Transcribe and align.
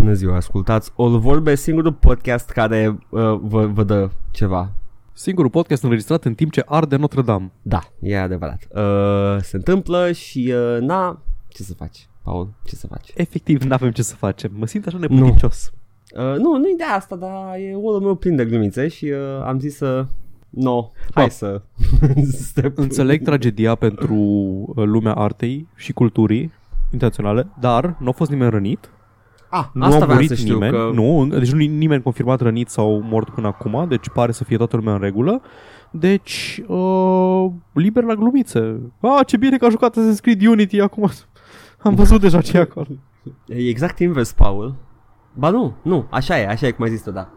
Bună 0.00 0.12
ziua, 0.12 0.36
ascultați 0.36 0.92
O 0.96 1.18
Vorbe, 1.18 1.54
singurul 1.54 1.92
podcast 1.92 2.50
care 2.50 2.98
uh, 3.08 3.20
vă, 3.42 3.66
vă 3.66 3.82
dă 3.84 4.10
ceva. 4.30 4.72
Singurul 5.12 5.50
podcast 5.50 5.82
înregistrat 5.82 6.24
în 6.24 6.34
timp 6.34 6.52
ce 6.52 6.62
arde 6.66 6.96
Notre 6.96 7.22
Dame. 7.22 7.52
Da, 7.62 7.80
e 8.00 8.18
adevărat. 8.18 8.66
Uh, 8.74 9.42
se 9.42 9.56
întâmplă 9.56 10.12
și 10.12 10.54
uh, 10.54 10.80
na, 10.80 11.22
ce 11.48 11.62
să 11.62 11.74
faci, 11.74 12.08
Paul, 12.22 12.48
ce 12.64 12.74
să 12.74 12.86
faci? 12.86 13.10
Efectiv, 13.14 13.62
nu 13.62 13.72
avem 13.72 13.90
ce 13.90 14.02
să 14.02 14.14
facem. 14.14 14.50
Mă 14.54 14.66
simt 14.66 14.86
așa 14.86 14.98
neputincios. 14.98 15.72
Uh, 16.14 16.36
nu, 16.36 16.56
nu 16.56 16.68
e 16.68 16.74
de 16.76 16.84
asta, 16.84 17.16
dar 17.16 17.54
e 17.58 17.74
unul 17.74 18.00
meu 18.00 18.14
plin 18.14 18.36
de 18.36 18.44
glumițe 18.44 18.88
și 18.88 19.04
uh, 19.04 19.44
am 19.44 19.58
zis 19.58 19.76
să... 19.76 20.06
No, 20.50 20.90
hai 21.14 21.24
Ba. 21.24 21.30
să... 21.30 21.62
Step. 22.48 22.78
Înțeleg 22.78 23.22
tragedia 23.22 23.74
pentru 23.74 24.14
uh, 24.14 24.84
lumea 24.84 25.14
artei 25.14 25.68
și 25.74 25.92
culturii 25.92 26.52
internaționale, 26.92 27.46
dar 27.60 27.96
nu 27.98 28.08
a 28.08 28.12
fost 28.12 28.30
nimeni 28.30 28.50
rănit. 28.50 28.90
Ah, 29.50 29.64
Nu 29.72 29.84
asta 29.84 29.96
a 29.96 30.00
vreau 30.00 30.14
murit 30.14 30.28
să 30.28 30.34
știu 30.34 30.52
nimeni. 30.54 30.72
că... 30.72 30.90
Nu, 30.94 31.26
deci 31.38 31.52
nu 31.52 31.60
e 31.60 31.66
nimeni 31.66 32.02
confirmat 32.02 32.40
rănit 32.40 32.68
sau 32.68 33.00
mort 33.04 33.28
până 33.30 33.46
acum, 33.46 33.86
deci 33.88 34.08
pare 34.08 34.32
să 34.32 34.44
fie 34.44 34.56
toată 34.56 34.76
lumea 34.76 34.92
în 34.94 35.00
regulă. 35.00 35.42
Deci, 35.90 36.62
uh, 36.66 37.46
liber 37.72 38.02
la 38.04 38.14
glumițe. 38.14 38.80
Ah, 39.00 39.26
ce 39.26 39.36
bine 39.36 39.56
că 39.56 39.64
a 39.64 39.68
jucat 39.68 39.96
Assassin's 39.96 40.20
Creed 40.20 40.46
Unity 40.46 40.80
acum. 40.80 41.10
Am 41.82 41.94
văzut 41.94 42.20
deja 42.20 42.40
ce 42.40 42.56
e 42.56 42.60
acolo. 42.60 42.86
E 43.46 43.68
exact 43.68 43.98
invers, 43.98 44.32
Paul. 44.32 44.74
Ba 45.34 45.50
nu, 45.50 45.74
nu, 45.82 46.06
așa 46.10 46.38
e, 46.38 46.46
așa 46.46 46.66
e 46.66 46.70
cum 46.70 46.84
ai 46.84 46.90
zis 46.90 47.02
tu, 47.02 47.10
da. 47.10 47.28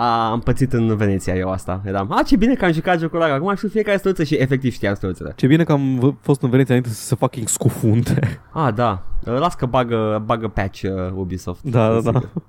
A, 0.00 0.30
am 0.30 0.40
pățit 0.40 0.72
în 0.72 0.96
Veneția 0.96 1.34
eu 1.34 1.50
asta. 1.50 1.82
Eram, 1.84 2.12
a, 2.12 2.22
ce 2.22 2.36
bine 2.36 2.54
că 2.54 2.64
am 2.64 2.72
jucat 2.72 2.98
jocul 2.98 3.20
ăla, 3.22 3.34
acum 3.34 3.54
știu 3.54 3.68
fiecare 3.68 3.96
străuță 3.96 4.24
și 4.24 4.34
efectiv 4.34 4.72
știam 4.72 4.94
străuțele. 4.94 5.32
Ce 5.36 5.46
bine 5.46 5.64
că 5.64 5.72
am 5.72 5.98
v- 5.98 6.14
fost 6.20 6.42
în 6.42 6.50
Veneția 6.50 6.74
înainte 6.74 6.98
să 6.98 7.06
se 7.06 7.14
fucking 7.14 7.48
scufunde. 7.48 8.40
A, 8.52 8.70
da, 8.70 9.02
las 9.24 9.54
că 9.54 9.66
bagă, 9.66 10.22
bagă 10.26 10.48
patch 10.48 10.82
uh, 10.82 10.90
Ubisoft. 11.14 11.62
Da, 11.62 12.00
da, 12.00 12.10
da. 12.10 12.20
Sigur. 12.20 12.42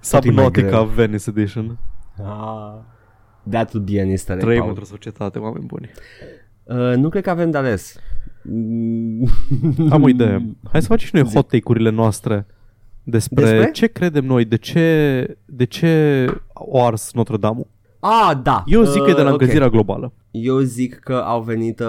Subnautica 0.00 0.66
greu. 0.68 0.84
Venice 0.84 1.30
Edition. 1.30 1.78
Ah, 2.22 2.74
that 3.50 3.72
would 3.72 3.90
be 3.90 4.00
an 4.00 4.08
easter 4.08 4.36
egg, 4.36 4.42
Trăim 4.42 4.58
Paul. 4.58 4.68
într-o 4.70 4.84
societate, 4.84 5.38
oameni 5.38 5.64
buni. 5.66 5.90
Uh, 6.64 6.96
nu 6.96 7.08
cred 7.08 7.22
că 7.22 7.30
avem 7.30 7.50
de 7.50 7.56
ales. 7.58 7.96
Mm. 8.42 9.28
Am 9.90 10.02
o 10.02 10.08
idee. 10.08 10.56
Hai 10.70 10.80
să 10.80 10.86
facem 10.86 11.06
și 11.06 11.14
noi 11.14 11.24
hot 11.34 11.48
take-urile 11.48 11.90
noastre 11.90 12.46
despre, 13.02 13.44
Despre? 13.44 13.70
ce 13.70 13.86
credem 13.86 14.24
noi, 14.24 14.44
de 14.44 14.56
ce, 14.56 15.36
de 15.46 15.64
ce 15.64 16.24
o 16.54 16.84
ars 16.84 17.12
Notre 17.12 17.36
Dame. 17.36 17.66
Ah, 18.02 18.32
da. 18.42 18.62
Eu 18.66 18.82
zic 18.84 19.02
că 19.02 19.10
e 19.10 19.14
de 19.14 19.20
la 19.20 19.26
Uh, 19.26 19.32
ok. 19.32 19.40
încălzirea 19.40 19.68
globală. 19.68 20.12
Eu 20.30 20.58
zic 20.58 20.94
că 20.94 21.14
au 21.14 21.40
venit 21.42 21.80
uh, 21.80 21.86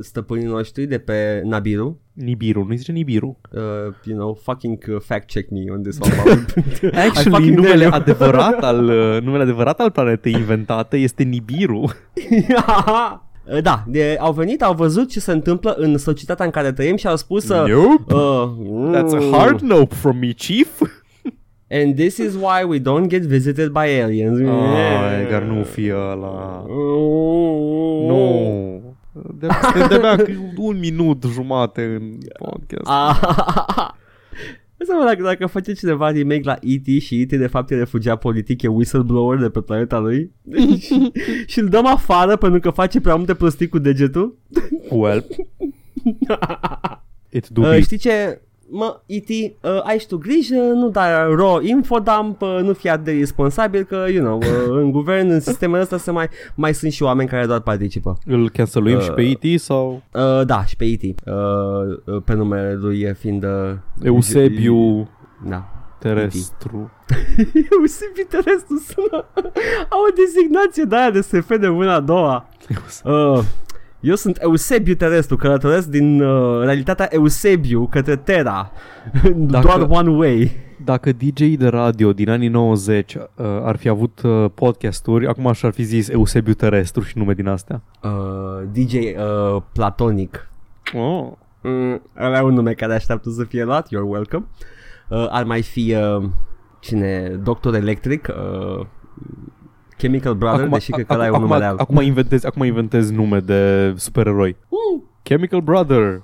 stăpânii 0.00 0.46
noștri 0.46 0.86
de 0.86 0.98
pe 0.98 1.42
Nabiru. 1.44 2.00
Nibiru, 2.12 2.66
nu 2.68 2.74
zice 2.76 2.92
Nibiru. 2.92 3.40
Uh, 3.52 3.60
you 4.04 4.18
know, 4.18 4.38
fucking 4.42 4.84
uh, 4.88 4.96
fact 5.00 5.28
check 5.30 5.50
me 5.50 5.60
on 5.70 5.82
this 5.82 5.98
one. 6.00 6.14
Paul. 6.14 6.38
I 6.92 6.96
Actually, 7.06 7.30
fucking 7.30 7.54
numele 7.56 7.72
tell 7.72 7.80
you. 7.80 7.90
adevărat, 7.92 8.62
al, 8.62 8.84
uh, 8.88 9.22
numele 9.22 9.42
adevărat 9.42 9.80
al 9.80 9.90
planetei 9.90 10.32
inventate 10.32 10.96
este 10.96 11.22
Nibiru. 11.22 11.84
Uh, 12.48 13.18
da, 13.62 13.84
de, 13.86 14.16
au 14.20 14.32
venit, 14.32 14.62
au 14.62 14.74
văzut 14.74 15.10
ce 15.10 15.20
se 15.20 15.32
întâmplă 15.32 15.74
în 15.78 15.98
societatea 15.98 16.44
în 16.44 16.50
care 16.50 16.72
trăim 16.72 16.96
și 16.96 17.06
au 17.06 17.16
spus 17.16 17.48
uh, 17.48 17.64
Nope. 17.68 18.14
uh, 18.14 18.50
That's 18.96 19.32
a 19.32 19.36
hard 19.36 19.60
nope 19.60 19.94
from 19.94 20.16
me, 20.18 20.32
chief. 20.32 20.68
And 21.70 21.94
this 21.94 22.16
is 22.16 22.34
why 22.34 22.64
we 22.68 22.78
don't 22.78 23.06
get 23.08 23.22
visited 23.22 23.68
by 23.68 24.00
aliens. 24.02 24.38
Ai, 24.38 25.30
dar 25.30 25.42
nu 25.42 25.62
fi 25.62 25.90
ăla. 25.92 26.64
Nu. 28.06 28.80
De, 29.38 29.46
de, 29.88 29.98
de 30.16 30.38
un 30.56 30.78
minut 30.78 31.24
jumate 31.32 31.82
în 31.82 32.02
podcast. 32.38 32.90
Ah. 34.78 34.86
Înseamnă 34.86 35.04
dacă, 35.04 35.22
dacă 35.22 35.46
face 35.46 35.72
cineva 35.72 36.10
remake 36.10 36.40
la 36.44 36.58
E.T. 36.60 37.00
și 37.02 37.20
E.T. 37.20 37.28
de 37.32 37.46
fapt 37.46 37.70
e 37.70 37.74
refugiat 37.76 38.18
politic, 38.18 38.62
e 38.62 38.68
whistleblower 38.68 39.38
de 39.38 39.48
pe 39.48 39.60
planeta 39.60 39.98
lui 39.98 40.32
și, 40.78 41.12
și 41.46 41.58
îl 41.58 41.68
dăm 41.68 41.86
afară 41.86 42.36
pentru 42.36 42.60
că 42.60 42.70
face 42.70 43.00
prea 43.00 43.14
multe 43.16 43.34
prostii 43.34 43.68
cu 43.68 43.78
degetul. 43.78 44.38
Well, 44.90 45.24
it's 47.36 47.48
Uh, 47.48 47.52
dubious. 47.52 47.84
știi 47.84 47.98
ce? 47.98 48.42
Mă, 48.70 49.00
E.T., 49.06 49.28
uh, 49.28 49.80
ai 49.82 49.98
și 49.98 50.06
tu 50.06 50.16
grijă, 50.18 50.54
nu 50.54 50.88
dai 50.88 51.10
raw 51.36 51.60
infodump, 51.60 52.42
uh, 52.42 52.58
nu 52.62 52.72
fi 52.72 52.88
atât 52.88 53.04
de 53.04 53.12
responsabil 53.12 53.84
că, 53.84 54.06
you 54.10 54.24
know, 54.24 54.36
uh, 54.36 54.78
în 54.82 54.90
guvern, 54.90 55.30
în 55.30 55.40
sistemul 55.40 55.80
ăsta 55.80 55.96
se 55.96 56.10
mai, 56.10 56.28
mai 56.54 56.74
sunt 56.74 56.92
și 56.92 57.02
oameni 57.02 57.28
care 57.28 57.46
doar 57.46 57.60
participă. 57.60 58.18
Îl 58.26 58.50
canceluim 58.50 58.96
Uh, 58.96 59.02
și 59.02 59.10
pe 59.10 59.22
E.T. 59.22 59.60
sau 59.60 60.02
Uh, 60.12 60.46
da, 60.46 60.64
și 60.64 60.76
pe 60.76 60.84
E.T. 60.84 61.02
Uh, 61.02 61.34
uh, 62.04 62.22
pe 62.24 62.34
numele 62.34 62.74
lui 62.74 63.14
fiind... 63.18 63.44
Uh, 63.44 63.50
Eusebiu 64.02 65.08
Da. 65.48 65.64
terestru? 65.98 66.90
Eusebiu 67.80 68.24
terestru 68.28 68.76
sună... 68.86 69.24
Au 69.88 70.00
o 70.08 70.12
designație 70.16 70.84
de 70.84 70.96
aia 70.96 71.10
de 71.10 71.20
SF 71.20 71.58
de 71.60 71.68
mâna 71.68 71.94
a 71.94 72.00
doua. 72.00 72.48
Uh, 73.04 73.38
eu 74.00 74.14
sunt 74.14 74.38
Eusebiu 74.42 74.94
terestru, 74.94 75.36
călătoresc 75.36 75.88
din 75.88 76.20
uh, 76.22 76.62
realitatea 76.64 77.08
Eusebiu 77.10 77.86
către 77.86 78.16
Terra. 78.16 78.70
Dacă- 79.34 79.66
Doar 79.66 79.86
one 79.90 80.10
way. 80.10 80.66
Dacă 80.84 81.12
DJ 81.12 81.40
de 81.56 81.68
radio 81.68 82.12
din 82.12 82.30
anii 82.30 82.48
90 82.48 83.14
uh, 83.14 83.20
ar 83.62 83.76
fi 83.76 83.88
avut 83.88 84.20
uh, 84.24 84.44
podcasturi, 84.54 85.26
acum 85.26 85.52
și-ar 85.52 85.72
fi 85.72 85.82
zis 85.82 86.08
Eusebiu 86.08 86.52
terestru 86.54 87.02
și 87.02 87.18
nume 87.18 87.32
din 87.34 87.46
astea. 87.48 87.82
Uh, 88.02 88.10
DJ 88.72 88.94
uh, 88.94 89.62
Platonic. 89.72 90.48
Oh. 90.94 91.28
Mm, 91.62 92.02
ăla 92.20 92.38
e 92.38 92.42
un 92.42 92.54
nume 92.54 92.72
care 92.72 92.94
așteaptă 92.94 93.30
să 93.30 93.44
fie 93.44 93.64
luat, 93.64 93.86
you're 93.86 94.08
welcome. 94.08 94.44
Uh, 95.08 95.26
ar 95.30 95.44
mai 95.44 95.62
fi 95.62 95.94
uh, 96.18 96.24
cine, 96.80 97.28
Doctor 97.42 97.74
Electric, 97.74 98.28
uh, 98.28 98.86
Chemical 99.98 100.34
Brother, 100.34 100.66
deși 100.68 100.90
cred 100.90 101.06
că 101.06 101.12
ăla 101.14 101.24
e 101.26 101.28
un 101.28 101.34
acum, 101.34 101.46
nume 101.46 101.58
real. 101.58 101.76
acum, 101.78 102.00
inventez, 102.00 102.44
acum 102.44 102.62
inventez 102.62 103.10
nume 103.10 103.38
de 103.40 103.92
supereroi. 103.96 104.56
Uh, 104.68 105.02
Chemical 105.22 105.60
Brother, 105.60 106.22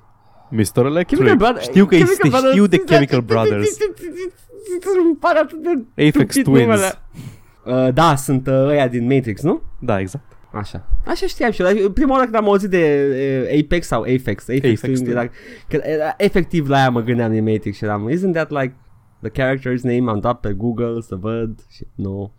Mr. 0.51 0.85
Electric. 0.85 1.19
Chemical 1.19 1.37
Brother, 1.37 1.63
Știu 1.63 1.85
că 1.87 1.95
Chemical 1.95 2.13
este, 2.13 2.29
Brothers- 2.29 2.51
știu 2.51 2.67
de 2.67 2.77
Chemical 2.79 3.21
Brothers. 3.21 3.77
Îmi 5.05 5.17
pare 5.21 5.39
atât 5.39 5.63
de 5.63 5.69
Apex 6.09 6.35
stupid 6.35 6.43
Twins. 6.45 6.61
numele. 6.61 6.93
Uh, 7.87 7.95
da, 7.95 8.15
sunt 8.17 8.47
uh, 8.47 8.53
ăia 8.67 8.89
din 8.89 9.07
Matrix, 9.15 9.43
nu? 9.43 9.63
Da, 9.81 10.01
exact. 10.01 10.25
Așa. 10.53 10.87
Așa 11.07 11.27
știam 11.27 11.51
și 11.51 11.63
eu. 11.63 11.67
dar 11.67 11.91
Prima 11.91 12.13
oară 12.13 12.23
când 12.25 12.35
am 12.35 12.49
auzit 12.49 12.71
de 12.71 13.09
uh, 13.53 13.61
Apex 13.65 13.87
sau 13.87 14.01
Apex, 14.01 14.43
Apex, 14.49 14.65
Apex, 14.67 14.81
Twin, 14.81 15.05
da. 15.05 15.11
era, 15.11 15.31
că 15.69 15.81
era, 15.83 16.15
efectiv 16.17 16.69
la 16.69 16.77
aia 16.77 16.91
mă 16.91 17.01
gândeam 17.01 17.31
din 17.33 17.45
Matrix 17.45 17.77
și 17.77 17.85
eram, 17.85 18.11
isn't 18.11 18.33
that 18.33 18.51
like 18.51 18.75
the 19.23 19.31
character's 19.31 19.81
name? 19.83 20.11
Am 20.11 20.21
dat 20.21 20.41
pe 20.41 20.53
Google 20.53 21.01
să 21.01 21.15
văd 21.17 21.59
și 21.71 21.87
nu. 21.95 22.33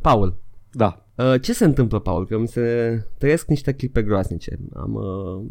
Paul, 0.00 0.36
Da. 0.76 1.06
uh, 1.14 1.40
ce 1.40 1.52
se 1.52 1.64
întâmplă, 1.64 1.98
Paul? 1.98 2.26
Că 2.26 2.38
mi 2.38 2.48
se 2.48 2.98
trăiesc 3.18 3.46
niște 3.48 3.72
clipe 3.72 4.02
groaznice. 4.02 4.58
Am, 4.74 4.94
uh, 4.94 5.44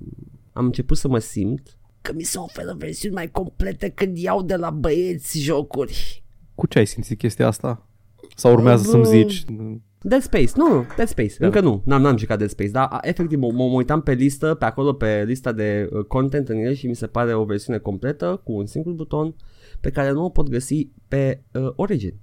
am 0.53 0.65
început 0.65 0.97
să 0.97 1.07
mă 1.07 1.19
simt 1.19 1.77
că 2.01 2.13
mi 2.15 2.23
se 2.23 2.37
oferă 2.37 2.75
versiuni 2.77 3.13
mai 3.13 3.31
complete 3.31 3.89
când 3.89 4.17
iau 4.17 4.41
de 4.43 4.55
la 4.55 4.69
băieți 4.69 5.39
jocuri. 5.39 6.23
Cu 6.55 6.67
ce 6.67 6.77
ai 6.79 6.85
simțit 6.85 7.17
chestia 7.17 7.47
asta? 7.47 7.89
Sau 8.35 8.51
urmează 8.53 8.81
Uh, 8.85 8.89
să-mi 8.89 9.03
bă. 9.03 9.09
zici? 9.09 9.45
Dead 10.01 10.21
Space, 10.21 10.51
nu, 10.55 10.67
nu, 10.67 10.85
Dead 10.95 11.07
Space, 11.07 11.33
Da. 11.39 11.45
încă 11.45 11.59
nu, 11.59 11.81
n-am, 11.85 12.01
n-am 12.01 12.17
jucat 12.17 12.37
Dead 12.37 12.49
Space, 12.49 12.69
dar 12.69 12.87
a, 12.89 12.99
efectiv 13.01 13.39
mă, 13.39 13.51
mă 13.51 13.63
uitam 13.63 14.01
pe 14.01 14.13
listă, 14.13 14.53
pe 14.53 14.65
acolo, 14.65 14.93
pe 14.93 15.23
lista 15.23 15.51
de 15.51 15.89
uh, 15.91 16.03
content 16.05 16.49
în 16.49 16.57
el 16.57 16.73
și 16.73 16.87
mi 16.87 16.95
se 16.95 17.07
pare 17.07 17.33
o 17.33 17.43
versiune 17.43 17.77
completă 17.77 18.41
cu 18.43 18.51
un 18.51 18.65
singur 18.65 18.93
buton 18.93 19.35
pe 19.81 19.89
care 19.89 20.11
nu 20.11 20.23
o 20.23 20.29
pot 20.29 20.49
găsi 20.49 20.89
pe 21.07 21.43
uh, 21.53 21.71
Origin. 21.75 22.13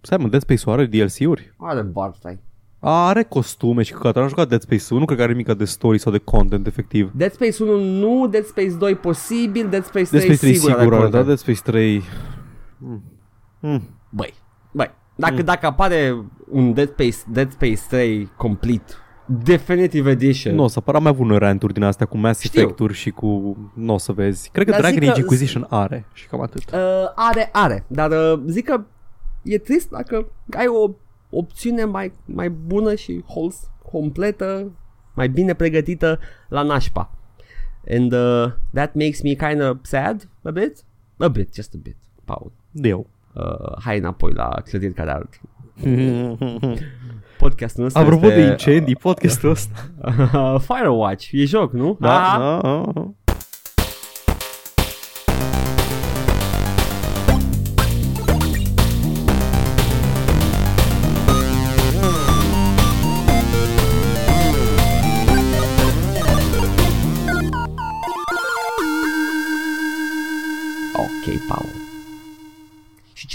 Stai 0.00 0.18
mă, 0.18 0.28
Dead 0.28 0.42
Space 0.42 0.70
are 0.70 0.86
DLC-uri? 0.86 1.54
Are 1.56 1.82
barfai. 1.82 2.40
Are 2.84 3.22
costume 3.22 3.82
și 3.82 3.92
că 3.92 4.08
am 4.08 4.28
jucat 4.28 4.48
Dead 4.48 4.60
Space 4.60 4.84
1, 4.90 4.98
nu 5.00 5.04
cred 5.04 5.18
că 5.18 5.24
are 5.24 5.32
nimic 5.32 5.52
de 5.52 5.64
story 5.64 5.98
sau 5.98 6.12
de 6.12 6.18
content 6.18 6.66
efectiv. 6.66 7.10
Dead 7.14 7.32
Space 7.32 7.62
1 7.62 7.80
nu, 7.80 8.26
Dead 8.26 8.44
Space 8.44 8.74
2 8.78 8.94
posibil, 8.94 9.68
Dead 9.68 9.84
Space 9.84 10.04
3, 10.04 10.20
Dead 10.20 10.22
Space 10.22 10.38
3 10.38 10.54
sigur, 10.54 10.70
sigur 10.70 10.92
are 10.94 11.02
are, 11.02 11.10
da, 11.10 11.18
content. 11.18 11.26
Dead 11.26 11.38
Space 11.38 11.60
3... 11.62 12.02
Mm. 12.78 13.02
Mm. 13.60 13.82
Băi, 14.08 14.34
băi, 14.70 14.90
dacă, 15.14 15.42
dacă 15.42 15.66
apare 15.66 16.24
un 16.50 16.72
Dead 16.72 16.88
Space, 16.88 17.16
Dead 17.32 17.52
Space 17.52 17.80
3 17.88 18.28
complete, 18.36 18.92
Definitive 19.26 20.10
Edition, 20.10 20.54
Nu 20.54 20.62
o 20.62 20.66
să 20.66 20.78
apară 20.78 20.98
mai 20.98 21.10
avut 21.10 21.38
ranturi 21.38 21.72
din 21.72 21.82
astea 21.82 22.06
cu 22.06 22.16
Mass 22.16 22.40
Știu. 22.40 22.60
Effect-uri 22.60 22.94
și 22.94 23.10
cu... 23.10 23.56
Nu 23.74 23.94
o 23.94 23.98
să 23.98 24.12
vezi. 24.12 24.50
Cred 24.52 24.64
că 24.64 24.70
Dar 24.70 24.80
Dragon 24.80 24.98
zic 24.98 25.08
Age 25.08 25.20
că- 25.20 25.20
Inquisition 25.20 25.66
are 25.70 26.06
și 26.12 26.26
cam 26.26 26.40
atât. 26.40 26.62
Uh, 26.70 26.78
are, 27.14 27.48
are, 27.52 27.84
dar 27.86 28.10
uh, 28.10 28.42
zic 28.46 28.64
că 28.64 28.84
e 29.42 29.58
trist 29.58 29.90
dacă 29.90 30.26
ai 30.50 30.66
o 30.66 30.90
opțiune 31.32 31.84
mai, 31.84 32.12
mai 32.24 32.50
bună 32.50 32.94
și 32.94 33.22
hols, 33.28 33.70
completă, 33.90 34.70
mai 35.14 35.28
bine 35.28 35.54
pregătită 35.54 36.18
la 36.48 36.62
nașpa. 36.62 37.10
And 37.90 38.12
uh, 38.12 38.52
that 38.72 38.94
makes 38.94 39.22
me 39.22 39.32
kind 39.32 39.62
of 39.62 39.76
sad 39.82 40.28
a 40.42 40.50
bit. 40.50 40.84
A 41.18 41.28
bit, 41.28 41.54
just 41.54 41.74
a 41.74 41.78
bit, 41.82 41.96
Paul. 42.24 42.52
Eu. 42.72 43.06
Uh, 43.34 43.78
hai 43.84 43.98
înapoi 43.98 44.32
la 44.32 44.48
clădiri 44.64 44.92
care 44.92 45.10
ard. 45.10 45.28
Podcastul 47.38 47.84
ăsta 47.84 47.98
Apropo 48.00 48.26
este, 48.26 48.40
de 48.40 48.46
incendii, 48.46 48.96
podcastul 48.96 49.50
ăsta. 49.50 49.90
uh, 50.34 50.60
Firewatch, 50.68 51.28
e 51.32 51.44
joc, 51.44 51.72
nu? 51.72 51.96
Da, 52.00 52.32
Ah, 52.32 52.38
da, 52.62 52.92
da. 52.92 53.10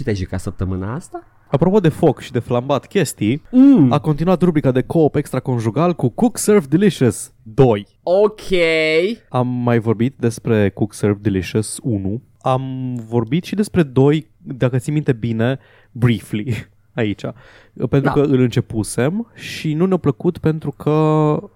Te-ai 0.07 0.19
jucat 0.19 0.39
săptămâna 0.39 0.93
asta? 0.93 1.23
Apropo 1.51 1.79
de 1.79 1.89
foc 1.89 2.19
și 2.19 2.31
de 2.31 2.39
flambat 2.39 2.85
chestii, 2.87 3.41
Mm. 3.51 3.91
a 3.91 3.99
continuat 3.99 4.41
rubrica 4.41 4.71
de 4.71 4.81
co-op 4.81 5.15
extraconjugal 5.15 5.93
cu 5.93 6.09
Cook 6.09 6.37
Serve 6.37 6.65
Delicious 6.69 7.33
2. 7.43 7.87
Ok. 8.03 8.41
Am 9.29 9.47
mai 9.47 9.79
vorbit 9.79 10.15
despre 10.19 10.69
Cook 10.69 10.93
Serve 10.93 11.19
Delicious 11.21 11.79
1. 11.83 12.21
Am 12.41 12.95
vorbit 13.09 13.43
și 13.43 13.55
despre 13.55 13.83
2, 13.83 14.27
dacă 14.37 14.77
ții 14.77 14.93
minte 14.93 15.13
bine, 15.13 15.59
briefly 15.91 16.67
aici. 16.95 17.21
Pentru 17.73 17.99
Da. 17.99 18.11
că 18.11 18.19
îl 18.21 18.39
începusem 18.39 19.31
și 19.33 19.73
nu 19.73 19.85
ne-a 19.85 19.97
plăcut 19.97 20.37
pentru 20.37 20.71
că 20.71 20.89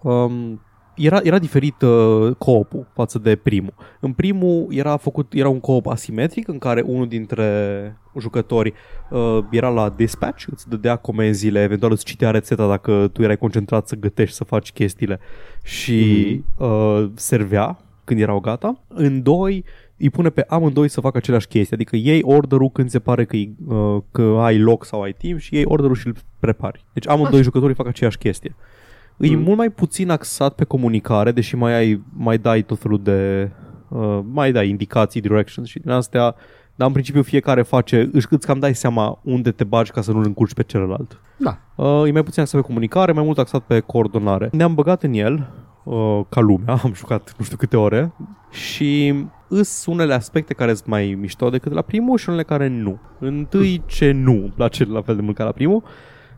um, 0.01 0.61
era, 1.01 1.19
era 1.23 1.39
diferit 1.39 1.81
uh, 1.81 2.35
co-op-ul 2.37 2.87
față 2.93 3.19
de 3.19 3.35
primul. 3.35 3.73
În 3.99 4.13
primul 4.13 4.67
era 4.69 4.97
făcut 4.97 5.33
era 5.33 5.49
un 5.49 5.59
co-op 5.59 5.87
asimetric 5.87 6.47
în 6.47 6.57
care 6.57 6.81
unul 6.81 7.07
dintre 7.07 7.97
jucători 8.19 8.73
uh, 9.09 9.39
era 9.51 9.69
la 9.69 9.89
dispatch, 9.89 10.45
îți 10.51 10.69
dădea 10.69 10.95
comenzile, 10.95 11.61
eventual 11.61 11.91
îți 11.91 12.05
citea 12.05 12.31
rețeta 12.31 12.67
dacă 12.67 13.09
tu 13.13 13.21
erai 13.21 13.37
concentrat 13.37 13.87
să 13.87 13.95
gătești, 13.95 14.35
să 14.35 14.43
faci 14.43 14.71
chestiile 14.71 15.19
și 15.63 16.41
uh, 16.57 17.09
servea 17.15 17.77
când 18.03 18.19
erau 18.19 18.39
gata. 18.39 18.83
În 18.87 19.23
doi 19.23 19.65
îi 19.97 20.09
pune 20.09 20.29
pe 20.29 20.45
amândoi 20.47 20.87
să 20.87 21.01
facă 21.01 21.17
aceleași 21.17 21.47
chestii, 21.47 21.75
adică 21.75 21.95
iei 21.95 22.21
orderul 22.23 22.69
când 22.69 22.89
se 22.89 22.99
pare 22.99 23.25
că, 23.25 23.37
uh, 23.37 24.01
că 24.11 24.37
ai 24.39 24.59
loc 24.59 24.85
sau 24.85 25.01
ai 25.01 25.13
timp 25.13 25.39
și 25.39 25.55
iei 25.55 25.65
orderul 25.65 25.95
și 25.95 26.07
îl 26.07 26.15
prepari. 26.39 26.85
Deci 26.93 27.07
amândoi 27.07 27.33
Așa. 27.33 27.41
jucătorii 27.41 27.75
fac 27.75 27.87
aceeași 27.87 28.17
chestie. 28.17 28.55
E 29.21 29.35
Mm. 29.35 29.41
mult 29.43 29.57
mai 29.57 29.69
puțin 29.69 30.09
axat 30.09 30.53
pe 30.53 30.63
comunicare, 30.63 31.31
deși 31.31 31.55
mai 31.55 31.73
ai 31.73 32.01
mai 32.13 32.37
dai 32.37 32.61
tot 32.61 32.79
felul 32.79 32.99
de 33.03 33.51
uh, 33.87 34.19
mai 34.31 34.51
dai 34.51 34.69
indicații, 34.69 35.21
directions 35.21 35.67
și 35.67 35.79
din 35.79 35.91
astea, 35.91 36.35
dar 36.75 36.87
în 36.87 36.93
principiu 36.93 37.21
fiecare 37.21 37.61
face, 37.61 38.09
își 38.11 38.27
îți 38.29 38.47
cam 38.47 38.59
dai 38.59 38.75
seama 38.75 39.19
unde 39.23 39.51
te 39.51 39.63
bagi 39.63 39.91
ca 39.91 40.01
să 40.01 40.11
nu-l 40.11 40.25
încurci 40.25 40.53
pe 40.53 40.63
celălalt. 40.63 41.19
Da. 41.37 41.57
Uh, 41.75 42.07
e 42.07 42.11
mai 42.11 42.23
puțin 42.23 42.41
axat 42.41 42.61
pe 42.61 42.67
comunicare, 42.67 43.11
mai 43.11 43.23
mult 43.23 43.37
axat 43.37 43.61
pe 43.61 43.79
coordonare. 43.79 44.49
Ne-am 44.51 44.73
băgat 44.73 45.03
în 45.03 45.13
el, 45.13 45.49
uh, 45.83 46.21
ca 46.29 46.39
lumea, 46.41 46.73
am 46.83 46.93
jucat 46.93 47.33
nu 47.37 47.45
știu 47.45 47.57
câte 47.57 47.77
ore 47.77 48.13
și 48.51 49.13
îs 49.47 49.85
unele 49.85 50.13
aspecte 50.13 50.53
care 50.53 50.73
sunt 50.73 50.87
mai 50.87 51.17
mișto 51.19 51.49
decât 51.49 51.71
la 51.73 51.81
primul 51.81 52.17
și 52.17 52.29
unele 52.29 52.43
care 52.43 52.67
nu. 52.67 52.99
Întâi 53.19 53.81
ce 53.85 54.11
nu 54.11 54.31
îmi 54.31 54.53
place 54.55 54.85
la 54.85 55.01
fel 55.01 55.15
de 55.15 55.21
mult 55.21 55.35
ca 55.35 55.43
la 55.43 55.51
primul, 55.51 55.83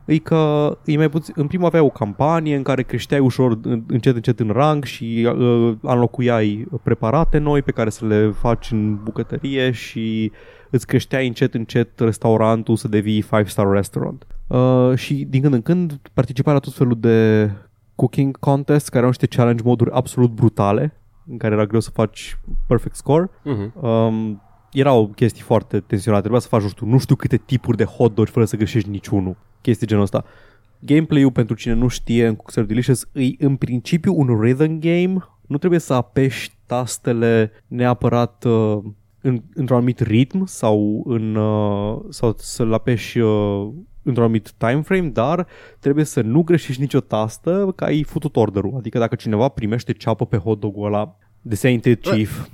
e 0.06 0.18
că 0.18 0.78
e 0.86 0.98
mai 0.98 1.10
puțin, 1.10 1.34
în 1.38 1.48
primul 1.48 1.66
avea 1.66 1.84
o 1.84 1.90
campanie 1.90 2.56
în 2.56 2.64
care 2.64 2.82
creșteai 2.84 3.20
ușor 3.20 3.60
în- 3.62 3.84
încet 3.88 4.16
încet 4.16 4.40
în 4.40 4.50
rang 4.50 4.84
și 4.84 5.28
uh, 5.38 5.76
înlocuiai 5.82 6.66
preparate 6.84 7.38
noi 7.38 7.62
pe 7.62 7.72
care 7.72 7.90
să 7.90 8.06
le 8.06 8.32
faci 8.32 8.72
în 8.72 8.96
bucătărie 9.04 9.72
și 9.72 10.32
îți 10.70 10.88
creșteai 10.88 11.28
încet 11.28 11.54
încet 11.54 12.00
restaurantul 12.00 12.76
să 12.76 12.88
devii 12.88 13.24
5-star 13.24 13.66
restaurant. 13.72 14.28
Uh, 14.48 14.92
și 14.96 15.14
din 15.30 15.42
când 15.42 15.54
în 15.54 15.62
când 15.62 16.00
participai 16.14 16.54
la 16.54 16.60
tot 16.60 16.74
felul 16.74 17.00
de 17.00 17.50
cooking 17.96 18.40
contest 18.40 18.90
care 18.90 19.02
au 19.02 19.08
niște 19.08 19.28
challenge 19.28 19.64
moduri 19.64 19.92
absolut 19.92 20.32
brutale 20.32 20.98
în 21.30 21.38
care 21.38 21.54
era 21.54 21.66
greu 21.66 21.80
să 21.80 21.90
faci 21.94 22.40
perfect 22.68 22.96
score. 22.96 23.30
Mhm. 23.44 23.86
Um, 23.88 24.42
erau 24.74 25.08
chestii 25.16 25.44
foarte 25.44 25.80
tensionate, 25.80 26.22
trebuia 26.22 26.42
să 26.42 26.48
faci, 26.48 26.62
nu 26.62 26.68
știu, 26.68 26.88
nu 26.88 26.98
știu 26.98 27.16
câte 27.16 27.38
tipuri 27.38 27.78
de 27.78 27.84
hot 27.84 28.16
dogi 28.16 28.32
fără 28.32 28.46
să 28.46 28.56
greșești 28.56 28.90
niciunul. 28.90 29.36
Chestii 29.62 29.88
genul 29.88 30.04
ăsta. 30.04 30.26
Gameplay-ul, 30.80 31.32
pentru 31.32 31.56
cine 31.56 31.74
nu 31.74 31.88
știe, 31.88 32.28
în 32.28 32.36
Cook 32.36 32.52
Serve 32.52 32.68
Delicious, 32.68 33.08
e 33.14 33.46
în 33.46 33.56
principiu 33.56 34.14
un 34.18 34.42
rhythm 34.42 34.80
game. 34.80 35.16
Nu 35.48 35.58
trebuie 35.58 35.80
să 35.80 35.94
apeși 35.94 36.52
tastele 36.66 37.52
neapărat 37.68 38.44
uh, 38.44 38.78
în, 39.22 39.42
într-un 39.54 39.78
anumit 39.78 40.00
ritm 40.00 40.46
sau, 40.46 41.04
în, 41.08 41.36
uh, 41.36 42.00
sau 42.10 42.36
să-l 42.38 42.74
apeși 42.74 43.20
uh, 43.20 43.68
într-un 44.04 44.24
anumit 44.24 44.52
time 44.58 44.82
frame, 44.82 45.08
dar 45.08 45.48
trebuie 45.80 46.06
să 46.06 46.22
nu 46.22 46.44
greșești 46.44 46.82
nicio 46.82 47.00
tastă 47.00 47.74
că 47.76 47.84
ai 47.84 48.04
futut 48.04 48.36
orderul. 48.36 48.74
Adică 48.78 49.00
dacă 49.00 49.16
cineva 49.16 49.48
primește 49.48 49.94
ceapă 49.94 50.26
pe 50.26 50.38
hot 50.38 50.60
dogul 50.60 50.86
ăla, 50.86 51.18
de 51.42 51.56
Sainted 51.56 52.00
Chief, 52.00 52.48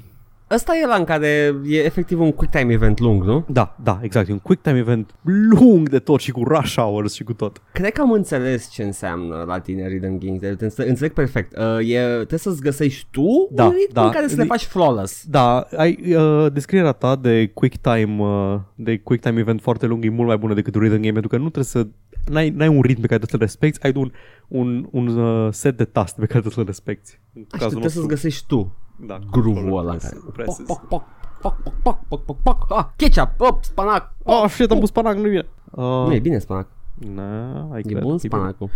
Ăsta 0.52 0.74
e 0.84 0.86
la 0.86 0.96
în 0.96 1.04
care 1.04 1.56
e 1.66 1.78
efectiv 1.78 2.20
un 2.20 2.32
quick 2.32 2.52
time 2.58 2.74
event 2.74 3.00
lung, 3.00 3.24
nu? 3.24 3.46
Da, 3.48 3.76
da, 3.84 4.00
exact. 4.02 4.30
E 4.30 4.32
un 4.32 4.40
quick 4.40 4.62
time 4.62 4.78
event 4.78 5.16
lung 5.50 5.90
de 5.90 6.00
tot 6.00 6.20
și 6.20 6.32
cu 6.32 6.44
rush 6.44 6.74
hours 6.76 7.14
și 7.14 7.24
cu 7.24 7.34
tot. 7.34 7.62
Cred 7.72 7.92
că 7.92 8.02
am 8.02 8.12
înțeles 8.12 8.70
ce 8.70 8.84
înseamnă 8.84 9.44
la 9.48 9.60
tine 9.60 9.88
Rhythm 9.88 10.18
Games. 10.18 10.60
Înțeleg, 10.60 10.90
înțeleg 10.90 11.14
perfect. 11.14 11.58
Uh, 11.58 11.90
e, 11.90 12.00
trebuie 12.04 12.40
să-ți 12.40 12.62
găsești 12.62 13.08
tu 13.12 13.48
Da, 13.52 13.66
un 13.66 13.72
ritm 13.72 13.94
da. 13.94 14.04
în 14.06 14.12
care 14.12 14.28
să 14.28 14.36
le 14.36 14.44
faci 14.44 14.64
flawless. 14.64 15.24
Da, 15.28 15.68
ai, 15.78 16.16
uh, 16.16 16.52
descrierea 16.54 16.92
ta 16.92 17.16
de 17.16 17.48
quick 17.54 17.78
time, 17.82 18.24
uh, 18.24 18.60
de 18.76 18.98
quick 18.98 19.24
time 19.24 19.40
event 19.40 19.62
foarte 19.62 19.86
lung 19.86 20.06
e 20.06 20.10
mult 20.10 20.28
mai 20.28 20.38
bună 20.38 20.54
decât 20.54 20.76
rhythm 20.76 20.96
game 20.96 21.12
pentru 21.12 21.28
că 21.30 21.36
nu 21.38 21.50
trebuie 21.50 21.64
să 21.64 21.88
n-ai, 22.26 22.50
n-ai 22.50 22.68
un 22.68 22.82
ritm 22.82 23.02
pe 23.02 23.08
care 23.08 23.20
trebuie 23.26 23.48
să-l 23.50 23.60
respecti, 23.68 23.86
ai 23.86 23.94
un, 23.96 24.12
un, 24.48 24.88
un 24.92 25.08
uh, 25.18 25.54
set 25.54 25.78
de 25.78 25.86
taste 25.86 26.20
pe 26.20 26.26
care 26.26 26.40
trebuie 26.40 26.54
să-l 26.54 26.66
respecti. 26.66 27.20
În 27.34 27.46
Așa, 27.52 27.68
trebuie 27.68 27.90
să-ți 27.90 28.08
găsești 28.08 28.46
tu 28.48 28.74
da, 29.06 29.20
groove-ul 29.32 29.78
ăla. 29.80 29.92
în 29.92 29.98
press- 29.98 30.10
care- 30.10 30.22
Poc, 30.24 30.34
presses. 30.34 30.66
poc, 30.66 30.88
poc, 30.88 31.04
poc, 31.42 31.56
poc, 31.64 31.74
poc, 31.84 32.00
poc, 32.08 32.26
poc, 32.26 32.38
poc. 32.42 32.66
Ah, 32.80 32.86
ketchup, 32.96 33.30
op, 33.38 33.64
spanac. 33.64 34.14
Oh, 34.24 34.46
shit, 34.50 34.72
am 34.72 34.80
pus 34.80 34.92
panac, 34.92 35.16
nu 35.16 35.26
e 35.26 35.30
bine. 35.30 35.46
Uh, 35.72 35.84
Nu 35.84 36.14
e 36.14 36.20
bine 36.20 36.40
spanac. 36.40 36.68
Na, 36.94 37.62
ai 37.74 37.80
E 37.80 37.82
cred, 37.90 38.02
bun 38.02 38.14
e 38.14 38.18
bine. 38.18 38.18
spanacul. 38.18 38.70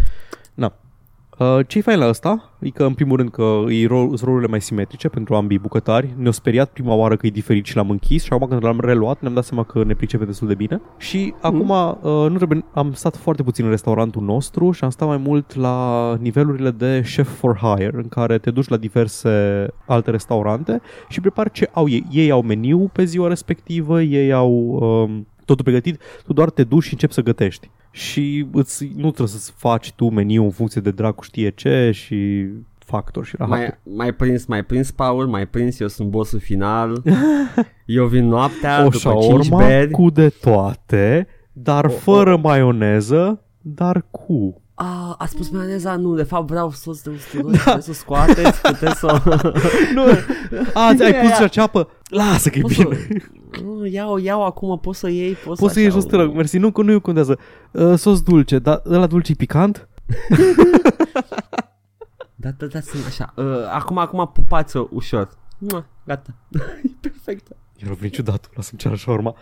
Na. 0.54 0.74
Uh, 1.38 1.60
ce-i 1.68 1.82
fain 1.82 2.00
la 2.00 2.08
ăsta 2.08 2.50
e 2.60 2.70
că 2.70 2.84
în 2.84 2.94
primul 2.94 3.18
rând 3.18 3.30
că 3.30 3.64
e 3.68 3.86
ro- 3.86 3.90
sunt 3.90 4.20
rolurile 4.20 4.50
mai 4.50 4.62
simetrice 4.62 5.10
pentru 5.10 5.36
ambii 5.36 5.60
bucătari. 5.60 6.14
Ne-au 6.18 6.32
speriat 6.32 6.70
prima 6.70 6.94
oară 6.94 7.16
că 7.16 7.28
e 7.28 7.30
diferit 7.30 7.66
și 7.66 7.76
l-am 7.76 7.90
închis 7.90 8.24
și 8.24 8.34
acum 8.34 8.48
când 8.48 8.64
l-am 8.64 8.80
reluat 8.80 9.22
ne-am 9.22 9.34
dat 9.34 9.44
seama 9.44 9.64
că 9.64 9.84
ne 9.84 9.94
pricepe 9.94 10.26
destul 10.26 10.48
de 10.48 10.56
bine. 10.56 10.82
Și 10.98 11.34
acum 11.42 11.70
uh, 11.70 12.30
nu 12.30 12.38
trebuie, 12.38 12.66
am 12.74 12.94
stat 12.94 13.16
foarte 13.16 13.44
puțin 13.44 13.64
în 13.66 13.72
restaurantul 13.72 14.22
nostru 14.22 14.72
și 14.72 14.84
am 14.84 14.90
stat 14.90 15.08
mai 15.08 15.18
mult 15.18 15.56
la 15.56 16.18
nivelurile 16.20 16.72
de 16.72 17.02
chef 17.16 17.38
for 17.38 17.58
hire 17.58 17.92
în 17.94 18.08
care 18.08 18.38
te 18.38 18.52
duci 18.52 18.68
la 18.68 18.78
diverse 18.78 19.68
alte 19.86 20.12
restaurante 20.12 20.82
și 21.10 21.22
prepari 21.22 21.52
ce 21.52 21.70
au 21.74 21.90
ei. 21.90 22.06
Ei 22.12 22.32
au 22.32 22.42
meniu 22.42 22.90
pe 22.94 23.04
ziua 23.04 23.28
respectivă, 23.28 24.02
ei 24.02 24.34
au 24.34 24.54
um, 24.54 25.28
totul 25.46 25.64
pregătit, 25.64 26.02
tu 26.26 26.34
doar 26.34 26.50
te 26.50 26.64
duci 26.64 26.84
și 26.84 26.94
începi 26.94 27.14
să 27.14 27.22
gătești. 27.22 27.70
Și 27.92 28.48
îți, 28.52 28.86
nu 28.96 29.08
trebuie 29.08 29.28
să-ți 29.28 29.54
faci 29.56 29.92
tu 29.92 30.10
meniu 30.10 30.44
în 30.44 30.52
funcție 30.52 30.82
de 30.82 30.92
dracu 30.92 31.24
știe 31.24 31.50
ce 31.50 31.92
și 31.94 32.46
factor 32.80 33.26
și 33.26 33.36
rahaturi. 33.38 33.78
Mai, 33.84 33.96
mai 33.96 34.14
prins, 34.14 34.46
mai 34.46 34.64
prins, 34.64 34.92
Paul, 34.92 35.28
mai 35.28 35.48
prins, 35.48 35.80
eu 35.80 35.88
sunt 35.88 36.10
bossul 36.10 36.40
final. 36.40 37.02
eu 37.86 38.06
vin 38.06 38.28
noaptea 38.28 38.86
o 38.86 38.90
după 38.90 39.18
5 39.22 39.46
shawarma 39.46 39.58
beri. 39.68 39.92
cu 39.92 40.10
de 40.10 40.30
toate, 40.30 41.28
dar 41.52 41.86
O- 41.86 41.90
fără 41.90 42.38
maioneză, 42.38 43.42
dar 43.62 44.06
cu. 44.12 44.62
A, 44.86 45.16
a 45.18 45.26
spus 45.26 45.50
maioneza? 45.50 45.96
Nu, 45.96 46.16
de 46.16 46.24
fapt 46.24 46.48
vreau 46.48 46.72
sos 46.72 47.02
de 47.02 47.10
usturoi, 47.10 47.52
da. 47.66 47.80
să 47.80 47.90
o 47.90 47.94
scoateți, 47.94 48.62
puteți 48.62 49.00
să... 49.00 49.22
Nu, 49.96 50.02
a, 50.74 50.94
ți- 50.96 51.04
ai 51.04 51.12
Ia, 51.12 51.20
pus 51.22 51.30
ia. 51.30 51.38
la 51.40 51.48
ceapă? 51.48 51.90
Lasă 52.10 52.50
că 52.50 52.58
e 52.58 52.62
Poți 52.62 52.74
să... 52.74 52.84
bine. 52.84 53.32
Nu, 53.64 53.86
iau, 53.86 54.18
iau 54.18 54.46
acum, 54.46 54.80
poți 54.80 55.00
să 55.00 55.10
iei, 55.10 55.34
poți, 55.34 55.60
Poți 55.62 55.74
să 55.74 55.80
iei 55.80 55.90
jos, 55.90 56.06
te 56.06 56.16
rog, 56.16 56.36
mersi, 56.36 56.58
nu, 56.58 56.72
nu 56.76 57.00
contează. 57.00 57.40
Uh, 57.72 57.98
sos 57.98 58.22
dulce, 58.22 58.60
dar 58.60 58.82
ăla 58.86 59.08
dulce 59.08 59.32
e 59.32 59.36
picant? 59.36 59.88
Da, 62.36 62.50
da, 62.58 62.66
da, 62.66 62.80
sunt 62.80 63.06
așa. 63.06 63.34
Uh, 63.36 63.46
acum, 63.74 63.98
acum 63.98 64.30
pupați-o 64.34 64.88
ușor. 64.92 65.30
Mua, 65.58 65.86
gata. 66.06 66.36
e 66.84 66.90
perfectă. 67.00 67.56
Era 67.78 67.94
venit 67.94 68.14
ciudat, 68.14 68.50
lasă-mi 68.56 68.80
ceară 68.80 68.96
shawarma. 68.96 69.36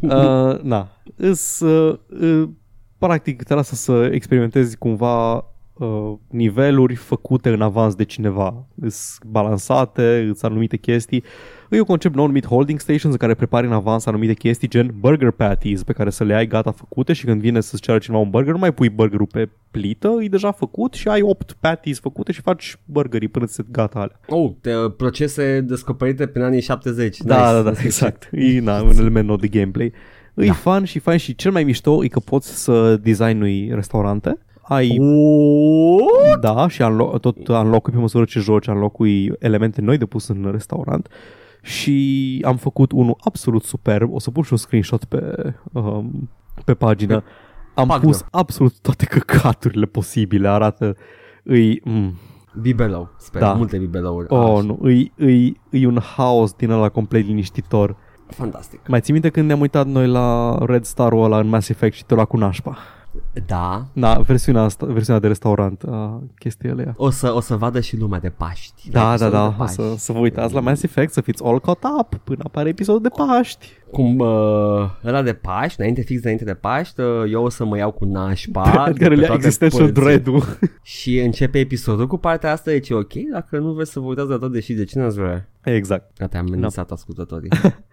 Uh, 0.00 0.60
na, 0.62 0.88
îs, 1.16 1.60
uh, 1.60 1.98
uh, 2.20 2.48
practic 2.98 3.42
te 3.42 3.54
lasă 3.54 3.74
să 3.74 4.10
experimentezi 4.12 4.76
cumva 4.76 5.44
uh, 5.78 6.12
niveluri 6.28 6.94
făcute 6.94 7.48
în 7.48 7.62
avans 7.62 7.94
de 7.94 8.04
cineva. 8.04 8.66
Îs 8.80 9.18
balansate, 9.26 10.26
îți 10.30 10.44
anumite 10.44 10.76
chestii. 10.76 11.24
E 11.70 11.78
un 11.78 11.84
concept 11.84 12.14
nou 12.14 12.26
numit 12.26 12.46
holding 12.46 12.80
stations 12.80 13.12
în 13.12 13.16
care 13.16 13.34
prepari 13.34 13.66
în 13.66 13.72
avans 13.72 14.06
anumite 14.06 14.34
chestii 14.34 14.68
gen 14.68 14.94
burger 14.98 15.30
patties 15.30 15.82
pe 15.82 15.92
care 15.92 16.10
să 16.10 16.24
le 16.24 16.34
ai 16.34 16.46
gata 16.46 16.70
făcute 16.70 17.12
și 17.12 17.24
când 17.24 17.40
vine 17.40 17.60
să-ți 17.60 17.82
ceară 17.82 17.98
cineva 17.98 18.22
un 18.22 18.30
burger 18.30 18.52
nu 18.52 18.58
mai 18.58 18.72
pui 18.72 18.90
burgerul 18.90 19.26
pe 19.26 19.48
plită, 19.70 20.16
e 20.20 20.28
deja 20.28 20.50
făcut 20.50 20.94
și 20.94 21.08
ai 21.08 21.22
8 21.22 21.52
patties 21.60 22.00
făcute 22.00 22.32
și 22.32 22.40
faci 22.40 22.78
burgerii 22.84 23.28
până 23.28 23.46
ți 23.46 23.54
se 23.54 23.62
gata 23.70 23.98
alea. 23.98 24.20
Oh, 24.28 24.50
te, 24.60 24.70
procese 24.96 25.60
descoperite 25.60 26.26
prin 26.26 26.42
anii 26.42 26.60
70. 26.60 27.18
Da, 27.18 27.36
nice. 27.36 27.52
da, 27.52 27.70
da, 27.70 27.80
exact. 27.84 28.28
E 28.32 28.60
na, 28.60 28.82
un 28.82 28.98
element 28.98 29.26
nou 29.26 29.36
de 29.36 29.48
gameplay. 29.48 29.86
E 29.86 29.92
Da. 30.46 30.52
fun 30.52 30.84
și 30.84 30.98
fain 30.98 31.18
și 31.18 31.34
cel 31.34 31.52
mai 31.52 31.64
mișto 31.64 32.04
e 32.04 32.08
că 32.08 32.20
poți 32.20 32.62
să 32.62 32.96
designui 32.96 33.70
restaurante. 33.74 34.38
Ai, 34.62 34.98
What? 34.98 36.40
da, 36.40 36.68
și 36.68 36.82
unlo- 36.82 37.20
tot 37.20 37.48
înlocui 37.48 37.92
pe 37.92 37.98
măsură 37.98 38.24
ce 38.24 38.38
joci, 38.40 38.66
înlocui 38.66 39.32
elemente 39.38 39.80
noi 39.80 39.96
de 39.98 40.06
pus 40.06 40.28
în 40.28 40.48
restaurant. 40.50 41.08
Și 41.62 42.38
am 42.46 42.56
făcut 42.56 42.92
unul 42.92 43.16
absolut 43.20 43.62
superb. 43.62 44.12
O 44.12 44.18
să 44.18 44.30
pun 44.30 44.42
și 44.42 44.52
un 44.52 44.58
screenshot 44.58 45.04
pe, 45.04 45.54
um, 45.72 46.28
pe 46.64 46.74
pagină. 46.74 47.22
Am 47.74 47.86
pagină. 47.86 48.10
pus 48.10 48.24
absolut 48.30 48.78
toate 48.80 49.04
căcaturile 49.06 49.86
posibile. 49.86 50.48
Arată, 50.48 50.96
îi, 51.42 51.80
mm, 51.84 52.14
Bibelou, 52.60 53.14
sper, 53.18 53.40
Da. 53.40 53.52
multe 53.52 53.78
bibelouri. 53.78 54.26
Oh, 54.28 54.38
Așa. 54.38 54.62
nu, 54.62 54.78
îi, 54.82 55.12
îi, 55.16 55.60
îi 55.70 55.84
un 55.84 55.98
haos 56.16 56.52
din 56.52 56.70
ăla 56.70 56.88
complet 56.88 57.24
liniștitor. 57.26 57.96
Fantastic. 58.30 58.80
Mai 58.86 59.00
ții 59.00 59.12
minte 59.12 59.30
când 59.30 59.46
ne-am 59.46 59.60
uitat 59.60 59.86
noi 59.86 60.06
la 60.06 60.58
Red 60.64 60.84
Star-ul 60.84 61.24
ăla 61.24 61.38
în 61.38 61.48
Mass 61.48 61.68
Effect 61.68 61.94
și 61.94 62.04
te 62.04 62.14
la 62.14 62.24
cu 62.24 62.36
nașpa? 62.36 62.78
Da. 63.46 63.86
Da, 63.92 64.14
versiunea, 64.14 64.62
asta, 64.62 64.86
versiunea 64.86 65.20
de 65.20 65.26
restaurant 65.26 65.82
a 65.82 66.22
chestia 66.38 66.70
alea. 66.70 66.94
O 66.96 67.10
să, 67.10 67.34
o 67.34 67.40
să 67.40 67.56
vadă 67.56 67.80
și 67.80 67.96
lumea 67.96 68.20
de 68.20 68.28
Paști. 68.28 68.90
Da, 68.90 69.00
da, 69.00 69.10
episodul 69.10 69.38
da, 69.38 69.40
de 69.40 69.54
o 69.54 69.56
Paști. 69.58 69.74
să, 69.74 69.94
să 69.96 70.12
vă 70.12 70.18
uitați 70.18 70.54
la 70.54 70.60
Mass 70.60 70.82
Effect, 70.82 71.12
să 71.12 71.20
fiți 71.20 71.44
all 71.44 71.60
caught 71.60 71.84
up 72.00 72.14
până 72.24 72.42
apare 72.44 72.68
episodul 72.68 73.02
de 73.02 73.08
Paști. 73.08 73.66
Cum 73.90 74.18
uh, 74.18 74.28
ăla 75.04 75.22
de 75.22 75.32
Paști, 75.32 75.80
înainte, 75.80 76.02
fix 76.02 76.22
înainte 76.22 76.44
de 76.44 76.54
Paști, 76.54 77.00
uh, 77.00 77.06
eu 77.30 77.44
o 77.44 77.48
să 77.48 77.64
mă 77.64 77.76
iau 77.76 77.90
cu 77.90 78.04
nașpa 78.04 78.84
Edgar 78.88 78.94
de 78.96 79.04
îl 79.04 79.14
pe 79.14 79.20
ia 79.20 79.26
toate 79.26 79.46
Existential 79.46 79.82
părțile. 79.82 80.04
Dread-ul. 80.04 80.42
Și 80.82 81.18
începe 81.18 81.58
episodul 81.58 82.06
cu 82.06 82.16
partea 82.16 82.52
asta, 82.52 82.70
deci 82.70 82.88
e 82.88 82.94
ok, 82.94 83.12
dacă 83.32 83.58
nu 83.58 83.72
vreți 83.72 83.92
să 83.92 84.00
vă 84.00 84.06
uitați 84.06 84.28
la 84.28 84.38
tot, 84.38 84.52
deși 84.52 84.72
de 84.72 84.84
ce 84.84 84.98
n-ați 84.98 85.18
vrea? 85.18 85.48
Exact. 85.62 86.18
Gata, 86.18 86.38
am 86.38 86.46
amenințat 86.46 86.90
ascultătorii. 86.90 87.50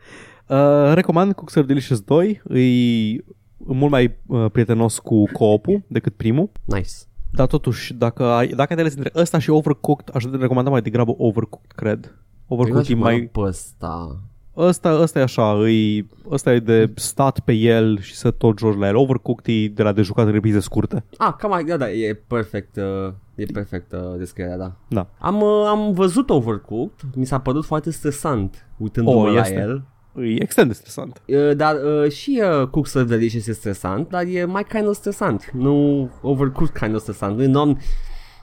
Uh, 0.48 0.94
recomand 0.94 1.34
Cooks 1.34 1.56
Are 1.56 1.66
Delicious 1.66 2.00
2, 2.02 2.42
e 2.50 3.24
mult 3.58 3.92
mai 3.92 4.18
uh, 4.26 4.46
prietenos 4.52 5.00
cu 5.00 5.24
co-op 5.32 5.66
decât 5.88 6.14
primul. 6.16 6.52
nice. 6.64 6.92
Dar 7.32 7.48
totuși, 7.48 7.94
dacă 7.94 8.24
ai, 8.24 8.48
dacă 8.48 8.70
ai 8.70 8.76
de 8.76 8.82
ales 8.82 8.96
între 8.96 9.12
ăsta 9.16 9.40
și 9.40 9.50
Overcooked, 9.50 10.10
aș 10.16 10.24
recomanda 10.40 10.70
mai 10.70 10.82
degrabă 10.82 11.14
Overcooked, 11.18 11.72
cred. 11.72 12.16
Overcooked 12.48 12.90
e 12.90 12.94
Eu 12.94 13.00
mai... 13.00 13.30
pe 13.32 13.40
ăsta. 13.40 14.20
Ăsta, 14.58 15.00
ăsta 15.02 15.20
e 15.20 15.22
așa, 15.22 15.70
e, 15.70 16.06
ăsta 16.30 16.54
e 16.54 16.60
de 16.60 16.92
stat 16.96 17.40
pe 17.40 17.54
el 17.54 18.00
și 18.00 18.16
să 18.16 18.32
tot 18.32 18.60
joci 18.60 18.78
la 18.78 18.88
el. 18.88 18.96
Overcooked 18.96 19.46
e 19.48 19.68
de 19.68 19.84
la 19.84 19.92
de 19.92 20.02
jucat 20.02 20.26
în 20.26 20.32
reprize 20.32 20.60
scurte. 20.60 21.04
Ah, 21.18 21.34
cam 21.38 21.50
mai, 21.50 21.64
da, 21.64 21.78
da, 21.78 21.92
e 21.92 22.14
perfect, 22.28 22.76
uh, 22.76 23.14
e 23.36 23.46
perfect 23.54 23.92
uh, 23.92 24.00
descrierea, 24.18 24.58
da. 24.58 24.76
Da. 24.88 25.08
Am, 25.20 25.42
uh, 25.42 25.66
am 25.68 25.94
văzut 25.94 26.30
Overcooked, 26.30 27.10
mi 27.16 27.26
s-a 27.26 27.40
părut 27.40 27.66
foarte 27.66 27.92
stresant 27.92 28.68
uitându-mă 28.78 29.28
Oh, 29.28 29.34
la 29.34 29.40
este. 29.40 29.54
el. 29.60 29.84
E 30.18 30.42
extrem 30.42 30.68
de 30.68 30.74
stresant. 30.74 31.22
Uh, 31.28 31.56
dar 31.56 31.76
uh, 31.76 32.12
și 32.12 32.42
uh, 32.44 32.68
Cooks 32.68 32.94
of 32.94 33.04
Delicious 33.04 33.48
e 33.48 33.54
stresant, 33.54 34.10
dar 34.10 34.24
e 34.28 34.46
mai 34.46 34.64
kind 34.64 34.88
of 34.88 34.96
stresant. 34.96 35.52
Nu 35.54 36.10
Overcooked 36.22 36.78
kind 36.78 36.96
of 36.96 37.02
stresant. 37.02 37.38
Nu, 37.38 37.48
nu, 37.66 37.78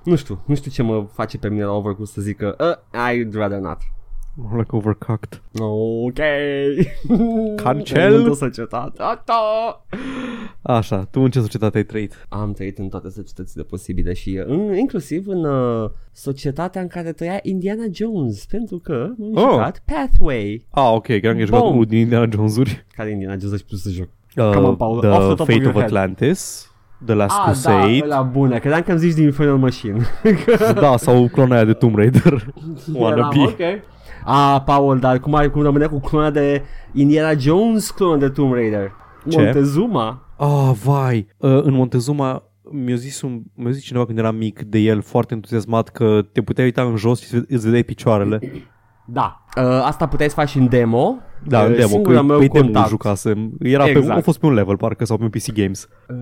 nu 0.04 0.16
știu, 0.16 0.42
nu 0.46 0.54
știu 0.54 0.70
ce 0.70 0.82
mă 0.82 1.06
face 1.12 1.38
pe 1.38 1.48
mine 1.48 1.64
la 1.64 1.72
Overcooked 1.72 2.14
să 2.14 2.20
zic 2.20 2.36
că 2.36 2.56
uh, 2.60 3.10
I'd 3.10 3.32
rather 3.32 3.58
not. 3.58 3.78
More 4.34 4.56
like 4.58 4.76
Overcooked. 4.76 5.42
Ok. 5.58 6.18
Cancel. 7.56 8.14
În 8.26 8.34
societate. 8.34 9.02
Ata. 9.02 9.34
Așa, 10.62 11.04
tu 11.10 11.20
în 11.20 11.30
ce 11.30 11.40
societate 11.40 11.76
ai 11.76 11.84
trăit? 11.84 12.26
Am 12.28 12.52
trăit 12.52 12.78
în 12.78 12.88
toate 12.88 13.08
societățile 13.08 13.62
posibile 13.62 14.12
și 14.12 14.38
uh, 14.40 14.44
în, 14.46 14.76
inclusiv 14.76 15.26
în 15.26 15.44
uh, 15.44 15.90
societatea 16.12 16.80
în 16.80 16.86
care 16.88 17.12
trăia 17.12 17.38
Indiana 17.42 17.84
Jones, 17.92 18.44
pentru 18.44 18.78
că 18.78 19.06
am 19.20 19.32
Oh. 19.44 19.50
jucat 19.50 19.82
Pathway. 19.84 20.66
Ah, 20.70 20.90
ok, 20.94 21.02
credeam 21.04 21.32
că 21.34 21.38
ai 21.40 21.46
jucat 21.46 21.60
Bom. 21.60 21.72
unul 21.72 21.84
din 21.84 21.98
Indiana 21.98 22.28
Jones-uri. 22.32 22.84
Care 22.96 23.10
Indiana 23.10 23.36
Jones 23.40 23.52
aș 23.72 23.78
să 23.78 23.90
joc? 23.90 24.08
Uh, 24.36 24.50
Come 24.54 24.66
on, 24.66 24.76
Paul, 24.76 24.98
the 25.00 25.08
off 25.08 25.18
the 25.18 25.28
top 25.28 25.40
of 25.40 25.46
Fate 25.46 25.58
your 25.62 25.66
of 25.68 25.72
head. 25.80 25.84
Atlantis, 25.84 26.66
The 27.04 27.14
Last 27.14 27.36
Ah, 27.38 27.44
Crusade. 27.44 27.98
da, 27.98 28.06
la 28.06 28.22
bună. 28.22 28.58
Credeam 28.58 28.82
că 28.82 28.90
îmi 28.90 29.00
zici 29.00 29.14
din 29.14 29.24
Infernal 29.24 29.56
Machine. 29.58 30.00
da, 30.74 30.96
sau 30.96 31.28
clona 31.32 31.54
aia 31.54 31.64
de 31.64 31.72
Tomb 31.72 31.96
Raider. 31.96 32.46
Wannabe. 32.94 33.36
Eram, 33.38 33.46
ok. 33.46 33.82
Ah, 34.24 34.62
Paul, 34.64 34.98
dar 34.98 35.18
cum, 35.18 35.34
ai, 35.34 35.50
cum 35.50 35.62
rămânea 35.62 35.88
cu 35.88 36.00
clona 36.00 36.30
de 36.30 36.62
Indiana 36.92 37.34
Jones, 37.38 37.90
clona 37.90 38.16
de 38.16 38.28
Tomb 38.28 38.52
Raider? 38.52 38.92
Ce? 39.28 39.42
Montezuma? 39.42 40.26
Ah, 40.38 40.70
vai. 40.84 41.26
Uh, 41.36 41.62
în 41.62 41.72
Montezuma 41.72 42.42
mi-a 42.70 42.94
zis, 42.94 43.22
un, 43.22 43.40
mi-a 43.54 43.70
zis 43.70 43.82
cineva 43.82 44.06
când 44.06 44.18
eram 44.18 44.36
mic 44.36 44.62
de 44.62 44.78
el 44.78 45.02
foarte 45.02 45.34
entuziasmat 45.34 45.88
că 45.88 46.20
te 46.32 46.42
puteai 46.42 46.66
uita 46.66 46.82
în 46.82 46.96
jos 46.96 47.20
și 47.20 47.34
îți 47.48 47.64
vedeai 47.64 47.82
picioarele. 47.82 48.38
Da. 49.06 49.44
Uh, 49.56 49.62
asta 49.84 50.06
puteai 50.06 50.28
să 50.28 50.34
faci 50.34 50.48
și 50.48 50.58
în 50.58 50.68
demo. 50.68 51.16
Da, 51.46 51.60
Uh, 51.60 51.66
în 51.68 51.74
demo, 51.74 51.86
singurul 51.88 52.16
că 52.16 52.22
meu 52.22 52.38
pe 52.38 52.46
demo 52.46 52.64
contact. 52.64 52.88
jucasem. 52.88 53.52
Era 53.60 53.88
Exact. 53.88 54.06
pe, 54.06 54.12
a 54.12 54.20
fost 54.20 54.38
pe 54.38 54.46
un 54.46 54.52
level, 54.54 54.76
parcă, 54.76 55.04
sau 55.04 55.16
pe 55.16 55.22
un 55.22 55.28
PC 55.30 55.52
Games. 55.52 55.88
Uh, 56.08 56.16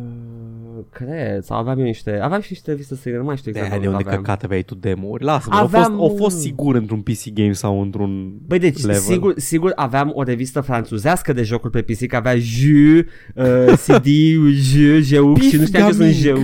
cred, 0.92 1.42
sau 1.42 1.58
aveam 1.58 1.78
eu 1.78 1.84
niște, 1.84 2.18
aveam 2.22 2.40
și 2.40 2.46
niște 2.50 2.74
viste 2.74 2.94
să 2.94 3.08
nu 3.08 3.24
mai 3.24 3.36
știu 3.36 3.52
De, 3.52 3.58
exact 3.58 3.80
de 3.80 3.86
unde 3.88 4.02
aveam. 4.02 4.16
căcat 4.22 4.42
aveai 4.42 4.62
tu 4.62 4.74
demo-uri? 4.74 5.24
Lasă-mă, 5.24 5.56
au 5.56 5.64
Aveam 5.64 5.84
fost, 5.84 6.00
au 6.00 6.16
fost 6.16 6.34
un- 6.36 6.40
sigur 6.42 6.74
într-un 6.74 7.00
PC 7.00 7.32
Games 7.32 7.58
sau 7.58 7.80
într-un 7.82 8.32
Băi, 8.46 8.58
deci 8.58 8.80
level. 8.82 9.00
sigur, 9.00 9.32
sigur 9.36 9.72
aveam 9.74 10.10
o 10.14 10.22
revistă 10.22 10.60
franțuzească 10.60 11.32
de 11.32 11.42
jocuri 11.42 11.72
pe 11.72 11.82
PC, 11.92 12.06
că 12.06 12.16
avea 12.16 12.36
Jeux, 12.38 13.06
uh, 13.34 13.72
CD, 13.86 14.06
Jeux, 14.52 15.04
Jeux 15.06 15.40
și 15.40 15.56
nu 15.56 15.64
știam 15.66 15.88
ce 15.88 15.94
sunt 15.94 16.08
Pif, 16.08 16.16
Jeux. 16.20 16.40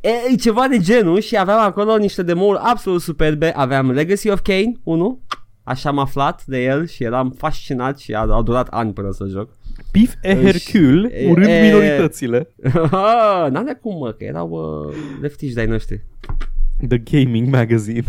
E, 0.00 0.08
e 0.32 0.34
ceva 0.34 0.66
de 0.68 0.78
genul 0.78 1.20
și 1.20 1.38
aveam 1.38 1.60
acolo 1.60 1.96
niște 1.96 2.22
demo-uri 2.22 2.58
absolut 2.62 3.00
superbe. 3.00 3.52
Aveam 3.56 3.90
Legacy 3.90 4.28
of 4.30 4.40
Kane 4.42 4.72
1, 4.82 5.20
așa 5.62 5.88
am 5.88 5.98
aflat 5.98 6.44
de 6.46 6.64
el 6.64 6.86
și 6.86 7.02
eram 7.04 7.30
fascinat 7.36 7.98
și 7.98 8.12
a, 8.14 8.20
a 8.20 8.42
durat 8.42 8.66
ani 8.70 8.92
până 8.92 9.10
să 9.12 9.26
joc. 9.30 9.48
Pif 9.90 10.14
e 10.22 10.34
Hercule, 10.34 11.08
E- 11.12 11.30
urând 11.30 11.46
e- 11.48 11.60
minoritățile. 11.62 12.48
N-am 13.50 13.64
de 13.64 13.78
cum, 13.80 13.98
mă, 13.98 14.12
că 14.12 14.24
erau 14.24 14.48
uh, 14.48 14.94
leftiși 15.20 15.54
de-ai 15.54 15.66
noștri. 15.66 16.04
The 16.88 16.98
Gaming 16.98 17.48
Magazine. 17.48 18.04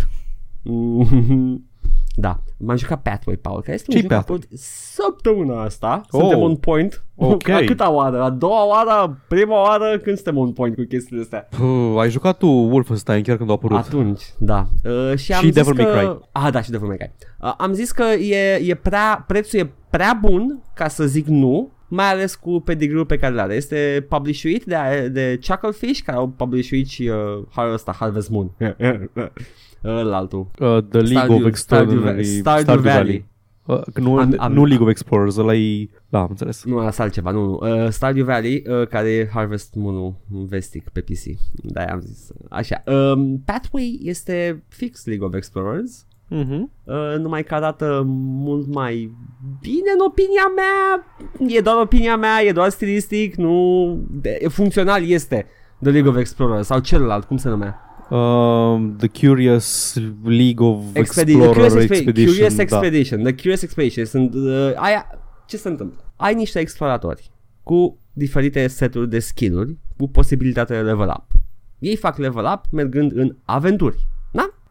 Mm, 2.17 2.21
Da, 2.21 2.39
m-am 2.57 2.77
jucat 2.77 3.01
Pathway, 3.01 3.35
Paul, 3.35 3.61
care 3.61 3.73
este 3.73 3.85
un 3.89 3.93
Ce-i 3.95 4.01
joc 4.01 4.11
Pathway? 4.11 4.37
apărut 4.37 4.59
săptămâna 4.59 5.63
asta. 5.63 6.01
Oh. 6.11 6.19
Suntem 6.19 6.39
on 6.39 6.55
point. 6.55 7.03
Ok. 7.15 7.47
A 7.59 7.59
câta 7.65 7.89
oară? 7.91 8.21
A 8.21 8.29
doua 8.29 8.65
oară? 8.67 9.19
Prima 9.27 9.61
oară? 9.61 9.97
Când 9.97 10.15
suntem 10.15 10.37
on 10.37 10.51
point 10.51 10.75
cu 10.75 10.83
chestiile 10.89 11.21
astea? 11.21 11.47
Puh, 11.57 11.95
ai 11.99 12.09
jucat 12.09 12.37
tu 12.37 12.47
Wolfenstein 12.47 13.23
chiar 13.23 13.37
când 13.37 13.49
a 13.49 13.53
apărut. 13.53 13.77
Atunci, 13.77 14.23
da. 14.37 14.65
Uh, 14.83 15.17
și 15.17 15.33
am 15.33 15.39
Și 15.43 15.51
zis 15.51 15.55
Devil 15.63 15.75
că... 15.75 15.81
May 15.91 15.91
Cry. 16.03 16.19
Ah, 16.31 16.51
da, 16.51 16.61
și 16.61 16.69
Devil 16.71 16.87
May 16.87 16.97
Cry. 16.97 17.11
Uh, 17.41 17.53
am 17.57 17.73
zis 17.73 17.91
că 17.91 18.03
e, 18.03 18.55
e 18.55 18.75
prea, 18.75 19.23
prețul 19.27 19.59
e 19.59 19.71
prea 19.89 20.17
bun 20.21 20.61
ca 20.73 20.87
să 20.87 21.05
zic 21.05 21.27
nu, 21.27 21.71
mai 21.87 22.05
ales 22.11 22.35
cu 22.35 22.59
pedigree 22.59 23.03
pe 23.03 23.17
care 23.17 23.33
le 23.33 23.41
are. 23.41 23.55
Este 23.55 24.05
publishuit 24.09 24.63
de, 24.63 25.09
de 25.11 25.39
Chucklefish, 25.47 25.99
care 26.05 26.17
au 26.17 26.27
publishuit 26.27 26.87
și 26.87 27.07
uh, 27.07 27.45
har- 27.49 27.73
ăsta, 27.73 27.91
Harvest 27.99 28.29
Moon. 28.29 28.51
Ăla 29.83 30.17
altul. 30.17 30.47
Uh, 30.59 30.77
the 30.89 30.99
League 30.99 31.13
Stardew- 31.35 31.39
of 31.41 31.45
Extraordinary 31.45 32.23
Stardew- 32.23 32.61
Stardew 32.61 32.81
Valley. 32.91 33.25
Uh, 33.65 33.81
că 33.93 33.99
nu, 34.01 34.17
Am- 34.17 34.33
am- 34.37 34.53
nu 34.53 34.65
League 34.65 34.85
of 34.85 34.89
Explorers, 34.91 35.35
ăla 35.37 35.55
e... 35.55 35.89
Da, 36.09 36.19
am 36.19 36.27
înțeles. 36.29 36.63
Nu, 36.63 36.77
asta 36.77 37.03
altceva, 37.03 37.31
nu, 37.31 37.45
nu. 37.45 37.83
Uh, 37.83 37.89
Stardew 37.89 38.25
Valley, 38.25 38.63
uh, 38.67 38.87
care 38.87 39.09
e 39.09 39.29
Harvest 39.33 39.73
Moon 39.75 40.15
vestic 40.27 40.89
pe 40.89 41.01
PC. 41.01 41.39
Da, 41.63 41.83
am 41.83 41.99
zis. 41.99 42.31
Așa. 42.49 42.83
Um, 42.85 43.41
Pathway 43.45 43.99
este 44.03 44.63
fix 44.67 45.05
League 45.05 45.25
of 45.27 45.33
Explorers, 45.33 46.05
Uh-huh. 46.29 46.61
uh, 46.83 47.15
numai 47.17 47.43
că 47.43 47.55
arată 47.55 48.03
mult 48.07 48.73
mai 48.73 49.11
bine 49.61 49.91
în 49.93 49.99
opinia 50.05 50.51
mea. 50.55 51.05
E 51.57 51.61
doar 51.61 51.77
opinia 51.81 52.17
mea, 52.17 52.43
e 52.43 52.51
doar 52.51 52.69
stilistic, 52.69 53.35
nu... 53.35 53.87
De, 54.11 54.45
funcțional 54.49 55.03
este 55.03 55.45
The 55.81 55.91
League 55.91 56.09
of 56.09 56.17
Explorers 56.17 56.67
sau 56.67 56.79
celălalt, 56.79 57.23
cum 57.23 57.37
se 57.37 57.49
numea? 57.49 57.79
Um, 58.09 58.95
the 58.95 59.07
Curious 59.27 59.95
League 60.23 60.65
of 60.67 60.83
Expedi- 60.93 61.29
Explorer 61.29 61.51
Curious, 61.51 61.73
Expe- 61.73 61.93
Expedition. 61.95 62.33
Curious 62.33 62.55
da. 62.55 62.61
Expedition. 62.61 63.23
The 63.23 63.33
Curious 63.35 63.61
Expedition. 63.61 64.05
Sunt, 64.05 64.33
uh, 64.33 64.71
aia, 64.75 65.07
ce 65.47 65.57
se 65.57 65.67
întâmplă? 65.67 65.99
Ai 66.15 66.33
niște 66.33 66.59
exploratori 66.59 67.31
cu 67.63 67.99
diferite 68.13 68.67
seturi 68.67 69.09
de 69.09 69.19
skill-uri 69.19 69.77
cu 69.97 70.07
posibilitatea 70.09 70.75
de 70.75 70.89
level 70.89 71.13
up. 71.17 71.25
Ei 71.79 71.95
fac 71.95 72.17
level 72.17 72.45
up 72.53 72.61
mergând 72.71 73.11
în 73.15 73.35
aventuri. 73.43 74.07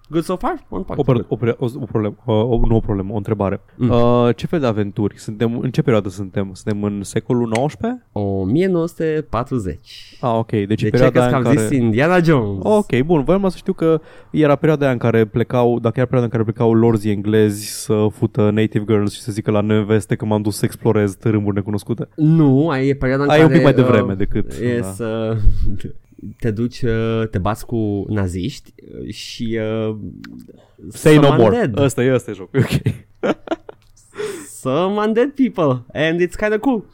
Da? 0.09 0.15
Good 0.15 0.25
so 0.25 0.37
far? 0.37 0.65
On 0.69 0.83
point. 0.83 1.01
O, 1.01 1.03
per- 1.13 1.25
o, 1.29 1.37
pre- 1.37 1.57
o, 1.59 1.67
o 1.81 1.85
problemă, 1.85 2.15
uh, 2.25 2.35
o, 2.35 2.61
nu 2.69 2.77
o 2.77 2.81
problemă, 2.81 3.13
o 3.13 3.17
întrebare. 3.17 3.61
Mm. 3.77 3.89
Uh, 3.91 4.29
ce 4.37 4.47
fel 4.47 4.61
de 4.61 4.67
aventuri? 4.67 5.19
Suntem, 5.19 5.59
în 5.59 5.71
ce 5.71 5.83
perioadă 5.83 6.09
suntem? 6.09 6.51
Suntem 6.53 6.83
în 6.83 7.03
secolul 7.03 7.53
XIX? 7.67 7.79
1940. 8.13 10.17
Ah, 10.21 10.31
ok. 10.39 10.51
Deci 10.51 10.67
De 10.67 10.75
ce 10.75 10.89
perioada 10.89 11.19
crezi 11.21 11.31
că 11.31 11.37
în 11.37 11.45
am 11.47 11.53
care... 11.53 11.67
zis 11.67 11.79
Indiana 11.79 12.19
Jones? 12.21 12.59
Ok, 12.63 13.01
bun, 13.01 13.25
voiam 13.25 13.49
să 13.49 13.57
știu 13.57 13.73
că 13.73 14.01
era 14.31 14.55
perioada 14.57 14.83
aia 14.85 14.93
în 14.93 14.99
care 14.99 15.25
plecau, 15.25 15.79
dacă 15.79 15.95
era 16.01 16.05
perioada 16.09 16.25
în 16.25 16.31
care 16.31 16.43
plecau 16.43 16.73
lorzii 16.75 17.11
englezi 17.11 17.67
să 17.85 18.07
fută 18.11 18.51
native 18.51 18.85
girls 18.85 19.13
și 19.13 19.21
să 19.21 19.33
zică 19.33 19.51
la 19.51 19.61
neveste 19.61 20.15
că 20.17 20.25
m-am 20.25 20.43
dus 20.43 20.57
să 20.57 20.65
explorez 20.65 21.15
tărâmuri 21.17 21.55
necunoscute. 21.55 22.09
Nu, 22.17 22.69
ai 22.69 22.89
e 22.89 22.95
perioada 22.95 23.23
în 23.25 23.31
Ai 23.31 23.37
care... 23.37 23.49
un 23.49 23.55
pic 23.55 23.63
mai 23.63 23.75
devreme 23.75 24.15
decât- 24.15 24.53
E 24.63 24.79
da. 24.81 24.87
să 24.87 25.37
te 26.39 26.51
duci, 26.51 26.83
uh, 26.83 27.29
te 27.31 27.39
bați 27.39 27.67
cu 27.67 28.05
naziști 28.09 28.75
uh, 29.01 29.13
și... 29.13 29.59
Uh, 29.89 29.97
Say 30.89 31.17
no 31.17 31.23
some 31.23 31.43
more. 31.43 31.57
undead. 31.57 31.79
Ăsta 31.79 32.03
e, 32.03 32.15
ăsta 32.15 32.31
e 32.31 32.35
jocul, 32.35 32.61
ok. 32.65 32.95
Some 34.47 35.07
undead 35.07 35.31
people 35.31 35.85
and 35.93 36.21
it's 36.21 36.37
kind 36.37 36.53
of 36.53 36.59
cool. 36.61 36.85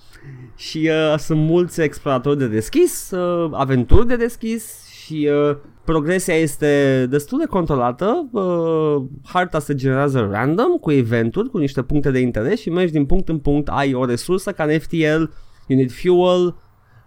Și 0.56 0.90
uh, 1.12 1.18
sunt 1.18 1.40
mulți 1.40 1.80
exploratori 1.80 2.38
de 2.38 2.46
deschis, 2.46 3.10
uh, 3.10 3.50
aventuri 3.52 4.06
de 4.06 4.16
deschis 4.16 4.88
și 5.04 5.28
uh, 5.49 5.56
progresia 5.84 6.34
este 6.34 7.06
destul 7.10 7.38
de 7.38 7.44
controlată. 7.44 8.28
Uh, 8.32 9.02
harta 9.25 9.58
se 9.58 9.75
generează 9.75 10.28
random 10.30 10.76
cu 10.76 10.90
eventuri, 10.90 11.50
cu 11.50 11.58
niște 11.58 11.82
puncte 11.82 12.10
de 12.10 12.18
interes 12.18 12.60
și 12.60 12.70
mergi 12.70 12.92
din 12.92 13.06
punct 13.06 13.28
în 13.28 13.38
punct, 13.38 13.68
ai 13.68 13.94
o 13.94 14.04
resursă 14.04 14.52
ca 14.52 14.64
în 14.64 14.78
FTL, 14.78 15.22
you 15.66 15.78
need 15.78 15.92
fuel, 15.92 16.56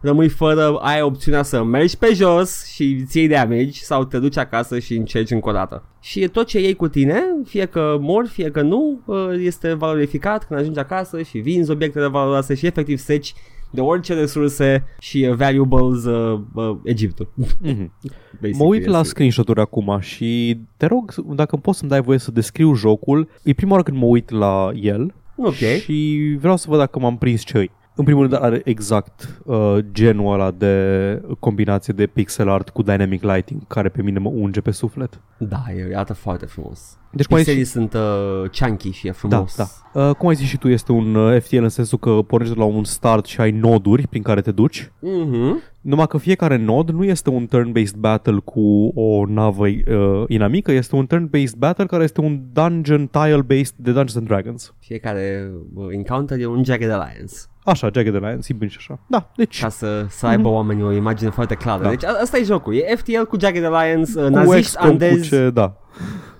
rămâi 0.03 0.29
fără, 0.29 0.77
ai 0.81 1.01
opțiunea 1.01 1.43
să 1.43 1.63
mergi 1.63 1.98
pe 1.98 2.10
jos 2.13 2.65
și 2.65 2.98
îți 3.01 3.17
iei 3.17 3.27
damage 3.27 3.72
sau 3.72 4.03
te 4.03 4.19
duci 4.19 4.38
acasă 4.38 4.79
și 4.79 4.95
încerci 4.95 5.31
încă 5.31 5.50
o 5.50 5.51
dată. 5.51 5.83
Și 6.01 6.27
tot 6.27 6.48
ce 6.48 6.60
iei 6.60 6.75
cu 6.75 6.88
tine, 6.88 7.24
fie 7.45 7.65
că 7.65 7.98
mor, 8.00 8.27
fie 8.27 8.51
că 8.51 8.62
nu, 8.62 9.01
uh, 9.05 9.17
este 9.39 9.74
valorificat 9.74 10.48
când 10.48 10.60
ajungi 10.60 10.79
acasă 10.79 11.22
și 11.22 11.38
vinzi 11.38 11.72
obiectele 11.72 12.07
valoroase 12.07 12.53
și 12.55 12.65
efectiv 12.65 12.98
seci 12.98 13.33
de 13.72 13.81
orice 13.81 14.13
resurse 14.13 14.83
și 15.00 15.27
uh, 15.29 15.36
valuables 15.36 16.03
uh, 16.03 16.39
uh, 16.53 16.77
Egiptul. 16.83 17.31
Mhm. 17.62 17.91
Mă 18.57 18.63
uit 18.63 18.86
la 18.86 19.03
screenshot-uri 19.03 19.60
acum 19.60 19.98
și 20.00 20.60
te 20.77 20.86
rog 20.86 21.13
dacă 21.36 21.55
poți 21.55 21.77
să-mi 21.77 21.89
dai 21.91 22.01
voie 22.01 22.17
să 22.17 22.31
descriu 22.31 22.74
jocul. 22.74 23.29
E 23.43 23.53
prima 23.53 23.72
oară 23.72 23.83
când 23.83 23.98
mă 23.98 24.05
uit 24.05 24.29
la 24.29 24.72
el 24.81 25.13
Ok. 25.36 25.53
și 25.53 26.38
vreau 26.39 26.57
să 26.57 26.65
văd 26.69 26.79
dacă 26.79 27.00
m-am 27.00 27.17
prins 27.17 27.43
ce 27.43 27.69
în 27.96 28.04
primul 28.04 28.28
rând 28.30 28.44
are 28.44 28.62
exact 28.64 29.42
uh, 29.46 29.78
genul 29.92 30.34
ăla 30.34 30.52
de 30.52 31.22
combinație 31.40 31.94
de 31.94 32.08
pixel 32.08 32.50
art 32.50 32.70
cu 32.70 32.82
dynamic 32.82 33.24
lighting 33.24 33.68
care 33.68 33.90
pe 33.90 34.02
mine 34.02 34.20
mă 34.20 34.30
unge 34.30 34.62
pe 34.62 34.72
suflet. 34.72 35.20
Da, 35.38 35.64
e 35.78 35.94
arată 35.94 36.14
foarte 36.14 36.46
frumos. 36.46 36.98
Deci 37.12 37.26
cum 37.26 37.36
ai 37.36 37.42
Pixelii 37.42 37.64
zis, 37.64 37.74
sunt 37.74 37.94
uh, 37.94 38.50
chunky 38.60 38.92
și 38.92 39.08
e 39.08 39.10
da, 39.10 39.16
frumos. 39.16 39.56
da. 39.56 39.68
Uh, 40.02 40.16
cum 40.16 40.28
ai 40.28 40.36
zis 40.36 40.48
și 40.48 40.58
tu, 40.58 40.68
este 40.68 40.92
un 40.92 41.16
uh, 41.16 41.42
FTL 41.42 41.58
în 41.58 41.70
sensul 41.70 41.98
că 41.98 42.10
pornești 42.28 42.54
de 42.54 42.60
la 42.60 42.66
un 42.66 42.84
start 42.84 43.26
și 43.26 43.42
ai 43.42 43.52
noduri 43.52 44.08
prin 44.08 44.22
care 44.22 44.42
te 44.42 44.52
duci. 44.52 44.92
Mhm. 45.00 45.62
Numai 45.82 46.08
că 46.08 46.18
fiecare 46.18 46.58
nod 46.58 46.90
nu 46.90 47.04
este 47.04 47.30
un 47.30 47.48
turn-based 47.48 47.96
battle 47.98 48.38
cu 48.44 48.92
o 48.96 49.26
navă 49.28 49.68
uh, 49.68 50.24
inamică, 50.28 50.72
este 50.72 50.96
un 50.96 51.08
turn-based 51.08 51.56
battle 51.58 51.86
care 51.86 52.04
este 52.04 52.22
un 52.22 52.42
dungeon 52.54 53.08
tile-based 53.08 53.76
de 53.76 53.92
Dungeons 53.92 54.16
and 54.16 54.28
Dragons. 54.28 54.74
Fiecare 54.80 55.52
uh, 55.74 55.88
encounter 55.92 56.40
e 56.40 56.46
un 56.46 56.64
Jagged 56.64 56.92
Alliance. 56.92 57.36
Așa, 57.65 57.89
Jagged 57.93 58.15
Alliance, 58.15 58.41
simplu 58.41 58.67
și 58.67 58.75
așa. 58.79 59.00
Da, 59.08 59.29
deci 59.36 59.62
Ca 59.62 59.70
să, 59.70 60.05
să 60.10 60.25
aibă 60.25 60.48
oamenii 60.48 60.84
o 60.84 60.91
imagine 60.91 61.29
foarte 61.29 61.55
clară. 61.55 61.84
Da. 61.84 61.89
Deci 61.89 62.05
a- 62.05 62.17
asta 62.22 62.38
e 62.38 62.43
jocul. 62.43 62.75
E 62.75 62.96
FTL 62.96 63.22
cu 63.22 63.39
Jagged 63.39 63.63
Alliance, 63.63 64.12
uh, 64.20 64.24
cu 64.25 64.29
naziști, 64.29 64.62
XCOM, 64.72 64.86
cu 64.86 64.91
andezi, 64.91 65.27
ce, 65.27 65.50
da. 65.50 65.74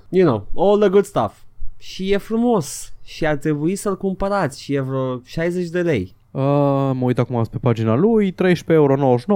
you 0.10 0.28
know, 0.28 0.68
all 0.68 0.80
the 0.80 0.90
good 0.90 1.06
stuff. 1.06 1.34
Și 1.78 2.12
e 2.12 2.18
frumos. 2.18 2.94
Și 3.04 3.26
ar 3.26 3.36
trebui 3.36 3.76
să-l 3.76 3.98
cumpărați 3.98 4.62
și 4.62 4.74
e 4.74 4.80
vreo 4.80 5.20
60 5.24 5.68
de 5.70 5.82
lei. 5.82 6.16
Uh, 6.32 6.42
mă 6.94 7.00
uit 7.02 7.20
acum 7.20 7.44
pe 7.52 7.58
pagina 7.58 7.96
lui, 7.96 8.32
13,99€ 8.32 8.36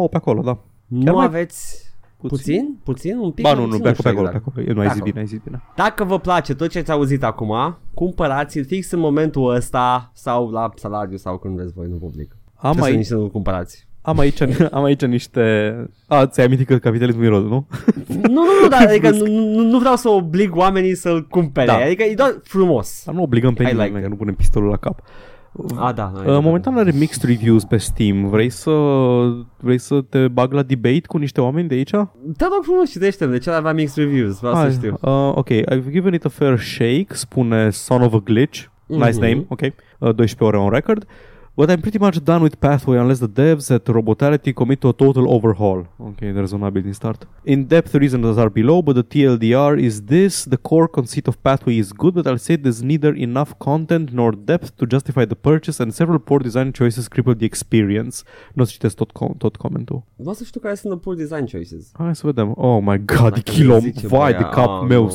pe 0.09 0.15
acolo, 0.15 0.41
da. 0.41 0.57
nu 0.87 1.13
mai- 1.13 1.25
aveți 1.25 1.85
puțin? 2.17 2.77
Puțin? 2.83 3.17
Un 3.17 3.31
pic? 3.31 3.43
Ba 3.43 3.53
mai 3.53 3.59
nu, 3.63 3.65
nu, 3.65 3.77
puțin? 3.79 3.83
pe 3.83 3.89
acolo, 3.89 4.03
pe 4.03 4.09
știu 4.09 4.19
acolo, 4.21 4.29
pe 4.29 4.35
exact. 4.37 4.57
acolo. 4.57 4.73
Nu 4.73 4.79
ai 4.79 4.85
Pe 4.87 4.93
zis 4.93 5.01
acolo. 5.01 5.11
bine, 5.11 5.19
ai 5.19 5.27
zis 5.27 5.39
bine. 5.43 5.61
Dacă 5.75 6.03
vă 6.03 6.19
place 6.19 6.53
tot 6.55 6.69
ce 6.69 6.79
ați 6.79 6.91
auzit 6.91 7.23
acum, 7.23 7.77
cumpărați-l 7.93 8.65
fix 8.65 8.91
în 8.91 8.99
momentul 8.99 9.55
ăsta 9.55 10.11
sau 10.13 10.49
la 10.49 10.69
salariu 10.75 11.17
sau 11.17 11.37
când 11.37 11.55
vreți 11.55 11.73
voi, 11.73 11.87
nu 11.89 11.95
public. 11.95 12.35
Am 12.55 12.71
Trebuie 12.71 12.83
să 12.83 12.87
aici, 12.89 12.97
nici 12.97 13.05
să 13.05 13.15
nu 13.15 13.29
cumpărați. 13.29 13.87
am 14.01 14.19
aici, 14.19 14.41
am 14.71 14.83
aici 14.83 15.01
niște... 15.05 15.41
A, 16.07 16.25
ți-ai 16.25 16.45
amintit 16.45 16.67
că 16.67 16.77
capitalismul 16.77 17.25
e 17.25 17.27
rod, 17.27 17.45
nu? 17.45 17.67
nu, 18.07 18.19
nu, 18.21 18.41
nu, 18.61 18.67
dar 18.69 18.85
adică 18.87 19.09
nu, 19.09 19.25
nu, 19.25 19.61
nu 19.61 19.79
vreau 19.79 19.95
să 19.95 20.09
oblig 20.09 20.55
oamenii 20.55 20.95
să-l 20.95 21.27
cumpere. 21.27 21.65
Da. 21.65 21.75
Adică 21.77 22.03
e 22.03 22.13
doar 22.13 22.39
frumos. 22.43 23.01
Dar 23.05 23.15
nu 23.15 23.21
obligăm 23.21 23.53
pe 23.53 23.63
I 23.63 23.65
nimeni, 23.65 23.83
like 23.87 23.99
că 23.99 24.03
it. 24.05 24.11
nu 24.11 24.15
punem 24.17 24.35
pistolul 24.35 24.69
la 24.69 24.77
cap. 24.77 25.01
A, 25.75 25.91
da. 25.91 26.11
Uh, 26.15 26.23
momentan 26.41 26.77
are 26.77 26.91
mixed 26.91 27.23
reviews 27.29 27.63
pe 27.63 27.77
Steam. 27.77 28.27
Vrei 28.29 28.49
să, 28.49 28.71
vrei 29.57 29.77
să 29.77 30.01
te 30.01 30.27
bag 30.27 30.53
la 30.53 30.63
debate 30.63 31.01
cu 31.07 31.17
niște 31.17 31.41
oameni 31.41 31.67
de 31.67 31.75
aici? 31.75 31.89
Te 32.37 32.45
rog 32.53 32.63
frumos, 32.63 32.89
citește-mi. 32.89 33.31
De 33.31 33.37
ce 33.37 33.49
avea 33.49 33.73
mixed 33.73 34.03
reviews? 34.03 34.39
Vreau 34.39 34.55
să 34.55 34.69
știu. 34.69 34.97
Uh, 35.01 35.31
ok, 35.35 35.49
I've 35.49 35.91
given 35.91 36.13
it 36.13 36.25
a 36.25 36.29
fair 36.29 36.57
shake, 36.59 37.07
spune 37.09 37.69
Son 37.69 38.01
of 38.01 38.13
a 38.13 38.21
Glitch. 38.23 38.63
Nice 38.85 39.09
Mhm. 39.11 39.19
name, 39.21 39.45
ok. 39.47 39.59
Uh, 39.61 39.69
12 39.99 40.43
ore 40.43 40.57
on 40.57 40.69
record. 40.69 41.05
But 41.57 41.71
I'm 41.71 41.81
pretty 41.81 41.97
much 41.97 42.23
done 42.23 42.43
with 42.43 42.55
Pathway 42.59 42.97
unless 42.99 43.17
the 43.17 43.27
devs 43.27 43.71
at 43.73 43.83
Robotality 43.85 44.55
commit 44.55 44.79
to 44.81 44.89
a 44.89 44.93
total 44.93 45.25
overhaul. 45.35 45.87
Okay, 46.09 46.31
there's 46.31 46.53
a 46.53 46.57
building 46.57 46.93
start. 46.93 47.25
In-depth 47.45 47.95
reasons 47.95 48.37
are 48.37 48.51
below, 48.51 48.83
but 48.83 48.93
the 48.93 49.03
TLDR 49.03 49.81
is 49.81 50.03
this. 50.03 50.45
The 50.45 50.57
core 50.57 50.87
conceit 50.87 51.27
of 51.27 51.41
Pathway 51.41 51.79
is 51.79 51.91
good, 51.93 52.13
but 52.13 52.27
I'll 52.27 52.37
say 52.37 52.57
there's 52.57 52.83
neither 52.83 53.15
enough 53.15 53.57
content 53.57 54.13
nor 54.13 54.33
depth 54.33 54.77
to 54.77 54.85
justify 54.85 55.25
the 55.25 55.39
purchase 55.49 55.79
and 55.79 55.91
several 55.91 56.19
poor 56.19 56.37
design 56.37 56.73
choices 56.73 57.07
cripple 57.07 57.35
the 57.39 57.45
experience. 57.45 58.23
Nu 58.53 58.61
o 58.61 58.65
să 58.65 58.71
citesc 58.71 58.95
tot, 58.95 59.11
com- 59.11 59.35
tot 59.37 59.55
comentul. 59.55 60.03
Vreau 60.15 60.33
să 60.33 60.43
știu 60.43 60.59
care 60.59 60.75
sunt 60.75 60.93
the 60.93 61.01
poor 61.01 61.15
design 61.15 61.45
choices. 61.45 61.91
Hai 61.93 62.15
să 62.15 62.25
vedem. 62.25 62.53
Oh 62.55 62.81
my 62.81 62.97
god, 63.05 63.33
Dacă 63.33 63.39
e 63.39 63.41
kilo. 63.41 63.79
zice 63.79 64.07
Vai 64.07 64.31
de 64.31 64.37
băia, 64.37 64.49
cap 64.49 64.69
ah, 64.69 64.85
meu, 64.87 65.03
nu. 65.03 65.09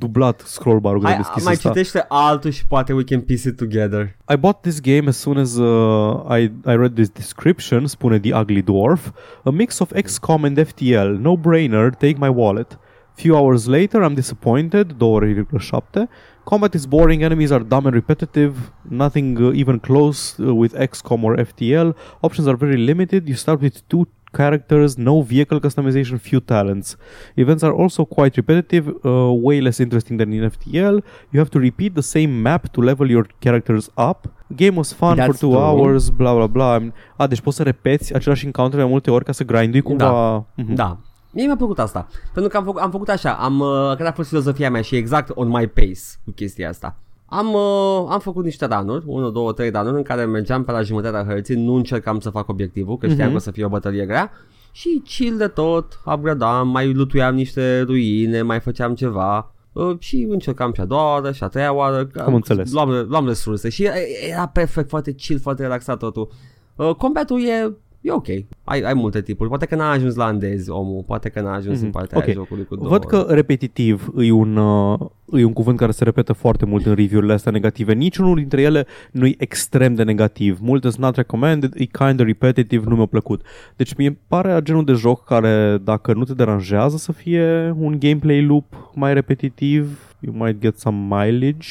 Dublat 0.00 0.42
scroll 0.46 0.80
bar-ul 0.80 1.02
când 1.02 1.16
deschis 1.16 1.44
mai 1.44 1.52
ăsta. 1.52 1.68
citește 1.68 2.04
altul 2.08 2.50
și 2.50 2.66
poate 2.66 2.92
we 2.92 3.04
can 3.04 3.20
piece 3.20 3.48
it 3.48 3.56
together. 3.56 4.16
I 4.32 4.36
bought 4.36 4.60
this 4.60 4.80
game 4.80 5.04
as 5.06 5.16
soon 5.16 5.36
as 5.36 5.56
uh, 5.56 6.38
I, 6.38 6.40
I 6.72 6.74
read 6.82 6.94
this 6.94 7.08
description, 7.08 7.86
spune 7.86 8.18
The 8.18 8.32
Ugly 8.40 8.62
Dwarf. 8.62 9.02
A 9.44 9.50
mix 9.50 9.78
of 9.80 9.92
XCOM 9.92 10.44
and 10.44 10.58
FTL. 10.58 11.18
No-brainer, 11.18 11.86
take 11.98 12.16
my 12.18 12.30
wallet. 12.40 12.78
Few 13.22 13.36
hours 13.36 13.68
later, 13.68 13.98
I'm 14.02 14.14
disappointed, 14.14 14.86
2,7. 14.98 16.08
Combat 16.46 16.74
is 16.74 16.86
boring, 16.86 17.22
enemies 17.22 17.52
are 17.52 17.60
dumb 17.60 17.86
and 17.86 17.94
repetitive, 17.94 18.54
nothing 18.88 19.36
uh, 19.36 19.52
even 19.52 19.78
close 19.78 20.20
uh, 20.40 20.54
with 20.54 20.72
XCOM 20.74 21.22
or 21.22 21.36
FTL. 21.36 21.94
Options 22.22 22.48
are 22.48 22.56
very 22.56 22.78
limited. 22.78 23.28
You 23.28 23.34
start 23.34 23.60
with 23.60 23.86
two 23.90 24.06
characters, 24.32 24.96
no 24.96 25.22
vehicle 25.22 25.58
customization, 25.60 26.18
few 26.18 26.40
talents. 26.40 26.96
Events 27.34 27.62
are 27.62 27.72
also 27.82 28.04
quite 28.04 28.36
repetitive, 28.36 28.86
uh, 29.04 29.10
way 29.42 29.60
less 29.60 29.78
interesting 29.78 30.18
than 30.20 30.32
in 30.32 30.42
FTL. 30.50 30.96
You 31.30 31.38
have 31.42 31.48
to 31.50 31.58
repeat 31.58 31.92
the 31.92 32.02
same 32.02 32.32
map 32.40 32.68
to 32.72 32.80
level 32.80 33.08
your 33.10 33.26
characters 33.38 33.90
up. 34.10 34.28
Game 34.56 34.76
was 34.76 34.92
fun 34.92 35.16
for 35.16 35.24
That's 35.24 35.38
two 35.38 35.50
true. 35.50 35.62
hours, 35.62 36.08
bla 36.10 36.34
bla 36.34 36.46
bla. 36.46 36.78
I'm- 36.78 36.92
A, 37.16 37.26
deci 37.26 37.40
poți 37.40 37.56
să 37.56 37.62
repeți 37.62 38.14
același 38.14 38.44
encounter 38.44 38.76
de 38.76 38.82
mai 38.82 38.90
multe 38.92 39.10
ori 39.10 39.24
ca 39.24 39.32
să 39.32 39.44
grindui 39.44 39.80
cumva... 39.80 40.36
Mhm. 40.54 40.74
Da. 40.74 40.98
Mie 41.32 41.44
mi-a 41.46 41.56
plăcut 41.56 41.78
asta. 41.78 42.06
Pentru 42.32 42.50
că 42.50 42.56
am 42.56 42.64
făcut, 42.64 42.80
am 42.82 42.90
făcut 42.90 43.08
așa, 43.08 43.32
am, 43.32 43.58
uh, 43.60 43.96
care 43.96 44.08
a 44.08 44.12
fost 44.12 44.28
filozofia 44.28 44.70
mea 44.70 44.80
și 44.82 44.96
exact 44.96 45.30
on 45.34 45.48
my 45.48 45.66
pace 45.66 46.00
cu 46.24 46.30
chestia 46.30 46.68
asta. 46.68 46.96
Am, 47.30 47.52
uh, 47.52 48.06
am 48.08 48.18
făcut 48.20 48.44
niște 48.44 48.66
danuri, 48.66 49.04
1, 49.06 49.30
2, 49.30 49.52
3 49.54 49.70
danuri 49.70 49.96
în 49.96 50.02
care 50.02 50.24
mergeam 50.24 50.64
pe 50.64 50.72
la 50.72 50.82
jumătatea 50.82 51.24
hărții, 51.24 51.54
nu 51.64 51.74
încercam 51.74 52.20
să 52.20 52.30
fac 52.30 52.48
obiectivul, 52.48 52.96
că 52.96 53.06
știam 53.08 53.20
Mhm. 53.22 53.30
că 53.30 53.36
o 53.36 53.40
să 53.40 53.50
fie 53.50 53.64
o 53.64 53.68
bătălie 53.68 54.04
grea 54.06 54.30
și 54.72 55.02
chill 55.08 55.36
de 55.36 55.46
tot, 55.46 56.00
upgradam, 56.06 56.68
mai 56.68 56.92
lutuiam 56.92 57.34
niște 57.34 57.80
ruine, 57.80 58.42
mai 58.42 58.60
făceam 58.60 58.94
ceva 58.94 59.54
uh, 59.72 59.96
și 59.98 60.26
încercam 60.30 60.72
și 60.72 60.80
a 60.80 60.84
doua 60.84 61.12
oară 61.12 61.32
și 61.32 61.42
a 61.44 61.48
treia 61.48 61.72
oară. 61.74 62.06
că 62.06 62.20
Am 62.20 62.34
înțeles. 62.34 62.72
Luam, 62.72 63.06
luam 63.08 63.26
resurse 63.26 63.68
și 63.68 63.88
era 64.30 64.46
perfect, 64.46 64.88
foarte 64.88 65.12
chill, 65.12 65.40
foarte 65.40 65.62
relaxat 65.62 65.98
totul. 65.98 66.28
Uh, 66.76 66.94
combatul 66.94 67.44
e 67.44 67.72
E 68.00 68.10
ok, 68.12 68.26
ai, 68.64 68.80
ai 68.80 68.94
multe 68.94 69.22
tipuri 69.22 69.48
Poate 69.48 69.66
că 69.66 69.74
n-a 69.74 69.90
ajuns 69.90 70.14
la 70.14 70.24
andezi 70.24 70.70
omul 70.70 71.02
Poate 71.06 71.28
că 71.28 71.40
n-a 71.40 71.54
ajuns 71.54 71.76
Mhm. 71.76 71.84
în 71.84 71.90
partea 71.90 72.18
Ok. 72.18 72.24
aia 72.24 72.32
jocului 72.34 72.64
cu 72.64 72.76
două 72.76 72.88
Văd 72.88 73.04
că 73.04 73.26
repetitiv 73.28 74.12
e 74.18 74.30
un, 74.30 74.56
uh, 74.56 74.98
e 75.32 75.44
un 75.44 75.52
cuvânt 75.52 75.78
care 75.78 75.90
se 75.92 76.04
repetă 76.04 76.32
foarte 76.32 76.64
mult 76.64 76.86
în 76.86 76.94
review-urile 76.94 77.32
astea 77.32 77.52
negative. 77.52 77.92
Niciunul 77.92 78.34
dintre 78.36 78.60
ele 78.62 78.86
nu 79.12 79.26
e 79.26 79.34
extrem 79.38 79.94
de 79.94 80.02
negativ. 80.02 80.58
Multe 80.60 80.88
sunt 80.90 81.02
not 81.02 81.16
recommended, 81.16 81.72
e 81.76 81.84
kind 81.84 82.20
of 82.20 82.26
repetitive, 82.26 82.84
nu 82.88 82.96
mi-a 82.96 83.06
plăcut. 83.06 83.42
Deci 83.76 83.94
mi 83.94 84.18
pare 84.28 84.58
genul 84.62 84.84
de 84.84 84.92
joc 84.92 85.24
care, 85.24 85.78
dacă 85.84 86.12
nu 86.12 86.24
te 86.24 86.34
deranjează 86.34 86.96
să 86.96 87.12
fie 87.12 87.74
un 87.78 87.96
gameplay 87.98 88.42
loop 88.44 88.90
mai 88.94 89.14
repetitiv, 89.14 90.14
you 90.20 90.34
might 90.34 90.60
get 90.60 90.78
some 90.78 91.16
mileage. 91.16 91.66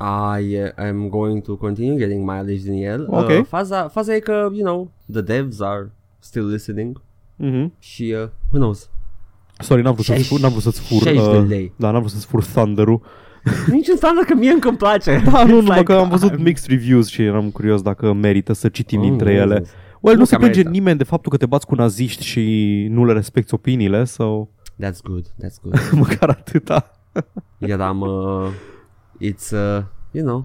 I 0.00 0.72
am 0.88 1.08
going 1.08 1.42
to 1.42 1.56
continue 1.56 1.96
getting 1.98 2.20
mileage 2.30 2.62
din 2.62 2.84
el 2.84 3.06
Ok. 3.10 3.28
uh, 3.28 3.40
faza, 3.48 3.88
faza 3.88 4.14
e 4.14 4.18
că, 4.18 4.32
you 4.52 4.64
know 4.64 4.90
The 5.12 5.20
devs 5.20 5.60
are 5.60 5.92
still 6.18 6.46
listening 6.50 7.00
Mm-hmm. 7.44 7.70
Și, 7.78 8.14
uh, 8.22 8.28
who 8.50 8.58
knows 8.58 8.90
Sorry, 9.58 9.82
n-am 9.82 9.92
vrut 9.92 10.04
să-ți 10.04 10.18
60 10.18 10.26
fur, 10.32 10.40
n-am 10.40 10.50
vrut 10.50 10.62
să-ți 10.62 10.80
fur, 10.80 11.02
60 11.02 11.30
de 11.32 11.38
uh, 11.38 11.44
lei. 11.48 11.72
da, 11.76 11.90
n-am 11.90 12.00
vrut 12.00 12.12
să-ți 12.12 12.26
fur 12.26 12.44
Thunder-ul. 12.44 13.00
Nici 13.72 13.88
înseamnă 13.88 14.22
că 14.24 14.34
mie 14.34 14.50
încă 14.50 14.68
îmi 14.68 14.76
place 14.76 15.22
Da, 15.32 15.44
nu, 15.44 15.48
It's 15.58 15.60
numai 15.62 15.82
că 15.82 15.92
am 15.92 16.08
văzut 16.08 16.32
I'm- 16.32 16.38
mixed 16.42 16.70
reviews 16.70 17.06
și 17.08 17.22
eram 17.22 17.50
curios 17.50 17.82
dacă 17.82 18.12
merită 18.12 18.52
să 18.52 18.68
citim 18.68 19.00
Oh, 19.00 19.06
dintre 19.08 19.32
ele. 19.32 19.54
Jesus. 19.56 19.70
Well, 20.00 20.14
nu, 20.16 20.20
Nu 20.22 20.24
se 20.24 20.32
că 20.34 20.38
plânge 20.40 20.56
merită. 20.58 20.74
nimeni 20.78 20.98
de 20.98 21.04
faptul 21.04 21.30
că 21.30 21.36
te 21.36 21.46
bați 21.46 21.66
cu 21.66 21.74
naziști 21.74 22.24
și 22.24 22.42
nu 22.90 23.04
le 23.04 23.12
respecti 23.12 23.54
opiniile 23.54 24.04
sau 24.04 24.50
That's 24.84 25.00
good, 25.04 25.26
that's 25.26 25.60
good 25.62 25.74
măcar 26.08 26.28
atâta. 26.28 26.90
Eram 27.58 28.00
uh, 28.00 28.46
It's, 29.20 29.50
uh, 29.52 29.84
you 30.10 30.24
know 30.24 30.44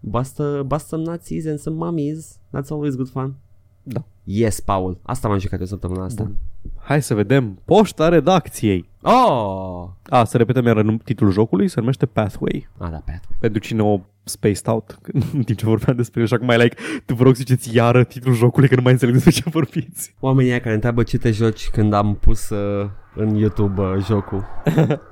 Bust, 0.00 0.38
uh, 0.38 0.60
bust 0.60 0.88
some 0.88 1.02
Nazis 1.02 1.46
and 1.46 1.58
some 1.58 1.76
mummies 1.76 2.38
That's 2.50 2.70
always 2.70 2.94
good 2.94 3.08
fun 3.08 3.34
Da. 3.82 4.04
Yes, 4.24 4.60
Paul 4.60 4.98
Asta 5.02 5.28
m-am 5.28 5.38
jucat 5.38 5.60
eu 5.60 5.66
săptămâna 5.66 6.04
asta 6.04 6.22
Bun. 6.22 6.36
Hai 6.78 7.02
să 7.02 7.14
vedem. 7.14 7.58
Poșta 7.64 8.08
redacției. 8.08 8.90
Oh! 9.02 9.88
A, 10.02 10.24
să 10.24 10.36
repetăm 10.36 10.66
iar 10.66 10.76
în 10.76 10.98
titlul 11.04 11.30
jocului, 11.30 11.68
se 11.68 11.80
numește 11.80 12.06
Pathway. 12.06 12.68
Ah, 12.78 12.90
da, 12.90 13.02
Pat. 13.04 13.20
Pentru 13.40 13.60
cine 13.60 13.82
o 13.82 14.00
spaced 14.24 14.66
out 14.66 14.98
în 15.34 15.42
timp 15.42 15.58
ce 15.58 15.66
vorbeam 15.66 15.96
despre 15.96 16.20
el 16.20 16.26
și 16.26 16.34
acum 16.34 16.46
mai 16.46 16.58
like, 16.58 16.76
tu 17.06 17.14
vă 17.14 17.22
rog 17.22 17.34
ziceți 17.34 17.76
iară 17.76 18.04
titlul 18.04 18.34
jocului 18.34 18.68
că 18.68 18.74
nu 18.74 18.82
mai 18.82 18.92
înțeleg 18.92 19.14
despre 19.14 19.32
ce 19.32 19.42
vorbiți. 19.50 20.14
Oamenii 20.20 20.50
aia 20.50 20.60
care 20.60 20.74
întreabă 20.74 21.02
ce 21.02 21.18
te 21.18 21.30
joci 21.30 21.68
când 21.68 21.92
am 21.92 22.14
pus 22.14 22.48
uh, 22.48 22.88
în 23.14 23.34
YouTube 23.34 23.80
uh, 23.80 24.04
jocul. 24.04 24.44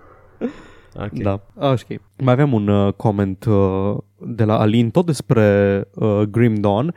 ok. 0.94 1.12
Da. 1.22 1.40
Ah, 1.58 1.70
ok. 1.70 2.00
Mai 2.22 2.32
aveam 2.32 2.52
un 2.52 2.68
uh, 2.68 2.92
comment 2.92 3.44
uh, 3.44 3.96
de 4.18 4.44
la 4.44 4.58
Alin 4.58 4.90
tot 4.90 5.06
despre 5.06 5.84
uh, 5.94 6.20
Grim 6.20 6.54
Dawn. 6.54 6.94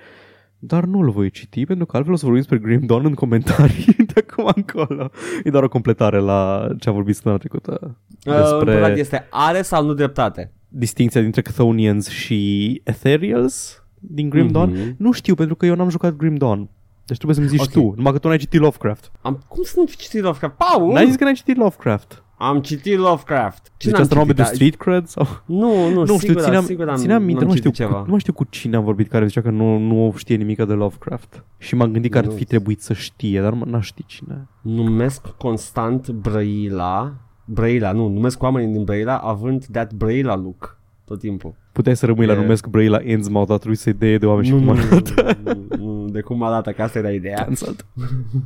dar 0.60 0.84
nu-l 0.84 1.10
voi 1.10 1.30
citi 1.30 1.66
pentru 1.66 1.86
că 1.86 1.96
altfel 1.96 2.14
o 2.14 2.18
să 2.18 2.26
vorbim 2.26 2.44
despre 2.48 2.68
Grim 2.68 2.86
Dawn 2.86 3.06
în 3.06 3.14
comentarii 3.14 3.96
de 4.14 4.26
acum 4.28 4.52
încolo. 4.56 5.10
E 5.44 5.50
doar 5.50 5.64
o 5.64 5.68
completare 5.70 6.20
la 6.20 6.68
ce 6.80 6.90
am 6.90 6.96
vorbit 6.96 7.14
săptămâna 7.16 7.40
trecută 7.42 7.98
Despre... 8.24 8.74
despre 8.74 9.00
este 9.00 9.28
are 9.30 9.62
sau 9.62 9.86
nu 9.86 9.94
dreptate? 9.94 10.52
distinția 10.76 11.22
dintre 11.22 11.42
Chthonians 11.42 12.10
și 12.10 12.82
Ethereals 12.84 13.84
din 14.00 14.30
Grim 14.30 14.48
Dawn. 14.48 14.70
Mhm. 14.72 14.96
Nu 14.98 15.12
știu 15.12 15.36
pentru 15.36 15.56
că 15.56 15.66
eu 15.66 15.76
n-am 15.76 15.90
jucat 15.90 16.16
Grim 16.16 16.36
Dawn. 16.36 16.70
Deci 17.06 17.18
trebuie 17.18 17.36
să-mi 17.36 17.48
zici 17.48 17.60
Ok. 17.68 17.72
tu, 17.72 17.94
numai 17.96 18.12
că 18.12 18.18
tu 18.18 18.28
n-ai 18.28 18.38
citit 18.38 18.60
Lovecraft. 18.60 19.12
Am, 19.22 19.44
cum 19.48 19.64
să 19.64 19.74
nu 19.76 19.86
fi 19.86 19.98
citit 19.98 20.22
Lovecraft? 20.22 20.56
Paul! 20.56 20.92
N-ai 20.94 21.06
zis 21.06 21.16
că 21.16 21.24
n-ai 21.24 21.34
citit 21.34 21.58
Lovecraft. 21.58 22.23
Am 22.44 22.60
citit 22.62 22.98
Lovecraft. 22.98 23.72
Ce 23.78 23.86
Deci 23.86 23.92
n-am 23.94 24.02
asta 24.02 24.16
nu 24.16 24.22
am 24.22 24.28
citit? 24.28 24.36
pentru 24.44 24.56
street 24.56 24.76
cred? 24.76 25.08
Sau? 25.08 25.28
Nu, 25.46 25.90
nu, 25.90 26.00
Nu 26.00 26.06
știu, 26.06 26.18
sigur, 26.18 26.42
țineam, 26.42 26.64
sigur 26.64 26.90
am, 26.90 26.96
țineam 26.96 27.24
minte, 27.24 27.42
am 27.42 27.48
nu 27.48 27.48
mai 27.48 27.58
știu, 27.58 27.70
citit 27.70 27.86
cu, 27.86 27.92
ceva. 27.92 28.04
nu 28.06 28.10
mai 28.12 28.20
știu 28.20 28.34
cu 28.34 28.44
cine 28.50 28.76
am 28.76 28.84
vorbit 28.84 29.10
care 29.10 29.26
zicea 29.26 29.42
că 29.42 29.50
nu, 29.50 29.78
nu 29.78 30.14
știe 30.18 30.36
nimic 30.36 30.58
de 30.58 30.74
Lovecraft. 30.74 31.44
Și 31.58 31.76
m-am 31.76 31.92
gândit 31.92 32.12
că 32.12 32.18
ar 32.18 32.26
Nu. 32.26 32.32
fi 32.32 32.46
trebuit 32.46 32.82
să 32.82 32.94
știe, 32.94 33.42
dar 33.42 33.54
n-a 33.54 33.82
ști 33.82 34.06
cine. 34.06 34.48
Numesc 34.62 35.28
constant 35.28 36.10
Brăila, 36.10 37.14
Brăila, 37.46 37.92
nu, 37.92 38.08
numesc 38.08 38.44
oamenii 38.44 38.74
din 38.74 38.84
Brăila 38.84 39.18
având 39.18 39.66
that 39.72 39.94
Brăila 39.94 40.36
look 40.36 40.78
tot 41.06 41.20
timpul. 41.20 41.56
Puteai 41.72 41.96
să 41.96 42.06
rămâi 42.06 42.26
la 42.26 42.34
E- 42.34 42.36
numesc 42.38 42.68
Brăila 42.68 43.00
Innsmouth, 43.04 43.48
dar 43.48 43.58
trebuie 43.58 43.78
să-i 43.78 43.94
dea 43.94 44.18
de 44.18 44.26
oameni 44.26 44.46
și 44.48 44.52
nu, 44.54 44.58
cum 44.58 44.66
nu, 44.66 44.72
arată. 44.72 45.38
nu, 45.44 45.66
nu, 45.78 46.02
nu, 46.02 46.10
de 46.10 46.22
cum 46.22 46.44
arată, 46.44 46.72
că 46.72 46.82
asta 46.82 46.98
era 47.00 47.12
ideea. 47.12 47.44
Cancelled. 47.44 47.86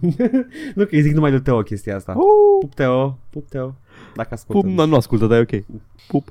nu, 0.76 0.84
că 0.86 0.96
îi 0.96 1.02
zic 1.02 1.14
numai 1.14 1.32
lui 1.32 1.42
Teo 1.42 1.62
chestia 1.62 1.96
asta. 1.96 2.14
Oh, 2.16 2.24
Pup 2.60 2.74
Teo, 2.74 3.20
pup 3.30 3.48
Teo, 3.50 3.76
dacă 4.18 4.30
ascultă. 4.34 4.68
pup, 4.68 4.78
nu, 4.78 4.86
nu 4.86 4.96
ascultă, 4.96 5.26
dar 5.26 5.38
e 5.38 5.42
ok. 5.42 5.64
Pup. 6.08 6.28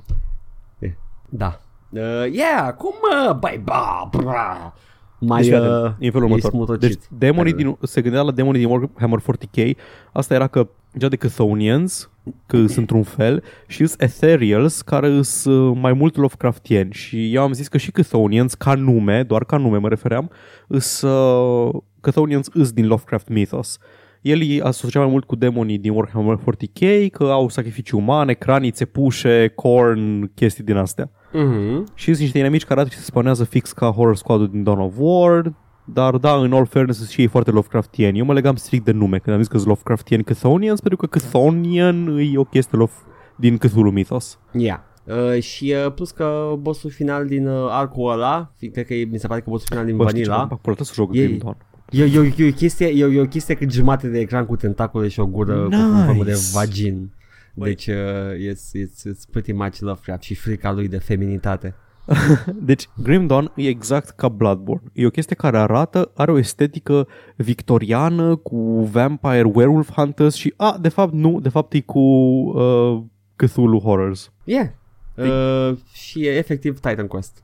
Da. 1.29 1.59
Uh, 1.89 2.31
yeah, 2.31 2.73
cum, 2.73 2.93
uh, 3.29 3.35
băi, 3.35 3.61
ba, 3.63 4.09
bra. 4.17 4.73
Mai, 5.19 5.41
Deci, 5.41 5.51
uh, 5.51 5.59
uh, 5.59 5.91
e 5.99 6.05
în 6.05 6.11
felul 6.11 6.31
ești 6.31 6.45
următor. 6.45 6.51
mutocit. 6.53 6.79
Deci, 6.81 7.03
demonii 7.17 7.53
Hai, 7.53 7.63
din, 7.63 7.77
se 7.81 8.01
gândea 8.01 8.21
la 8.21 8.31
demonii 8.31 8.65
din 8.65 8.69
Warhammer 8.69 9.19
40k, 9.19 9.77
asta 10.11 10.33
era 10.33 10.47
că 10.47 10.67
deja 10.91 11.07
de 11.07 11.15
Chthonians, 11.15 12.09
că 12.45 12.57
sunt 12.57 12.77
într-un 12.77 13.03
fel, 13.03 13.43
și 13.67 13.85
sunt 13.85 14.01
Ethereals, 14.01 14.81
care 14.81 15.21
sunt 15.21 15.55
uh, 15.55 15.77
mai 15.81 15.93
mult 15.93 16.15
Lovecraftieni. 16.15 16.91
Și 16.91 17.33
eu 17.33 17.41
am 17.41 17.53
zis 17.53 17.67
că 17.67 17.77
și 17.77 17.91
Chthonians, 17.91 18.53
ca 18.53 18.73
nume, 18.73 19.23
doar 19.23 19.43
ca 19.43 19.57
nume 19.57 19.77
mă 19.77 19.87
refeream, 19.87 20.29
îs, 20.67 21.01
uh, 21.01 21.75
Chthonians 22.01 22.49
îs 22.53 22.71
din 22.71 22.87
Lovecraft 22.87 23.27
Mythos. 23.27 23.77
El 24.21 24.39
îi 24.39 24.61
asocia 24.61 24.99
mai 24.99 25.09
mult 25.09 25.23
cu 25.25 25.35
demonii 25.35 25.77
din 25.77 25.91
Warhammer 25.91 26.37
40k, 26.39 27.09
că 27.11 27.23
au 27.23 27.49
sacrificii 27.49 27.97
umane, 27.97 28.33
cranițe, 28.33 28.85
pușe, 28.85 29.51
corn, 29.55 30.31
chestii 30.33 30.63
din 30.63 30.75
astea. 30.75 31.11
Mhm. 31.33 31.85
Și 31.93 32.05
sunt 32.05 32.17
niște 32.17 32.37
inamici 32.37 32.63
care 32.65 32.79
arată 32.79 32.93
și 32.95 32.99
se 32.99 33.05
spawnează 33.05 33.43
fix 33.43 33.71
ca 33.71 33.89
Horror 33.91 34.15
Squad-ul 34.15 34.47
din 34.47 34.63
Dawn 34.63 34.79
of 34.79 34.93
War, 34.97 35.53
dar 35.85 36.15
da, 36.15 36.35
în 36.35 36.53
all 36.53 36.65
fairness 36.65 36.97
sunt 36.97 37.09
și 37.09 37.21
ei 37.21 37.27
foarte 37.27 37.51
Lovecraftieni. 37.51 38.17
Eu 38.19 38.25
mă 38.25 38.33
legam 38.33 38.55
strict 38.55 38.85
de 38.85 38.91
nume 38.91 39.17
când 39.17 39.35
am 39.35 39.41
zis 39.41 39.51
că 39.51 39.55
sunt 39.57 39.69
Lovecraftieni 39.69 40.23
Chthonians, 40.23 40.79
pentru 40.79 41.07
că 41.07 41.17
Chthonian 41.17 42.17
e 42.33 42.37
o 42.37 42.43
chestie 42.43 42.77
lof 42.77 42.93
din 43.35 43.57
Cthulhu 43.57 43.91
Mythos. 43.91 44.39
Yeah. 44.51 44.79
Uh, 45.03 45.41
și 45.41 45.73
uh, 45.85 45.93
plus 45.93 46.11
că 46.11 46.53
bossul 46.59 46.89
final 46.89 47.25
din 47.25 47.47
uh, 47.47 47.67
arcul 47.69 48.11
ăla, 48.11 48.51
fi- 48.57 48.69
cred 48.69 48.85
că 48.85 48.93
e, 48.93 49.03
mi 49.11 49.19
se 49.19 49.27
pare 49.27 49.41
că 49.41 49.49
bossul 49.49 49.67
final 49.69 49.85
din 49.85 49.95
Bă, 49.95 50.07
știi 50.07 50.21
ce? 50.23 50.29
Vanilla, 50.29 50.47
Mă 50.63 50.73
fac 50.73 50.85
să 50.85 50.93
joc 50.95 51.15
E- 51.15 51.23
Grim 51.25 51.37
Dawn. 51.37 51.57
E, 51.91 52.03
e, 52.03 52.05
e, 52.05 52.33
e, 52.37 52.47
o 52.49 52.53
chestie, 52.53 52.87
e, 52.87 53.15
e 53.15 53.21
o 53.21 53.27
chestie 53.27 53.55
cât 53.55 53.71
jumate 53.71 54.07
de 54.07 54.19
ecran 54.19 54.45
cu 54.45 54.55
tentacule 54.55 55.07
și 55.07 55.19
o 55.19 55.25
gură 55.25 55.55
cu 55.55 55.69
Nice. 55.69 55.81
în 55.81 56.05
formă 56.05 56.23
de 56.23 56.35
vagin. 56.53 57.11
Băi. 57.53 57.67
Deci 57.69 57.87
uh, 57.87 58.53
it's, 58.53 58.85
it's, 58.85 59.11
it's 59.11 59.31
pretty 59.31 59.51
much 59.51 59.79
Lovecraft 59.79 60.21
și 60.23 60.35
frica 60.35 60.71
lui 60.71 60.87
de 60.87 60.97
feminitate. 60.97 61.75
Deci 62.69 62.89
Grim 63.03 63.27
Dawn 63.27 63.51
e 63.55 63.67
exact 63.67 64.09
ca 64.09 64.29
Bloodborne. 64.29 64.91
E 64.93 65.05
o 65.05 65.09
chestie 65.09 65.35
care 65.35 65.57
arată, 65.57 66.11
are 66.15 66.31
o 66.31 66.37
estetică 66.37 67.07
victoriană 67.35 68.35
cu 68.35 68.89
vampire, 68.91 69.43
werewolf 69.43 69.91
hunters 69.91 70.35
și, 70.35 70.53
a, 70.57 70.77
de 70.81 70.89
fapt 70.89 71.13
nu, 71.13 71.39
de 71.39 71.49
fapt 71.49 71.73
e 71.73 71.81
cu 71.81 71.99
uh, 71.99 73.03
Cthulhu 73.35 73.79
Horrors. 73.79 74.31
Yeah. 74.43 74.67
Uh, 75.15 75.77
și 75.93 76.25
e 76.25 76.37
efectiv 76.37 76.79
Titan 76.79 77.07
Quest. 77.07 77.43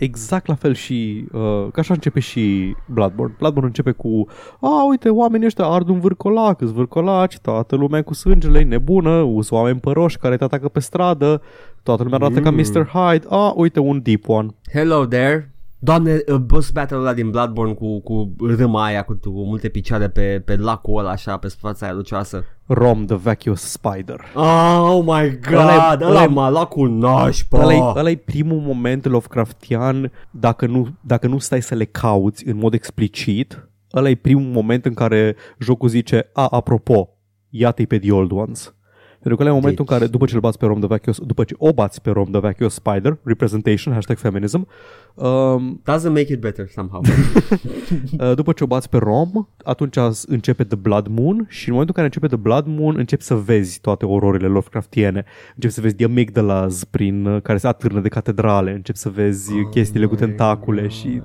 Da, 0.00 0.06
exact 0.06 0.46
la 0.46 0.54
fel 0.54 0.74
și, 0.74 1.24
uh, 1.32 1.40
ca 1.72 1.80
așa 1.80 1.94
începe 1.94 2.20
și 2.20 2.74
Bloodborne. 2.86 3.34
Bloodborne 3.38 3.68
începe 3.68 3.90
cu, 3.90 4.26
a, 4.60 4.86
uite, 4.88 5.08
oamenii 5.08 5.46
ăștia 5.46 5.64
ard 5.64 5.88
un 5.88 6.00
vârcolac, 6.00 6.60
îți 6.60 6.72
vârcolaci, 6.72 7.38
toată 7.38 7.76
lumea 7.76 8.02
cu 8.02 8.14
sângele, 8.14 8.58
e 8.58 8.64
nebună, 8.64 9.10
us 9.10 9.50
oameni 9.50 9.80
păroși 9.80 10.18
care 10.18 10.36
te 10.36 10.44
atacă 10.44 10.68
pe 10.68 10.80
stradă, 10.80 11.42
toată 11.82 12.02
lumea 12.02 12.18
arată 12.18 12.40
ca 12.40 12.50
Mm. 12.50 12.56
Mr. 12.56 12.86
Hyde, 12.86 13.26
a, 13.28 13.52
uite, 13.56 13.80
un 13.80 14.00
deep 14.02 14.28
one. 14.28 14.48
Hello 14.72 15.06
there. 15.06 15.54
Doamne, 15.82 16.22
uh, 16.32 16.36
boss 16.36 16.70
battle 16.70 16.96
ăla 16.96 17.14
din 17.14 17.30
Bloodborne 17.30 17.72
cu, 17.72 18.00
cu 18.00 18.34
râma 18.40 18.84
aia 18.84 19.02
cu, 19.02 19.12
cu 19.22 19.30
multe 19.44 19.68
picioare 19.68 20.08
pe, 20.08 20.42
pe 20.44 20.56
lacul 20.56 20.98
ăla 20.98 21.10
așa, 21.10 21.36
pe 21.36 21.48
fața 21.58 21.86
aia 21.86 21.94
lucioasă. 21.94 22.44
Rom 22.66 23.04
the 23.04 23.16
Vacuous 23.16 23.60
Spider. 23.60 24.20
Oh 24.34 25.00
my 25.04 25.38
god, 25.48 25.52
Ăla 25.52 25.72
e- 25.72 25.76
ăla, 25.76 25.96
ăla 26.00 26.08
ăla 26.08 26.22
e- 26.22 26.26
mă 26.26 26.48
lacul 26.48 26.90
nașpa. 26.90 27.58
Ăla 27.58 27.74
e, 27.74 27.92
ăla 27.96 28.10
e 28.10 28.16
primul 28.16 28.60
moment 28.60 29.06
Lovecraftian 29.06 30.12
dacă 30.30 30.66
nu, 30.66 30.88
dacă 31.00 31.26
nu 31.26 31.38
stai 31.38 31.62
să 31.62 31.74
le 31.74 31.84
cauți 31.84 32.46
în 32.46 32.56
mod 32.56 32.74
explicit. 32.74 33.68
Ăla 33.94 34.08
e 34.08 34.14
primul 34.14 34.52
moment 34.52 34.84
în 34.86 34.94
care 34.94 35.36
jocul 35.58 35.88
zice, 35.88 36.30
a, 36.32 36.46
apropo, 36.50 37.08
iată-i 37.48 37.86
pe 37.86 37.98
The 37.98 38.12
Old 38.12 38.32
Ones. 38.32 38.74
Pentru 39.22 39.36
că 39.36 39.42
ăla 39.42 39.50
e 39.50 39.60
momentul 39.60 39.84
Deci- 39.84 39.92
în 39.94 39.98
care 39.98 40.10
după 40.10 40.26
ce 40.26 40.34
îl 40.34 40.40
bați 40.40 40.58
pe 40.58 40.66
Rom 40.66 40.78
the 40.78 40.86
Vacuous, 40.86 41.18
după 41.18 41.44
ce 41.44 41.54
o 41.58 41.72
bați 41.72 42.02
pe 42.02 42.10
Rom 42.10 42.30
the 42.30 42.40
Vacuous 42.40 42.74
Spider, 42.74 43.18
representation, 43.22 43.94
hashtag 43.94 44.16
feminism, 44.16 44.66
um, 45.14 45.82
Doesn't 45.90 46.08
make 46.08 46.32
it 46.32 46.40
better 46.40 46.68
somehow. 46.68 47.02
Uh, 48.18 48.34
după 48.34 48.52
ce 48.52 48.64
o 48.64 48.66
bați 48.66 48.88
pe 48.88 48.96
Rom, 48.96 49.30
atunci 49.64 49.96
începe 50.26 50.64
The 50.64 50.76
Blood 50.76 51.06
Moon 51.06 51.46
și 51.48 51.68
în 51.68 51.74
momentul 51.74 51.94
în 51.96 52.02
care 52.02 52.04
începe 52.04 52.26
The 52.26 52.36
Blood 52.36 52.64
Moon 52.66 52.94
începi 52.98 53.22
să 53.22 53.34
vezi 53.34 53.80
toate 53.80 54.06
ororile 54.06 54.46
Lovecraftiene. 54.46 55.24
Începi 55.54 55.72
să 55.72 55.80
vezi 55.80 55.94
The 55.94 56.04
amygdalas 56.04 56.84
prin 56.84 57.26
uh, 57.26 57.42
care 57.42 57.58
se 57.58 57.66
atârnă 57.66 58.00
de 58.00 58.08
catedrale, 58.08 58.72
începi 58.72 58.98
să 58.98 59.08
vezi 59.08 59.52
Oh 59.52 59.68
chestiile 59.70 60.06
cu 60.06 60.14
tentacule 60.14 60.88
și 60.88 61.22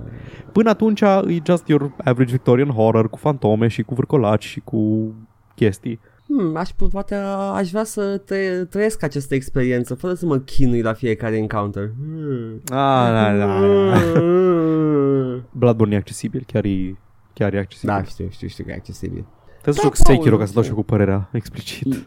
până 0.51 0.69
atunci 0.69 1.01
e 1.01 1.41
just 1.45 1.67
your 1.67 1.95
average 1.97 2.31
Victorian 2.31 2.69
horror 2.69 3.09
cu 3.09 3.17
fantome 3.17 3.67
și 3.67 3.81
cu 3.83 3.93
vârcolaci 3.93 4.45
și 4.45 4.59
cu 4.59 5.13
chestii. 5.55 5.99
Hmm, 6.27 6.55
aș, 6.55 6.69
pu- 6.69 6.87
poate 6.87 7.15
uh, 7.15 7.51
aș 7.55 7.69
vrea 7.69 7.83
să 7.83 8.21
tră- 8.21 8.69
trăiesc 8.69 9.03
această 9.03 9.35
experiență 9.35 9.95
fără 9.95 10.13
să 10.13 10.25
mă 10.25 10.37
chinui 10.37 10.81
la 10.81 10.93
fiecare 10.93 11.37
encounter. 11.37 11.91
Hmm. 11.97 12.53
Ah, 12.65 13.11
da, 13.11 13.37
da, 13.37 13.45
da. 13.45 13.59
Hmm. 14.13 15.47
Bloodborne 15.51 15.95
e 15.95 15.97
accesibil, 15.97 16.43
chiar 16.47 16.63
e, 16.65 16.95
chiar 17.33 17.53
e 17.53 17.57
accesibil. 17.59 17.93
Da, 17.95 18.03
știu, 18.03 18.27
știu, 18.29 18.47
știu 18.47 18.63
că 18.63 18.71
e 18.71 18.73
accesibil. 18.73 19.25
Trebuie 19.61 19.73
să 19.73 19.81
Da, 19.81 19.87
joc 19.87 19.95
Sekiro 19.95 20.29
Paul, 20.29 20.39
ca 20.39 20.45
să 20.45 20.53
dau 20.53 20.63
și 20.63 20.69
eu 20.69 20.75
cu 20.75 20.83
părerea 20.83 21.29
explicit. 21.31 22.05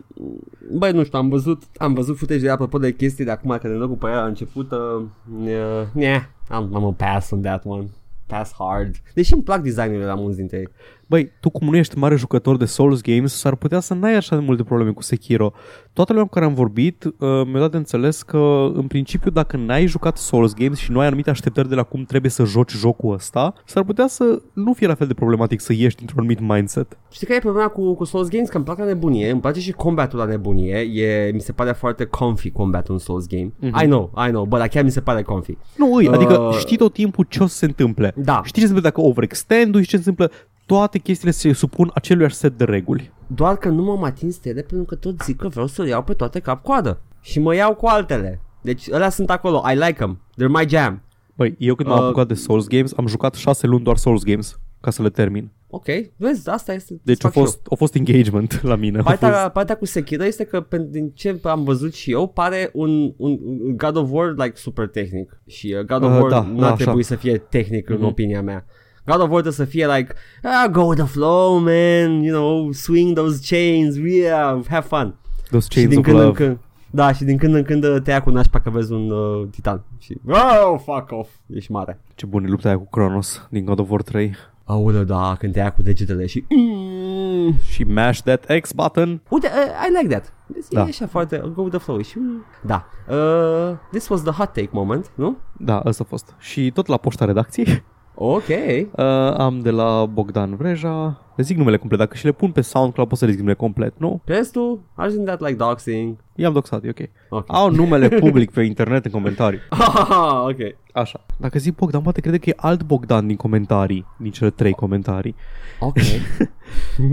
Băi, 0.72 0.92
nu 0.92 1.04
știu, 1.04 1.18
am 1.18 1.28
văzut, 1.28 1.62
am 1.76 1.94
văzut 1.94 2.16
footage 2.16 2.40
de 2.40 2.50
apropo 2.50 2.78
de 2.78 2.92
chestii 2.94 3.24
de 3.24 3.30
acum, 3.30 3.58
că 3.60 3.68
de 3.68 3.74
nou 3.74 3.88
cu 3.88 3.96
părerea 3.96 4.20
la 4.22 4.28
început, 4.28 4.70
uh, 4.70 5.02
uh, 5.44 5.86
yeah, 5.94 6.22
am, 6.48 6.74
am 6.74 6.84
a 6.84 6.92
pass 6.92 7.30
on 7.30 7.40
that 7.40 7.64
one. 7.66 7.86
Pass 8.26 8.54
hard. 8.58 8.94
Deși 9.14 9.32
îmi 9.34 9.42
plac 9.42 9.62
designurile 9.62 10.04
la 10.06 10.14
mulți 10.14 10.36
dintre 10.36 10.56
ei. 10.56 10.68
Băi, 11.08 11.32
tu 11.40 11.50
cum 11.50 11.68
nu 11.68 11.76
ești 11.76 11.98
mare 11.98 12.16
jucător 12.16 12.56
de 12.56 12.64
Souls 12.64 13.00
Games, 13.00 13.34
s-ar 13.34 13.54
putea 13.54 13.80
să 13.80 13.94
n-ai 13.94 14.14
așa 14.14 14.36
de 14.36 14.42
multe 14.42 14.62
probleme 14.62 14.90
cu 14.90 15.02
Sekiro. 15.02 15.52
Toată 15.92 16.12
lumea 16.12 16.26
cu 16.26 16.34
care 16.34 16.44
am 16.46 16.54
vorbit 16.54 17.04
uh, 17.04 17.12
mi-a 17.46 17.60
dat 17.60 17.70
de 17.70 17.76
înțeles 17.76 18.22
că, 18.22 18.70
în 18.74 18.86
principiu, 18.86 19.30
dacă 19.30 19.56
n-ai 19.56 19.86
jucat 19.86 20.16
Souls 20.16 20.54
Games 20.54 20.78
și 20.78 20.90
nu 20.90 20.98
ai 21.00 21.06
anumite 21.06 21.30
așteptări 21.30 21.68
de 21.68 21.74
la 21.74 21.82
cum 21.82 22.04
trebuie 22.04 22.30
să 22.30 22.44
joci 22.44 22.72
jocul 22.72 23.14
ăsta, 23.14 23.54
s-ar 23.64 23.84
putea 23.84 24.06
să 24.06 24.42
nu 24.52 24.72
fie 24.72 24.86
la 24.86 24.94
fel 24.94 25.06
de 25.06 25.14
problematic 25.14 25.60
să 25.60 25.72
ieși 25.72 25.96
dintr-un 25.96 26.18
anumit 26.18 26.40
mindset. 26.40 26.98
Știi 27.10 27.26
care 27.26 27.38
e 27.38 27.42
problema 27.42 27.68
cu, 27.68 27.94
cu 27.94 28.04
Souls 28.04 28.28
Games? 28.28 28.48
Că 28.48 28.56
îmi 28.56 28.64
plac 28.64 28.78
la 28.78 28.84
nebunie, 28.84 29.30
îmi 29.30 29.40
place 29.40 29.60
și 29.60 29.72
combatul 29.72 30.18
la 30.18 30.24
nebunie, 30.24 30.76
e, 30.78 31.30
mi 31.34 31.40
se 31.40 31.52
pare 31.52 31.72
foarte 31.72 32.04
comfy 32.04 32.50
combatul 32.50 32.94
în 32.94 33.00
Souls 33.00 33.26
Game. 33.26 33.52
Mhm. 33.58 33.80
I 33.82 33.84
know, 33.84 34.12
I 34.26 34.30
know, 34.30 34.44
bă, 34.44 34.58
dar 34.58 34.68
chiar 34.68 34.84
mi 34.84 34.90
se 34.90 35.00
pare 35.00 35.22
comfy. 35.22 35.56
Nu, 35.76 35.94
îi, 35.94 36.08
adică 36.08 36.36
Uh, 36.38 36.54
știi 36.58 36.76
tot 36.76 36.92
timpul 36.92 37.26
ce 37.28 37.42
o 37.42 37.46
să 37.46 37.56
se 37.56 37.64
întâmple. 37.64 38.12
Da. 38.16 38.40
Știi 38.44 38.60
ce 38.60 38.66
se 38.66 38.72
întâmplă 38.72 38.88
dacă 38.88 39.00
overextend 39.00 39.74
și 39.76 39.88
ce 39.88 39.96
se 39.96 40.08
întâmplă. 40.08 40.30
Toate 40.68 40.98
chestiile 40.98 41.32
se 41.32 41.52
supun 41.52 41.90
aceluiași 41.94 42.34
set 42.34 42.56
de 42.58 42.64
reguli. 42.64 43.12
Doar 43.26 43.56
că 43.56 43.68
nu 43.68 43.82
m-am 43.82 44.02
atins 44.04 44.38
de 44.40 44.50
ele 44.50 44.60
pentru 44.60 44.86
că 44.86 44.94
tot 44.94 45.22
zic 45.22 45.36
că 45.36 45.48
vreau 45.48 45.66
să 45.66 45.82
le 45.82 45.88
iau 45.88 46.02
pe 46.02 46.12
toate 46.14 46.40
cap-coadă. 46.40 47.00
Și 47.20 47.40
mă 47.40 47.54
iau 47.54 47.74
cu 47.74 47.86
altele. 47.86 48.40
Deci 48.62 48.88
ălea 48.92 49.08
sunt 49.10 49.30
acolo, 49.30 49.62
I 49.72 49.74
like 49.74 49.92
them, 49.92 50.20
they're 50.32 50.48
my 50.60 50.68
jam. 50.68 51.02
Băi, 51.34 51.54
eu 51.58 51.74
când 51.74 51.88
m-am 51.88 51.98
Uh, 51.98 52.04
apucat 52.04 52.26
de 52.28 52.34
Souls 52.34 52.66
Games, 52.66 52.92
am 52.96 53.06
jucat 53.06 53.34
șase 53.34 53.66
luni 53.66 53.84
doar 53.84 53.96
Souls 53.96 54.22
Games 54.22 54.58
ca 54.80 54.90
să 54.90 55.02
le 55.02 55.10
termin. 55.10 55.50
Ok, 55.70 55.84
vezi, 56.16 56.48
asta 56.48 56.72
este. 56.72 57.00
Deci 57.02 57.24
a 57.24 57.28
fac 57.28 57.32
și 57.32 57.38
eu. 57.38 57.44
fost, 57.44 57.60
a 57.70 57.74
fost 57.74 57.94
engagement 57.94 58.62
la 58.62 58.74
mine. 58.76 58.98
A 58.98 59.02
fost... 59.02 59.16
Partea, 59.16 59.48
partea 59.48 59.76
cu 59.76 59.84
Sekiro 59.84 60.24
este 60.24 60.44
că 60.44 60.60
pe, 60.60 60.86
din 60.90 61.10
ce 61.14 61.38
am 61.42 61.64
văzut 61.64 61.94
și 61.94 62.10
eu 62.10 62.28
pare 62.28 62.70
un, 62.72 62.90
un, 63.16 63.38
un 63.42 63.76
God 63.76 63.96
of 63.96 64.08
War 64.12 64.34
like 64.36 64.52
super 64.54 64.86
tehnic 64.88 65.40
și 65.46 65.76
uh, 65.78 65.84
God 65.86 66.02
of 66.02 66.10
Uh, 66.14 66.18
War 66.20 66.30
da, 66.30 66.40
nu 66.42 66.58
da, 66.58 66.66
ar 66.66 66.72
așa. 66.72 66.84
trebui 66.84 67.02
să 67.02 67.14
fie 67.14 67.38
tehnic 67.38 67.88
în 67.88 67.96
Mhm. 67.96 68.04
opinia 68.04 68.42
mea. 68.42 68.66
God 69.10 69.20
of 69.20 69.30
War 69.30 69.40
trebuie 69.40 69.52
să 69.52 69.64
fie 69.64 69.86
like 69.86 70.14
ah, 70.42 70.70
go 70.70 70.82
with 70.82 71.00
the 71.00 71.10
flow 71.10 71.58
man, 71.58 72.22
you 72.22 72.36
know, 72.36 72.72
swing 72.72 73.16
those 73.16 73.56
chains, 73.56 73.96
yeah, 73.96 74.60
have 74.68 74.86
fun. 74.86 75.14
Those 75.50 75.66
și 75.70 75.74
chains 75.74 75.90
din 75.90 75.98
of 75.98 76.04
când 76.04 76.18
în 76.18 76.24
love. 76.24 76.44
când 76.44 76.58
Da, 76.90 77.12
și 77.12 77.24
din 77.24 77.36
când 77.36 77.54
în 77.54 77.62
când 77.62 78.02
te 78.02 78.10
ia 78.10 78.22
cu 78.22 78.30
nașpa 78.30 78.60
că 78.60 78.70
vezi 78.70 78.92
un 78.92 79.10
uh, 79.10 79.48
titan 79.50 79.84
și 79.98 80.16
oh, 80.26 80.80
fuck 80.84 81.10
off, 81.10 81.30
ești 81.46 81.72
mare. 81.72 82.00
Ce 82.14 82.26
bun 82.26 82.44
e 82.44 82.48
lupta 82.48 82.68
aia 82.68 82.78
cu 82.78 82.88
Kronos 82.90 83.46
din 83.50 83.64
God 83.64 83.78
of 83.78 83.90
War 83.90 84.02
3. 84.02 84.34
Aoleu, 84.64 85.02
da, 85.02 85.36
când 85.38 85.52
te 85.52 85.58
ia 85.58 85.72
cu 85.72 85.82
degetele 85.82 86.26
și 86.26 86.44
mm, 86.48 87.54
Și 87.58 87.84
mash 87.84 88.20
that 88.20 88.60
X 88.60 88.72
button. 88.72 89.22
Uite, 89.28 89.46
uh, 89.46 89.86
I 89.88 90.02
like 90.02 90.14
that. 90.14 90.32
Da. 90.46 90.58
Da. 90.70 90.80
E 90.80 90.88
așa 90.88 91.06
foarte, 91.06 91.42
go 91.54 91.62
with 91.62 91.76
the 91.76 91.84
flow 91.84 92.00
și 92.00 92.18
mm, 92.18 92.44
da. 92.62 92.86
Uh, 93.08 93.76
this 93.90 94.08
was 94.08 94.22
the 94.22 94.32
hot 94.32 94.52
take 94.52 94.68
moment, 94.72 95.10
nu? 95.14 95.36
Da, 95.58 95.82
ăsta 95.84 96.02
a 96.06 96.08
fost. 96.08 96.34
Și 96.38 96.70
tot 96.70 96.86
la 96.86 96.96
poșta 96.96 97.24
redacției 97.24 97.82
Ok. 98.20 98.48
uh, 98.48 99.04
am 99.36 99.60
de 99.60 99.70
la 99.70 100.06
Bogdan 100.06 100.56
Vreja. 100.56 101.20
Le 101.36 101.42
zic 101.42 101.56
numele 101.56 101.76
complet. 101.76 101.98
Dacă 101.98 102.16
și 102.16 102.24
le 102.24 102.32
pun 102.32 102.50
pe 102.50 102.60
SoundCloud 102.60 103.08
pot 103.08 103.18
să 103.18 103.24
le 103.24 103.30
zic 103.30 103.40
numele 103.40 103.56
complet, 103.58 103.94
nu? 103.98 104.20
Crezi 104.24 104.50
tu? 104.50 104.80
Isn't 105.06 105.24
that 105.24 105.40
like 105.40 105.52
doxing? 105.56 106.16
I-am 106.40 106.52
doxat, 106.52 106.84
e 106.84 106.88
ok. 106.88 107.08
Ok. 107.28 107.44
Au 107.46 107.70
numele 107.70 108.08
public 108.24 108.50
pe 108.50 108.62
internet 108.62 109.04
în 109.04 109.10
comentarii. 109.10 109.58
ok. 110.50 110.56
Așa. 110.92 111.24
Dacă 111.36 111.58
zic 111.58 111.74
Bogdan, 111.74 112.02
poate 112.02 112.20
crede 112.20 112.38
că 112.38 112.48
e 112.48 112.52
alt 112.56 112.82
Bogdan 112.82 113.26
din 113.26 113.36
comentarii, 113.36 114.06
din 114.18 114.30
cele 114.30 114.50
trei 114.50 114.72
comentarii. 114.72 115.34
Ok. 115.80 115.96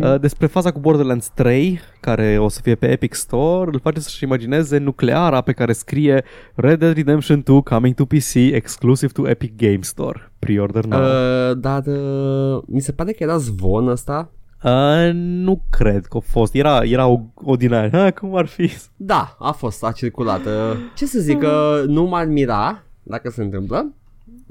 Uh, 0.01 0.19
despre 0.19 0.47
faza 0.47 0.71
cu 0.71 0.79
Borderlands 0.79 1.29
3, 1.33 1.79
care 1.99 2.37
o 2.39 2.47
să 2.47 2.59
fie 2.63 2.75
pe 2.75 2.91
Epic 2.91 3.13
Store, 3.13 3.69
îl 3.73 3.79
face 3.79 3.99
să-și 3.99 4.23
imagineze 4.23 4.77
nucleara 4.77 5.41
pe 5.41 5.51
care 5.51 5.73
scrie 5.73 6.23
Red 6.55 6.79
Dead 6.79 6.95
Redemption 6.95 7.41
2 7.43 7.63
coming 7.63 7.95
to 7.95 8.05
PC 8.05 8.33
exclusive 8.33 9.11
to 9.11 9.29
Epic 9.29 9.55
Game 9.55 9.79
Store. 9.81 10.31
Pre-order 10.39 10.85
now. 10.85 10.99
Uh, 10.99 11.05
uh, 11.05 11.57
dar 11.59 11.83
uh, 11.85 12.61
mi 12.65 12.81
se 12.81 12.91
pare 12.91 13.11
că 13.11 13.23
era 13.23 13.37
zvon 13.37 13.87
ăsta. 13.87 14.31
Uh, 14.65 15.11
nu 15.13 15.61
cred 15.69 16.05
că 16.05 16.17
a 16.17 16.19
fost. 16.19 16.53
Era, 16.53 16.83
era 16.83 17.07
o, 17.07 17.19
o 17.33 17.55
din 17.55 17.73
aia. 17.73 17.89
Ha, 17.91 18.11
cum 18.11 18.35
ar 18.35 18.45
fi? 18.45 18.71
Da, 18.95 19.35
a 19.39 19.51
fost, 19.51 19.83
a 19.83 19.91
circulat. 19.91 20.45
Uh, 20.45 20.51
ce 20.95 21.05
să 21.05 21.19
zic, 21.19 21.41
uh, 21.41 21.83
nu 21.87 22.03
m-ar 22.03 22.25
mira 22.25 22.83
dacă 23.03 23.29
se 23.29 23.41
întâmplă. 23.41 23.93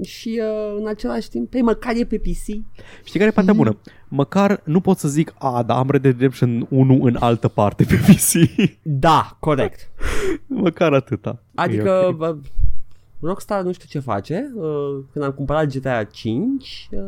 Și 0.03 0.41
uh, 0.41 0.75
în 0.79 0.87
același 0.87 1.29
timp, 1.29 1.49
pe 1.49 1.61
măcar 1.61 1.93
e 1.95 2.03
pe 2.05 2.17
PC. 2.17 2.45
Știi 3.03 3.19
care 3.19 3.25
e 3.25 3.31
partea 3.33 3.53
bună? 3.53 3.77
Măcar 4.07 4.61
nu 4.63 4.79
pot 4.79 4.97
să 4.97 5.07
zic, 5.07 5.33
a, 5.37 5.63
da, 5.63 5.77
am 5.77 5.89
Red 5.89 6.01
Dead 6.01 6.13
Redemption 6.13 6.67
1 6.69 7.03
în 7.03 7.15
altă 7.19 7.47
parte 7.47 7.83
pe 7.83 7.95
PC. 7.95 8.49
Da, 8.81 9.37
corect. 9.39 9.89
Măcar 10.47 10.93
atâta. 10.93 11.41
Adică 11.55 12.01
E 12.03 12.07
ok. 12.07 12.19
okay. 12.19 12.41
Rockstar 13.25 13.63
nu 13.63 13.71
știu 13.71 13.87
ce 13.89 13.99
face. 13.99 14.51
Uh, 14.55 15.03
când 15.11 15.25
am 15.25 15.31
cumpărat 15.31 15.77
GTA 15.77 16.03
5, 16.03 16.89
uh, 16.91 16.99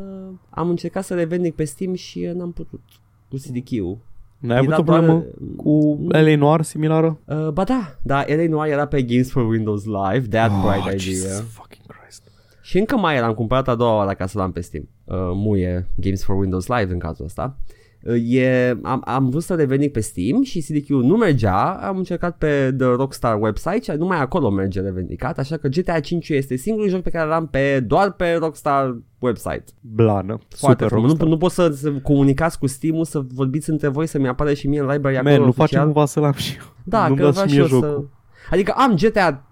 am 0.49 0.69
încercat 0.69 1.03
să 1.03 1.13
revendic 1.13 1.55
pe 1.55 1.63
Steam 1.63 1.93
și 1.93 2.25
uh, 2.29 2.33
n-am 2.33 2.51
putut 2.51 2.81
cu 3.29 3.35
CDQ-ul. 3.35 3.97
N-ai 4.37 4.57
avut 4.57 4.69
Era 4.69 4.79
o 4.79 4.83
problemă 4.83 5.11
doar- 5.11 5.25
cu 5.55 6.07
LA 6.09 6.35
Noir 6.35 6.61
similară? 6.61 7.19
Uh, 7.25 7.49
ba 7.49 7.63
da, 7.63 7.95
da, 8.01 8.25
LA 8.27 8.47
Noir 8.47 8.71
era 8.71 8.87
pe 8.87 9.01
Games 9.01 9.31
for 9.31 9.43
Windows 9.43 9.83
Live, 9.85 10.27
that 10.27 10.51
oh, 10.51 10.61
bright 10.61 10.83
idea. 10.83 10.97
Jesus 10.97 11.43
fucking 11.49 11.85
Christ. 11.87 12.31
Și 12.61 12.77
încă 12.77 12.97
mai 12.97 13.15
era, 13.15 13.25
am 13.25 13.33
cumpărat 13.33 13.67
a 13.67 13.75
doua 13.75 13.95
oară 13.95 14.13
ca 14.13 14.25
să 14.25 14.37
l-am 14.37 14.51
pe 14.51 14.61
Steam. 14.61 14.89
Uh, 15.03 15.15
muie 15.33 15.89
Games 15.95 16.23
for 16.23 16.35
Windows 16.35 16.67
Live 16.67 16.93
în 16.93 16.99
cazul 16.99 17.25
ăsta. 17.25 17.57
Uh, 17.57 17.75
e, 18.27 18.77
am, 18.81 19.01
am 19.05 19.29
vrut 19.29 19.43
să 19.43 19.55
revenic 19.55 19.91
pe 19.91 19.99
Steam 19.99 20.43
și 20.43 20.59
CDQ 20.61 20.87
nu 20.87 21.15
mergea, 21.15 21.69
am 21.71 21.97
încercat 21.97 22.37
pe 22.37 22.75
The 22.77 22.87
Rockstar 22.87 23.41
website 23.41 23.81
și 23.81 23.91
numai 23.91 24.19
acolo 24.19 24.49
merge 24.49 24.81
revendicat, 24.81 25.37
așa 25.39 25.57
că 25.57 25.67
GTA 25.67 25.99
5 25.99 26.29
este 26.29 26.55
singurul 26.55 26.89
joc 26.89 27.01
pe 27.01 27.09
care 27.09 27.27
l-am 27.27 27.47
pe, 27.47 27.79
doar 27.79 28.11
pe 28.11 28.33
Rockstar 28.33 28.97
website. 29.19 29.63
Blană. 29.81 30.37
Foarte 30.49 30.83
Super 30.83 30.87
frumos. 30.87 31.11
Nu, 31.11 31.17
Rockstar. 31.17 31.27
nu 31.27 31.37
pot 31.37 31.51
să, 31.51 31.69
să 31.69 31.91
comunicați 31.91 32.59
cu 32.59 32.67
Steam-ul, 32.67 33.05
să 33.05 33.21
vorbiți 33.33 33.69
între 33.69 33.87
voi, 33.87 34.07
să-mi 34.07 34.27
apară 34.27 34.53
și 34.53 34.67
mie 34.67 34.79
în 34.79 34.87
library 34.87 35.15
Man, 35.15 35.27
acolo 35.27 35.45
nu 35.45 35.51
facem 35.51 35.63
oficial. 35.63 35.83
cumva 35.83 36.05
să-l 36.05 36.23
am 36.23 36.33
și 36.33 36.55
eu. 36.57 36.65
Da, 36.83 37.07
Nu-mi 37.07 37.19
că 37.19 37.23
dați 37.23 37.33
vreau 37.33 37.47
și 37.47 37.53
și 37.53 37.59
mie 37.59 37.69
eu 37.71 37.79
să... 37.79 37.87
jocul. 37.87 38.09
Adică 38.51 38.73
am 38.77 38.95
GTA 38.95 39.47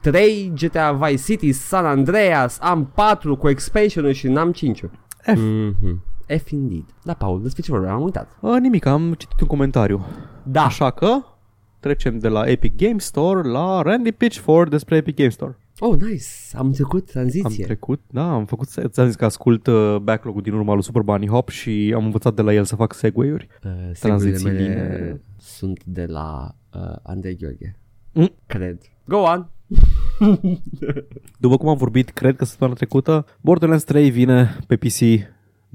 3, 0.00 0.52
GTA 0.54 0.92
Vice 0.92 1.22
City, 1.22 1.52
San 1.52 1.84
Andreas, 1.84 2.58
am 2.60 2.90
4 2.94 3.36
cu 3.36 3.48
expansion 3.48 4.12
și 4.12 4.28
n-am 4.28 4.52
5 4.52 4.80
F. 5.20 5.30
Mm-hmm. 5.30 6.13
F 6.26 6.50
indeed. 6.50 6.84
Da, 7.02 7.14
Paul, 7.14 7.42
despre 7.42 7.62
ce 7.62 7.70
vorbeam, 7.70 7.94
am 7.94 8.02
uitat. 8.02 8.28
A, 8.40 8.58
nimic, 8.58 8.86
am 8.86 9.14
citit 9.14 9.40
un 9.40 9.46
comentariu. 9.46 10.04
Da. 10.42 10.64
Așa 10.64 10.90
că 10.90 11.18
trecem 11.80 12.18
de 12.18 12.28
la 12.28 12.48
Epic 12.50 12.76
Game 12.76 12.98
Store 12.98 13.48
la 13.48 13.82
Randy 13.82 14.12
Pitchford 14.12 14.70
despre 14.70 14.96
Epic 14.96 15.16
Game 15.16 15.28
Store. 15.28 15.58
Oh, 15.78 15.96
nice. 16.00 16.24
Am 16.52 16.70
trecut 16.72 17.00
Am 17.00 17.04
tranziție. 17.12 17.64
trecut, 17.64 18.00
da, 18.10 18.32
am 18.32 18.44
făcut, 18.44 18.68
ți-am 18.88 19.06
zis 19.06 19.14
că 19.14 19.24
ascult 19.24 19.66
uh, 19.66 19.96
backlog-ul 20.02 20.42
din 20.42 20.52
urma 20.52 20.72
lui 20.74 20.82
Super 20.82 21.02
Bunny 21.02 21.26
Hop 21.28 21.48
și 21.48 21.92
am 21.96 22.04
învățat 22.04 22.34
de 22.34 22.42
la 22.42 22.52
el 22.54 22.64
să 22.64 22.76
fac 22.76 22.92
segue-uri. 22.94 23.48
Uh, 23.64 23.70
Tranziții 23.70 24.00
tranzițiile 24.08 24.52
mele 24.52 24.96
line. 25.04 25.20
sunt 25.38 25.84
de 25.84 26.06
la 26.06 26.54
uh, 26.74 26.96
Andrei 27.02 27.36
Gheorghe. 27.36 27.76
Mm. 28.12 28.30
Cred. 28.46 28.78
Go 29.04 29.16
on. 29.16 29.48
După 31.38 31.56
cum 31.56 31.68
am 31.68 31.76
vorbit, 31.76 32.10
cred 32.10 32.36
că 32.36 32.44
săptămâna 32.44 32.76
trecută, 32.76 33.26
Borderlands 33.40 33.84
3 33.84 34.10
vine 34.10 34.56
pe 34.66 34.76
PC 34.76 34.98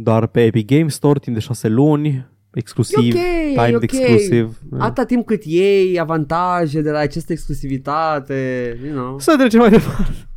doar 0.01 0.27
pe 0.27 0.45
Epic 0.45 0.67
Game 0.67 0.87
Store 0.89 1.19
timp 1.19 1.35
de 1.35 1.41
6 1.41 1.67
luni, 1.67 2.27
exclusiv, 2.53 3.15
E 3.15 3.17
ok, 3.17 3.65
timed 3.65 3.71
e 3.71 3.75
ok. 3.75 3.81
exclusiv. 3.81 4.59
Atâta 4.77 5.05
timp 5.05 5.25
cât 5.25 5.43
iei 5.43 5.99
avantaje 5.99 6.81
de 6.81 6.91
la 6.91 6.99
această 6.99 7.31
exclusivitate, 7.31 8.77
you 8.85 8.93
know. 8.93 9.19
Să 9.19 9.35
trecem 9.37 9.59
mai 9.59 9.69
departe. 9.69 10.27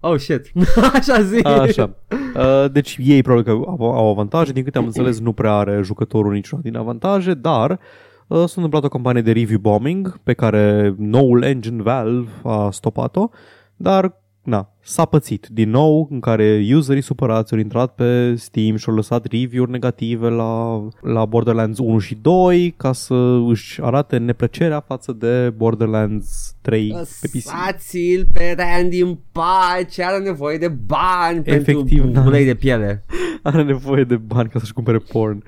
Oh, 0.00 0.18
shit. 0.18 0.52
Așa 0.94 1.22
zi. 1.22 1.40
Așa. 1.42 1.94
Uh, 2.10 2.70
deci 2.72 2.98
ei 3.00 3.22
probabil 3.22 3.44
că 3.44 3.50
au, 3.50 3.90
au 3.94 4.10
avantaje, 4.10 4.52
din 4.52 4.64
câte 4.64 4.78
am 4.78 4.84
înțeles 4.84 5.20
nu 5.20 5.32
prea 5.32 5.52
are 5.52 5.80
jucătorul 5.82 6.32
niciuna 6.32 6.62
din 6.62 6.76
avantaje, 6.76 7.34
dar 7.34 7.70
uh, 7.70 8.38
s-a 8.38 8.52
întâmplat 8.54 8.84
o 8.84 8.88
campanie 8.88 9.22
de 9.22 9.32
review 9.32 9.58
bombing 9.58 10.18
pe 10.22 10.32
care 10.32 10.94
noul 10.98 11.42
engine 11.42 11.82
Valve 11.82 12.30
a 12.42 12.70
stopat-o, 12.70 13.28
dar 13.76 14.21
na, 14.42 14.72
s-a 14.80 15.04
pățit 15.04 15.46
din 15.50 15.70
nou 15.70 16.08
în 16.10 16.20
care 16.20 16.66
userii 16.74 17.02
supărați 17.02 17.52
au 17.52 17.58
intrat 17.58 17.94
pe 17.94 18.34
Steam 18.34 18.76
și 18.76 18.88
au 18.88 18.94
lăsat 18.94 19.24
review-uri 19.24 19.70
negative 19.70 20.28
la, 20.28 20.82
la 21.00 21.24
Borderlands 21.24 21.78
1 21.78 21.98
și 21.98 22.14
2 22.14 22.74
ca 22.76 22.92
să 22.92 23.14
își 23.48 23.82
arate 23.82 24.16
neplăcerea 24.16 24.80
față 24.80 25.12
de 25.12 25.50
Borderlands 25.50 26.54
3 26.60 26.88
pe 27.20 27.26
PC. 27.26 27.34
Lăsați-l 27.34 28.26
pe 28.32 28.54
Randy 28.56 29.00
în 29.00 29.18
pace, 29.32 30.04
are 30.04 30.18
nevoie 30.18 30.58
de 30.58 30.68
bani 30.68 31.42
Efectiv, 31.44 32.00
pentru 32.00 32.20
da. 32.20 32.20
ulei 32.20 32.44
de 32.44 32.54
piele. 32.54 33.04
Are 33.42 33.62
nevoie 33.62 34.04
de 34.04 34.16
bani 34.16 34.48
ca 34.48 34.58
să-și 34.58 34.72
cumpere 34.72 34.98
porn, 34.98 35.44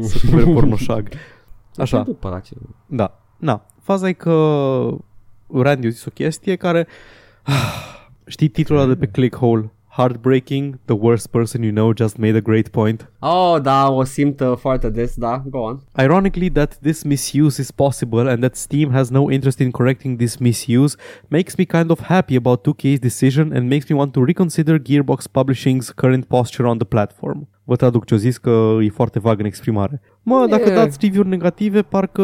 să-și 0.00 0.26
cumpere 0.26 0.52
pornoșag. 0.58 1.08
Așa. 1.76 2.02
Nu 2.06 2.12
parace. 2.12 2.54
Da. 2.86 3.20
Na. 3.36 3.66
Faza 3.82 4.08
e 4.08 4.12
că 4.12 4.34
Randy 5.52 5.86
a 5.86 5.90
zis 5.90 6.04
o 6.04 6.10
chestie 6.10 6.56
care... 6.56 6.86
Știi 8.28 8.48
titlul 8.48 8.78
ăla 8.78 8.88
de 8.88 8.96
pe 8.96 9.06
Clickhole? 9.06 9.72
Heartbreaking, 9.88 10.78
the 10.84 10.94
worst 10.94 11.26
person 11.26 11.62
you 11.62 11.72
know 11.72 11.92
just 11.92 12.16
made 12.18 12.36
a 12.36 12.40
great 12.40 12.68
point. 12.68 13.10
Oh, 13.18 13.58
da, 13.62 13.90
o 13.90 14.04
simt 14.04 14.40
uh, 14.40 14.56
foarte 14.56 14.90
des, 14.90 15.14
da, 15.16 15.42
go 15.50 15.58
on. 15.58 15.82
Ironically, 15.98 16.50
that 16.50 16.78
this 16.82 17.02
misuse 17.02 17.60
is 17.60 17.70
possible 17.70 18.28
and 18.28 18.40
that 18.40 18.56
Steam 18.56 18.92
has 18.92 19.10
no 19.10 19.30
interest 19.30 19.60
in 19.60 19.70
correcting 19.70 20.18
this 20.18 20.36
misuse 20.36 20.96
makes 21.28 21.56
me 21.56 21.64
kind 21.64 21.90
of 21.90 22.00
happy 22.00 22.36
about 22.36 22.60
2K's 22.68 23.00
decision 23.00 23.52
and 23.52 23.68
makes 23.68 23.88
me 23.90 23.96
want 23.96 24.12
to 24.12 24.24
reconsider 24.24 24.78
Gearbox 24.78 25.26
Publishing's 25.32 25.90
current 25.90 26.28
posture 26.28 26.66
on 26.66 26.78
the 26.78 26.84
platform. 26.84 27.46
Vă 27.68 27.76
traduc 27.76 28.04
ce-o 28.04 28.16
zis 28.16 28.36
că 28.36 28.76
e 28.82 28.88
foarte 28.88 29.18
vag 29.18 29.38
în 29.38 29.44
exprimare. 29.44 30.00
Mă, 30.22 30.46
dacă 30.50 30.62
Yeah. 30.68 30.74
dați 30.74 30.98
review-uri 31.00 31.28
negative, 31.28 31.82
parcă 31.82 32.22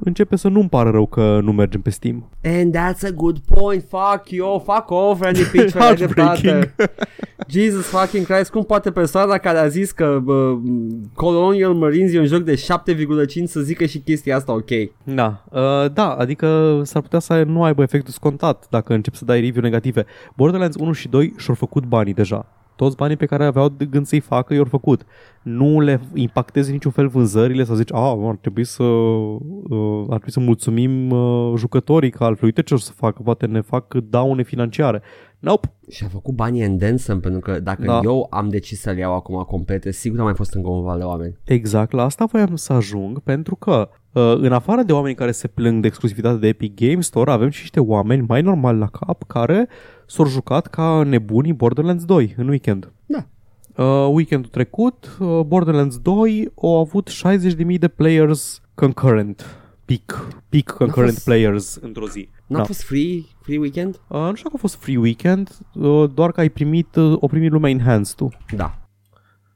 începe 0.00 0.36
să 0.36 0.48
nu-mi 0.48 0.68
pară 0.68 0.90
rău 0.90 1.06
că 1.06 1.40
nu 1.42 1.52
mergem 1.52 1.80
pe 1.80 1.90
Steam. 1.90 2.28
And 2.44 2.76
that's 2.76 3.08
a 3.08 3.10
good 3.14 3.38
point, 3.38 3.84
fuck 3.88 4.30
you, 4.30 4.58
fuck 4.66 4.90
off, 4.90 5.20
Randy 5.22 5.42
Pitchford, 5.52 5.84
ai 5.84 5.96
Heartbreaking. 5.96 6.42
dreptate. 6.42 6.92
Jesus 7.48 7.84
fucking 7.86 8.26
Christ, 8.26 8.50
cum 8.50 8.62
poate 8.62 8.90
persoana 8.90 9.38
care 9.38 9.58
a 9.58 9.66
zis 9.68 9.90
că 9.90 10.22
uh, 10.26 10.58
Colonial 11.14 11.74
Marines 11.74 12.12
e 12.14 12.18
un 12.18 12.26
joc 12.26 12.42
de 12.42 12.54
7,5 12.54 13.44
să 13.44 13.60
zică 13.60 13.84
și 13.84 13.98
chestia 13.98 14.36
asta 14.36 14.52
ok? 14.52 14.70
Da, 15.04 15.44
uh, 15.50 15.60
da, 15.92 16.08
adică 16.18 16.80
s-ar 16.84 17.02
putea 17.02 17.18
să 17.18 17.42
nu 17.46 17.62
aibă 17.62 17.82
efectul 17.82 18.12
scontat 18.12 18.66
dacă 18.70 18.94
începi 18.94 19.16
să 19.16 19.24
dai 19.24 19.40
review 19.40 19.62
negative. 19.62 20.04
Borderlands 20.36 20.76
1 20.76 20.92
și 20.92 21.08
2 21.08 21.34
și-au 21.36 21.54
făcut 21.56 21.84
banii 21.84 22.14
deja. 22.14 22.46
Toți 22.76 22.96
banii 22.96 23.16
pe 23.16 23.26
care 23.26 23.44
aveau 23.44 23.68
de 23.68 23.84
gând 23.84 24.06
să-i 24.06 24.20
facă 24.20 24.54
i-au 24.54 24.64
făcut. 24.64 25.06
Nu 25.42 25.80
le 25.80 26.00
impacteze 26.14 26.72
niciun 26.72 26.90
fel 26.90 27.08
vânzările 27.08 27.64
să 27.64 27.74
zici, 27.74 27.92
a, 27.92 28.18
ar 28.28 28.36
trebui 28.40 28.64
să, 28.64 28.82
uh, 28.82 30.00
ar 30.00 30.20
trebui 30.20 30.32
să 30.32 30.40
mulțumim 30.40 31.10
uh, 31.10 31.52
jucătorii 31.56 32.10
că 32.10 32.24
altfel 32.24 32.46
uite 32.46 32.62
ce 32.62 32.74
o 32.74 32.76
să 32.76 32.92
facă, 32.92 33.22
poate 33.22 33.46
ne 33.46 33.60
fac 33.60 33.94
daune 33.94 34.42
financiare. 34.42 35.02
Nope. 35.44 35.72
Și 35.90 36.04
a 36.04 36.08
făcut 36.08 36.34
banii 36.34 36.64
în 36.64 36.76
Denson 36.76 37.20
pentru 37.20 37.40
că 37.40 37.60
dacă 37.60 37.82
Da. 37.84 38.00
eu 38.02 38.26
am 38.30 38.48
decis 38.48 38.80
să-l 38.80 38.96
iau 38.96 39.14
acum 39.14 39.42
complete, 39.42 39.90
sigur 39.90 40.18
am 40.18 40.24
mai 40.24 40.34
fost 40.34 40.54
încă 40.54 40.68
un 40.68 40.82
val 40.82 40.98
de 40.98 41.04
oameni. 41.04 41.36
Exact, 41.44 41.92
la 41.92 42.02
asta 42.04 42.24
voiam 42.24 42.56
să 42.56 42.72
ajung 42.72 43.18
pentru 43.20 43.56
că 43.56 43.88
uh, 44.12 44.34
în 44.36 44.52
afară 44.52 44.82
de 44.82 44.92
oameni 44.92 45.14
care 45.14 45.32
se 45.32 45.48
plâng 45.48 45.80
de 45.80 45.86
exclusivitate 45.86 46.38
de 46.38 46.46
Epic 46.48 46.74
Game 46.88 47.00
Store, 47.00 47.30
avem 47.30 47.48
și 47.50 47.60
niște 47.60 47.80
oameni 47.80 48.24
mai 48.28 48.42
normali 48.42 48.78
la 48.78 48.86
cap 48.86 49.22
care 49.26 49.68
s-au 50.06 50.26
jucat 50.26 50.66
ca 50.66 51.02
nebunii 51.06 51.52
Borderlands 51.52 52.04
2 52.04 52.34
în 52.36 52.48
weekend. 52.48 52.92
Da. 53.06 53.26
Uh, 53.84 54.08
weekendul 54.12 54.50
trecut, 54.50 55.16
uh, 55.20 55.40
Borderlands 55.46 55.98
2 55.98 56.50
au 56.54 56.78
avut 56.78 57.08
60.000 57.08 57.78
de 57.78 57.88
players 57.88 58.60
concurrent. 58.74 59.58
Peak, 59.84 60.28
peak 60.48 60.70
concurrent 60.76 61.12
fost- 61.12 61.24
players 61.24 61.74
într-o 61.80 62.08
zi. 62.08 62.28
N-a 62.46 62.58
Da. 62.58 62.64
fost 62.64 62.82
free, 62.82 63.20
free 63.42 63.58
weekend? 63.58 64.00
Uh, 64.08 64.18
nu 64.18 64.34
știu 64.34 64.42
dacă 64.44 64.54
a 64.56 64.58
fost 64.58 64.74
free 64.74 64.96
weekend, 64.96 65.58
uh, 65.74 66.10
doar 66.14 66.32
că 66.32 66.40
ai 66.40 66.48
primit, 66.48 66.96
uh, 66.96 67.16
o 67.20 67.26
primit 67.26 67.50
lumea 67.50 67.70
enhanced 67.70 68.14
tu. 68.16 68.28
Da. 68.56 68.78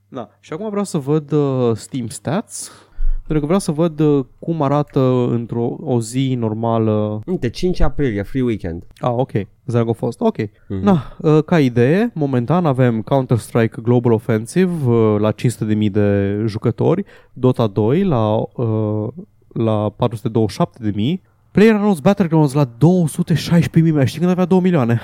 Da. 0.08 0.28
Și 0.40 0.52
acum 0.52 0.68
vreau 0.70 0.84
să 0.84 0.98
văd 0.98 1.32
uh, 1.32 1.70
Steam 1.76 2.06
Stats, 2.08 2.70
pentru 3.18 3.38
că 3.38 3.44
vreau 3.44 3.58
să 3.58 3.72
văd 3.72 4.00
uh, 4.00 4.24
cum 4.38 4.62
arată 4.62 5.00
într-o 5.30 5.76
o 5.80 6.00
zi 6.00 6.34
normală. 6.38 7.20
Uite, 7.26 7.48
5 7.50 7.80
aprilie, 7.80 8.22
free 8.22 8.42
weekend. 8.42 8.86
Ah, 8.98 9.12
ok. 9.16 9.30
Zag 9.66 9.88
a 9.88 9.92
fost. 9.92 10.20
Ok. 10.20 10.36
Mhm. 10.68 10.82
Na, 10.84 11.16
uh, 11.18 11.44
ca 11.44 11.60
idee, 11.60 12.10
momentan 12.14 12.66
avem 12.66 13.02
Counter-Strike 13.02 13.80
Global 13.82 14.12
Offensive 14.12 14.90
uh, 14.90 15.16
la 15.20 15.32
500.000 15.32 15.90
de 15.90 16.42
jucători, 16.46 17.04
Dota 17.32 17.66
2 17.66 18.04
la, 18.04 18.34
uh, 18.36 19.08
la 19.52 19.90
427.000, 19.90 21.20
PlayerUnknown's 21.58 22.00
Battlegrounds 22.02 22.52
la 22.52 22.64
216.000, 22.64 23.92
mai 23.92 24.06
știi 24.06 24.18
când 24.18 24.30
avea 24.30 24.44
2 24.44 24.60
milioane. 24.60 25.00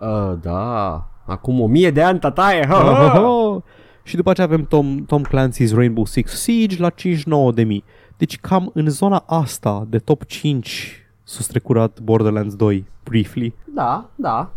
Uh, 0.00 0.32
da. 0.40 1.08
Acum 1.24 1.60
o 1.60 1.66
mie 1.66 1.90
de 1.90 2.02
ani, 2.02 2.18
tataie. 2.18 2.66
Ha, 2.66 2.76
Oh, 2.76 2.88
oh, 2.90 3.10
ha. 3.10 3.20
oh. 3.20 3.62
Și 4.02 4.16
după 4.16 4.30
aceea 4.30 4.46
avem 4.46 4.64
Tom, 4.64 5.04
Tom 5.04 5.22
Clancy's 5.22 5.74
Rainbow 5.74 6.04
Six 6.04 6.30
Siege 6.42 6.80
la 6.80 6.90
59.000. 6.90 7.84
Deci 8.16 8.38
cam 8.40 8.70
în 8.74 8.88
zona 8.88 9.22
asta 9.26 9.86
de 9.88 9.98
top 9.98 10.24
5 10.24 11.06
s-a 11.22 11.42
strecurat 11.42 12.00
Borderlands 12.00 12.54
2 12.54 12.86
briefly. 13.04 13.54
Da, 13.74 14.10
da. 14.14 14.50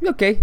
E 0.00 0.08
ok. 0.08 0.36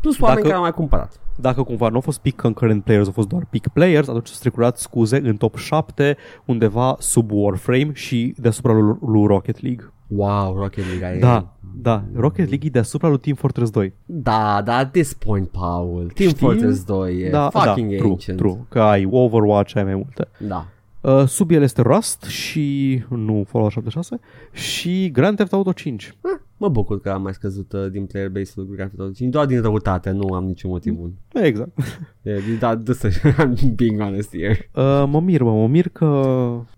Plus 0.00 0.18
oameni 0.20 0.36
Dacă- 0.36 0.40
care 0.42 0.54
au 0.54 0.60
mai 0.60 0.72
cumpărat. 0.72 1.20
Dacă 1.40 1.62
cumva 1.62 1.88
nu 1.88 1.94
au 1.94 2.00
fost 2.00 2.20
pick 2.20 2.40
concurrent 2.40 2.84
players, 2.84 3.06
au 3.06 3.12
fost 3.12 3.28
doar 3.28 3.46
pick 3.50 3.68
players, 3.68 4.08
atunci 4.08 4.26
s-a 4.26 4.34
strecurat 4.34 4.78
scuze 4.78 5.20
în 5.24 5.36
top 5.36 5.56
7 5.56 6.16
undeva 6.44 6.96
sub 6.98 7.30
Warframe 7.32 7.90
și 7.92 8.34
deasupra 8.36 8.72
lui, 8.72 8.96
lui 9.06 9.26
Rocket 9.26 9.62
League. 9.62 9.92
Wow, 10.06 10.56
Rocket 10.56 10.86
League 10.86 11.06
ai... 11.06 11.18
Da, 11.18 11.54
da, 11.74 12.04
Rocket 12.14 12.48
League 12.48 12.68
e 12.68 12.70
deasupra 12.70 13.08
lui 13.08 13.18
Team 13.18 13.36
Fortress 13.36 13.70
2. 13.70 13.92
Da, 14.06 14.62
da, 14.64 14.76
at 14.76 14.92
this 14.92 15.14
point, 15.14 15.48
Paul. 15.48 16.10
Team 16.14 16.28
Știi? 16.28 16.46
Fortress 16.46 16.84
2 16.84 17.20
e 17.20 17.30
da, 17.30 17.50
fucking 17.50 17.90
da, 17.90 17.96
true, 17.96 18.10
ancient. 18.10 18.38
true, 18.38 18.58
că 18.68 18.80
ai 18.80 19.08
Overwatch, 19.10 19.76
ai 19.76 19.84
mai 19.84 19.94
multe. 19.94 20.28
Da. 20.38 20.66
Uh, 21.00 21.26
sub 21.26 21.50
el 21.50 21.62
este 21.62 21.82
Rust 21.82 22.22
și 22.22 23.02
nu 23.08 23.44
Fallout 23.48 23.72
76 23.72 24.20
și 24.52 25.10
Grand 25.10 25.36
Theft 25.36 25.52
Auto 25.52 25.72
5. 25.72 26.04
Eh, 26.04 26.30
mă 26.60 26.68
bucur 26.68 27.00
că 27.00 27.10
am 27.10 27.22
mai 27.22 27.34
scăzut 27.34 27.72
uh, 27.72 27.90
din 27.90 28.06
player 28.06 28.28
base-ul 28.28 28.66
Grand 28.66 28.88
Theft 28.88 29.00
Auto 29.00 29.12
5, 29.12 29.32
doar 29.32 29.46
din 29.46 29.60
răutate, 29.60 30.10
nu 30.10 30.34
am 30.34 30.44
niciun 30.44 30.70
motiv 30.70 30.94
bun. 30.94 31.12
Exact. 31.32 31.70
E, 32.22 32.38
da, 32.58 32.74
da, 32.74 32.92
să, 32.92 33.08
I'm 33.08 33.74
being 33.76 34.00
honest 34.00 34.36
here. 34.36 34.70
Uh, 34.74 35.04
mă 35.08 35.20
mir, 35.20 35.42
mă, 35.42 35.52
mă 35.52 35.66
mir 35.66 35.88
că 35.88 36.06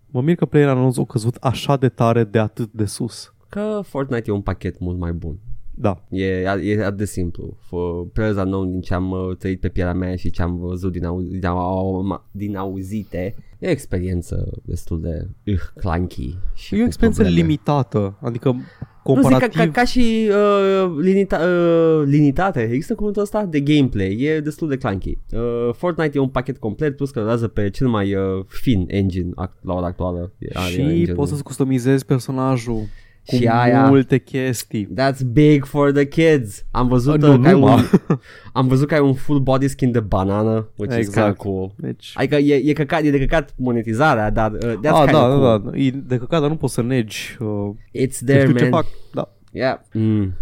mă 0.06 0.22
mir 0.22 0.34
că 0.34 0.44
PlayerUnknown's 0.46 0.96
au 0.96 1.04
căzut 1.04 1.34
așa 1.34 1.76
de 1.76 1.88
tare 1.88 2.24
de 2.24 2.38
atât 2.38 2.72
de 2.72 2.84
sus. 2.84 3.34
Că 3.48 3.80
Fortnite 3.84 4.30
e 4.30 4.32
un 4.32 4.40
pachet 4.40 4.78
mult 4.78 4.98
mai 4.98 5.12
bun. 5.12 5.38
Da. 5.74 6.04
E, 6.10 6.24
e 6.62 6.84
atât 6.84 6.96
de 6.96 7.04
simplu. 7.04 7.56
For 7.60 8.06
Players 8.12 8.36
Unknown 8.36 8.70
din 8.70 8.80
ce 8.80 8.94
am 8.94 9.10
uh, 9.10 9.36
trăit 9.36 9.60
pe 9.60 9.68
pielea 9.68 9.92
mea 9.92 10.16
și 10.16 10.30
ce 10.30 10.42
am 10.42 10.56
văzut 10.56 10.92
din, 10.92 11.04
au, 11.04 11.20
din, 11.20 11.44
au, 11.44 12.24
din 12.30 12.56
auzite, 12.56 13.34
e 13.58 13.66
o 13.66 13.70
experiență 13.70 14.50
destul 14.64 15.00
de 15.00 15.28
uh, 15.46 15.60
clunky. 15.74 16.36
Și 16.54 16.74
E 16.74 16.78
o 16.78 16.80
cu 16.80 16.86
experiență 16.86 17.22
probleme. 17.22 17.46
limitată, 17.46 18.18
adică 18.20 18.56
Nu 19.04 19.14
zic 19.14 19.22
comparativ... 19.22 19.58
ca, 19.58 19.64
ca, 19.64 19.70
ca 19.70 19.84
și 19.84 20.30
uh, 20.30 20.92
limita, 21.00 21.38
uh, 21.38 22.02
limitate, 22.06 22.60
există 22.62 22.94
cuvântul 22.94 23.22
ăsta 23.22 23.44
de 23.44 23.60
gameplay, 23.60 24.16
e 24.20 24.40
destul 24.40 24.68
de 24.68 24.76
clunky. 24.76 25.18
Uh, 25.32 25.40
Fortnite 25.74 26.18
e 26.18 26.20
un 26.20 26.28
pachet 26.28 26.58
complet, 26.58 26.96
plus 26.96 27.10
că 27.10 27.18
rulează 27.18 27.48
pe 27.48 27.70
cel 27.70 27.88
mai 27.88 28.14
uh, 28.14 28.44
fin 28.46 28.84
engine 28.88 29.30
act, 29.34 29.64
la 29.64 29.74
ora 29.74 29.86
actuală. 29.86 30.32
E- 30.38 30.48
are 30.52 30.70
și 30.70 30.80
engine-ul. 30.80 31.16
poți 31.16 31.30
să-ți 31.30 31.42
customizezi 31.42 32.04
personajul 32.04 32.88
cu 33.26 33.34
Și 33.36 33.46
aia- 33.48 33.86
multe 33.88 34.18
chestii. 34.18 34.88
That's 35.00 35.18
big 35.32 35.64
for 35.64 35.92
the 35.92 36.04
kids. 36.06 36.64
Am 36.70 36.88
văzut, 36.88 37.22
Uh, 37.22 37.28
uh, 37.28 37.34
nu 37.36 37.40
că 37.42 37.46
ai 37.48 37.52
numai. 37.54 37.74
un, 37.74 38.18
am 38.52 38.66
văzut 38.68 38.88
că 38.88 38.94
ai 38.94 39.00
un 39.00 39.14
full 39.14 39.38
body 39.38 39.68
skin 39.68 39.90
de 39.92 40.00
banană, 40.00 40.68
which 40.76 40.98
is 40.98 41.06
Exact. 41.06 41.26
kind 41.26 41.36
cool. 41.54 41.72
Deci... 41.76 42.12
Adică 42.14 42.36
e, 42.36 42.54
e, 42.54 42.72
căcat, 42.72 43.02
e 43.04 43.10
de 43.10 43.18
căcat 43.18 43.54
monetizarea, 43.56 44.30
dar 44.30 44.52
uh, 44.52 44.58
that's 44.60 44.90
Ah, 44.92 45.02
kind 45.02 45.10
da, 45.10 45.26
of 45.26 45.40
da, 45.40 45.48
cool. 45.60 45.62
da, 45.72 45.78
e 45.78 45.90
de 45.90 46.16
căcat, 46.16 46.40
dar 46.40 46.50
nu 46.50 46.56
poți 46.56 46.74
să 46.74 46.82
negi. 46.82 47.36
Uh, 47.40 47.70
It's 48.06 48.18
nu 48.20 48.26
there, 48.26 48.40
știu 48.40 48.56
ce 48.56 48.68
man. 48.68 48.70
fac. 48.82 48.86
Da. 49.14 49.28
Yeah. 49.52 49.78
Mm. 49.92 50.32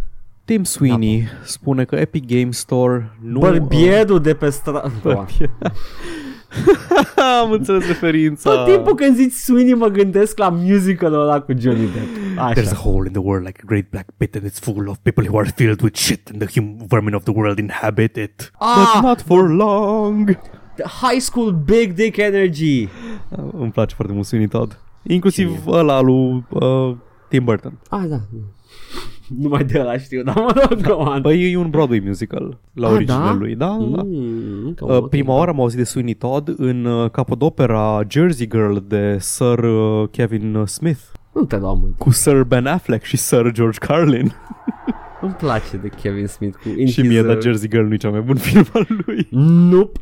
Tim 0.45 0.65
Sweeney 0.65 1.25
spune 1.45 1.85
că 1.85 1.97
Epic 1.97 2.27
Game 2.27 2.51
Store 2.51 3.17
nu... 3.23 3.39
Bărbierul 3.39 4.21
de 4.21 4.35
pe 4.35 4.51
stradă. 4.51 4.91
Am 7.43 7.51
înțeles 7.51 7.87
referința. 7.87 8.51
Tot 8.51 8.75
timpul 8.75 8.95
când 8.95 9.17
zici 9.17 9.33
Sweeney 9.33 9.75
mă 9.75 9.89
gândesc 9.89 10.39
la 10.39 10.49
musicalul 10.49 11.21
ăla 11.21 11.41
cu 11.41 11.53
Johnny 11.59 11.89
Depp. 11.93 12.07
There's 12.53 12.67
a 12.67 12.71
Așa. 12.71 12.75
hole 12.75 13.07
in 13.07 13.13
the 13.13 13.21
world 13.23 13.47
like 13.47 13.61
a 13.63 13.67
great 13.67 13.91
black 13.91 14.07
pit 14.17 14.35
and 14.35 14.45
it's 14.51 14.59
full 14.61 14.89
of 14.89 14.97
people 15.03 15.27
who 15.29 15.39
are 15.39 15.49
filled 15.55 15.81
with 15.83 15.97
shit 15.97 16.29
and 16.33 16.43
the 16.45 16.61
hum- 16.61 16.77
vermin 16.89 17.15
of 17.15 17.23
the 17.23 17.33
world 17.37 17.59
inhabit 17.59 18.17
it. 18.17 18.51
Ah! 18.59 18.91
But 18.95 19.03
not 19.09 19.21
for 19.21 19.49
long. 19.49 20.39
High 20.85 21.21
school 21.21 21.53
big 21.53 21.93
dick 21.95 22.17
energy. 22.17 22.89
Îmi 23.59 23.71
place 23.71 23.95
foarte 23.95 24.13
mult 24.13 24.27
Sweeney 24.27 24.49
Todd. 24.49 24.79
Inclusiv 25.03 25.67
ăla 25.67 26.01
lui 26.01 26.45
uh, 26.49 26.97
Tim 27.29 27.45
Burton. 27.45 27.79
Ah, 27.89 28.03
da. 28.09 28.21
Nu 29.43 29.49
mai 29.49 29.65
de 29.65 29.79
la 29.79 29.99
știu, 29.99 30.23
dar 30.23 30.35
mă 30.35 30.67
rog, 30.69 30.81
go 30.81 30.93
on. 30.95 31.21
Păi 31.23 31.53
e 31.53 31.57
un 31.57 31.71
Broadway 31.71 32.03
musical 32.07 32.59
la 32.73 32.87
Ah, 32.87 32.93
originea 32.93 33.19
da? 33.25 33.33
lui. 33.39 33.55
Da, 33.55 33.67
da. 33.67 34.03
Mm, 34.03 34.67
încă 34.67 34.85
Uh, 34.85 34.91
unul, 34.91 35.09
prima 35.09 35.33
ok. 35.33 35.39
oară 35.39 35.51
am 35.51 35.61
auzit 35.61 35.79
de 35.79 35.85
Sweeney 35.85 36.15
Todd 36.15 36.55
în 36.57 36.85
uh, 36.85 37.11
capodopera 37.11 38.01
Jersey 38.09 38.49
Girl 38.49 38.77
de 38.89 39.17
Sir 39.19 39.59
uh, 39.59 40.09
Kevin 40.11 40.63
Smith 40.67 41.01
Nu 41.35 41.45
te 41.45 41.57
dau 41.57 41.77
mult. 41.77 41.99
cu 41.99 42.11
Sir 42.11 42.43
Ben 42.45 42.67
Affleck 42.67 43.05
și 43.05 43.17
Sir 43.17 43.51
George 43.53 43.79
Carlin. 43.79 44.33
Îmi 45.23 45.33
place 45.33 45.77
de 45.83 45.89
Kevin 46.03 46.27
Smith 46.27 46.57
cu 46.63 46.85
și 46.85 47.01
mie, 47.01 47.23
dar 47.23 47.43
Jersey 47.43 47.69
Girl 47.69 47.85
nu 47.87 47.93
e 47.93 47.97
cel 47.97 48.11
mai 48.11 48.21
bun 48.21 48.37
film 48.49 48.65
al 48.73 48.87
lui. 49.07 49.27
Nope. 49.71 50.01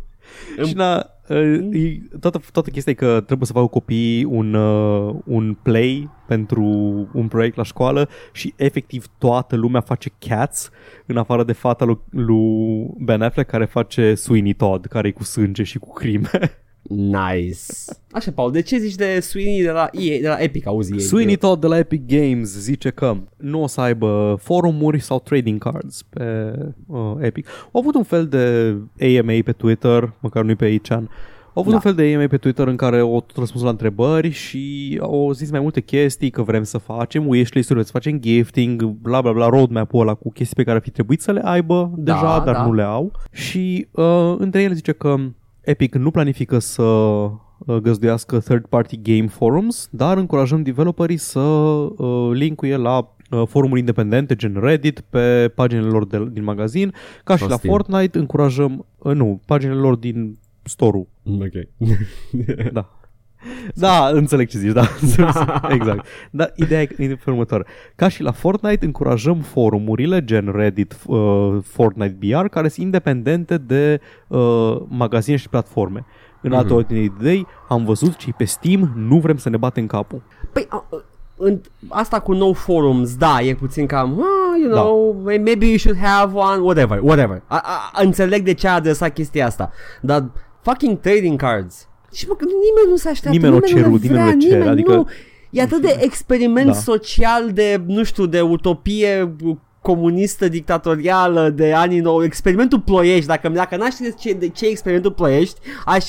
Și 0.64 0.74
na, 0.74 1.10
uh, 1.28 1.68
e, 1.72 2.00
toată, 2.20 2.40
toată 2.52 2.70
chestia 2.70 2.92
e 2.92 2.94
că 2.94 3.20
trebuie 3.20 3.46
să 3.46 3.52
facă 3.52 3.66
copiii 3.66 4.24
un, 4.24 4.54
uh, 4.54 5.14
un 5.24 5.56
play 5.62 6.10
pentru 6.26 6.64
un 7.12 7.28
proiect 7.28 7.56
la 7.56 7.62
școală 7.62 8.08
și 8.32 8.54
efectiv 8.56 9.06
toată 9.18 9.56
lumea 9.56 9.80
face 9.80 10.10
Cats 10.18 10.70
în 11.06 11.16
afară 11.16 11.44
de 11.44 11.52
fata 11.52 11.84
lui, 11.84 11.98
lui 12.10 12.94
Ben 12.98 13.22
Affleck 13.22 13.50
care 13.50 13.64
face 13.64 14.14
Sweeney 14.14 14.52
Todd, 14.52 14.86
care 14.86 15.08
e 15.08 15.12
cu 15.12 15.24
sânge 15.24 15.62
și 15.62 15.78
cu 15.78 15.92
crime. 15.92 16.30
Nice. 16.88 17.60
Așa, 18.10 18.30
Paul, 18.34 18.52
de 18.52 18.60
ce 18.62 18.78
zici 18.78 18.94
de 18.94 19.20
Sweeney 19.20 19.62
de 19.62 19.70
la, 19.70 19.88
EA, 19.92 20.20
de 20.20 20.28
la 20.28 20.36
Epic, 20.42 20.66
auzi 20.66 20.92
ei? 20.92 21.00
Sweeney 21.00 21.36
Todd 21.36 21.60
de 21.60 21.66
la 21.66 21.78
Epic 21.78 22.06
Games 22.06 22.58
zice 22.58 22.90
că 22.90 23.16
nu 23.36 23.62
o 23.62 23.66
să 23.66 23.80
aibă 23.80 24.38
forumuri 24.40 25.00
sau 25.00 25.20
trading 25.20 25.58
cards 25.62 26.02
pe 26.02 26.52
uh, 26.86 27.12
Epic. 27.20 27.46
Au 27.72 27.80
avut 27.80 27.94
un 27.94 28.02
fel 28.02 28.26
de 28.26 28.74
AMA 29.20 29.32
pe 29.44 29.52
Twitter, 29.52 30.12
măcar 30.20 30.44
nu 30.44 30.56
pe 30.56 30.76
Chan. 30.76 31.10
Au 31.54 31.64
avut 31.64 31.68
Da. 31.68 31.74
un 31.74 31.94
fel 31.94 31.94
de 32.06 32.14
AMA 32.14 32.26
pe 32.26 32.36
Twitter 32.36 32.66
în 32.66 32.76
care 32.76 32.98
au 32.98 33.20
tot 33.26 33.36
răspuns 33.36 33.62
la 33.64 33.70
întrebări 33.70 34.30
și 34.30 34.98
au 35.02 35.32
zis 35.32 35.50
mai 35.50 35.60
multe 35.60 35.80
chestii 35.80 36.30
că 36.30 36.42
vrem 36.42 36.62
să 36.62 36.78
facem 36.78 37.26
wishlist-uri, 37.26 37.84
să 37.84 37.90
facem 37.92 38.18
gifting, 38.20 38.82
bla 38.84 39.20
bla 39.20 39.32
bla, 39.32 39.48
roadmap-ul 39.48 40.00
ăla 40.00 40.14
cu 40.14 40.30
chestii 40.32 40.56
pe 40.56 40.62
care 40.64 40.76
ar 40.76 40.82
fi 40.82 40.90
trebuit 40.90 41.20
să 41.20 41.32
le 41.32 41.40
aibă 41.44 41.92
Da, 41.96 42.12
deja, 42.12 42.42
dar 42.44 42.54
da. 42.54 42.64
nu 42.66 42.72
le 42.72 42.82
au. 42.82 43.12
Și 43.32 43.88
uh, 43.90 44.34
între 44.38 44.62
ele 44.62 44.74
zice 44.74 44.92
că 44.92 45.16
Epic 45.68 45.94
nu 45.94 46.10
planifică 46.10 46.58
să 46.58 46.82
uh, 46.82 47.76
găzduiască 47.82 48.38
third-party 48.40 48.96
game 49.02 49.26
forums, 49.26 49.88
dar 49.90 50.16
încurajăm 50.16 50.62
developerii 50.62 51.16
să 51.16 51.38
uh, 51.38 52.30
linkuie 52.32 52.76
la 52.76 53.14
uh, 53.30 53.42
forumuri 53.46 53.80
independente, 53.80 54.34
gen 54.34 54.60
Reddit, 54.60 55.00
pe 55.00 55.52
paginile 55.54 55.88
lor 55.88 56.06
de, 56.06 56.28
din 56.32 56.44
magazin, 56.44 56.92
ca 57.24 57.32
și 57.32 57.38
Sau 57.38 57.48
la 57.48 57.56
Steam. 57.56 57.74
Fortnite 57.74 58.18
încurajăm, 58.18 58.86
uh, 58.98 59.14
nu, 59.14 59.40
paginile 59.46 59.78
lor 59.78 59.96
din 59.96 60.38
store 60.62 60.98
Ok. 61.24 61.52
da. 62.72 62.97
Da, 63.74 64.08
înțeleg 64.12 64.48
ce 64.48 64.58
zici, 64.58 64.72
da. 64.72 64.82
exact. 65.68 66.06
Dar 66.30 66.52
ideea 66.56 66.80
e 66.80 66.88
în 66.96 66.96
felul 66.96 67.18
următor. 67.26 67.66
Ca 67.94 68.08
și 68.08 68.22
la 68.22 68.32
Fortnite, 68.32 68.84
încurajăm 68.84 69.38
forumurile 69.40 70.24
gen 70.24 70.52
Reddit, 70.54 70.96
uh, 71.06 71.56
Fortnite 71.64 72.16
BR, 72.20 72.44
care 72.46 72.68
sunt 72.68 72.84
independente 72.84 73.58
de 73.58 74.00
uh, 74.28 74.76
magazine 74.88 75.36
și 75.36 75.48
platforme. 75.48 76.04
În 76.40 76.52
alte 76.52 76.66
Mhm. 76.66 76.76
ordine 76.76 76.98
de 76.98 77.04
idei, 77.04 77.46
am 77.68 77.84
văzut 77.84 78.16
ce 78.16 78.30
pe 78.36 78.44
Steam, 78.44 78.92
nu 78.96 79.18
vrem 79.18 79.36
să 79.36 79.48
ne 79.48 79.56
batem 79.56 79.86
capul. 79.86 80.22
Păi, 80.52 80.66
a, 80.68 80.84
a, 80.90 81.02
în, 81.36 81.60
asta 81.88 82.20
cu 82.20 82.32
no 82.32 82.52
forums, 82.52 83.16
da, 83.16 83.40
e 83.42 83.54
puțin 83.54 83.86
cam, 83.86 84.10
ah, 84.20 84.60
you 84.62 84.72
Da. 84.74 84.80
know, 84.80 85.20
may- 85.24 85.38
maybe 85.38 85.66
you 85.66 85.76
should 85.76 85.98
have 85.98 86.32
one, 86.38 86.60
whatever, 86.62 86.98
whatever. 87.02 87.42
A, 87.46 87.62
a, 87.92 88.02
înțeleg 88.02 88.42
de 88.42 88.52
ce 88.54 88.68
a 88.68 88.74
adresat 88.74 89.12
chestia 89.12 89.46
asta, 89.46 89.70
dar 90.00 90.24
fucking 90.62 91.00
trading 91.00 91.38
cards. 91.40 91.88
Și 92.12 92.26
mă, 92.28 92.34
că 92.34 92.44
nimeni 92.44 92.90
nu 92.90 92.96
se 92.96 93.08
așteaptă, 93.08 93.38
Nimeni 93.38 93.54
nu 93.54 93.60
le 93.60 93.66
cerut, 93.66 94.00
vrea, 94.00 94.10
nimeni 94.24 94.34
nu 94.34 94.38
le 94.40 94.44
cere, 94.46 94.54
nimeni 94.58 94.70
adică- 94.70 94.94
Nu. 94.94 95.06
E 95.50 95.62
atât 95.62 95.80
de 95.80 95.96
experiment 96.00 96.66
Da. 96.66 96.72
social, 96.72 97.50
de, 97.52 97.82
nu 97.86 98.02
știu, 98.04 98.26
de 98.26 98.40
utopie 98.40 99.36
comunistă, 99.80 100.48
dictatorială 100.48 101.50
de 101.50 101.72
anii 101.72 102.00
nou, 102.00 102.22
experimentul 102.24 102.80
Ploiești, 102.80 103.26
dacă, 103.26 103.48
dacă 103.48 103.76
n-aș 103.76 103.90
ști 103.92 104.02
de 104.02 104.14
ce, 104.18 104.32
de 104.32 104.48
ce 104.48 104.66
e 104.66 104.68
experimentul 104.68 105.12
Ploiești, 105.12 105.60
aș 105.84 106.04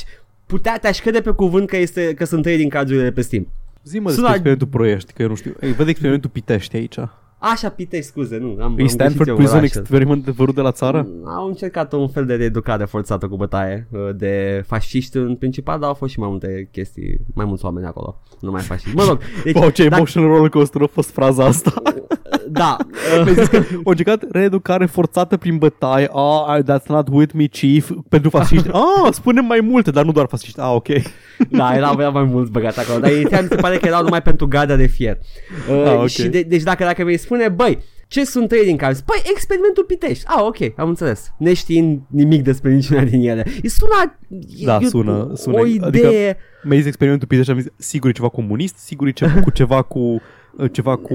putea, 0.45 0.77
te-aș 0.81 0.99
crede 0.99 1.21
pe 1.21 1.31
cuvânt 1.31 1.67
că, 1.67 1.77
este, 1.77 2.13
că 2.13 2.25
sunt 2.25 2.41
trading 2.43 2.71
cards-urile 2.71 3.11
pe 3.11 3.21
Steam. 3.21 3.47
Zi-mă 3.83 4.03
despre 4.05 4.13
Sună- 4.21 4.27
experimentul 4.29 4.67
Proiești, 4.67 5.13
că 5.13 5.21
eu 5.21 5.27
nu 5.27 5.35
știu. 5.35 5.55
Ei, 5.61 5.71
văd 5.73 5.87
experimentul 5.87 6.29
Pitești 6.29 6.75
aici. 6.75 6.95
Așa, 7.41 7.69
Pitești, 7.69 8.05
scuze, 8.05 8.37
nu. 8.37 8.57
Am, 8.61 8.75
E 8.77 8.81
am 8.81 8.87
Stanford 8.87 9.13
greșit 9.15 9.27
eu 9.27 9.35
Prison 9.35 9.57
orașul. 9.57 9.79
Experiment 9.79 10.21
adevărut 10.21 10.55
de 10.55 10.61
la 10.61 10.71
țară? 10.71 11.07
Au 11.25 11.47
încercat 11.47 11.93
un 11.93 12.07
fel 12.07 12.25
de 12.25 12.33
reeducare 12.35 12.85
forțată 12.85 13.27
cu 13.27 13.35
bătaie 13.35 13.87
uh, 13.91 13.99
de 14.15 14.63
fasciști 14.67 15.17
în 15.17 15.35
principal, 15.35 15.79
dar 15.79 15.87
au 15.87 15.93
fost 15.93 16.11
și 16.11 16.19
mai 16.19 16.29
multe 16.29 16.69
chestii, 16.71 17.19
mai 17.33 17.45
mulți 17.45 17.65
oameni 17.65 17.85
acolo, 17.85 18.21
nu 18.39 18.51
mai 18.51 18.61
fasciști. 18.61 18.95
Mă 18.95 19.03
rog, 19.07 19.19
deci, 19.43 19.55
Wow, 19.59 19.69
ce 19.69 19.83
dacă- 19.83 19.95
emotional 19.95 20.29
roller 20.29 20.49
coaster 20.49 20.81
a 20.81 20.85
fost 20.91 21.09
fraza 21.09 21.45
asta. 21.45 21.73
da, 22.51 22.77
Mi-ai 23.23 23.33
zis 23.33 23.43
uh, 23.43 23.49
că 23.49 23.57
au 23.57 23.81
încercat 23.83 24.23
reeducare 24.31 24.85
forțată 24.85 25.37
prin 25.37 25.57
bătaie. 25.57 26.09
Ah, 26.13 26.59
that's 26.63 26.85
not 26.87 27.07
with 27.11 27.33
me, 27.33 27.45
chief. 27.45 27.91
Pentru 28.09 28.29
fasciști. 28.29 28.67
Ah, 28.71 29.11
spunem 29.11 29.45
mai 29.45 29.59
multe, 29.63 29.91
dar 29.91 30.05
nu 30.05 30.11
doar 30.11 30.25
fasciști. 30.29 30.59
Ah, 30.59 30.71
ok. 30.73 30.87
da, 31.49 31.75
erau, 31.75 31.95
erau 31.99 32.11
mai 32.11 32.23
mulți 32.23 32.51
băgați 32.51 32.79
acolo, 32.79 32.99
dar 32.99 33.11
inițial 33.11 33.41
mi 33.41 33.47
se 33.49 33.55
pare 33.55 33.77
că 33.77 33.85
erau 33.87 34.03
numai 34.03 34.21
pentru 34.21 34.47
garda 34.47 34.75
de 34.75 34.85
fier. 34.87 35.17
Uh, 35.69 35.83
Ah, 35.87 35.97
ok. 35.97 36.07
Și 36.07 36.27
de, 36.27 36.41
deci 36.41 36.63
dacă, 36.63 36.83
dacă 36.83 37.03
mi 37.03 37.17
spune, 37.29 37.49
băi, 37.49 37.77
ce 38.07 38.23
sunt 38.25 38.47
trading 38.47 38.79
cards? 38.79 39.01
Păi, 39.01 39.21
experimentul 39.31 39.83
Pitești. 39.83 40.23
Ah, 40.27 40.41
ok, 40.41 40.57
am 40.79 40.89
înțeles. 40.89 41.31
Neștiind 41.37 42.01
nimic 42.07 42.43
despre 42.43 42.73
niciuna 42.73 43.03
din 43.03 43.29
ele. 43.29 43.45
E 43.63 43.67
sună, 43.69 44.17
Da, 44.65 44.77
e, 44.81 44.85
sună- 44.85 45.31
sună- 45.33 45.57
o 45.57 45.61
adică- 45.61 45.87
idee... 45.87 46.37
Mi-ai 46.63 46.77
zis 46.77 46.87
experimentul 46.87 47.27
Pitești 47.27 47.51
și 47.51 47.57
am 47.57 47.63
zis, 47.63 47.71
sigur 47.77 48.09
e 48.09 48.13
ceva 48.13 48.29
comunist, 48.29 48.75
sigur 48.77 49.07
e 49.07 49.11
ceva 49.11 49.41
cu 49.45 49.49
ceva 49.49 49.81
cu 49.81 50.21
ceva 50.71 50.95
cu 50.95 51.13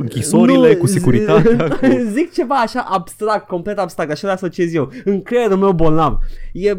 închisorile, 0.00 0.72
Nu, 0.72 0.76
cu 0.78 0.86
zi- 0.86 0.92
securitatea. 0.92 1.68
Cu... 1.80 1.86
Zic 2.12 2.32
ceva 2.32 2.54
așa 2.54 2.80
abstract, 2.88 3.46
complet 3.46 3.78
abstract, 3.78 4.10
așa 4.10 4.26
le 4.26 4.32
asociez 4.32 4.74
eu. 4.74 4.90
În 5.04 5.22
creierul 5.22 5.56
meu 5.56 5.72
bolnav. 5.72 6.18
E, 6.52 6.72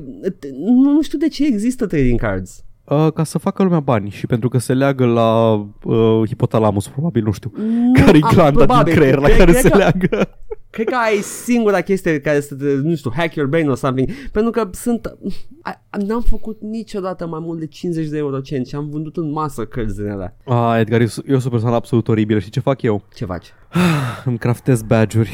nu, 0.57 0.91
nu 0.91 1.01
știu 1.01 1.17
de 1.17 1.27
ce 1.27 1.45
există 1.45 1.85
trading 1.85 2.19
cards. 2.19 2.63
Uh, 2.85 3.07
ca 3.13 3.23
să 3.23 3.37
facă 3.37 3.63
lumea 3.63 3.79
bani 3.79 4.09
și 4.09 4.25
pentru 4.27 4.49
că 4.49 4.57
se 4.57 4.73
leagă 4.73 5.05
la 5.05 5.51
uh, 5.83 6.21
hipotalamus, 6.27 6.87
probabil, 6.87 7.23
nu 7.23 7.31
știu. 7.31 7.51
Nu, 7.55 7.91
care 8.05 8.17
e 8.17 8.19
am- 8.23 8.29
glanda 8.33 8.49
din 8.57 8.65
probabil. 8.65 8.93
creier 8.93 9.17
la 9.19 9.27
Cred- 9.27 9.37
care 9.37 9.51
cred 9.51 9.61
se 9.63 9.69
că- 9.69 9.77
leagă? 9.77 10.29
Cred 10.69 10.87
că 10.87 10.95
ai 10.95 11.15
singura 11.17 11.81
chestie 11.81 12.19
care 12.19 12.39
să 12.39 12.55
te, 12.55 12.65
nu 12.83 12.95
știu, 12.95 13.11
hack 13.15 13.35
your 13.35 13.49
brain 13.49 13.69
or 13.69 13.75
something. 13.75 14.09
Pentru 14.31 14.51
că 14.51 14.69
sunt... 14.71 15.17
a- 15.61 15.79
N-am 16.07 16.21
făcut 16.21 16.57
niciodată 16.61 17.27
mai 17.27 17.39
mult 17.43 17.59
de 17.59 17.65
50 17.67 18.07
de 18.07 18.17
eurocenți 18.17 18.69
și 18.69 18.75
am 18.75 18.89
vândut 18.89 19.17
în 19.17 19.31
masă 19.31 19.65
cărți 19.65 19.95
din 20.01 20.09
alea. 20.09 20.37
Ah, 20.45 20.79
Edgar, 20.79 20.99
eu, 21.01 21.07
eu 21.27 21.33
sunt 21.39 21.45
o 21.45 21.49
persoană 21.49 21.75
absolut 21.75 22.07
oribilă. 22.07 22.39
Și 22.39 22.49
ce 22.49 22.59
fac 22.59 22.81
eu? 22.81 23.03
Ce 23.15 23.25
faci? 23.25 23.45
Îmi 24.25 24.37
craftez 24.37 24.81
badge-uri. 24.81 25.31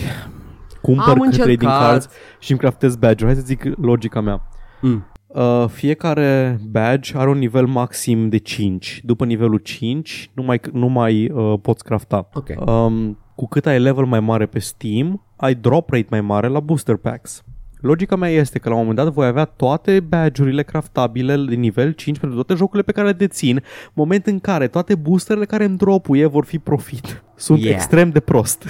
Cumpăr 0.82 1.08
Am 1.08 1.14
trading 1.30 1.40
încercat. 1.50 1.80
cards 1.90 2.08
și 2.40 2.52
îmi 2.52 2.60
craftez 2.60 2.96
badge-uri. 2.96 3.34
Hai 3.34 3.42
să 3.42 3.48
zic 3.48 3.64
logica 3.82 4.22
mea. 4.22 4.42
Mm. 4.82 5.06
Uh, 5.34 5.66
fiecare 5.68 6.60
badge 6.70 7.18
are 7.18 7.30
un 7.30 7.38
nivel 7.38 7.66
maxim 7.66 8.30
de 8.30 8.38
5. 8.38 9.02
După 9.04 9.26
nivelul 9.26 9.58
5 9.58 10.30
nu 10.34 10.44
mai, 10.44 10.60
nu 10.74 10.88
mai 10.88 11.30
uh, 11.30 11.54
poți 11.62 11.84
crafta. 11.84 12.30
Ok. 12.34 12.48
Um, 12.68 13.18
cu 13.36 13.48
cât 13.48 13.66
ai 13.66 13.80
level 13.80 14.06
mai 14.06 14.20
mare 14.20 14.46
pe 14.46 14.60
Steam, 14.60 15.26
ai 15.36 15.56
drop 15.56 15.90
rate 15.90 16.08
mai 16.10 16.22
mare 16.22 16.48
la 16.48 16.60
booster 16.60 16.96
packs. 16.96 17.44
Logica 17.82 18.16
mea 18.16 18.30
este 18.30 18.60
că 18.60 18.70
la 18.70 18.76
un 18.76 18.82
moment 18.82 18.98
dat 18.98 19.14
voi 19.14 19.26
avea 19.26 19.46
toate 19.46 20.00
badge-urile 20.00 20.64
craftabile 20.64 21.36
de 21.36 21.56
nivel 21.56 21.92
5 21.92 22.18
pentru 22.20 22.38
toate 22.38 22.54
jocurile 22.54 22.84
pe 22.84 22.92
care 22.92 23.08
le 23.08 23.14
dețin, 23.14 23.64
moment 23.94 24.26
în 24.26 24.40
care 24.40 24.68
toate 24.68 24.96
boosterele 24.96 25.46
care 25.46 25.64
îmi 25.64 25.78
dropuie 25.78 26.26
vor 26.26 26.46
fi 26.46 26.60
profit. 26.60 27.24
Sunt 27.36 27.60
Yeah. 27.60 27.74
extrem 27.76 28.10
de 28.10 28.20
prost. 28.20 28.64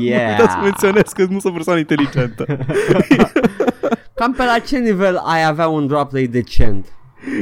Yeah. 0.00 0.28
Uitați 0.38 0.52
să 0.52 0.58
menționez 0.62 1.02
că 1.02 1.26
nu 1.30 1.38
sunt 1.38 1.52
persoană 1.54 1.78
inteligentă. 1.78 2.44
Cam 4.18 4.32
pe 4.32 4.44
la 4.44 4.58
ce 4.58 4.78
nivel 4.78 5.16
ai 5.16 5.44
avea 5.44 5.68
un 5.68 5.86
drop 5.86 6.12
rate 6.12 6.26
decent? 6.26 6.86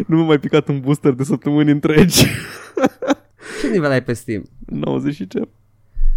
nu 0.07 0.17
m-am 0.17 0.27
mai 0.27 0.39
picat 0.39 0.69
un 0.69 0.81
booster 0.81 1.13
de 1.13 1.25
săptămâni 1.25 1.71
întregi. 1.71 2.27
Ce 3.61 3.69
nivel 3.73 3.91
ai 3.91 4.03
pe 4.03 4.13
Steam? 4.13 4.43
90 4.67 5.15
și 5.15 5.27
ce? 5.27 5.49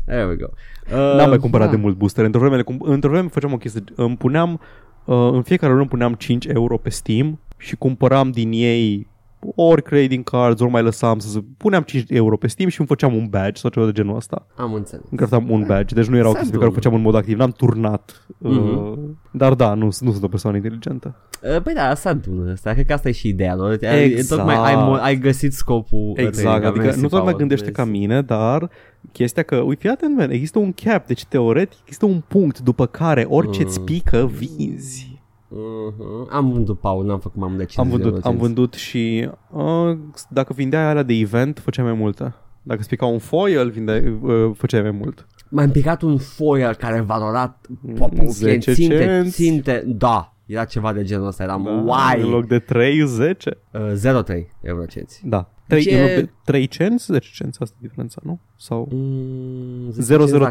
There 0.05 0.26
we 0.26 0.36
go. 0.36 0.45
Uh, 0.91 1.16
N-am 1.18 1.30
mai 1.30 1.38
cumpărat 1.38 1.70
da. 1.70 1.76
de 1.76 1.82
mult 1.82 1.97
booster. 1.97 2.26
Într-o 2.26 2.39
vreme, 2.39 2.55
le 2.55 2.62
cum- 2.62 2.82
într-o 2.82 3.10
vreme 3.10 3.28
făceam 3.28 3.53
o 3.53 3.57
chestie. 3.57 3.84
Îmi 3.95 4.18
puneam, 4.18 4.60
uh, 5.05 5.30
în 5.32 5.41
fiecare 5.41 5.74
lună 5.74 5.86
puneam 5.86 6.14
5 6.14 6.45
euro 6.45 6.78
pe 6.78 6.89
Steam 6.89 7.39
și 7.57 7.76
cumpăram 7.76 8.32
din 8.32 8.51
ei 8.51 9.07
ori 9.56 9.82
trading 9.82 10.24
cards, 10.24 10.62
ori 10.62 10.72
mai 10.72 10.84
lăsam 10.84 11.20
să 11.20 11.28
se... 11.28 11.44
Puneam 11.58 11.82
5 11.84 12.06
euro 12.08 12.38
pe 12.38 12.48
Steam 12.48 12.70
și 12.70 12.80
îmi 12.80 12.88
făceam 12.88 13.16
un 13.16 13.28
badge 13.30 13.60
sau 13.62 13.70
ceva 13.70 13.86
de 13.86 13.92
genul 13.92 14.16
ăsta. 14.16 14.46
Am 14.56 14.74
înțeles. 14.74 15.06
Îmi 15.10 15.18
craftam 15.18 15.50
un 15.50 15.64
badge, 15.68 15.96
deci 15.96 16.06
nu 16.08 16.18
era 16.18 16.28
o 16.30 16.32
chestie 16.32 16.52
pe 16.52 16.58
care 16.58 16.70
o 16.70 16.74
făceam 16.74 16.94
în 16.94 17.02
mod 17.02 17.16
activ. 17.16 17.38
N-am 17.38 17.52
turnat. 17.52 18.26
Uh, 18.38 18.52
Mhm. 18.52 19.20
dar 19.32 19.54
da, 19.54 19.74
nu, 19.74 19.84
nu 20.00 20.12
sunt 20.12 20.24
o 20.24 20.28
persoană 20.28 20.56
inteligentă. 20.58 21.16
Uh, 21.56 21.62
Păi 21.62 21.74
da, 21.74 21.90
asta 21.90 22.10
adună 22.10 22.52
asta. 22.52 22.74
Cred 22.74 22.86
că 22.86 22.94
asta 22.94 23.10
e 23.10 23.12
și 23.12 23.28
ideea 23.28 23.56
lor. 23.56 23.78
Exact. 23.82 24.42
Tocmai 24.42 24.56
ai, 24.56 24.76
mo- 24.76 25.02
ai 25.02 25.18
găsit 25.18 25.54
scopul. 25.54 26.00
uh, 26.10 26.14
Exact, 26.18 26.36
training, 26.38 26.64
adică 26.66 26.84
mersi, 26.84 27.02
nu 27.02 27.08
toată 27.08 27.16
lumea 27.18 27.32
Paul, 27.34 27.38
gândește 27.48 27.72
ca 27.72 27.84
mersi. 27.84 28.00
mine, 28.00 28.22
dar 28.22 28.70
chestia 29.12 29.44
că, 29.44 29.56
uite, 29.56 29.82
fii 29.82 29.90
atent, 29.90 30.18
man, 30.18 30.30
există 30.32 30.60
un 30.60 30.72
cap, 30.74 31.08
deci 31.08 31.26
teoretic 31.26 31.78
există 31.82 32.06
un 32.06 32.22
punct 32.28 32.60
după 32.60 32.86
care 32.86 33.26
orice 33.30 33.64
îți 33.64 33.80
Mm. 33.80 33.86
pică, 33.86 34.32
vinzi. 34.38 35.09
Mhm. 35.50 36.28
Am 36.30 36.52
vândut, 36.52 36.80
Paul, 36.80 37.06
n-am 37.06 37.20
făcut 37.20 37.39
mai 37.39 37.47
mult 37.47 37.60
de 37.60 37.66
50 37.66 37.93
Am 37.93 38.02
vândut, 38.02 38.22
de 38.22 38.28
am 38.28 38.34
euro, 38.34 38.45
vândut 38.45 38.74
și 38.74 39.30
uh, 39.52 39.97
dacă 40.30 40.54
vindeai 40.54 40.84
alea 40.84 41.04
de 41.04 41.14
event, 41.14 41.60
făceai 41.60 41.86
mai 41.86 41.93
multe. 41.93 42.34
Dacă 42.62 42.80
îți 42.80 42.89
pica 42.89 43.06
un 43.06 43.20
foil, 43.20 43.70
vindeai, 43.70 44.20
uh, 44.22 44.52
făceai 44.54 44.82
mai 44.82 44.91
mult. 44.91 45.28
M-am 45.50 45.72
picat 45.72 46.02
un 46.02 46.18
foil 46.18 46.76
care 46.76 47.02
valorat 47.02 47.68
pop, 47.95 48.14
10 48.26 48.74
ținte, 48.74 48.97
cenți. 48.97 49.32
ținte, 49.32 49.84
da, 49.88 50.34
era 50.45 50.66
ceva 50.66 50.93
de 50.93 51.04
genul 51.04 51.28
ăsta, 51.28 51.43
eram 51.43 51.64
Da, 51.64 51.72
why? 51.72 52.22
În 52.22 52.30
loc 52.30 52.47
de 52.47 52.60
3, 52.60 53.06
10. 53.06 53.58
Uh, 53.72 53.91
0,3 54.24 54.47
eurocenți. 54.62 55.22
Da. 55.24 55.50
3, 55.70 55.82
Ce- 55.82 55.95
în 55.95 56.01
loc 56.01 56.09
de 56.09 56.30
3 56.45 56.67
cenți, 56.67 57.05
10 57.11 57.30
cenți, 57.34 57.57
asta 57.61 57.76
e 57.80 57.82
diferența, 57.88 58.22
nu? 58.24 58.39
Sau... 58.57 58.88
Mm, 58.91 59.91
0,03 59.91 59.97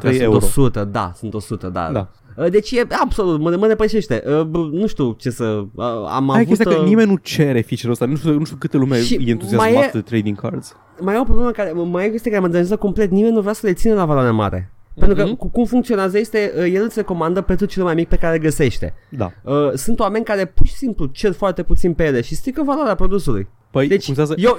sunt 0.00 0.20
euro. 0.20 0.36
100, 0.36 0.84
da, 0.84 1.12
sunt 1.16 1.34
100, 1.34 1.68
da. 1.68 1.90
Da. 1.92 2.10
Uh, 2.36 2.50
Deci 2.50 2.70
e 2.70 2.86
absolut, 3.02 3.40
mă, 3.40 3.56
mă 3.58 3.66
depășește. 3.66 4.22
Uh, 4.26 4.42
bă, 4.42 4.58
Nu 4.72 4.86
știu 4.86 5.12
ce 5.12 5.30
să... 5.30 5.44
uh, 5.74 5.84
Am 6.08 6.28
Hai 6.28 6.40
avut... 6.40 6.46
chestia 6.46 6.70
că 6.74 6.80
uh, 6.80 6.86
nimeni 6.86 7.10
nu 7.10 7.16
cere 7.16 7.60
feature-ul 7.60 7.92
ăsta, 7.92 8.04
nu 8.04 8.16
știu, 8.16 8.38
nu 8.38 8.44
știu 8.44 8.56
câte 8.56 8.76
lume 8.76 9.00
Și 9.02 9.14
e 9.14 9.30
entuziasmat 9.30 9.72
mai 9.72 9.82
e- 9.84 9.90
de 9.92 10.00
trading 10.00 10.40
cards. 10.40 10.76
mai 11.00 11.14
e 11.14 11.18
o 11.20 11.24
problemă 11.24 11.50
care, 11.50 11.72
mai 11.72 12.04
e 12.04 12.08
o 12.08 12.10
chestie 12.10 12.30
care 12.30 12.42
mă 12.42 12.48
deranjează 12.48 12.80
complet, 12.80 13.10
nimeni 13.10 13.34
nu 13.34 13.40
vrea 13.40 13.52
să 13.52 13.66
le 13.66 13.72
țină 13.72 13.94
la 13.94 14.04
valoare 14.04 14.30
mare. 14.30 14.72
Pentru 14.94 15.16
că 15.16 15.24
Mhm. 15.24 15.34
cu, 15.34 15.48
cum 15.48 15.64
funcționează 15.64 16.18
este, 16.18 16.52
uh, 16.58 16.72
el 16.72 16.82
îți 16.84 16.98
recomandă 16.98 17.40
prețul 17.40 17.66
cel 17.66 17.82
mai 17.82 17.94
mic 17.94 18.08
pe 18.08 18.16
care 18.16 18.34
îl 18.36 18.42
găsește. 18.42 18.94
Da. 19.08 19.32
Uh, 19.42 19.72
sunt 19.74 20.00
oameni 20.00 20.24
care 20.24 20.44
pur 20.44 20.66
și 20.66 20.74
simplu 20.74 21.06
cer 21.06 21.32
foarte 21.32 21.62
puțin 21.62 21.92
pe 21.94 22.04
ele 22.04 22.20
și 22.20 22.34
strică 22.34 22.62
valoarea 22.62 22.94
produsului. 22.94 23.48
Păi, 23.70 23.88
Deci, 23.88 24.04
funcționează... 24.04 24.34
eu, 24.42 24.58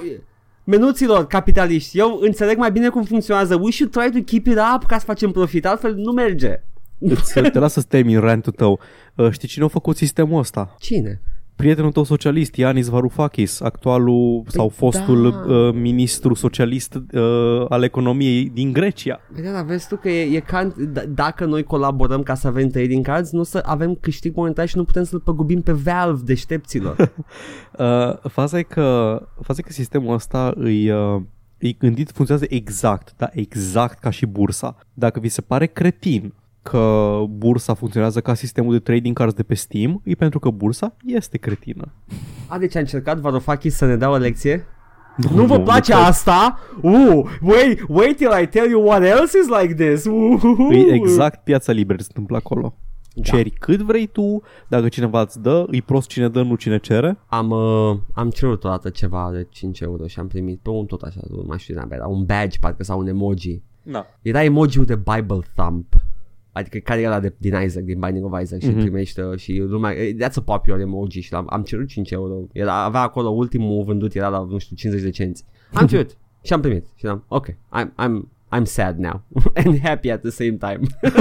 menuților 0.64 1.26
capitaliști, 1.26 1.98
eu 1.98 2.18
înțeleg 2.20 2.56
mai 2.56 2.70
bine 2.70 2.88
cum 2.88 3.04
funcționează. 3.04 3.54
We 3.54 3.70
should 3.70 3.92
try 3.92 4.10
to 4.10 4.24
keep 4.24 4.46
it 4.46 4.58
up 4.74 4.86
ca 4.86 4.98
să 4.98 5.04
facem 5.04 5.30
profit, 5.30 5.66
altfel 5.66 5.94
nu 5.94 6.12
merge. 6.12 6.62
Îți, 6.98 7.32
te 7.32 7.58
las 7.58 7.72
să-ți 7.72 7.86
termin 7.86 8.20
rantul 8.20 8.52
tău. 8.52 8.80
Uh, 9.14 9.30
știi 9.30 9.48
cine 9.48 9.64
a 9.64 9.68
făcut 9.68 9.96
sistemul 9.96 10.38
ăsta? 10.38 10.74
Cine? 10.78 11.20
Prietenul 11.60 11.92
tău 11.92 12.04
socialist, 12.04 12.54
Ianis 12.54 12.88
Varoufakis, 12.88 13.60
actualul 13.60 14.42
sau 14.46 14.68
fostul 14.68 15.30
da. 15.30 15.54
uh, 15.54 15.74
ministru 15.74 16.34
socialist 16.34 16.94
uh, 16.94 17.64
al 17.68 17.82
economiei 17.82 18.50
din 18.54 18.72
Grecia. 18.72 19.20
Vedea, 19.28 19.52
dar 19.52 19.64
vezi 19.64 19.88
tu 19.88 19.96
că 19.96 20.08
e, 20.08 20.36
e 20.36 20.40
ca, 20.40 20.72
d- 20.72 21.04
dacă 21.08 21.44
noi 21.44 21.62
colaborăm 21.62 22.22
ca 22.22 22.34
să 22.34 22.46
avem 22.46 22.68
trading 22.68 23.04
cards, 23.06 23.30
nu 23.30 23.40
o 23.40 23.42
să 23.42 23.62
avem 23.64 23.94
câștig 23.94 24.36
monetar 24.36 24.68
și 24.68 24.76
nu 24.76 24.84
putem 24.84 25.04
să-l 25.04 25.20
păgubim 25.20 25.62
pe 25.62 25.72
Valve 25.72 26.22
deștepților. 26.24 26.96
Uh, 27.78 28.28
faza 28.28 28.58
e 28.58 28.62
că, 28.62 29.18
faza 29.42 29.60
e 29.62 29.66
că 29.66 29.72
sistemul 29.72 30.14
ăsta 30.14 30.52
îi, 30.56 30.90
uh, 30.90 31.22
îi 31.58 31.76
gândit, 31.78 32.10
funcționează 32.10 32.54
exact, 32.54 33.14
da, 33.16 33.28
exact 33.32 33.98
ca 33.98 34.10
și 34.10 34.26
bursa. 34.26 34.76
Dacă 34.94 35.20
vi 35.20 35.28
se 35.28 35.40
pare 35.40 35.66
cretin 35.66 36.34
că 36.62 37.22
bursa 37.28 37.74
funcționează 37.74 38.20
ca 38.20 38.34
sistemul 38.34 38.72
de 38.72 38.78
trading 38.78 39.16
cards 39.16 39.34
de 39.34 39.42
pe 39.42 39.54
Steam, 39.54 40.00
e 40.04 40.14
pentru 40.14 40.38
că 40.38 40.50
bursa 40.50 40.96
este 41.04 41.38
cretină. 41.38 41.92
A, 42.46 42.58
deci 42.58 42.76
a 42.76 42.78
încercat 42.78 43.18
Varoufakis 43.18 43.74
să 43.76 43.86
ne 43.86 43.96
dea 43.96 44.10
o 44.10 44.16
lecție? 44.16 44.66
Nu 45.34 45.44
vă 45.44 45.56
nu 45.56 45.62
place 45.62 45.92
cred. 45.92 46.04
asta? 46.04 46.58
Uh, 46.82 47.24
wait, 47.40 47.80
wait 47.88 48.16
till 48.16 48.32
I 48.42 48.46
tell 48.46 48.70
you 48.70 48.86
what 48.86 49.02
else 49.02 49.38
is 49.38 49.48
like 49.60 49.74
this. 49.74 50.04
Uh, 50.04 50.76
E 50.76 50.92
exact 50.94 51.44
piața 51.44 51.72
liberă 51.72 51.98
se 51.98 52.06
întâmplă 52.08 52.36
acolo. 52.36 52.74
Da. 53.14 53.22
Ceri 53.22 53.50
cât 53.50 53.80
vrei 53.80 54.06
tu, 54.06 54.42
dacă 54.68 54.88
cineva 54.88 55.20
îți 55.20 55.40
dă, 55.40 55.64
îi 55.66 55.82
prost 55.82 56.08
cine 56.08 56.28
dă, 56.28 56.42
nu 56.42 56.54
cine 56.54 56.78
cere. 56.78 57.18
Am, 57.26 57.50
uh, 57.50 57.96
am 58.14 58.30
cerut 58.30 58.64
o 58.64 58.68
dată 58.68 58.88
ceva 58.88 59.30
de 59.32 59.46
5 59.50 59.80
euro 59.80 60.06
și 60.06 60.18
am 60.18 60.26
primit 60.26 60.58
pe 60.62 60.70
un 60.70 60.86
tot 60.86 61.02
așa, 61.02 61.20
nu 61.28 61.44
mai 61.46 61.58
știu 61.58 61.74
din 61.74 61.84
era 61.90 62.06
un 62.06 62.24
badge 62.24 62.58
parcă 62.60 62.82
sau 62.82 62.98
un 62.98 63.06
emoji. 63.06 63.62
Da. 63.82 64.06
Era 64.22 64.42
emoji-ul 64.44 64.84
de 64.84 64.96
Bible 64.96 65.40
Thump. 65.54 65.94
Adică 66.52 66.78
care 66.78 67.00
era 67.00 67.20
de, 67.20 67.34
din 67.38 67.54
Isaac, 67.64 67.82
din 67.84 67.98
Binding 67.98 68.24
of 68.32 68.40
Isaac 68.42 68.60
și 68.60 68.66
Mhm. 68.66 68.76
mm-hmm. 68.76 68.80
primește 68.82 69.22
și 69.36 69.58
lumea, 69.68 69.92
that's 69.94 70.34
a 70.34 70.40
popular 70.44 70.80
emoji 70.80 71.20
și 71.20 71.32
l-am, 71.32 71.46
am 71.50 71.62
cerut 71.62 71.86
5 71.88 72.10
euro. 72.10 72.34
Era, 72.52 72.82
avea 72.84 73.00
acolo 73.00 73.28
ultimul 73.28 73.84
vândut, 73.84 74.14
era 74.14 74.28
la, 74.28 74.46
nu 74.50 74.58
știu, 74.58 74.76
50 74.76 75.02
de 75.04 75.10
cenți. 75.10 75.44
Am 75.72 75.86
cerut 75.90 76.16
și 76.42 76.52
am 76.52 76.60
primit 76.60 76.86
și 76.94 77.06
am, 77.06 77.24
ok, 77.28 77.46
I'm, 77.50 77.88
I'm, 78.04 78.20
I'm 78.58 78.62
sad 78.62 78.98
now 78.98 79.22
and 79.64 79.78
happy 79.82 80.10
at 80.10 80.20
the 80.20 80.30
same 80.30 80.56
time. 80.56 80.80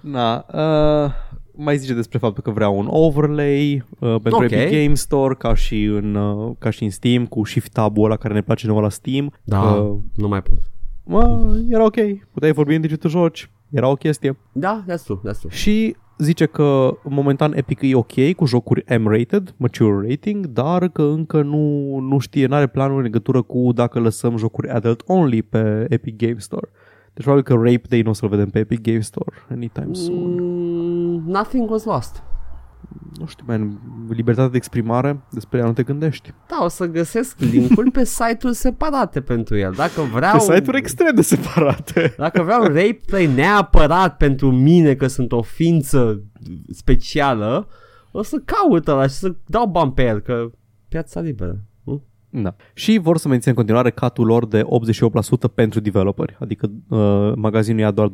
Na, 0.00 0.46
uh, 0.52 1.10
mai 1.56 1.76
zice 1.78 1.94
despre 1.94 2.18
faptul 2.18 2.42
că 2.42 2.50
vrea 2.50 2.68
un 2.68 2.86
overlay 2.90 3.84
uh, 3.98 4.16
pentru 4.22 4.34
Ok. 4.44 4.50
Epic 4.50 4.70
Game 4.82 4.94
Store 4.94 5.34
ca 5.34 5.54
și, 5.54 5.84
în, 5.84 6.14
uh, 6.14 6.52
ca 6.58 6.70
și 6.70 6.82
în 6.84 6.90
Steam 6.90 7.26
cu 7.26 7.44
Shift 7.44 7.72
Tab-ul 7.72 8.04
ăla 8.04 8.16
care 8.16 8.34
ne 8.34 8.42
place 8.42 8.66
nouă 8.66 8.80
la 8.80 8.88
Steam. 8.88 9.32
Da, 9.44 9.60
Uh, 9.62 9.98
nu 10.16 10.28
mai 10.28 10.42
pot. 10.42 10.58
Mă, 11.04 11.52
era 11.70 11.84
ok. 11.84 11.96
Puteai 12.32 12.52
vorbi 12.52 12.74
în 12.74 12.80
timp 12.80 12.92
ce 12.92 12.98
tu 12.98 13.08
joci. 13.08 13.50
Era 13.72 13.88
o 13.88 13.94
chestie. 13.94 14.36
Da, 14.52 14.84
that's 14.88 15.04
true, 15.04 15.18
that's 15.18 15.38
true. 15.38 15.52
Și 15.52 15.96
zice 16.18 16.46
că 16.46 16.96
momentan 17.04 17.52
Epic 17.54 17.78
e 17.82 17.94
ok 17.94 18.32
cu 18.36 18.46
jocuri 18.46 18.84
M-rated, 18.98 19.54
mature 19.56 20.08
rating, 20.08 20.46
dar 20.46 20.88
că 20.88 21.02
încă 21.02 21.42
nu, 21.42 21.96
nu 21.98 22.18
știe, 22.18 22.46
n-are 22.46 22.66
planuri 22.66 22.96
în 22.96 23.02
legătură 23.02 23.42
cu 23.42 23.72
dacă 23.74 23.98
lăsăm 23.98 24.36
jocuri 24.36 24.68
adult 24.68 25.02
only 25.06 25.42
pe 25.42 25.86
Epic 25.88 26.16
Game 26.16 26.38
Store. 26.38 26.68
Deci 27.14 27.24
probabil 27.24 27.44
că 27.44 27.54
Rape 27.54 27.86
Day 27.88 28.00
nu 28.00 28.10
o 28.10 28.12
să-l 28.12 28.28
vedem 28.28 28.48
pe 28.48 28.58
Epic 28.58 28.80
Game 28.80 29.00
Store 29.00 29.36
anytime 29.50 29.92
soon. 29.92 30.34
Mm, 30.34 31.22
nothing 31.26 31.70
was 31.70 31.84
lost. 31.84 32.22
Nu 33.18 33.26
știu, 33.26 33.44
man, 33.48 33.80
libertatea 34.08 34.50
de 34.50 34.56
exprimare, 34.56 35.22
despre 35.30 35.58
ea 35.58 35.64
nu 35.64 35.72
te 35.72 35.82
gândești. 35.82 36.34
Da, 36.48 36.64
o 36.64 36.68
să 36.68 36.86
găsesc 36.86 37.38
linkuri 37.38 37.90
pe 37.90 38.04
site-uri 38.04 38.54
separate 38.54 39.20
pentru 39.20 39.56
el. 39.56 39.72
Dacă 39.76 40.00
vreau... 40.00 40.32
Pe 40.32 40.54
site-uri 40.54 40.78
extrem 40.78 41.14
de 41.14 41.22
separate. 41.22 42.14
Dacă 42.16 42.42
vreau 42.42 42.62
rape 42.62 43.00
play 43.06 43.26
neapărat 43.26 44.16
pentru 44.16 44.50
mine 44.50 44.94
că 44.94 45.06
sunt 45.06 45.32
o 45.32 45.42
ființă 45.42 46.22
specială, 46.70 47.68
o 48.10 48.22
să 48.22 48.42
caut 48.44 48.88
ăla 48.88 49.06
și 49.06 49.14
să 49.14 49.34
dau 49.46 49.66
bani 49.66 49.92
pe 49.92 50.02
el, 50.02 50.20
că 50.20 50.50
piața 50.88 51.20
liberă. 51.20 51.64
Nu? 52.32 52.42
Da. 52.42 52.54
Și 52.74 52.98
vor 52.98 53.16
să 53.16 53.28
mențină 53.28 53.50
în 53.50 53.56
continuare 53.56 53.90
catul 53.90 54.26
lor 54.26 54.46
de 54.46 54.62
88% 54.62 55.54
pentru 55.54 55.80
developeri, 55.80 56.36
adică 56.40 56.70
uh, 56.88 57.32
magazinul 57.36 57.80
ia 57.80 57.90
doar 57.90 58.10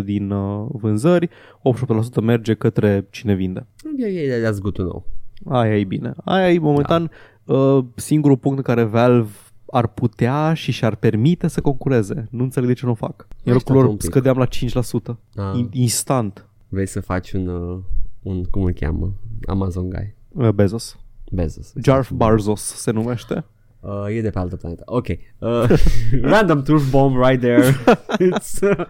12% 0.00 0.04
din 0.04 0.30
uh, 0.30 0.66
vânzări, 0.72 1.28
88% 1.28 2.22
merge 2.22 2.54
către 2.54 3.06
cine 3.10 3.34
vinde. 3.34 3.66
E- 3.98 4.06
e- 4.06 4.42
That's 4.48 4.58
good 4.60 4.72
to 4.74 4.82
know. 4.82 5.06
Aia 5.48 5.78
e 5.78 5.84
bine. 5.84 6.12
Aia 6.24 6.52
e 6.52 6.58
momentan 6.58 7.10
da. 7.44 7.54
uh, 7.54 7.84
singurul 7.94 8.36
punct 8.36 8.56
în 8.56 8.62
care 8.62 8.82
Valve 8.82 9.30
ar 9.70 9.86
putea 9.86 10.54
și 10.54 10.72
și-ar 10.72 10.94
permite 10.94 11.48
să 11.48 11.60
concureze. 11.60 12.28
Nu 12.30 12.42
înțeleg 12.42 12.68
de 12.68 12.74
ce 12.74 12.84
nu 12.86 12.90
o 12.90 12.94
fac. 12.94 13.26
Iar 13.42 13.56
Așteaptă 13.56 13.72
lor 13.72 13.84
un 13.90 13.96
pic. 13.96 14.06
scădeam 14.10 14.36
la 14.36 14.46
5%. 14.46 15.18
Ah. 15.36 15.58
In- 15.58 15.68
instant. 15.72 16.48
Vrei 16.68 16.86
să 16.86 17.00
faci 17.00 17.32
un, 17.32 17.46
uh, 17.46 17.78
un 18.22 18.44
cum 18.44 18.62
îl 18.62 18.72
cheamă? 18.72 19.12
Amazon 19.46 19.88
guy. 19.88 20.14
Uh, 20.28 20.48
Bezos. 20.48 20.98
Bezos. 21.30 21.72
Jarf 21.82 22.10
Barzos 22.10 22.60
se 22.62 22.90
numește. 22.90 23.44
Uh, 23.80 24.16
e 24.16 24.20
de 24.20 24.30
pe 24.30 24.38
altă 24.38 24.56
planetă. 24.56 24.82
Ok. 24.86 25.06
Uh, 25.38 25.64
random 26.32 26.62
truth 26.62 26.84
bomb 26.90 27.16
right 27.24 27.40
there. 27.40 27.62
It's... 28.32 28.60
Uh, 28.62 28.86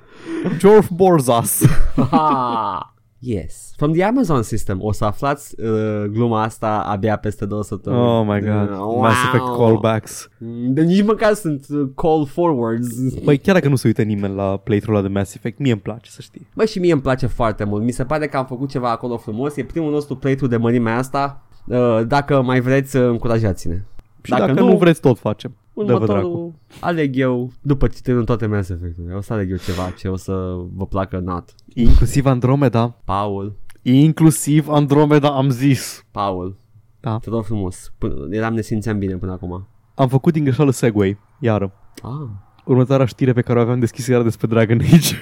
Jorf 0.59 0.89
Borzas. 0.91 1.63
ah, 2.11 2.81
yes. 3.19 3.73
From 3.77 3.93
the 3.93 4.03
Amazon 4.03 4.43
system. 4.43 4.79
O 4.83 4.93
să 4.93 5.05
aflați 5.05 5.61
uh, 5.61 6.05
gluma 6.11 6.43
asta 6.43 6.79
abia 6.79 7.17
peste 7.17 7.47
două 7.47 7.63
săptămâni. 7.63 8.03
Oh 8.03 8.27
my 8.27 8.41
god. 8.41 8.71
Uh, 8.71 8.97
Mass 9.01 9.17
Effect 9.27 9.45
wow. 9.45 9.57
callbacks. 9.57 10.29
De 10.69 10.83
nici 10.83 11.05
măcar 11.05 11.33
sunt 11.33 11.67
uh, 11.71 11.89
call 11.95 12.27
forwards. 12.27 13.19
Băi, 13.25 13.39
chiar 13.39 13.55
dacă 13.55 13.69
nu 13.69 13.77
se 13.77 13.87
uită 13.87 14.03
nimeni 14.03 14.35
la 14.35 14.57
playthrough-ul 14.57 14.95
ăla 14.95 15.07
de 15.07 15.19
Mass 15.19 15.35
Effect, 15.35 15.59
mie 15.59 15.73
îmi 15.73 15.81
place 15.81 16.11
să 16.11 16.21
știi. 16.21 16.47
Bă, 16.55 16.65
și 16.65 16.79
mie 16.79 16.93
îmi 16.93 17.03
place 17.03 17.27
foarte 17.27 17.65
mult. 17.65 17.83
Mi 17.83 17.91
se 17.91 18.05
pare 18.05 18.27
că 18.27 18.37
am 18.37 18.47
făcut 18.47 18.69
ceva 18.69 18.91
acolo 18.91 19.17
frumos. 19.17 19.57
E 19.57 19.65
primul 19.65 19.91
nostru 19.91 20.17
playthrough 20.17 20.55
de 20.55 20.61
mărimea 20.61 20.97
asta. 20.97 21.43
Uh, 21.69 22.01
dacă 22.07 22.43
mai 22.43 22.61
vreți, 22.61 22.97
uh, 22.97 23.09
încurajați-ne. 23.09 23.83
Și 24.23 24.31
dacă, 24.31 24.47
dacă 24.47 24.61
nu, 24.61 24.69
nu 24.69 24.77
vreți, 24.77 25.01
tot 25.01 25.19
facem. 25.19 25.57
Dă-vă 25.75 26.07
dracu. 26.07 26.27
Următorul 26.27 26.55
aleg 26.81 27.17
eu, 27.17 27.51
după 27.61 27.87
ce 27.87 28.01
termin 28.03 28.25
toate 28.25 28.47
Mass 28.47 28.69
Effect-urile, 28.69 29.15
o 29.15 29.21
să 29.21 29.33
aleg 29.33 29.51
eu 29.51 29.57
ceva 29.57 29.91
ce 29.99 30.09
o 30.09 30.17
să 30.17 30.57
vă 30.75 30.87
placă 30.87 31.19
not. 31.25 31.55
Inclusiv 31.75 32.27
Andromeda. 32.27 32.95
Paul, 33.05 33.57
Inclusiv 33.83 34.69
Andromeda 34.69 35.37
am 35.37 35.51
zis. 35.51 36.05
Paul, 36.11 36.57
Da. 37.01 37.19
te 37.19 37.31
rog 37.31 37.45
frumos, 37.45 37.93
până, 37.99 38.15
eram 38.31 38.55
ne 38.55 38.61
simțeam 38.61 38.99
bine 38.99 39.17
până 39.17 39.33
acum. 39.33 39.67
Am 39.95 40.09
făcut 40.09 40.33
din 40.33 40.45
greșeală 40.45 40.71
Segway, 40.71 41.19
iară. 41.41 41.73
Ah. 42.03 42.29
Următoarea 42.65 43.07
știre 43.07 43.33
pe 43.33 43.41
care 43.41 43.59
o 43.59 43.63
aveam 43.63 43.79
deschisă 43.79 44.13
era 44.13 44.23
despre 44.23 44.47
Dragon 44.47 44.81
Age. 44.81 45.15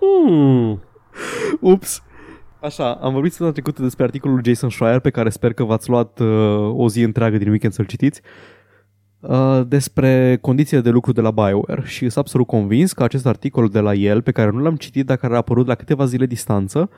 Hmm. 0.00 0.82
Ups. 1.72 2.02
Așa, 2.66 2.92
am 2.92 3.12
vorbit 3.12 3.30
săptămâna 3.30 3.54
trecută 3.54 3.82
despre 3.82 4.04
articolul 4.04 4.40
Jason 4.44 4.70
Schreier 4.70 4.98
pe 4.98 5.10
care 5.10 5.28
sper 5.28 5.52
că 5.52 5.64
v-ați 5.64 5.88
luat 5.88 6.18
uh, 6.18 6.26
o 6.72 6.88
zi 6.88 7.00
întreagă 7.02 7.36
din 7.36 7.48
weekend 7.48 7.72
să-l 7.72 7.84
citiți 7.84 8.20
uh, 9.20 9.60
despre 9.68 10.38
condițiile 10.40 10.82
de 10.82 10.90
lucru 10.90 11.12
de 11.12 11.20
la 11.20 11.30
BioWare 11.30 11.82
și 11.84 11.98
sunt 11.98 12.16
absolut 12.16 12.46
convins 12.46 12.92
că 12.92 13.02
acest 13.02 13.26
articol 13.26 13.68
de 13.68 13.80
la 13.80 13.94
el, 13.94 14.22
pe 14.22 14.30
care 14.30 14.50
nu 14.50 14.58
l-am 14.58 14.76
citit, 14.76 15.06
dar 15.06 15.16
care 15.16 15.34
a 15.34 15.36
apărut 15.36 15.66
la 15.66 15.74
câteva 15.74 16.04
zile 16.04 16.26
distanță, 16.26 16.90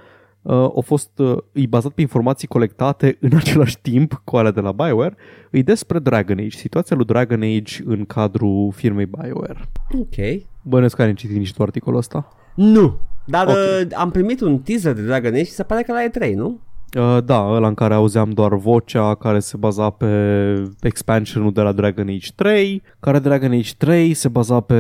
uh, 0.42 0.54
a 0.54 0.80
fost 0.84 1.18
uh, 1.18 1.36
e 1.52 1.66
bazat 1.66 1.92
pe 1.92 2.00
informații 2.00 2.48
colectate 2.48 3.16
în 3.20 3.36
același 3.36 3.78
timp 3.80 4.20
cu 4.24 4.36
alea 4.36 4.50
de 4.50 4.60
la 4.60 4.72
BioWare, 4.72 5.16
e 5.50 5.62
despre 5.62 5.98
Dragon 5.98 6.38
Age, 6.38 6.56
situația 6.56 6.96
lui 6.96 7.04
Dragon 7.04 7.42
Age 7.42 7.82
în 7.84 8.04
cadrul 8.04 8.72
firmei 8.72 9.06
BioWare. 9.06 9.68
Ok. 9.92 10.42
Bănesc 10.62 10.96
că 10.96 11.02
ai 11.02 11.14
citit 11.14 11.36
nici 11.36 11.54
tu 11.54 11.62
articolul 11.62 11.98
ăsta? 11.98 12.28
Nu. 12.54 12.98
Dar 13.31 13.47
Ok. 13.47 13.55
uh, 13.55 13.87
am 13.97 14.11
primit 14.11 14.41
un 14.41 14.59
teaser 14.59 14.93
de 14.93 15.03
Dragon 15.03 15.33
Age 15.33 15.45
și 15.45 15.51
se 15.51 15.62
pare 15.62 15.83
că 15.83 15.93
la 15.93 16.05
E3, 16.29 16.35
nu? 16.35 16.61
Uh, 16.99 17.18
da, 17.24 17.49
ăla 17.51 17.68
în 17.68 17.74
care 17.74 17.95
auzeam 17.95 18.31
doar 18.31 18.55
vocea 18.55 19.14
care 19.14 19.39
se 19.39 19.57
baza 19.57 19.91
pe 19.91 20.62
expansionul 20.81 21.53
de 21.53 21.61
la 21.61 21.72
Dragon 21.72 22.09
Age 22.09 22.29
3, 22.35 22.83
care 23.01 23.18
Dragon 23.18 23.53
Age 23.53 23.72
3 23.79 24.14
se 24.14 24.29
baza 24.29 24.61
pe 24.61 24.74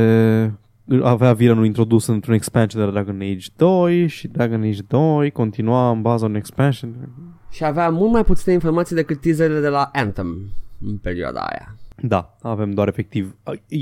avea 1.02 1.32
villainul 1.32 1.64
introdus 1.66 2.06
într-un 2.06 2.34
expansion 2.34 2.80
de 2.80 2.86
la 2.86 2.92
Dragon 2.92 3.20
Age 3.20 3.46
2 3.56 4.06
și 4.06 4.28
Dragon 4.28 4.62
Age 4.62 4.82
2 4.88 5.30
continua 5.30 5.90
în 5.90 6.02
baza 6.02 6.24
unui 6.24 6.38
expansion. 6.38 7.08
Și 7.50 7.64
avea 7.64 7.88
mult 7.90 8.12
mai 8.12 8.24
puține 8.24 8.54
informații 8.54 8.96
decât 8.96 9.20
teaserele 9.20 9.60
de 9.60 9.68
la 9.68 9.90
Anthem 9.92 10.50
în 10.86 10.96
perioada 10.96 11.40
aia. 11.40 11.76
Da, 12.02 12.36
avem 12.42 12.70
doar 12.70 12.88
efectiv. 12.88 13.34
E, 13.68 13.76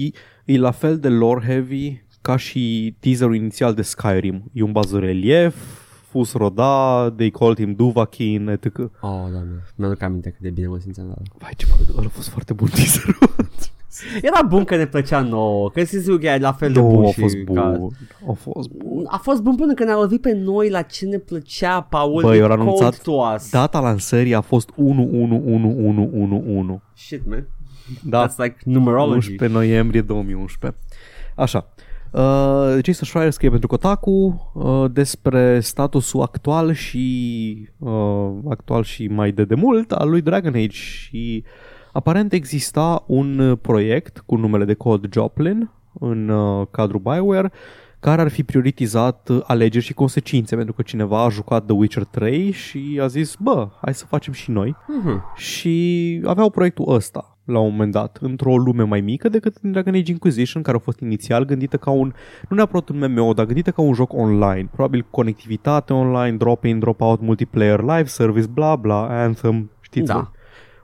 e 0.45 0.59
la 0.59 0.71
fel 0.71 0.99
de 0.99 1.09
lore 1.09 1.45
heavy 1.47 2.05
ca 2.27 2.37
și 2.37 2.95
teaserul 3.01 3.35
inițial 3.35 3.75
de 3.75 3.83
Skyrim. 3.83 4.43
E 4.53 4.63
un 4.63 4.73
bazorelief, 4.73 5.55
fus 6.11 6.33
roda, 6.33 7.11
they 7.17 7.31
called 7.31 7.57
him 7.59 7.75
Duvakin, 7.75 8.49
etc. 8.49 8.79
Oh, 8.79 8.89
doamne. 9.01 9.63
Mi-aduc 9.75 10.03
aminte 10.03 10.31
cât 10.31 10.41
de 10.41 10.51
bine 10.51 10.67
mă 10.67 10.79
simțeam 10.79 11.07
la 11.07 11.13
ăla. 11.13 11.23
Vai 11.39 11.51
ce 11.57 11.67
bă, 11.69 11.75
ăla 11.97 12.07
a 12.07 12.09
fost 12.09 12.29
foarte 12.29 12.53
bun 12.53 12.69
teaserul. 12.69 13.19
Era 14.23 14.43
bun 14.49 14.65
că 14.65 14.77
ne 14.77 14.87
plăcea 14.87 15.21
nouă, 15.21 15.71
că 15.71 15.85
sigur 15.85 16.19
că 16.19 16.27
e 16.27 16.39
la 16.39 16.53
fel 16.53 16.73
de 16.73 16.81
nu, 16.81 16.89
bun 16.89 17.05
a 17.05 17.11
și 17.11 17.21
fost 17.21 17.35
ca- 17.35 17.43
bun. 17.71 17.91
A 18.29 18.33
fost 18.33 18.69
bun. 18.69 19.05
A 19.09 19.17
fost 19.17 19.43
bun 19.43 19.55
până 19.57 19.75
când 19.75 19.89
ne-a 19.89 19.99
lovit 19.99 20.21
pe 20.21 20.33
noi 20.33 20.71
la 20.71 20.83
ce 20.83 21.07
ne 21.07 21.19
plăcea, 21.19 21.81
Paul. 21.81 22.23
Bă, 22.23 22.35
It 22.35 22.41
eu 22.41 22.45
am 22.45 22.49
called 22.57 22.69
anunțat 22.69 23.03
to 23.03 23.13
us. 23.35 23.51
Data 23.51 23.81
lansării 23.81 24.35
a 24.35 24.41
fost 24.41 24.71
1-1-1-1-1-1. 24.71 24.75
Shit, 26.95 27.27
man. 27.29 27.47
Da, 28.03 28.29
That's 28.29 28.37
like 28.37 28.57
numerology. 28.65 29.15
11 29.15 29.59
noiembrie 29.59 30.01
2011. 30.01 30.81
Așa. 31.35 31.69
Uh, 32.17 32.23
Jason 32.85 33.07
Schreier 33.07 33.31
scrie 33.31 33.51
pentru 33.51 33.69
Kotaku 33.69 34.51
uh, 34.55 34.85
despre 34.93 35.61
statusul 35.61 36.23
actual 36.23 36.73
și 36.73 37.69
uh, 37.79 38.31
actual 38.49 38.83
și 38.83 39.07
mai 39.07 39.33
de 39.33 39.45
demult 39.45 39.93
al 39.93 40.09
lui 40.11 40.21
Dragon 40.21 40.55
Age 40.55 40.69
și 40.71 41.45
aparent 41.93 42.33
exista 42.33 43.05
un 43.07 43.39
uh, 43.39 43.59
proiect 43.63 44.23
cu 44.27 44.37
numele 44.37 44.65
de 44.65 44.75
cod 44.75 45.13
Joplin 45.13 45.71
în 46.01 46.29
uh, 46.29 46.67
cadrul 46.71 47.01
BioWare 47.01 47.53
care 48.01 48.21
ar 48.21 48.29
fi 48.29 48.45
prioritizat 48.45 49.29
uh, 49.29 49.41
alegeri 49.47 49.85
și 49.85 49.95
consecințe 49.95 50.57
pentru 50.57 50.75
că 50.75 50.83
cineva 50.83 51.25
a 51.25 51.29
jucat 51.29 51.65
The 51.65 51.75
Witcher 51.75 52.05
3 52.05 52.51
și 52.51 52.99
a 53.03 53.07
zis, 53.07 53.35
bă, 53.41 53.69
hai 53.81 53.95
să 53.95 54.07
facem 54.07 54.33
și 54.33 54.51
noi 54.51 54.77
Mhm. 54.89 55.23
și 55.37 56.21
aveau 56.25 56.51
proiectul 56.51 56.95
ăsta 56.95 57.36
la 57.47 57.59
un 57.59 57.71
moment 57.71 57.93
dat, 57.93 58.19
într-o 58.21 58.57
lume 58.57 58.83
mai 58.83 59.01
mică 59.01 59.29
decât 59.29 59.57
în 59.63 59.73
Dragon 59.73 59.95
Age 59.95 60.11
Inquisition, 60.11 60.63
care 60.63 60.77
a 60.77 60.81
fost 60.81 61.01
inițial 61.01 61.45
gândită 61.45 61.77
ca 61.77 61.91
un, 61.91 62.13
nu 62.49 62.57
neapărat 62.57 62.89
un 62.89 63.13
MMO, 63.13 63.33
dar 63.33 63.45
gândită 63.45 63.71
ca 63.71 63.83
un 63.83 63.93
joc 63.93 64.13
online, 64.13 64.69
probabil 64.73 65.07
conectivitate 65.11 65.93
online, 65.93 66.37
drop-in, 66.37 66.79
drop-out, 66.79 67.21
multiplayer, 67.21 67.81
live 67.81 68.05
service, 68.05 68.47
bla 68.47 68.77
bla, 68.77 69.23
Anthem, 69.23 69.71
știți 69.81 70.07
Da. 70.07 70.15
voi 70.15 70.35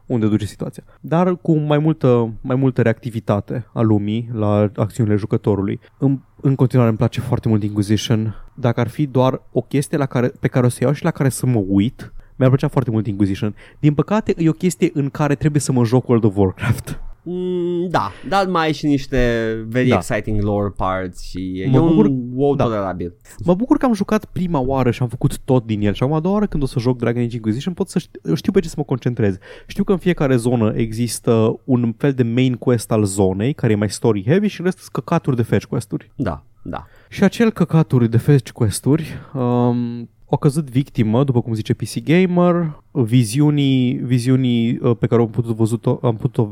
unde 0.06 0.26
duce 0.26 0.44
situația. 0.44 0.82
Dar 1.00 1.36
cu 1.36 1.58
mai 1.58 1.78
multă, 1.78 2.32
mai 2.40 2.56
multă 2.56 2.82
reactivitate 2.82 3.66
a 3.72 3.80
lumii 3.80 4.30
la 4.32 4.70
acțiunile 4.76 5.16
jucătorului. 5.16 5.80
În, 5.98 6.18
în 6.40 6.54
continuare 6.54 6.88
îmi 6.88 6.98
place 6.98 7.20
foarte 7.20 7.48
mult 7.48 7.62
Inquisition. 7.62 8.34
Dacă 8.54 8.80
ar 8.80 8.88
fi 8.88 9.06
doar 9.06 9.42
o 9.52 9.60
chestie 9.60 9.98
la 9.98 10.06
care, 10.06 10.32
pe 10.40 10.48
care 10.48 10.66
o 10.66 10.68
să 10.68 10.78
iau 10.82 10.92
și 10.92 11.04
la 11.04 11.10
care 11.10 11.28
să 11.28 11.46
mă 11.46 11.64
uit, 11.68 12.12
mi-ar 12.42 12.56
plăcea 12.58 12.68
foarte 12.72 12.90
mult 12.90 13.06
Inquisition. 13.06 13.54
Din 13.78 13.94
păcate, 13.94 14.34
e 14.38 14.48
o 14.48 14.52
chestie 14.52 14.90
în 14.94 15.08
care 15.10 15.34
trebuie 15.34 15.60
să 15.60 15.72
mă 15.72 15.84
joc 15.84 16.08
World 16.08 16.24
of 16.24 16.36
Warcraft. 16.36 17.00
Mm, 17.24 17.88
da, 17.90 18.10
dar 18.28 18.46
mai 18.46 18.64
ai 18.64 18.72
și 18.72 18.86
niște 18.86 19.18
very 19.68 19.88
Da. 19.88 19.94
exciting 19.94 20.42
lore 20.42 20.72
parts 20.76 21.22
și 21.22 21.64
Mă 21.70 21.76
e 21.76 21.80
bucur- 21.80 22.06
un 22.06 22.22
WoW 22.34 22.54
da. 22.54 22.64
tolerabil. 22.64 23.14
Mă 23.44 23.54
bucur 23.54 23.76
că 23.76 23.86
am 23.86 23.92
jucat 23.94 24.24
prima 24.24 24.58
oară 24.60 24.90
și 24.90 25.02
am 25.02 25.08
făcut 25.08 25.38
tot 25.38 25.66
din 25.66 25.80
el 25.80 25.92
și 25.92 26.02
acum 26.02 26.14
a 26.14 26.20
doua 26.20 26.34
oară 26.34 26.46
când 26.46 26.62
o 26.62 26.66
să 26.66 26.78
joc 26.78 26.98
Dragon 26.98 27.22
Age 27.22 27.34
Inquisition 27.36 27.74
pot 27.74 27.88
să 27.88 27.98
știu, 27.98 28.34
știu 28.34 28.52
pe 28.52 28.60
ce 28.60 28.68
să 28.68 28.74
mă 28.76 28.82
concentrez. 28.84 29.38
Știu 29.66 29.84
că 29.84 29.92
în 29.92 29.98
fiecare 29.98 30.36
zonă 30.36 30.72
există 30.76 31.60
un 31.64 31.94
fel 31.98 32.12
de 32.12 32.22
main 32.22 32.54
quest 32.54 32.90
al 32.92 33.04
zonei 33.04 33.52
care 33.52 33.72
e 33.72 33.76
mai 33.76 33.90
story 33.90 34.24
heavy 34.26 34.46
și 34.46 34.58
în 34.60 34.64
rest 34.64 34.78
sunt 34.78 34.90
căcaturi 34.92 35.36
de 35.36 35.42
fetch 35.42 35.66
quest-uri. 35.66 36.10
Da, 36.16 36.42
da. 36.62 36.86
Și 37.08 37.24
acel 37.24 37.50
căcaturi 37.50 38.08
de 38.10 38.16
fetch 38.16 38.50
quest-uri 38.50 39.06
um, 39.34 40.08
au 40.32 40.38
căzut 40.38 40.70
victimă, 40.70 41.24
după 41.24 41.40
cum 41.40 41.54
zice 41.54 41.74
PC 41.74 42.02
Gamer, 42.04 42.82
viziunii, 42.90 43.92
viziunii 43.92 44.78
uh, 44.82 44.96
pe 44.98 45.06
care 45.06 45.22
am 45.22 45.30
putut 45.30 45.56
văzut 45.56 45.86
am 45.86 46.16
putut 46.16 46.48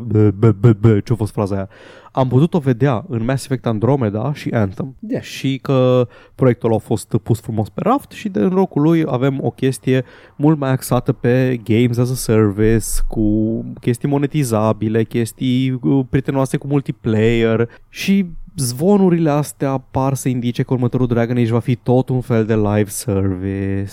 ce-a 1.04 1.14
fost 1.14 1.32
fraza 1.32 1.54
aia, 1.54 1.68
am 2.12 2.28
putut-o 2.28 2.58
vedea 2.58 3.04
în 3.08 3.24
Mass 3.24 3.44
Effect 3.44 3.66
Andromeda 3.66 4.32
și 4.34 4.50
Anthem. 4.50 4.96
Da. 4.98 5.20
Și 5.20 5.58
că 5.62 6.08
proiectul 6.34 6.74
a 6.74 6.78
fost 6.78 7.16
pus 7.22 7.40
frumos 7.40 7.68
pe 7.68 7.80
raft 7.84 8.10
și 8.10 8.28
de 8.28 8.40
în 8.40 8.52
locul 8.52 8.82
lui 8.82 9.04
avem 9.06 9.38
o 9.42 9.50
chestie 9.50 10.04
mult 10.36 10.58
mai 10.58 10.70
axată 10.70 11.12
pe 11.12 11.60
games 11.64 11.98
as 11.98 12.10
a 12.10 12.14
service, 12.14 12.86
cu 13.08 13.64
chestii 13.80 14.08
monetizabile, 14.08 15.04
chestii 15.04 15.70
uh, 15.82 16.04
prietenoase 16.08 16.56
cu 16.56 16.66
multiplayer 16.66 17.68
și 17.88 18.26
zvonurile 18.56 19.30
astea 19.30 19.78
par 19.78 20.14
să 20.14 20.28
indice 20.28 20.62
că 20.62 20.72
următorul 20.72 21.06
Dragon 21.06 21.36
Age 21.36 21.52
va 21.52 21.60
fi 21.60 21.76
tot 21.76 22.08
un 22.08 22.20
fel 22.20 22.46
de 22.46 22.56
live 22.56 22.88
service. 22.88 23.92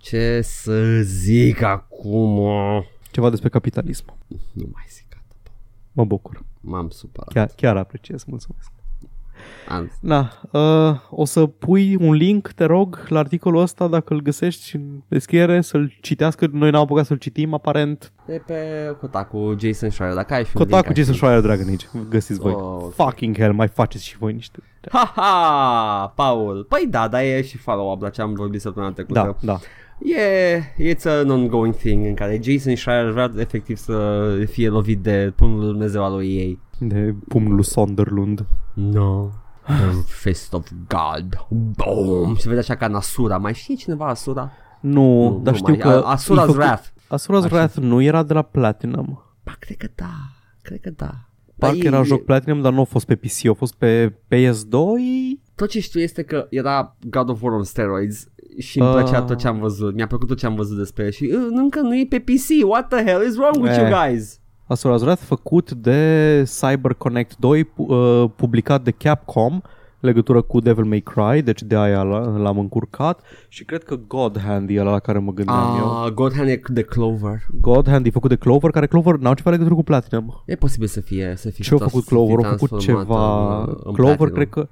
Ce 0.00 0.40
să 0.42 1.00
zic 1.02 1.62
acum? 1.62 2.48
Ceva 3.10 3.30
despre 3.30 3.48
capitalism. 3.48 4.04
Nu 4.52 4.68
mai 4.72 4.84
zic 4.88 5.06
atât. 5.10 5.52
Mă 5.92 6.04
bucur. 6.04 6.44
M-am 6.60 6.88
supărat. 6.88 7.32
Chiar, 7.32 7.50
chiar 7.56 7.76
apreciez, 7.76 8.24
mulțumesc. 8.24 8.70
Am... 9.68 9.92
Na, 10.00 10.30
uh, 10.52 10.96
o 11.10 11.24
să 11.24 11.46
pui 11.46 11.96
un 12.00 12.12
link, 12.12 12.48
te 12.48 12.64
rog, 12.64 13.06
la 13.08 13.18
articolul 13.18 13.60
ăsta, 13.60 13.88
dacă 13.88 14.14
îl 14.14 14.22
găsești 14.22 14.76
în 14.76 14.82
descriere, 15.08 15.60
să-l 15.60 15.92
citească. 16.00 16.48
Noi 16.52 16.70
n-am 16.70 16.82
apucat 16.82 17.06
să-l 17.06 17.16
citim, 17.16 17.54
aparent. 17.54 18.12
De 18.26 18.42
pe 18.46 18.54
Kotaku, 19.00 19.54
Jason 19.58 19.90
Schreier, 19.90 20.14
dacă 20.14 20.34
ai 20.34 20.44
și 20.44 20.50
un 20.54 20.62
Kotaku, 20.62 20.82
link, 20.84 20.96
Jason 20.96 21.12
aș- 21.12 21.18
Schreier, 21.18 21.40
Dragon 21.40 21.66
Age. 21.68 21.86
Găsiți 22.08 22.40
voi. 22.40 22.52
Oh, 22.52 22.60
ok. 22.82 22.94
Fucking 22.94 23.36
hell, 23.36 23.52
mai 23.52 23.68
faceți 23.68 24.04
și 24.04 24.16
voi 24.16 24.32
niște... 24.32 24.58
Ha, 24.90 25.12
ha, 25.16 26.12
Paul. 26.16 26.66
Păi 26.68 26.86
da, 26.90 27.08
dar 27.08 27.20
e 27.22 27.42
și 27.42 27.56
follow-up 27.56 28.02
la 28.02 28.08
ce 28.08 28.22
am 28.22 28.32
vorbit 28.34 28.60
săptămâna 28.60 28.92
trecută. 28.92 29.36
Da, 29.40 29.52
da. 29.52 29.58
E, 30.20 30.92
it's 30.92 31.04
an 31.04 31.30
ongoing 31.30 31.74
thing 31.74 32.06
în 32.06 32.14
care 32.14 32.40
Jason 32.42 32.74
Schreier 32.76 33.10
vrea 33.10 33.32
efectiv 33.38 33.76
să 33.76 34.28
fie 34.50 34.68
lovit 34.68 34.98
de 34.98 35.32
pumnul 35.36 35.58
lui 35.58 35.68
Dumnezeu 35.68 36.04
al 36.04 36.12
lui 36.12 36.36
ei. 36.36 36.60
De 36.78 37.14
pumnul 37.28 37.54
lui 37.54 37.64
Sunderland. 37.64 38.46
No. 38.78 39.28
The 39.66 39.90
Fist 40.06 40.52
of 40.52 40.68
God. 40.88 41.46
Boom. 41.76 42.36
Se 42.36 42.48
vede 42.48 42.60
așa 42.60 42.76
ca 42.76 42.86
în 42.86 42.94
Asura. 42.94 43.36
Mai 43.38 43.54
știe 43.54 43.74
cineva 43.74 44.06
Asura? 44.06 44.50
Nu, 44.80 45.40
dar 45.42 45.52
nu 45.52 45.58
știu 45.58 45.72
mai. 45.72 45.82
că... 45.82 45.88
A- 45.88 46.12
e 46.12 46.16
Asura's 46.16 46.44
făcut- 46.44 46.56
Wrath. 46.56 46.86
Asura's 47.06 47.44
Așa. 47.44 47.54
Wrath 47.54 47.76
nu 47.76 48.02
era 48.02 48.22
de 48.22 48.32
la 48.32 48.42
Platinum. 48.42 49.22
Ba, 49.44 49.56
cred 49.58 49.76
că 49.76 49.86
da. 49.94 50.10
Cred 50.62 50.80
că 50.80 50.90
da. 50.96 51.14
Parcă 51.58 51.76
Dar 51.76 51.86
era 51.86 52.00
e- 52.00 52.04
joc 52.04 52.24
Platinum, 52.24 52.60
dar 52.60 52.72
nu 52.72 52.80
a 52.80 52.84
fost 52.84 53.06
pe 53.06 53.14
PC, 53.16 53.46
a 53.50 53.52
fost 53.52 53.74
pe 53.74 54.08
PS2. 54.28 54.78
Tot 55.54 55.68
ce 55.68 55.80
știu 55.80 56.00
este 56.00 56.22
că 56.22 56.46
era 56.50 56.96
God 57.10 57.28
of 57.28 57.42
War 57.42 57.52
on 57.52 57.64
steroids 57.64 58.26
și 58.58 58.78
îmi 58.78 58.88
Ah. 58.88 58.94
plăcea 58.94 59.22
tot 59.22 59.38
ce 59.38 59.48
am 59.48 59.58
văzut. 59.58 59.94
Mi-a 59.94 60.06
plăcut 60.06 60.28
tot 60.28 60.38
ce 60.38 60.46
am 60.46 60.54
văzut 60.54 60.76
despre 60.76 61.04
el 61.04 61.10
și 61.10 61.30
uh, 61.34 61.46
încă 61.50 61.80
nu 61.80 61.96
e 61.96 62.06
pe 62.08 62.18
PC. 62.18 62.68
What 62.68 62.88
the 62.88 63.04
hell 63.04 63.26
is 63.28 63.36
wrong 63.36 63.56
with 63.62 63.76
Eh. 63.78 63.88
you 63.90 64.00
guys? 64.06 64.40
Asura's 64.74 65.00
Wrath 65.02 65.22
făcut 65.22 65.72
de 65.72 66.42
CyberConnect 66.60 67.36
2, 67.36 67.64
pu- 67.64 67.82
uh, 67.94 68.30
publicat 68.36 68.82
de 68.82 68.90
Capcom, 68.90 69.60
legătură 70.00 70.42
cu 70.42 70.60
Devil 70.60 70.84
May 70.84 71.00
Cry, 71.00 71.42
deci 71.42 71.62
de 71.62 71.76
aia 71.76 72.02
l- 72.02 72.38
l-am 72.42 72.58
încurcat 72.58 73.20
și 73.48 73.64
cred 73.64 73.82
că 73.84 73.96
God 74.06 74.38
Hand 74.40 74.70
e 74.70 74.80
ăla 74.80 74.90
la 74.90 74.98
care 74.98 75.18
mă 75.18 75.32
gândeam 75.32 75.76
eu. 75.78 76.02
Ah, 76.04 76.10
God 76.12 76.34
Hand 76.34 76.48
e 76.48 76.60
de 76.66 76.82
Clover. 76.82 77.38
God 77.60 77.88
Hand 77.88 78.06
e 78.06 78.10
făcut 78.10 78.28
de 78.30 78.36
Clover, 78.36 78.70
care 78.70 78.86
Clover 78.86 79.14
n-au 79.16 79.34
ceva 79.34 79.50
legătură 79.50 79.74
cu 79.74 79.82
Platinum. 79.82 80.42
E 80.46 80.54
posibil 80.54 80.86
să 80.86 81.00
fie 81.00 81.34
să 81.36 81.50
fie 81.50 81.64
Ce 81.64 81.72
au 81.72 81.78
trans- 81.78 81.90
făcut 81.92 82.06
să 82.06 82.14
fie 82.14 82.24
Clover? 82.24 82.44
Au 82.44 82.50
făcut 82.56 82.68
transformat 82.68 83.06
ceva... 83.06 83.58
în- 83.62 83.76
în 83.84 83.92
Clover, 83.92 84.16
Platinum. 84.16 84.34
cred 84.34 84.48
că... 84.48 84.68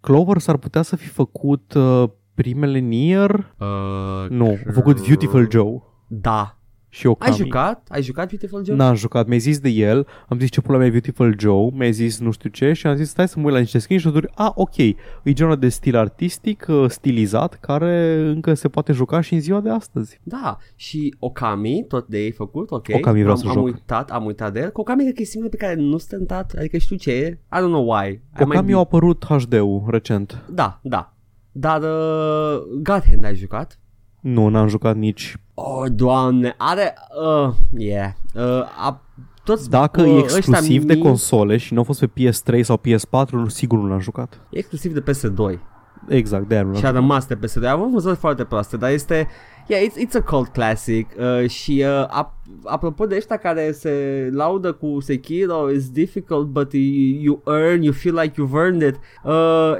Clover 0.00 0.38
s-ar 0.38 0.56
putea 0.56 0.82
să 0.82 0.96
fi 0.96 1.08
făcut 1.08 1.74
uh, 1.74 2.04
primele 2.34 2.78
Nier? 2.78 3.30
Uh, 3.58 4.28
Nu, 4.28 4.46
au 4.46 4.72
făcut 4.72 5.06
Beautiful 5.06 5.48
Joe 5.50 5.82
Da. 6.06 6.54
Și 6.92 7.06
Okami. 7.06 7.30
Ai 7.32 7.36
jucat? 7.38 7.86
Ai 7.90 8.02
jucat 8.02 8.26
Beautiful 8.28 8.64
Joe? 8.64 8.76
N-am 8.76 8.94
jucat, 8.94 9.26
mi-ai 9.26 9.38
zis 9.38 9.58
de 9.58 9.68
el, 9.68 10.06
am 10.28 10.38
zis 10.38 10.50
ce 10.50 10.60
pula 10.60 10.78
mea 10.78 10.86
e 10.86 10.90
Beautiful 10.90 11.34
Joe, 11.38 11.70
mi-ai 11.72 11.92
zis 11.92 12.18
nu 12.20 12.30
știu 12.30 12.50
ce 12.50 12.72
și 12.72 12.86
am 12.86 12.94
zis 12.96 13.08
stai 13.08 13.28
să 13.28 13.38
mă 13.38 13.44
uit 13.44 13.54
la 13.54 13.58
niște 13.60 13.78
screenshot-uri, 13.78 14.28
a, 14.34 14.52
ok, 14.54 14.76
e 14.76 14.94
genul 15.32 15.56
de 15.56 15.68
stil 15.68 15.96
artistic, 15.96 16.66
uh, 16.68 16.84
stilizat, 16.88 17.54
care 17.60 18.14
încă 18.26 18.54
se 18.54 18.68
poate 18.68 18.92
juca 18.92 19.20
și 19.20 19.34
în 19.34 19.40
ziua 19.40 19.60
de 19.60 19.70
astăzi. 19.70 20.20
Da, 20.22 20.58
și 20.76 21.14
Okami, 21.18 21.84
tot 21.88 22.06
de 22.06 22.18
ei 22.18 22.30
făcut, 22.30 22.70
ok. 22.70 22.86
Okami 22.92 23.18
vreau 23.20 23.34
am, 23.34 23.40
să 23.40 23.46
am 23.48 23.52
joc. 23.54 23.64
uitat, 23.64 24.10
am 24.10 24.24
uitat 24.24 24.52
de 24.52 24.60
el. 24.60 24.68
Că 24.68 24.80
Okami 24.80 25.02
cred 25.02 25.14
că 25.14 25.22
e 25.22 25.24
singurul 25.24 25.56
pe 25.58 25.64
care 25.64 25.80
nu 25.80 25.98
sunt 25.98 26.08
tentat, 26.18 26.54
adică 26.58 26.76
știu 26.78 26.96
ce 26.96 27.12
e. 27.12 27.26
I 27.28 27.56
don't 27.56 27.60
know 27.66 27.92
why. 27.92 28.06
I 28.08 28.20
might 28.38 28.40
Okami 28.40 28.66
be- 28.66 28.74
a 28.74 28.78
apărut 28.78 29.24
HD-ul 29.24 29.84
recent. 29.86 30.44
Da, 30.48 30.80
da. 30.82 31.14
Dar 31.52 31.80
uh, 31.82 32.60
Godhand 32.82 33.24
ai 33.24 33.34
jucat? 33.34 33.78
Nu, 34.20 34.48
n-am 34.48 34.68
jucat 34.68 34.96
nici. 34.96 35.36
Oh, 35.62 35.86
doamne, 35.92 36.54
are... 36.58 36.94
Uh, 37.22 37.54
yeah. 37.78 38.10
Uh, 38.34 38.42
a, 38.78 39.00
toți 39.44 39.70
Dacă 39.70 40.02
uh, 40.02 40.08
e 40.08 40.22
ăștia 40.22 40.36
exclusiv 40.36 40.84
de 40.84 40.94
mici- 40.94 41.02
console 41.02 41.56
și 41.56 41.74
nu 41.74 41.80
a 41.80 41.82
fost 41.82 42.04
pe 42.04 42.10
PS3 42.20 42.60
sau 42.60 42.80
PS4, 42.80 43.30
nu, 43.30 43.48
sigur 43.48 43.78
nu 43.78 43.88
l-am 43.88 44.00
jucat. 44.00 44.40
E 44.50 44.58
exclusiv 44.58 44.92
de 44.92 45.12
PS2 45.12 45.58
Exact, 46.10 46.48
de 46.48 46.54
aia 46.54 46.62
nu 46.62 46.68
l-am 46.70 46.78
și 46.78 46.84
a 46.84 46.88
jucat. 46.88 47.02
rămas 47.02 47.26
de 47.26 47.36
PS2. 47.36 47.68
Am 47.68 47.90
văzut 47.92 48.18
foarte 48.18 48.44
proaste, 48.44 48.76
dar 48.76 48.90
este... 48.90 49.28
Yeah, 49.66 49.82
it's, 49.82 50.06
it's 50.06 50.14
a 50.16 50.22
cult 50.22 50.48
classic 50.48 51.08
uh, 51.18 51.48
și 51.48 51.84
uh, 51.86 52.06
ap- 52.06 52.62
apropo 52.64 53.06
de 53.06 53.16
ăștia 53.16 53.36
care 53.36 53.72
se 53.72 54.28
laudă 54.32 54.72
cu 54.72 55.00
Sekiro, 55.00 55.66
it's 55.72 55.92
difficult 55.92 56.46
but 56.46 56.72
you, 56.72 56.82
you 57.22 57.42
earn, 57.46 57.82
you 57.82 57.92
feel 57.92 58.14
like 58.22 58.42
you've 58.42 58.54
earned 58.54 58.82
it. 58.82 58.96
Uh, 59.24 59.72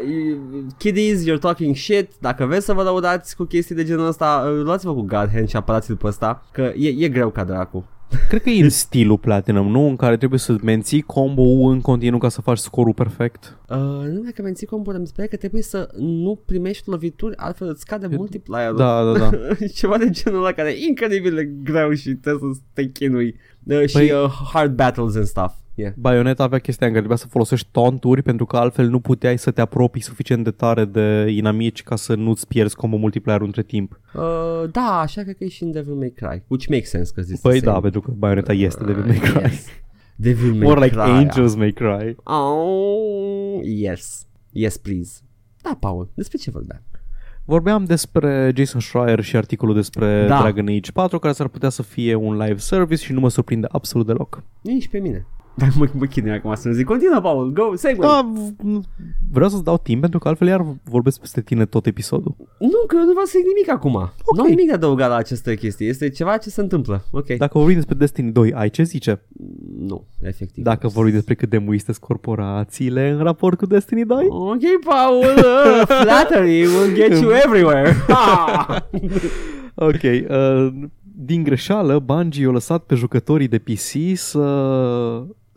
kiddies, 0.79 1.23
you're 1.25 1.41
talking 1.41 1.77
shit. 1.77 2.11
Dacă 2.21 2.47
vreți 2.47 2.65
să 2.65 2.73
vă 2.73 2.83
laudați 2.83 3.37
cu 3.37 3.45
chestii 3.45 3.75
de 3.75 3.85
genul 3.85 4.07
ăsta, 4.07 4.45
uh, 4.47 4.63
luați-vă 4.63 4.95
cu 4.95 5.03
Godhand 5.03 5.49
și 5.49 5.57
apărați 5.57 5.89
după 5.89 6.07
ăsta, 6.07 6.43
că 6.53 6.73
e, 6.77 6.89
e 7.05 7.09
greu 7.09 7.29
ca 7.31 7.45
dracu. 7.45 7.85
Cred 8.29 8.43
că 8.43 8.51
e 8.51 8.63
în 8.63 8.71
stilul 8.71 9.19
Platinum, 9.19 9.71
nu? 9.71 9.87
În 9.89 9.97
care 9.97 10.17
trebuie 10.17 10.39
să 10.39 10.57
menții 10.63 11.01
combo-ul 11.01 11.73
în 11.73 11.81
continuu 11.81 12.19
ca 12.19 12.29
să 12.29 12.41
faci 12.41 12.59
scorul 12.59 12.95
perfect. 12.95 13.59
Uh, 13.69 13.77
nu 13.77 14.13
numai 14.13 14.33
că 14.35 14.43
menții 14.43 14.67
combo, 14.67 14.91
dar 14.91 15.01
mi 15.01 15.07
se 15.07 15.13
pare 15.17 15.29
că 15.29 15.37
trebuie 15.37 15.63
să 15.63 15.89
nu 15.97 16.43
primești 16.47 16.89
lovituri, 16.89 17.37
altfel 17.37 17.69
îți 17.69 17.81
scade 17.81 18.07
multiplier 18.17 18.73
Da, 18.73 19.05
da, 19.05 19.19
da. 19.19 19.31
Ceva 19.75 19.99
de 19.99 20.11
genul 20.11 20.39
ăla 20.39 20.53
care 20.53 20.71
e 20.71 20.87
incredibil 20.89 21.35
de 21.35 21.45
greu 21.65 21.93
și 21.93 22.15
trebuie 22.15 22.55
să 22.55 22.61
te 22.73 22.91
chinui. 22.91 23.37
Uh, 23.65 23.87
și 23.87 23.99
Păi- 23.99 24.13
uh, 24.25 24.31
hard 24.53 24.75
battles 24.75 25.15
and 25.15 25.25
stuff. 25.27 25.55
Yeah. 25.81 25.93
Bayonetta 25.97 26.43
avea 26.43 26.59
chestia 26.59 26.87
în 26.87 26.93
care 26.93 27.05
trebuia 27.07 27.25
să 27.27 27.33
folosești 27.33 27.69
taunturi 27.71 28.23
pentru 28.23 28.47
că 28.47 28.57
altfel 28.57 28.89
nu 28.89 29.01
puteai 29.01 29.39
să 29.39 29.51
te 29.51 29.61
apropii 29.61 30.03
suficient 30.03 30.45
de 30.45 30.51
tare 30.51 30.85
de 30.85 31.27
inamici 31.37 31.83
ca 31.83 31.97
să 31.97 32.15
nu-ți 32.15 32.49
pierzi 32.49 32.77
combo 32.77 32.97
multiplayer 32.97 33.41
între 33.41 33.63
timp. 33.63 34.01
Uh, 34.15 34.71
da, 34.71 34.99
așa 35.01 35.23
cred 35.23 35.37
că 35.37 35.45
e 35.45 35.49
și 35.49 35.63
în 35.63 35.73
Devil 35.73 35.95
May 35.95 36.13
Cry, 36.17 36.43
which 36.47 36.69
makes 36.69 36.89
sense 36.89 37.13
că 37.15 37.23
zici 37.23 37.41
Păi 37.41 37.61
da, 37.61 37.81
pentru 37.81 38.01
că 38.01 38.11
Bayonetta 38.11 38.53
este 38.53 38.85
Devil 38.85 39.05
May 39.05 39.19
Cry. 39.19 39.43
Yes. 39.43 39.67
Devil 40.17 40.51
May 40.51 40.61
More 40.69 40.81
like 40.81 40.95
Cry. 40.97 41.11
Angels 41.11 41.55
May 41.55 41.73
Cry. 41.73 42.17
Oh, 42.25 43.61
yes. 43.63 44.27
Yes, 44.51 44.77
please. 44.77 45.21
Da, 45.63 45.77
Paul, 45.81 46.11
despre 46.15 46.39
ce 46.39 46.51
vorbeam? 46.51 46.83
Vorbeam 47.45 47.85
despre 47.85 48.53
Jason 48.57 48.81
Schreier 48.81 49.21
și 49.21 49.37
articolul 49.37 49.75
despre 49.75 50.27
Da. 50.27 50.39
Dragon 50.41 50.69
Age 50.69 50.93
4 50.93 51.19
care 51.19 51.33
s-ar 51.33 51.49
putea 51.49 51.69
să 51.69 51.83
fie 51.83 52.15
un 52.15 52.37
live 52.37 52.59
service 52.59 53.03
și 53.05 53.13
nu 53.13 53.21
mă 53.21 53.29
surprinde 53.29 53.67
absolut 53.71 54.07
deloc. 54.07 54.43
Nici 54.61 54.89
pe 54.89 54.99
mine. 54.99 55.27
Dar 55.55 55.69
mă, 55.79 55.87
mă 55.93 56.05
chinui 56.05 56.31
acum 56.33 56.55
să 56.55 56.71
zic, 56.71 56.87
continuă, 56.87 57.21
Paul, 57.21 57.53
go, 57.53 57.77
segue. 57.77 58.07
Da, 58.07 58.31
v- 58.33 58.81
vreau 59.33 59.49
să-ți 59.49 59.65
dau 59.65 59.79
timp 59.79 60.01
pentru 60.01 60.19
că 60.19 60.29
altfel 60.29 60.49
iar 60.49 60.65
vorbesc 60.85 61.21
peste 61.21 61.41
tine 61.41 61.65
tot 61.67 61.87
episodul. 61.87 62.35
Nu, 62.59 62.85
că 62.87 62.97
eu 62.99 63.05
nu 63.05 63.11
vreau 63.11 63.25
să 63.25 63.33
zic 63.37 63.47
nimic 63.47 63.71
acum. 63.71 63.93
Nu 64.37 64.43
am 64.43 64.49
nimic 64.49 64.67
de 64.67 64.73
adăugat 64.73 65.09
la 65.09 65.15
această 65.17 65.55
chestie. 65.55 65.87
Este 65.87 66.09
ceva 66.09 66.37
ce 66.37 66.51
se 66.51 66.61
întâmplă. 66.61 67.05
Ok. 67.11 67.27
Dacă 67.27 67.59
vorbim 67.59 67.75
despre 67.77 67.95
Destiny 67.95 68.31
2, 68.33 68.53
ai 68.53 68.71
ce 68.71 68.83
zice? 68.83 69.23
Nu, 69.79 70.05
efectiv. 70.23 70.65
Dacă 70.65 70.89
vorbim 70.89 71.13
despre 71.15 71.35
cât 71.35 71.49
de 71.51 71.59
muiste 71.59 71.93
sunt 71.93 72.05
corporațiile 72.05 73.11
în 73.11 73.23
raport 73.23 73.59
cu 73.59 73.67
Destiny 73.67 74.05
2? 74.05 74.27
Ok, 74.29 74.61
Paul, 74.85 75.19
uh, 75.37 75.83
flattery 75.87 76.61
will 76.67 76.95
get 76.95 77.21
you 77.21 77.31
everywhere. 77.45 77.93
Ha! 78.09 78.89
Ok, 79.75 80.03
uh, 80.29 80.69
din 81.23 81.43
greșeală, 81.43 81.99
Bungie 81.99 82.47
a 82.47 82.51
lăsat 82.51 82.83
pe 82.83 82.95
jucătorii 82.95 83.49
de 83.49 83.59
PC 83.59 84.17
să, 84.17 84.39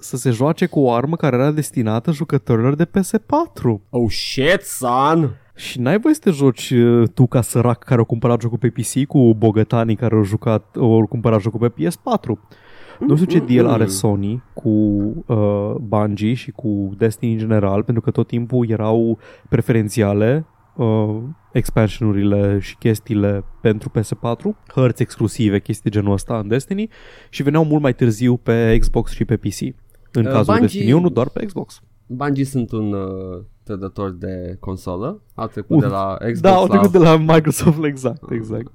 să 0.04 0.18
se 0.18 0.30
joace 0.30 0.66
cu 0.66 0.80
o 0.80 0.92
armă 0.92 1.16
care 1.16 1.36
era 1.36 1.52
destinată 1.52 2.12
jucătorilor 2.12 2.76
de 2.76 2.86
PS4. 2.86 3.80
oh 3.90 4.12
shit, 4.12 4.62
son. 4.62 5.38
Și 5.56 5.80
n-ai 5.80 6.00
voie 6.00 6.14
să 6.14 6.20
te 6.24 6.30
joci 6.30 6.70
uh, 6.70 7.08
tu 7.14 7.28
ca 7.28 7.42
sărac 7.42 7.84
care 7.84 8.00
au 8.00 8.06
cumpărat 8.06 8.42
jocul 8.42 8.58
pe 8.58 8.70
PC 8.70 9.06
cu 9.08 9.34
bogătanii 9.34 9.96
care 9.96 10.16
au, 10.16 10.24
jucat, 10.24 10.76
au 10.80 11.06
cumpărat 11.10 11.42
jocul 11.42 11.60
pe 11.60 11.84
PS4. 11.84 12.62
Nu 13.00 13.16
știu 13.16 13.28
ce 13.28 13.54
deal 13.54 13.68
are 13.68 13.86
Sony 13.86 14.44
cu 14.54 14.70
uh, 14.70 15.74
Bungie 15.80 16.34
și 16.34 16.52
cu 16.52 16.94
Destiny 16.98 17.32
în 17.32 17.38
general, 17.38 17.84
pentru 17.84 18.04
că 18.04 18.12
tot 18.12 18.28
timpul 18.28 18.70
erau 18.70 19.20
preferențiale 19.50 20.46
uh, 20.76 21.16
expansionurile 21.52 22.60
și 22.60 22.78
chestiile 22.78 23.44
pentru 23.62 23.92
PS4, 24.00 24.72
hărți 24.74 25.02
exclusive, 25.02 25.60
chestii 25.60 25.90
de 25.90 25.98
genul 25.98 26.14
ăsta 26.14 26.38
în 26.38 26.48
Destiny 26.48 26.90
și 27.30 27.44
veneau 27.44 27.66
mult 27.66 27.82
mai 27.82 27.94
târziu 27.94 28.38
pe 28.38 28.78
Xbox 28.80 29.12
și 29.12 29.26
pe 29.26 29.38
PC. 29.38 29.83
În 30.14 30.26
Uh, 30.26 30.32
cazul 30.32 30.54
Bungie- 30.54 30.62
Destiny 30.80 30.92
1, 30.92 31.10
doar 31.10 31.30
pe 31.30 31.46
Xbox. 31.46 31.82
Bungie 32.08 32.46
sunt 32.46 32.72
un 32.72 32.94
uh, 32.94 33.40
trădător 33.64 34.12
de 34.12 34.58
consolă, 34.60 35.22
au 35.36 35.48
trecut 35.48 35.76
Uf, 35.76 35.82
de 35.82 35.88
la 35.88 36.18
Xbox 36.20 36.40
Da, 36.40 36.54
au 36.54 36.66
la 36.66 36.70
trecut 36.70 36.92
de 36.92 36.98
la 36.98 37.18
Microsoft, 37.18 37.84
exact, 37.94 38.32
exact. 38.32 38.72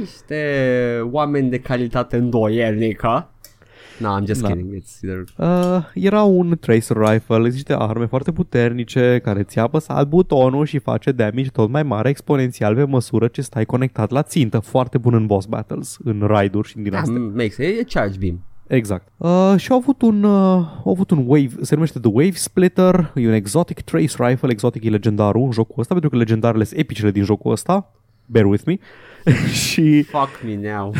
niște 0.00 0.40
oameni 1.10 1.50
de 1.50 1.58
calitate 1.58 2.16
îndoielnică. 2.16 3.30
No, 3.98 4.20
I'm 4.20 4.24
just 4.26 4.42
Da. 4.42 4.48
kidding. 4.48 4.74
It's 4.82 5.00
either... 5.02 5.24
Uh, 5.38 5.84
era 5.94 6.22
un 6.22 6.56
tracer 6.60 6.96
rifle, 6.96 7.42
există 7.46 7.76
arme 7.78 8.06
foarte 8.06 8.32
puternice 8.32 9.20
care 9.22 9.42
ți 9.42 9.58
apăsat 9.58 10.08
butonul 10.08 10.64
și 10.66 10.78
face 10.78 11.12
damage 11.12 11.48
tot 11.50 11.70
mai 11.70 11.82
mare 11.82 12.08
exponențial 12.08 12.74
pe 12.74 12.84
măsură 12.84 13.26
ce 13.28 13.40
stai 13.42 13.64
conectat 13.64 14.10
la 14.10 14.22
țintă. 14.22 14.58
Foarte 14.58 14.98
bun 14.98 15.14
în 15.14 15.26
boss 15.26 15.46
battles, 15.46 15.96
în 16.04 16.20
raid-uri 16.26 16.68
și 16.68 16.74
din 16.76 16.90
Da, 16.90 16.98
astea. 16.98 17.18
makes 17.18 17.58
e, 17.58 17.64
e 17.64 17.84
charge 17.88 18.18
beam. 18.18 18.40
Exact. 18.66 19.08
Uh, 19.16 19.54
și 19.56 19.70
au 19.70 19.76
avut 19.76 20.02
un, 20.02 20.22
uh, 20.22 20.66
au 20.84 20.90
avut 20.90 21.10
un 21.10 21.24
wave, 21.26 21.50
se 21.60 21.74
numește 21.74 21.98
The 21.98 22.10
Wave 22.12 22.32
Splitter, 22.32 23.12
e 23.14 23.26
un 23.26 23.32
exotic 23.32 23.80
trace 23.80 24.14
rifle, 24.18 24.50
exotic 24.50 24.84
e 24.84 24.88
legendarul 24.88 25.42
în 25.42 25.50
jocul 25.50 25.80
ăsta, 25.80 25.92
pentru 25.92 26.10
că 26.10 26.16
legendarele 26.16 26.64
sunt 26.64 26.78
epicele 26.78 27.10
din 27.10 27.24
jocul 27.24 27.52
ăsta, 27.52 27.92
bear 28.26 28.44
with 28.44 28.64
me, 28.66 28.78
și 29.64 30.02
Fuck 30.02 30.42
me 30.44 30.70
now. 30.72 30.92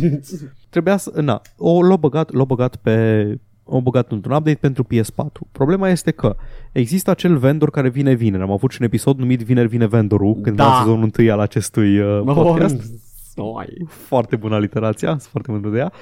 trebuia 0.70 0.96
să, 0.96 1.20
na, 1.20 1.40
o, 1.56 1.82
l-au 1.82 1.96
băgat, 1.96 2.32
l-au 2.32 2.44
băgat 2.44 2.76
pe 2.76 3.38
au 3.70 3.80
băgat 3.80 4.12
într-un 4.12 4.34
update 4.34 4.58
pentru 4.60 4.86
PS4. 4.94 5.50
Problema 5.52 5.88
este 5.88 6.10
că 6.10 6.36
există 6.72 7.10
acel 7.10 7.36
vendor 7.36 7.70
care 7.70 7.88
vine 7.88 8.12
vineri. 8.12 8.42
Am 8.42 8.50
avut 8.50 8.70
și 8.70 8.76
un 8.80 8.86
episod 8.86 9.18
numit 9.18 9.40
Vineri 9.40 9.68
vine 9.68 9.86
vendorul, 9.86 10.34
când 10.42 10.56
Da. 10.56 10.64
da. 10.64 10.78
sezonul 10.78 11.02
întâi 11.02 11.30
al 11.30 11.40
acestui 11.40 11.98
uh, 11.98 12.20
podcast. 12.24 12.90
Oi. 13.36 13.86
foarte 14.08 14.36
bună 14.36 14.54
aliterația, 14.54 15.08
sunt 15.08 15.22
foarte 15.22 15.50
mândru 15.50 15.70
de 15.70 15.78
ea. 15.78 15.92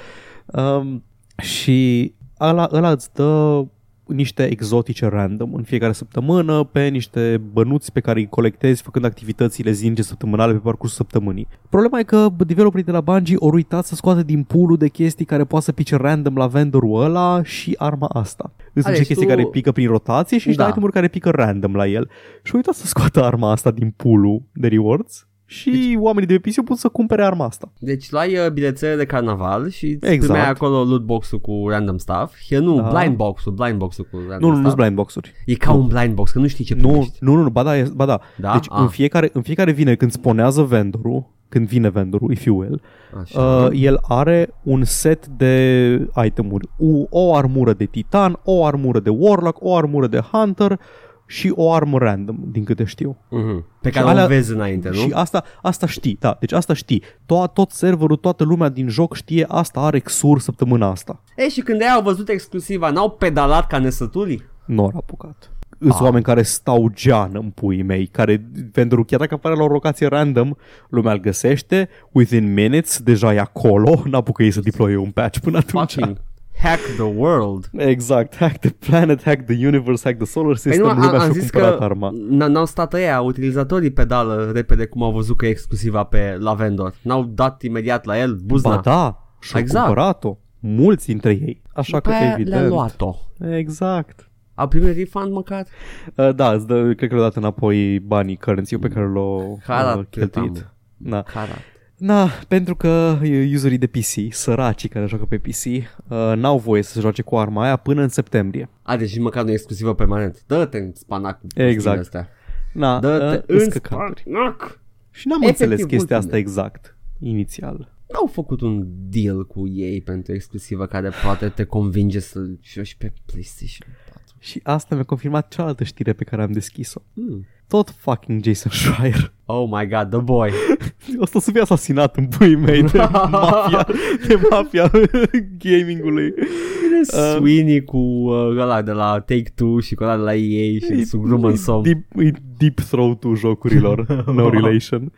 Um, 0.52 1.04
și 1.42 2.12
ăla, 2.40 2.68
ăla 2.72 2.90
îți 2.90 3.12
dă 3.14 3.64
niște 4.06 4.50
exotice 4.50 5.06
random 5.06 5.54
în 5.54 5.62
fiecare 5.62 5.92
săptămână 5.92 6.64
pe 6.64 6.88
niște 6.88 7.42
bănuți 7.52 7.92
pe 7.92 8.00
care 8.00 8.18
îi 8.18 8.28
colectezi 8.28 8.82
făcând 8.82 9.04
activitățile 9.04 9.70
zilnice 9.70 10.02
săptămânale 10.02 10.52
pe 10.52 10.58
parcursul 10.58 10.96
săptămânii. 10.96 11.48
Problema 11.68 11.98
e 11.98 12.02
că 12.02 12.28
developerii 12.46 12.84
de 12.84 12.90
la 12.90 13.00
Bungie 13.00 13.36
au 13.40 13.50
uitat 13.52 13.84
să 13.86 13.94
scoată 13.94 14.22
din 14.22 14.42
pool 14.42 14.76
de 14.76 14.88
chestii 14.88 15.24
care 15.24 15.44
poate 15.44 15.64
să 15.64 15.72
pice 15.72 15.96
random 15.96 16.36
la 16.36 16.46
vendorul 16.46 17.02
ăla 17.02 17.42
și 17.42 17.74
arma 17.78 18.06
asta. 18.12 18.52
Sunt 18.72 18.84
Ale, 18.84 18.96
niște 18.98 19.02
și 19.02 19.06
chestii 19.08 19.26
tu- 19.26 19.34
care 19.34 19.44
pică 19.50 19.72
prin 19.72 19.88
rotație 19.88 20.38
și 20.38 20.46
niște 20.46 20.62
Da. 20.62 20.68
itemuri 20.68 20.92
care 20.92 21.08
pică 21.08 21.30
random 21.30 21.74
la 21.74 21.86
el. 21.86 22.08
Și 22.42 22.50
au 22.52 22.56
uitat 22.56 22.74
să 22.74 22.86
scoată 22.86 23.22
arma 23.24 23.50
asta 23.50 23.70
din 23.70 23.92
pool 23.96 24.42
de 24.52 24.68
rewards 24.68 25.25
și 25.48 25.70
deci, 25.70 25.94
oamenii 25.98 26.28
de 26.28 26.38
pe 26.38 26.48
PC 26.50 26.58
au 26.58 26.64
putut 26.64 26.80
să 26.80 26.88
cumpere 26.88 27.24
arma 27.24 27.44
asta. 27.44 27.72
Deci 27.78 28.10
luai 28.10 28.38
uh, 28.38 28.50
bilețele 28.52 28.96
de 28.96 29.04
carnaval 29.04 29.68
și 29.68 29.84
îți 29.86 30.06
Exact. 30.12 30.20
primeai 30.32 30.48
acolo 30.50 30.84
loot 30.84 31.02
box-ul 31.04 31.38
cu 31.40 31.64
random 31.68 31.96
stuff. 31.96 32.34
Și 32.36 32.54
nu, 32.54 32.76
Da. 32.80 32.88
blind 32.98 33.16
box-ul, 33.16 33.52
blind 33.52 33.78
box-ul 33.78 34.08
cu 34.10 34.16
random 34.28 34.38
Nu, 34.40 34.46
nu, 34.46 34.48
nu 34.48 34.54
stuff. 34.54 34.66
sunt 34.66 34.76
blind 34.76 34.94
boxuri. 34.96 35.32
E 35.46 35.54
ca 35.54 35.72
un 35.72 35.86
blind 35.86 36.14
box, 36.14 36.30
că 36.30 36.38
nu 36.38 36.46
știi 36.46 36.64
ce 36.64 36.74
Nu, 36.74 36.88
primești. 36.88 37.16
nu, 37.20 37.34
nu, 37.34 37.48
ba 37.50 37.62
da, 37.62 37.78
e- 37.78 37.90
ba 37.94 38.04
da. 38.06 38.20
Da? 38.36 38.52
Deci 38.52 38.66
Ah. 38.68 38.78
în 38.80 38.88
fiecare, 38.88 39.30
în 39.32 39.42
fiecare 39.42 39.72
vineri 39.72 39.96
când 39.96 40.10
sponează 40.12 40.62
vendorul, 40.62 41.34
când 41.48 41.68
vine 41.68 41.88
vendorul, 41.88 42.30
if 42.30 42.44
you 42.44 42.58
will, 42.58 42.82
Așa. 43.20 43.40
uh, 43.40 43.68
el 43.72 43.98
are 44.08 44.48
un 44.62 44.84
set 44.84 45.26
de 45.26 46.08
itemuri. 46.24 46.68
O, 46.78 47.20
o 47.20 47.34
armură 47.34 47.72
de 47.72 47.84
titan, 47.84 48.38
o 48.44 48.64
armură 48.64 49.00
de 49.00 49.10
warlock, 49.10 49.58
o 49.60 49.76
armură 49.76 50.06
de 50.06 50.18
hunter 50.32 50.80
și 51.26 51.52
o 51.54 51.72
armă 51.72 51.98
random, 51.98 52.36
din 52.46 52.64
câte 52.64 52.84
știu. 52.84 53.16
Mhm. 53.28 53.64
Pe 53.80 53.88
și 53.88 53.94
care 53.94 54.08
alea- 54.10 54.24
o 54.24 54.26
vezi 54.26 54.52
înainte, 54.52 54.88
nu? 54.88 54.94
Și 54.94 55.10
asta, 55.12 55.44
asta 55.62 55.86
știi, 55.86 56.16
da, 56.20 56.36
deci 56.40 56.52
asta 56.52 56.72
știi. 56.74 57.02
To- 57.02 57.52
tot 57.52 57.70
serverul, 57.70 58.16
toată 58.16 58.44
lumea 58.44 58.68
din 58.68 58.88
joc 58.88 59.14
știe 59.14 59.44
asta 59.48 59.80
are 59.80 59.98
XUR 59.98 60.40
săptămâna 60.40 60.90
asta. 60.90 61.20
Ei, 61.36 61.48
și 61.48 61.60
când 61.60 61.80
ei 61.80 61.88
au 61.88 62.02
văzut 62.02 62.28
exclusiva, 62.28 62.90
n-au 62.90 63.10
pedalat 63.10 63.66
ca 63.66 63.78
nesătulii? 63.78 64.42
Nu 64.66 64.82
au 64.82 64.92
apucat. 64.96 65.50
Sunt 65.80 65.92
Ah. 65.92 66.00
oameni 66.00 66.24
care 66.24 66.42
stau 66.42 66.90
gean 66.94 67.30
în 67.32 67.50
puii 67.50 67.82
mei, 67.82 68.06
care 68.06 68.46
pentru 68.72 69.04
chiar 69.04 69.18
dacă 69.20 69.34
apare 69.34 69.54
la 69.54 69.62
o 69.62 69.66
locație 69.66 70.06
random, 70.06 70.54
lumea 70.88 71.12
îl 71.12 71.20
găsește, 71.20 71.88
within 72.12 72.52
minutes, 72.52 72.98
deja 73.00 73.34
e 73.34 73.38
acolo, 73.40 74.02
n-apucă 74.04 74.42
ei 74.42 74.50
să 74.50 74.60
deploye 74.60 74.96
un 74.96 75.10
patch 75.10 75.38
până 75.38 75.56
atunci. 75.58 75.92
Fucking 75.92 76.16
hack 76.62 76.80
the 76.80 77.02
world. 77.16 77.70
Exact, 77.76 78.36
hack 78.36 78.58
the 78.58 78.70
planet, 78.70 79.22
hack 79.22 79.44
the 79.46 79.66
universe, 79.66 80.02
hack 80.04 80.16
the 80.16 80.26
solar 80.26 80.48
Păi 80.52 80.56
system, 80.60 80.82
nu, 80.82 80.88
am, 80.90 80.96
lumea 81.00 81.10
am 81.20 81.20
și-a 81.32 81.32
zis 81.40 81.50
cumpărat 81.50 81.78
că 81.78 81.84
arma. 81.84 82.10
n- 82.12 82.46
n-au 82.48 82.64
stat 82.66 82.92
ăia, 82.92 83.20
utilizatorii 83.20 83.90
pedală 83.90 84.50
repede 84.54 84.84
cum 84.86 85.02
au 85.02 85.12
văzut 85.12 85.36
că 85.36 85.46
e 85.46 85.48
exclusiva 85.48 86.04
pe 86.04 86.36
la 86.40 86.54
vendor. 86.54 86.94
N-au 87.02 87.22
dat 87.24 87.62
imediat 87.62 88.04
la 88.04 88.18
el 88.18 88.34
buzna. 88.44 88.74
Ba 88.74 88.80
da, 88.84 89.28
și-au 89.40 89.60
Exact. 89.62 89.84
cumpărat-o. 89.86 90.36
Mulți 90.60 91.06
dintre 91.06 91.30
ei. 91.30 91.62
Așa 91.74 92.00
că 92.00 92.08
După 92.10 92.22
aia 92.22 92.32
evident. 92.32 92.60
le-a 92.60 92.68
luat-o. 92.68 93.14
Exact. 93.50 94.30
Au 94.54 94.68
primit 94.68 94.96
refund 94.96 95.32
măcar? 95.32 95.66
Uh, 96.14 96.34
da, 96.34 96.52
îți 96.52 96.66
dă, 96.66 96.82
cred 96.94 97.08
că 97.08 97.14
le-au 97.14 97.26
dat 97.28 97.36
înapoi 97.36 97.98
banii 98.00 98.36
currency 98.36 98.76
pe 98.78 98.88
care 98.88 99.06
l-au 99.06 99.60
Harat 99.66 99.96
uh, 99.96 100.04
cât 100.10 100.18
cheltuit. 100.32 100.56
am. 100.56 100.72
Da. 100.96 101.22
Carat. 101.22 101.60
Na, 101.96 102.28
pentru 102.48 102.76
că 102.76 103.18
uh, 103.22 103.50
userii 103.54 103.78
de 103.78 103.86
PC, 103.86 104.32
săracii 104.34 104.88
care 104.88 105.06
joacă 105.06 105.24
pe 105.24 105.38
PC, 105.38 105.64
uh, 105.64 106.32
n-au 106.36 106.58
voie 106.58 106.82
să 106.82 106.92
se 106.92 107.00
joace 107.00 107.22
cu 107.22 107.36
arma 107.36 107.62
aia 107.62 107.76
până 107.76 108.02
în 108.02 108.08
septembrie. 108.08 108.68
A, 108.82 108.96
deci 108.96 109.18
măcar 109.18 109.44
nu 109.44 109.50
e 109.50 109.52
exclusivă 109.52 109.94
permanent. 109.94 110.42
Dă-te 110.46 110.78
în 110.78 110.92
spanac 110.94 111.40
cu 111.40 111.46
Exact. 111.54 111.72
chestiile 111.72 111.98
Astea. 111.98 112.28
Na, 112.72 113.00
Dă-te 113.00 113.52
uh, 113.52 113.60
în 113.60 113.70
scăcaturi. 113.70 114.22
spanac. 114.26 114.80
Și 115.10 115.28
n-am 115.28 115.42
Efectiv, 115.42 115.60
înțeles 115.70 115.86
chestia 115.90 116.16
ultimele. 116.16 116.24
asta 116.24 116.36
exact, 116.36 116.96
inițial. 117.20 117.94
N-au 118.12 118.26
făcut 118.32 118.60
un 118.60 118.86
deal 119.08 119.46
cu 119.46 119.68
ei 119.68 120.00
pentru 120.00 120.32
exclusivă 120.32 120.86
care 120.86 121.10
poate 121.24 121.48
te 121.48 121.64
convinge 121.64 122.18
să 122.20 122.40
joci 122.62 122.94
pe 122.94 123.12
PlayStation 123.26 123.88
4. 124.12 124.22
Și 124.38 124.60
asta 124.62 124.94
mi-a 124.94 125.04
confirmat 125.04 125.48
cealaltă 125.48 125.84
știre 125.84 126.12
pe 126.12 126.24
care 126.24 126.42
am 126.42 126.52
deschis-o. 126.52 127.00
Hmm. 127.14 127.46
Tot 127.68 127.90
fucking 127.90 128.44
Jason 128.44 128.70
Schreier. 128.72 129.32
Oh 129.44 129.68
my 129.70 129.88
god, 129.88 130.10
the 130.10 130.20
boy. 130.20 130.50
Asta 131.20 131.38
o 131.38 131.40
să 131.40 131.50
fie 131.50 131.60
asasinat 131.60 132.16
în 132.16 132.26
puii 132.26 132.56
mei 132.56 132.82
de 132.82 132.98
mafia, 133.30 133.86
de 134.26 134.40
mafia 134.50 134.90
gamingului. 135.64 136.34
Uh, 136.36 137.34
Sweeney 137.36 137.84
cu 137.84 137.96
uh, 137.96 138.58
ăla 138.58 138.82
de 138.82 138.92
la 138.92 139.20
Take-Two 139.20 139.80
și 139.80 139.94
cu 139.94 140.02
ăla 140.02 140.16
de 140.16 140.22
la 140.22 140.34
EA 140.34 140.78
și 140.78 140.92
îl 140.92 141.04
sugrumă 141.04 141.48
în 141.48 141.56
somn. 141.56 141.82
Deep, 141.82 142.04
e 142.16 142.32
deep 142.56 142.80
throat-ul 142.80 143.36
jocurilor, 143.36 144.24
no 144.34 144.48
relation. 144.48 145.12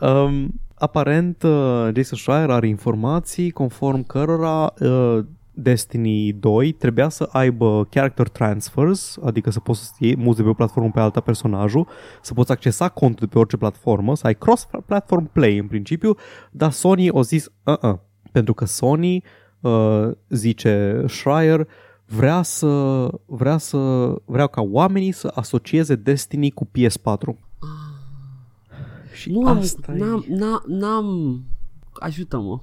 Um, 0.00 0.60
aparent, 0.74 1.42
uh, 1.42 1.88
Jason 1.94 2.18
Schreier 2.18 2.50
are 2.50 2.68
informații 2.68 3.50
conform 3.50 4.06
cărora 4.06 4.74
uh, 4.80 5.18
Destiny 5.54 6.32
2 6.32 6.72
trebuia 6.72 7.08
să 7.08 7.28
aibă 7.32 7.86
character 7.90 8.28
transfers, 8.28 9.18
adică 9.24 9.50
să 9.50 9.60
poți 9.60 9.84
să 9.84 9.92
iei 9.98 10.16
muzi 10.16 10.36
de 10.36 10.42
pe 10.42 10.48
o 10.48 10.54
platformă 10.54 10.90
pe 10.90 11.00
alta 11.00 11.20
personajul, 11.20 11.88
să 12.22 12.34
poți 12.34 12.52
accesa 12.52 12.88
contul 12.88 13.26
de 13.26 13.32
pe 13.32 13.38
orice 13.38 13.56
platformă, 13.56 14.16
să 14.16 14.26
ai 14.26 14.34
cross-platform 14.34 15.30
play 15.32 15.58
în 15.58 15.66
principiu, 15.66 16.14
dar 16.50 16.70
Sony 16.70 17.10
a 17.10 17.20
zis 17.20 17.48
uh-uh, 17.64 17.98
pentru 18.32 18.54
că 18.54 18.64
Sony, 18.64 19.22
uh, 19.60 20.10
zice 20.28 21.04
Schreier, 21.06 21.68
vrea 22.06 22.42
să, 22.42 23.08
vrea 23.26 23.58
să, 23.58 23.78
vreau 24.24 24.48
ca 24.48 24.60
oamenii 24.60 25.12
să 25.12 25.32
asocieze 25.34 25.94
Destiny 25.94 26.50
cu 26.50 26.66
PS4. 26.66 27.36
Și 29.12 29.30
Nu 29.30 29.48
am, 29.48 29.58
asta 29.58 29.92
e- 29.94 29.98
n-am, 29.98 30.24
n-am, 30.28 30.62
n-am, 30.66 31.40
ajută-mă. 31.92 32.60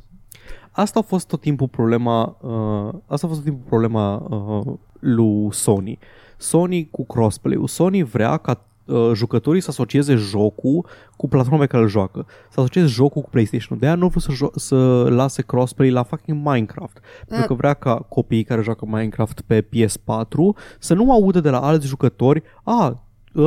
Asta 0.79 0.99
a 0.99 1.01
fost 1.01 1.27
tot 1.27 1.41
timpul 1.41 1.67
problema, 1.67 2.37
uh, 2.41 2.99
asta 3.07 3.25
a 3.25 3.29
fost 3.29 3.33
tot 3.33 3.43
timpul 3.43 3.67
problema 3.67 4.15
uh, 4.15 4.73
lui 4.99 5.47
Sony. 5.51 5.99
Sony 6.37 6.89
cu 6.91 7.05
crossplay-ul. 7.05 7.67
Sony 7.67 8.03
vrea 8.03 8.37
ca 8.37 8.65
uh, 8.85 9.11
jucătorii 9.13 9.61
să 9.61 9.69
asocieze 9.69 10.15
jocul 10.15 10.85
cu 11.15 11.27
platforma 11.27 11.59
pe 11.59 11.65
care 11.65 11.83
îl 11.83 11.89
joacă. 11.89 12.25
Să 12.49 12.59
asocieze 12.59 12.87
jocul 12.87 13.21
cu 13.21 13.29
PlayStation. 13.29 13.79
De 13.79 13.85
aia 13.85 13.95
nu 13.95 14.07
vreau 14.07 14.19
să, 14.19 14.45
jo- 14.45 14.55
să 14.55 15.07
lase 15.09 15.41
crossplay 15.41 15.89
la 15.89 16.03
fucking 16.03 16.37
Minecraft. 16.45 16.99
Pentru 17.27 17.47
că 17.47 17.53
vrea 17.53 17.73
ca 17.73 17.95
copiii 17.95 18.43
care 18.43 18.61
joacă 18.61 18.85
Minecraft 18.85 19.41
pe 19.41 19.61
PS4 19.61 20.61
să 20.79 20.93
nu 20.93 21.11
audă 21.11 21.39
de 21.39 21.49
la 21.49 21.59
alți 21.59 21.87
jucători 21.87 22.43
a, 22.63 22.87
uh, 22.87 22.93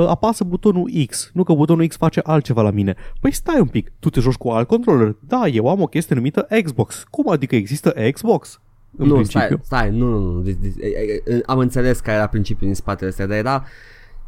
apasă 0.09 0.45
butonul 0.45 0.91
X, 1.07 1.31
nu 1.35 1.43
că 1.45 1.53
butonul 1.53 1.87
X 1.87 1.97
face 1.97 2.21
altceva 2.25 2.63
la 2.63 2.71
mine. 2.71 2.95
Păi 3.21 3.33
stai 3.33 3.61
un 3.61 3.67
pic, 3.67 3.93
tu 3.99 4.11
te 4.11 4.21
joci 4.21 4.35
cu 4.35 4.49
alt 4.49 4.69
controller? 4.69 5.17
Da, 5.21 5.47
eu 5.47 5.69
am 5.69 5.81
o 5.83 5.87
chestie 5.87 6.15
numită 6.15 6.47
Xbox. 6.65 7.05
Cum 7.11 7.29
adică 7.29 7.55
există 7.55 7.95
Xbox? 8.13 8.61
În 8.97 9.07
nu, 9.07 9.15
principiu. 9.15 9.61
stai, 9.63 9.89
stai, 9.89 9.99
nu, 9.99 10.19
nu, 10.19 10.33
nu. 10.33 10.41
Deci, 10.41 10.57
deci, 10.61 10.75
e- 10.81 11.33
e- 11.35 11.41
am 11.47 11.59
înțeles 11.59 12.01
care 12.01 12.17
era 12.17 12.27
principiul 12.27 12.67
din 12.67 12.75
spatele 12.75 13.09
ăsta, 13.11 13.27
dar 13.27 13.37
era... 13.37 13.65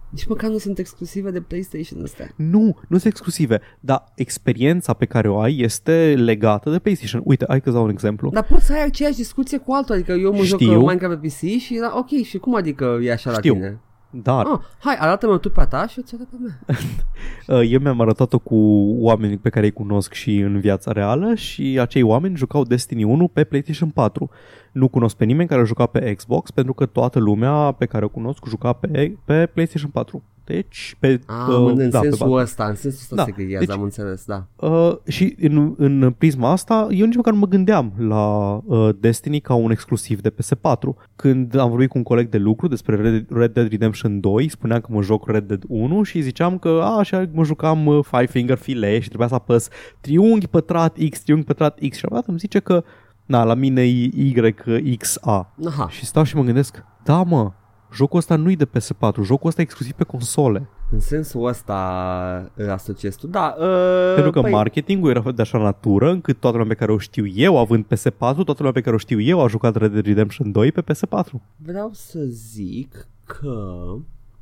Nici 0.08 0.26
măcar 0.26 0.50
nu 0.50 0.58
sunt 0.58 0.78
exclusive 0.78 1.30
de 1.30 1.40
PlayStation 1.40 2.02
astea. 2.02 2.30
Nu, 2.36 2.64
nu 2.88 2.98
sunt 2.98 3.04
exclusive, 3.04 3.60
dar 3.80 4.04
experiența 4.14 4.92
pe 4.92 5.04
care 5.04 5.28
o 5.28 5.38
ai 5.40 5.58
este 5.58 6.14
legată 6.16 6.70
de 6.70 6.78
PlayStation. 6.78 7.22
Uite, 7.24 7.44
hai 7.48 7.60
că 7.60 7.70
dau 7.70 7.82
un 7.84 7.90
exemplu. 7.90 8.30
Dar 8.30 8.44
poți 8.44 8.64
să 8.66 8.72
ai 8.72 8.84
aceeași 8.84 9.16
discuție 9.16 9.58
cu 9.58 9.72
altul, 9.72 9.94
adică 9.94 10.12
eu 10.12 10.32
mă 10.32 10.42
joc 10.42 10.60
Știu. 10.60 10.72
uh, 10.72 10.78
Minecraft 10.78 11.20
pe 11.20 11.26
PC 11.26 11.60
și 11.60 11.76
era 11.76 11.98
ok, 11.98 12.08
și 12.24 12.38
cum 12.38 12.54
adică 12.54 12.98
e 13.02 13.12
așa 13.12 13.32
Știu. 13.32 13.52
la 13.52 13.58
tine? 13.58 13.80
Dar 14.22 14.46
Ah, 14.46 14.58
hai, 14.78 14.96
arată-mă 14.98 15.38
tu 15.38 15.50
pe 15.50 15.60
a 15.60 15.66
ta 15.66 15.86
și 15.86 15.98
eu 15.98 16.04
ți 16.06 16.14
arăt 16.14 16.26
pe 16.28 16.36
a 16.38 16.42
mea. 16.44 17.60
uh, 17.60 17.68
eu 17.72 17.80
mi-am 17.80 18.00
arătat-o 18.00 18.38
cu 18.38 18.56
oameni 18.98 19.36
pe 19.38 19.48
care 19.48 19.64
îi 19.64 19.72
cunosc 19.72 20.12
și 20.12 20.36
în 20.38 20.60
viața 20.60 20.92
reală 20.92 21.34
și 21.34 21.78
acei 21.80 22.02
oameni 22.02 22.36
jucau 22.36 22.62
Destiny 22.64 23.02
1 23.04 23.28
pe 23.28 23.44
PlayStation 23.44 23.90
4. 23.90 24.30
Nu 24.74 24.88
cunosc 24.88 25.16
pe 25.16 25.24
nimeni 25.24 25.48
care 25.48 25.60
a 25.60 25.64
jucat 25.64 25.90
pe 25.90 26.14
Xbox 26.14 26.50
pentru 26.50 26.72
că 26.72 26.86
toată 26.86 27.18
lumea 27.18 27.72
pe 27.72 27.86
care 27.86 28.04
o 28.04 28.08
cunosc 28.08 28.44
juca 28.48 28.72
pe, 28.72 29.16
pe 29.24 29.46
PlayStation 29.46 29.90
4. 29.90 30.22
Deci, 30.46 30.96
pe, 31.00 31.20
Ah, 31.26 31.46
uh, 31.48 31.72
în 31.76 31.90
da, 31.90 31.98
pe 32.00 32.06
sensul 32.08 32.28
bani. 32.28 32.42
ăsta, 32.42 32.64
în 32.64 32.74
sensul 32.74 32.98
ăsta 33.00 33.14
Da, 33.14 33.24
se 33.24 33.30
ghidează, 33.42 33.64
deci- 33.64 33.74
am 33.74 33.82
înțeles, 33.82 34.24
da. 34.26 34.46
Uh, 34.56 34.96
și 35.08 35.36
în, 35.40 35.74
în 35.76 36.14
prisma 36.18 36.50
asta, 36.50 36.86
eu 36.90 37.06
nici 37.06 37.16
măcar 37.16 37.32
nu 37.32 37.38
mă 37.38 37.46
gândeam 37.46 37.92
la 37.98 38.54
uh, 38.64 38.88
Destiny 39.00 39.40
ca 39.40 39.54
un 39.54 39.70
exclusiv 39.70 40.20
de 40.20 40.30
PS4. 40.30 40.94
Când 41.16 41.56
am 41.58 41.68
vorbit 41.70 41.88
cu 41.88 41.98
un 41.98 42.02
coleg 42.04 42.28
de 42.28 42.38
lucru 42.38 42.68
despre 42.68 42.96
Red, 42.96 43.26
Red 43.30 43.52
Dead 43.52 43.70
Redemption 43.70 44.20
2, 44.20 44.48
spuneam 44.48 44.80
că 44.80 44.86
mă 44.90 45.02
joc 45.02 45.28
Red 45.28 45.44
Dead 45.46 45.62
1 45.68 46.02
și 46.02 46.20
ziceam 46.20 46.58
că 46.58 46.80
a, 46.82 46.98
așa 46.98 47.28
mă 47.32 47.44
jucam 47.44 47.86
uh, 47.86 47.98
Five 48.04 48.26
Finger 48.26 48.56
Filet 48.56 49.02
și 49.02 49.08
trebuia 49.08 49.28
să 49.28 49.34
apăs 49.34 49.68
triunghi 50.00 50.46
pătrat 50.46 50.96
X, 51.10 51.20
triunghi 51.22 51.46
pătrat 51.46 51.78
X 51.88 51.96
și 51.96 52.04
am 52.10 52.22
îmi 52.26 52.38
zice 52.38 52.58
că 52.58 52.84
na, 53.26 53.44
la 53.44 53.54
mine 53.54 53.82
e 53.82 54.10
YXA. 54.14 55.52
Aha. 55.66 55.88
Și 55.88 56.04
stau 56.04 56.22
și 56.22 56.36
mă 56.36 56.42
gândesc, 56.42 56.84
da 57.04 57.22
mă, 57.22 57.52
jocul 57.92 58.18
ăsta 58.18 58.36
nu 58.36 58.50
e 58.50 58.54
de 58.54 58.66
PS4, 58.66 59.22
jocul 59.22 59.48
ăsta 59.48 59.60
e 59.60 59.64
exclusiv 59.64 59.92
pe 59.92 60.04
console. 60.04 60.68
În 60.90 61.00
sensul 61.00 61.46
ăsta 61.46 62.50
îl 62.54 62.70
asociezi 62.70 63.18
tu, 63.18 63.26
da. 63.26 63.54
Uh, 63.58 64.12
Pentru 64.14 64.32
că 64.32 64.40
păi, 64.40 64.50
marketingul 64.50 65.10
era 65.10 65.30
de 65.30 65.42
așa 65.42 65.58
natură 65.58 66.10
încât 66.10 66.40
toată 66.40 66.56
lumea 66.56 66.72
pe 66.72 66.78
care 66.80 66.92
o 66.92 66.98
știu 66.98 67.26
eu, 67.26 67.58
având 67.58 67.84
PS4, 67.84 68.16
toată 68.18 68.54
lumea 68.56 68.72
pe 68.72 68.80
care 68.80 68.94
o 68.94 68.98
știu 68.98 69.20
eu 69.20 69.42
a 69.42 69.46
jucat 69.48 69.76
Red 69.76 69.92
Dead 69.92 70.04
Redemption 70.06 70.52
2 70.52 70.72
pe 70.72 70.82
PS4. 70.82 71.30
Vreau 71.56 71.90
să 71.92 72.18
zic 72.26 73.06
că 73.24 73.50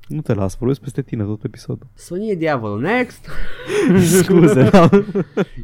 Nu 0.09 0.21
te 0.21 0.35
las, 0.35 0.57
vorbesc 0.59 0.81
peste 0.81 1.03
tine 1.03 1.25
tot 1.25 1.45
episodul. 1.45 1.87
Sony 1.95 2.31
e 2.31 2.35
diavolul. 2.35 2.81
Next! 2.81 3.27
Scuze, 4.23 4.69
da. 4.71 4.89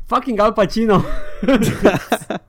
Fucking 0.07 0.41
Al 0.41 0.53
Pacino! 0.53 1.01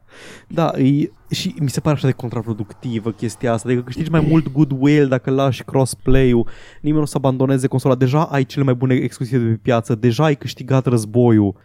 da, 0.52 0.72
e, 0.78 1.12
și 1.32 1.56
mi 1.60 1.70
se 1.70 1.80
pare 1.80 1.96
așa 1.96 2.08
de 2.08 2.14
contraproductivă 2.14 3.12
chestia 3.12 3.54
asta, 3.54 3.68
adică 3.70 3.84
câștigi 3.84 4.10
mai 4.12 4.26
mult 4.30 4.52
goodwill 4.52 5.08
dacă 5.08 5.30
lași 5.30 5.64
crossplay-ul, 5.64 6.48
nimeni 6.82 6.96
nu 6.96 7.02
o 7.02 7.06
să 7.06 7.18
abandoneze 7.18 7.68
consola, 7.68 7.96
deja 7.96 8.24
ai 8.24 8.46
cele 8.46 8.64
mai 8.64 8.74
bune 8.74 8.94
exclusive 8.96 9.44
de 9.44 9.50
pe 9.50 9.60
piață, 9.62 9.96
deja 9.96 10.24
ai 10.24 10.36
câștigat 10.36 10.86
războiul. 10.86 11.56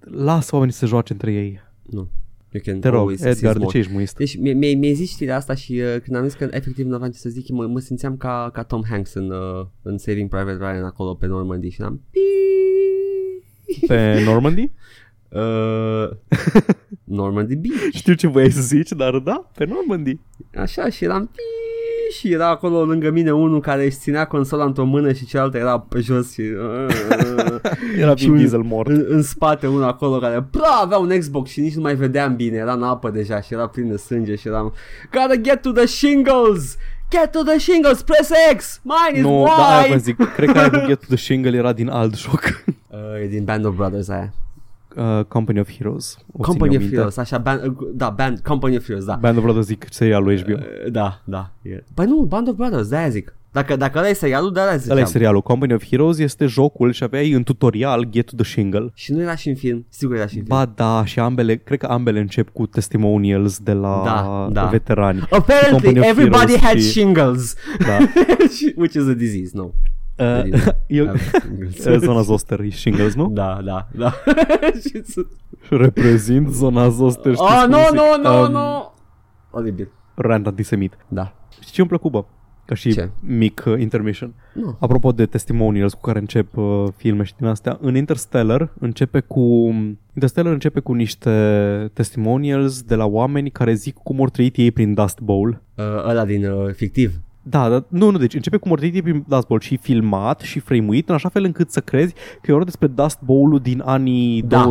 Lasă 0.00 0.54
oamenii 0.54 0.74
să 0.74 0.86
joace 0.86 1.12
între 1.12 1.32
ei. 1.32 1.60
nu. 1.82 2.08
You 2.50 2.62
can 2.64 2.80
Te 2.80 2.88
rog, 2.88 2.98
always 2.98 3.18
Edgar, 3.20 3.34
seize 3.34 3.52
de 3.52 3.58
more. 3.58 3.70
ce 3.72 3.78
ești 3.78 3.92
muist? 3.92 4.16
Deci 4.16 4.36
mi- 4.38 4.52
mi- 4.54 4.74
mi-ai 4.74 4.94
zis 4.94 5.10
știrea 5.10 5.36
asta 5.36 5.54
și 5.54 5.72
uh, 5.72 6.00
când 6.02 6.16
am 6.16 6.24
zis 6.24 6.34
că 6.34 6.48
efectiv 6.50 6.86
nu 6.86 6.94
aveam 6.94 7.10
ce 7.10 7.18
să 7.18 7.28
zic, 7.28 7.48
mă, 7.48 7.66
mă 7.66 7.78
simțeam 7.78 8.16
ca, 8.16 8.50
ca 8.52 8.62
Tom 8.62 8.82
Hanks 8.88 9.14
în, 9.14 9.30
uh, 9.30 9.66
în 9.82 9.98
Saving 9.98 10.28
Private 10.28 10.56
Ryan 10.56 10.84
acolo 10.84 11.14
pe 11.14 11.26
Normandy 11.26 11.68
și 11.68 11.82
am 11.82 12.00
Pe 13.86 14.22
Normandy? 14.24 14.70
uh, 15.28 16.08
Normandy 17.04 17.56
Beach. 17.56 17.92
Știu 17.92 18.14
ce 18.14 18.26
voiai 18.26 18.50
să 18.50 18.60
zici, 18.60 18.90
dar 18.92 19.18
da, 19.18 19.50
pe 19.56 19.64
Normandy. 19.64 20.18
Așa 20.56 20.88
și 20.90 21.04
eram 21.04 21.30
și 22.18 22.32
era 22.32 22.48
acolo 22.48 22.84
lângă 22.84 23.10
mine 23.10 23.32
unul 23.32 23.60
care 23.60 23.84
își 23.84 23.96
ținea 23.96 24.24
consola 24.26 24.64
într-o 24.64 24.84
mână 24.84 25.12
și 25.12 25.26
cealaltă 25.26 25.56
era 25.58 25.78
pe 25.80 26.00
jos 26.00 26.32
și, 26.32 26.42
Era 28.00 28.14
Și 28.16 28.24
Vin 28.24 28.32
un- 28.32 28.38
Diesel 28.38 28.60
mort. 28.62 28.88
în, 28.88 29.04
în 29.08 29.22
spate 29.22 29.66
unul 29.66 29.82
acolo 29.84 30.18
care 30.18 30.46
bra, 30.50 30.78
avea 30.82 30.98
un 30.98 31.18
Xbox 31.18 31.50
și 31.50 31.60
nici 31.60 31.74
nu 31.74 31.80
mai 31.80 31.94
vedeam 31.94 32.36
bine, 32.36 32.56
era 32.56 32.72
în 32.72 32.82
apă 32.82 33.10
deja 33.10 33.40
și 33.40 33.52
era 33.54 33.68
plin 33.68 33.88
de 33.88 33.96
sânge 33.96 34.36
și 34.36 34.48
eram 34.48 34.72
Gotta 35.12 35.34
get 35.40 35.62
to 35.62 35.70
the 35.72 35.86
shingles! 35.86 36.76
Get 37.10 37.30
to 37.30 37.42
the 37.42 37.58
shingles! 37.58 38.02
Press 38.02 38.30
X! 38.56 38.80
Mine 38.82 39.18
is 39.18 39.24
Nu, 39.24 39.44
da, 39.46 39.52
aia 39.66 39.82
wide! 39.82 39.92
vă 39.94 39.98
zic. 40.00 40.16
Cred 40.34 40.52
că 40.52 40.58
aia 40.60 40.70
cu 40.70 40.86
Get 40.86 40.98
to 41.00 41.06
the 41.08 41.16
Shingle 41.16 41.56
era 41.56 41.72
din 41.72 41.88
alt 41.88 42.16
joc. 42.16 42.42
Uh, 42.90 43.22
e 43.22 43.26
din 43.26 43.44
Band 43.44 43.64
of 43.64 43.74
Brothers 43.76 44.08
aia. 44.08 44.32
Uh, 44.96 45.24
Company 45.28 45.58
of 45.60 45.70
Heroes. 45.76 46.16
O 46.32 46.44
țin 46.44 46.44
Company 46.44 46.70
eu 46.70 46.76
of 46.76 46.80
minte. 46.82 46.94
Heroes, 46.96 47.16
așa, 47.16 47.38
band, 47.38 47.62
uh, 47.66 47.88
da, 47.94 48.08
band, 48.08 48.38
Company 48.38 48.76
of 48.76 48.84
Heroes, 48.84 49.04
da. 49.04 49.14
Band 49.14 49.36
of 49.36 49.42
Brothers 49.42 49.66
zic 49.66 49.86
serialul 49.90 50.38
HBO. 50.38 50.52
Uh, 50.52 50.90
da, 50.90 51.20
da. 51.24 51.50
E. 51.62 51.82
Păi 51.94 52.06
nu, 52.06 52.16
Band 52.28 52.48
of 52.48 52.54
Brothers, 52.54 52.88
de-aia 52.88 53.08
zic. 53.08 53.36
Dacă, 53.52 53.76
dacă 53.76 53.98
ăla 53.98 54.08
e 54.08 54.12
serialul, 54.12 54.52
de-aia 54.52 54.76
ziceam. 54.76 54.96
Ăla 54.96 55.06
e 55.06 55.10
serialul. 55.10 55.42
Company 55.42 55.72
of 55.72 55.84
Heroes 55.88 56.18
este 56.18 56.46
jocul 56.46 56.92
și 56.92 57.02
aveai 57.02 57.30
în 57.32 57.42
tutorial 57.42 58.04
Get 58.10 58.26
to 58.26 58.36
the 58.36 58.44
Shingle. 58.44 58.90
Și 58.94 59.12
nu 59.12 59.20
era 59.20 59.34
și 59.34 59.48
în 59.48 59.54
film, 59.54 59.86
sigur 59.88 60.14
era 60.16 60.26
și 60.26 60.36
în 60.38 60.44
film. 60.44 60.56
Ba 60.56 60.72
da, 60.74 61.04
și 61.04 61.18
ambele, 61.20 61.56
cred 61.56 61.78
că 61.78 61.86
ambele 61.86 62.20
încep 62.20 62.48
cu 62.48 62.66
testimonials 62.66 63.58
de 63.58 63.72
la 63.72 64.02
Da, 64.04 64.48
da. 64.52 64.66
veterani. 64.68 65.20
Apparently, 65.30 65.70
Company 65.70 65.98
of 65.98 66.04
everybody 66.06 66.44
Heroes 66.52 66.60
had 66.64 66.76
și- 66.76 66.88
shingles, 66.88 67.54
Da. 67.78 67.98
which 68.80 68.94
is 68.94 69.06
a 69.08 69.12
disease, 69.12 69.50
no. 69.54 69.68
Uh, 70.18 70.42
eu, 70.86 71.06
Have 71.06 71.18
shingles. 71.18 71.84
uh, 71.84 71.96
zona 71.98 72.20
Zoster 72.20 72.60
e 72.60 72.68
Shingles, 72.70 73.14
nu? 73.14 73.28
Da, 73.28 73.60
da, 73.64 73.88
da. 73.94 74.12
Și 74.88 75.02
să- 75.04 75.26
Reprezint 75.70 76.48
zona 76.48 76.88
Zoster. 76.88 77.34
știți 77.34 77.52
oh, 77.52 77.60
cum 77.62 77.70
no, 77.70 77.78
zic? 77.90 77.94
no, 78.22 78.30
no, 78.30 78.44
Um, 78.44 78.52
no. 78.52 78.92
Oribil. 79.50 79.88
Rant 80.14 80.46
antisemit. 80.46 80.96
Da. 81.08 81.32
Știi 81.60 81.72
ce 81.72 81.80
îmi 81.80 81.88
plăcut, 81.90 82.10
bă? 82.10 82.24
Ca 82.64 82.74
și 82.74 82.92
Ce? 82.92 83.10
mic 83.20 83.62
uh, 83.66 83.80
intermission. 83.80 84.34
Nu. 84.54 84.76
Apropo 84.80 85.12
de 85.12 85.26
testimonials 85.26 85.94
cu 85.94 86.00
care 86.00 86.18
încep 86.18 86.56
uh, 86.56 86.84
filme 86.96 87.22
și 87.22 87.34
din 87.38 87.46
astea, 87.46 87.78
în 87.80 87.96
Interstellar 87.96 88.72
începe 88.80 89.20
cu 89.20 89.40
Interstellar 90.14 90.52
începe 90.52 90.80
cu 90.80 90.92
niște 90.92 91.30
testimonials 91.92 92.82
de 92.82 92.94
la 92.94 93.04
oameni 93.06 93.50
care 93.50 93.72
zic 93.74 93.94
cum 93.94 94.20
au 94.20 94.26
trăit 94.28 94.56
ei 94.56 94.70
prin 94.70 94.94
Dust 94.94 95.20
Bowl. 95.20 95.62
Uh, 95.74 95.84
ăla 96.08 96.24
din 96.24 96.46
uh, 96.50 96.72
fictiv. 96.74 97.14
Da, 97.48 97.68
da, 97.68 97.84
nu, 97.88 98.10
nu, 98.10 98.18
deci 98.18 98.34
începe 98.34 98.56
cum 98.56 98.70
au 98.70 98.76
trăit 98.76 98.94
ei 98.94 99.02
prin 99.02 99.24
Dust 99.28 99.46
Bowl 99.46 99.60
și 99.60 99.76
filmat 99.76 100.40
și 100.40 100.58
frame-uit 100.58 101.08
în 101.08 101.14
așa 101.14 101.28
fel 101.28 101.44
încât 101.44 101.70
să 101.70 101.80
crezi 101.80 102.12
că 102.12 102.40
e 102.40 102.52
vorba 102.52 102.64
despre 102.64 102.86
Dust 102.86 103.18
Bowl-ul 103.22 103.58
din 103.60 103.82
anii 103.84 104.42
Da. 104.42 104.68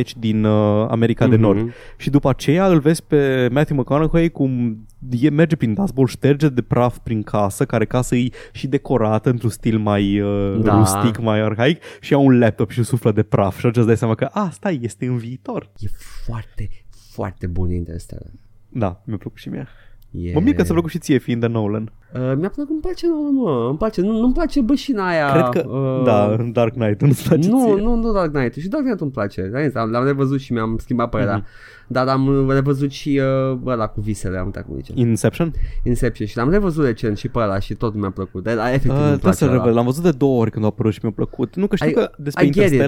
20-30 0.00 0.02
din 0.18 0.44
uh, 0.44 0.86
America 0.90 1.26
de 1.28 1.36
Nord. 1.36 1.58
Mhm. 1.58 1.72
Și 1.96 2.10
după 2.10 2.28
aceea 2.28 2.66
îl 2.66 2.78
vezi 2.78 3.04
pe 3.04 3.48
Matthew 3.52 3.76
McConaughey 3.76 4.30
cum 4.30 4.78
e, 5.20 5.30
merge 5.30 5.56
prin 5.56 5.74
Dust 5.74 5.92
Bowl, 5.94 6.06
șterge 6.08 6.48
de 6.48 6.62
praf 6.62 6.98
prin 6.98 7.22
casă, 7.22 7.64
care 7.64 7.84
casă 7.84 8.16
e 8.16 8.28
și 8.52 8.66
decorată 8.66 9.30
într-un 9.30 9.50
stil 9.50 9.78
mai 9.78 10.20
uh, 10.20 10.60
Da. 10.62 10.76
rustic, 10.76 11.18
mai 11.20 11.40
arhaic 11.40 11.82
și 12.00 12.12
ia 12.12 12.18
un 12.18 12.38
laptop 12.38 12.70
și 12.70 12.82
suflă 12.82 13.12
de 13.12 13.22
praf 13.22 13.52
și 13.52 13.58
atunci 13.66 13.76
îți 13.76 13.86
dai 13.86 13.96
seama 13.96 14.14
că 14.14 14.28
asta 14.32 14.70
este 14.70 15.06
în 15.06 15.16
viitor. 15.16 15.70
E 15.78 15.86
foarte, 16.24 16.68
foarte 17.12 17.46
bun 17.46 17.70
Interstellar. 17.70 18.30
Da, 18.68 19.02
mi-a 19.04 19.16
plăcut 19.16 19.38
și 19.38 19.48
mie. 19.48 19.66
E... 20.12 20.32
Mă 20.34 20.40
mir 20.40 20.54
că 20.54 20.62
ți-a 20.62 20.72
plăcut 20.72 20.90
și 20.90 20.98
ție 20.98 21.18
fiind 21.18 21.40
de 21.40 21.46
Nolan. 21.46 21.92
Uh, 22.14 22.20
mi-a 22.20 22.48
plăcut, 22.48 22.70
îmi 22.70 22.80
place, 22.80 23.06
nu, 23.06 23.30
mă, 23.32 23.66
îmi 23.68 23.78
place, 23.78 24.00
nu, 24.00 24.18
nu-mi 24.20 24.32
place 24.32 24.60
bășina 24.60 25.08
aia. 25.08 25.32
Cred 25.32 25.62
că, 25.64 25.68
uh, 25.70 26.04
da, 26.04 26.32
în 26.38 26.52
Dark 26.52 26.72
Knight 26.72 27.02
nu-ți 27.02 27.28
place 27.28 27.48
Nu, 27.48 27.64
ție. 27.64 27.82
nu, 27.82 27.94
nu 27.94 28.12
Dark 28.12 28.32
Knight. 28.32 28.54
Și 28.54 28.68
Dark 28.68 28.84
Knight 28.84 29.00
îmi 29.00 29.10
place. 29.10 29.50
L-am, 29.72 29.90
l-am 29.90 30.04
revăzut 30.04 30.40
și 30.40 30.52
mi-am 30.52 30.76
schimbat 30.80 31.08
părerea. 31.08 31.36
Mhm. 31.36 31.46
Dar 31.86 32.08
am 32.08 32.50
revăzut 32.50 32.90
și 32.90 33.20
uh, 33.50 33.58
ăla 33.66 33.86
cu 33.86 34.00
visele, 34.00 34.38
am 34.38 34.44
uitat 34.44 34.64
cum 34.66 34.76
zice. 34.76 34.92
Inception? 34.94 35.52
Inception 35.84 36.26
și 36.26 36.36
l-am 36.36 36.50
revăzut 36.50 36.84
recent 36.84 37.16
și 37.18 37.28
pe 37.28 37.38
ăla 37.38 37.58
și 37.58 37.74
tot 37.74 37.94
mi-a 37.94 38.10
plăcut. 38.10 38.42
Dar 38.42 38.56
efectiv 38.68 38.90
Uh, 38.90 38.96
îmi 38.96 39.02
trebuie 39.04 39.18
place 39.18 39.36
să 39.36 39.44
ăla. 39.44 39.52
revel. 39.54 39.74
L-am 39.74 39.84
văzut 39.84 40.02
de 40.02 40.10
două 40.10 40.40
ori 40.40 40.50
când 40.50 40.64
a 40.64 40.68
apărut 40.68 40.92
și 40.92 40.98
mi-a 41.02 41.12
plăcut. 41.12 41.56
Nu 41.56 41.66
că 41.66 41.76
știu 41.76 41.88
I- 41.90 41.92
că 41.92 42.10
despre 42.18 42.44
I 42.46 42.50
get 42.50 42.70
it. 42.70 42.80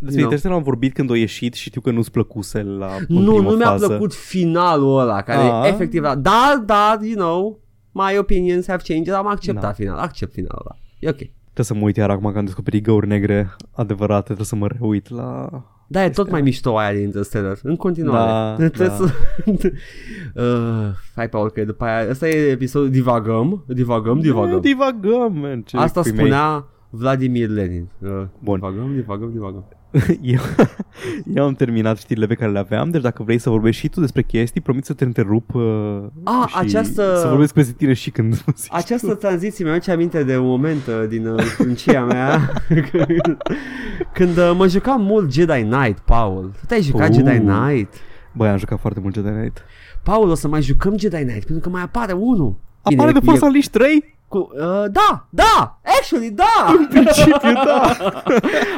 Interstellar... 0.00 0.08
Despre 0.08 0.20
You 0.20 0.20
know. 0.20 0.22
Interstellar 0.22 0.56
am 0.56 0.62
vorbit 0.62 0.92
când 0.94 1.10
a 1.10 1.16
ieșit 1.16 1.54
și 1.54 1.68
știu 1.68 1.80
că 1.80 1.90
nu-ți 1.90 2.10
plăcuse 2.10 2.62
la 2.62 2.86
în 3.08 3.16
Nu, 3.22 3.32
prima 3.34 3.50
nu 3.50 3.56
mi-a 3.56 3.66
fază. 3.66 3.86
plăcut 3.86 4.14
finalul 4.14 4.98
ăla, 4.98 5.22
care 5.22 5.40
Ah. 5.40 5.64
e 5.64 5.68
efectiv... 5.68 6.02
Da, 6.02 6.62
da, 6.66 6.98
you 7.02 7.14
know, 7.14 7.60
my 7.92 8.18
opinions 8.18 8.66
have 8.66 8.82
changed, 8.86 9.12
dar 9.12 9.18
am 9.18 9.26
acceptat 9.28 9.62
Da. 9.62 9.72
final, 9.72 9.98
accept 9.98 10.32
finalul 10.32 10.62
ăla. 10.66 10.76
E 10.98 11.08
ok. 11.08 11.16
Trebuie 11.52 11.64
să 11.64 11.74
mă 11.74 11.80
uit 11.84 11.96
iar 11.96 12.10
acum 12.10 12.32
că 12.32 12.38
am 12.38 12.44
descoperit 12.44 12.84
găuri 12.84 13.06
negre 13.06 13.56
adevărate, 13.72 14.22
trebuie 14.24 14.46
să 14.46 14.56
mă 14.56 14.66
reuit 14.66 15.08
la... 15.10 15.48
Da, 15.86 16.04
e 16.04 16.10
tot 16.10 16.30
mai 16.30 16.40
mișto 16.42 16.78
aia 16.78 16.92
din 16.92 17.02
Interstellar, 17.02 17.58
în 17.62 17.76
continuare. 17.76 18.30
Da, 18.30 18.54
Trebuie 18.68 18.88
da. 18.88 18.94
să... 18.94 19.12
uh, 20.34 20.88
hai, 21.14 21.28
Paul, 21.28 21.50
că 21.50 21.64
după 21.64 21.84
aia... 21.84 22.10
Ăsta 22.10 22.28
e 22.28 22.50
episodul 22.50 22.90
Divagăm, 22.90 23.64
divagăm, 23.66 24.20
divagăm. 24.20 24.60
Divagăm, 24.60 25.32
man. 25.38 25.62
Ce 25.62 25.76
Asta 25.76 26.00
pui 26.00 26.10
mei. 26.10 26.20
spunea 26.20 26.66
Vladimir 26.90 27.48
Lenin. 27.48 27.88
Uh, 27.98 28.22
Bun. 28.38 28.54
Divagăm, 28.54 28.94
divagăm, 28.94 29.30
divagăm. 29.32 29.64
eu, 30.22 30.38
eu 31.34 31.44
am 31.44 31.54
terminat 31.54 31.98
știrile 31.98 32.26
pe 32.26 32.34
care 32.34 32.50
le 32.50 32.58
aveam, 32.58 32.90
deci 32.90 33.02
dacă 33.02 33.22
vrei 33.22 33.38
să 33.38 33.50
vorbești 33.50 33.80
și 33.80 33.88
tu 33.88 34.00
despre 34.00 34.22
chestii, 34.22 34.60
promit 34.60 34.84
să 34.84 34.92
te 34.92 35.04
întrerup 35.04 35.54
uh, 35.54 36.02
Ah, 36.24 36.48
și 36.48 36.54
această- 36.58 37.16
să 37.20 37.26
vorbesc 37.28 37.54
peste 37.54 37.72
tine 37.72 37.92
și 37.92 38.10
când 38.10 38.34
zici 38.34 38.68
Această 38.70 39.14
tranziție 39.24 39.64
mi-a 39.64 39.72
aduce 39.74 39.90
aminte 39.90 40.22
de 40.24 40.36
un 40.38 40.46
moment 40.46 40.86
uh, 40.86 41.08
din 41.08 41.26
uh, 41.26 41.42
frância 41.42 42.04
mea 42.04 42.52
când, 42.68 43.36
când 44.12 44.36
uh, 44.36 44.52
mă 44.56 44.66
jucam 44.68 45.02
mult 45.02 45.32
Jedi 45.32 45.62
Knight, 45.62 45.98
Paul. 45.98 46.52
Tu 46.60 46.66
te-ai 46.66 46.82
jucat 46.82 47.08
Uh. 47.08 47.14
Jedi 47.14 47.38
Knight? 47.38 47.94
Băi, 48.32 48.48
am 48.48 48.56
jucat 48.58 48.80
foarte 48.80 49.00
mult 49.00 49.14
Jedi 49.14 49.28
Knight. 49.28 49.64
Paul, 50.02 50.28
o 50.30 50.34
să 50.34 50.48
mai 50.48 50.62
jucăm 50.62 50.98
Jedi 50.98 51.16
Knight 51.22 51.44
pentru 51.44 51.58
că 51.58 51.68
mai 51.68 51.82
apare 51.82 52.12
unul. 52.12 52.56
Bine, 52.88 53.00
Apare 53.00 53.12
de 53.12 53.18
cu- 53.18 53.24
Force 53.24 53.40
e- 53.44 53.46
Unleashed 53.46 53.70
3? 53.72 54.18
Cu, 54.30 54.38
uh, 54.38 54.84
da, 54.90 55.26
da, 55.30 55.80
actually, 55.98 56.30
da! 56.30 56.74
În 56.78 56.86
principiu, 56.86 57.52
da. 57.52 57.96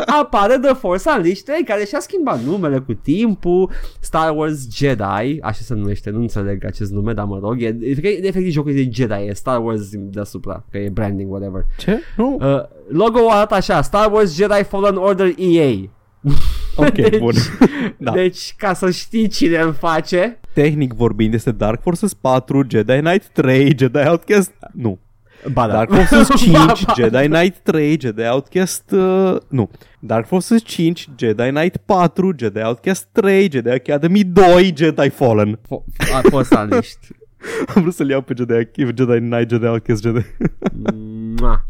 Apare 0.20 0.58
The 0.58 0.74
Force 0.74 1.10
Unleashed 1.16 1.44
3 1.44 1.64
care 1.64 1.84
și-a 1.84 2.00
schimbat 2.00 2.40
numele 2.40 2.78
cu 2.78 2.92
timpul 2.92 3.70
Star 4.00 4.36
Wars 4.36 4.74
Jedi 4.74 5.38
Așa 5.40 5.60
se 5.62 5.74
numește, 5.74 6.10
nu 6.10 6.20
înțeleg 6.20 6.64
acest 6.64 6.92
nume 6.92 7.12
Dar 7.12 7.24
mă 7.24 7.38
rog, 7.42 7.62
e, 7.62 7.76
e, 7.80 8.26
efectiv 8.26 8.52
jocul 8.52 8.72
de 8.72 8.88
Jedi 8.92 9.26
E 9.26 9.32
Star 9.32 9.64
Wars 9.64 9.88
deasupra 9.92 10.64
Că 10.70 10.78
e 10.78 10.88
branding, 10.88 11.30
whatever 11.30 11.64
Ce? 11.78 12.00
Nu? 12.16 12.38
uh, 12.40 12.62
Logo-ul 12.88 13.30
arată 13.30 13.54
așa 13.54 13.82
Star 13.82 14.12
Wars 14.12 14.34
Jedi 14.34 14.64
Fallen 14.64 14.96
Order 14.96 15.32
EA 15.36 15.70
Ok, 16.76 16.90
deci, 17.10 17.18
bun. 17.18 17.34
Da. 17.98 18.12
Deci, 18.12 18.54
ca 18.56 18.72
să 18.72 18.90
știi 18.90 19.28
cine 19.28 19.58
îmi 19.58 19.72
face, 19.72 20.40
Tehnic 20.54 20.92
vorbind 20.92 21.34
este 21.34 21.50
Dark 21.50 21.82
Forces 21.82 22.14
4, 22.14 22.64
Jedi 22.68 22.98
Knight 22.98 23.28
3, 23.28 23.72
Jedi 23.78 23.98
Outcast... 24.08 24.52
Nu. 24.72 24.98
Ba 25.52 25.66
da. 25.66 25.72
Dark 25.72 25.90
Forces 25.92 26.28
5, 26.28 26.52
Ba, 26.52 26.66
ba. 26.86 26.92
Jedi 26.96 27.26
Knight 27.28 27.56
3, 27.62 27.96
Jedi 28.00 28.22
Outcast... 28.26 28.90
Uh, 28.90 29.36
nu. 29.48 29.70
Dark 30.00 30.26
Forces 30.26 30.62
5, 30.62 31.06
Jedi 31.16 31.48
Knight 31.50 31.76
4, 31.86 32.32
Jedi 32.38 32.60
Outcast 32.62 33.08
3, 33.12 33.48
Jedi 33.52 33.70
Academy 33.70 34.24
2, 34.24 34.72
Jedi 34.76 35.08
Fallen. 35.08 35.58
Fo- 35.58 35.84
a 36.14 36.20
fost 36.30 36.50
la 36.52 36.62
liști. 36.64 37.06
Am 37.74 37.82
vrut 37.82 37.94
să-l 37.94 38.08
iau 38.08 38.20
pe 38.20 38.34
Jedi, 38.36 38.68
Jedi 38.76 39.18
Knight, 39.18 39.50
Jedi 39.50 39.66
Outcast, 39.66 40.02
Jedi... 40.02 40.24
Mua. 41.40 41.64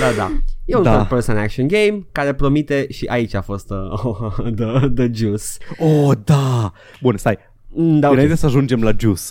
Da, 0.00 0.12
da. 0.16 0.30
E 0.64 0.76
un 0.76 0.82
Da. 0.82 0.92
third 0.94 1.08
person 1.08 1.36
action 1.36 1.68
game 1.68 2.06
care 2.12 2.32
promite 2.32 2.86
și 2.90 3.06
aici 3.06 3.34
a 3.34 3.40
fost 3.40 3.70
uh, 3.70 4.32
the, 4.56 4.88
the 4.94 5.10
juice. 5.12 5.44
Oh, 5.78 6.12
da! 6.24 6.72
Bun, 7.02 7.16
stai. 7.16 7.38
Mm, 7.68 8.00
Da, 8.00 8.08
Înainte 8.08 8.24
okay. 8.32 8.36
să 8.36 8.46
ajungem 8.46 8.82
la 8.82 8.90
Juice. 8.98 9.22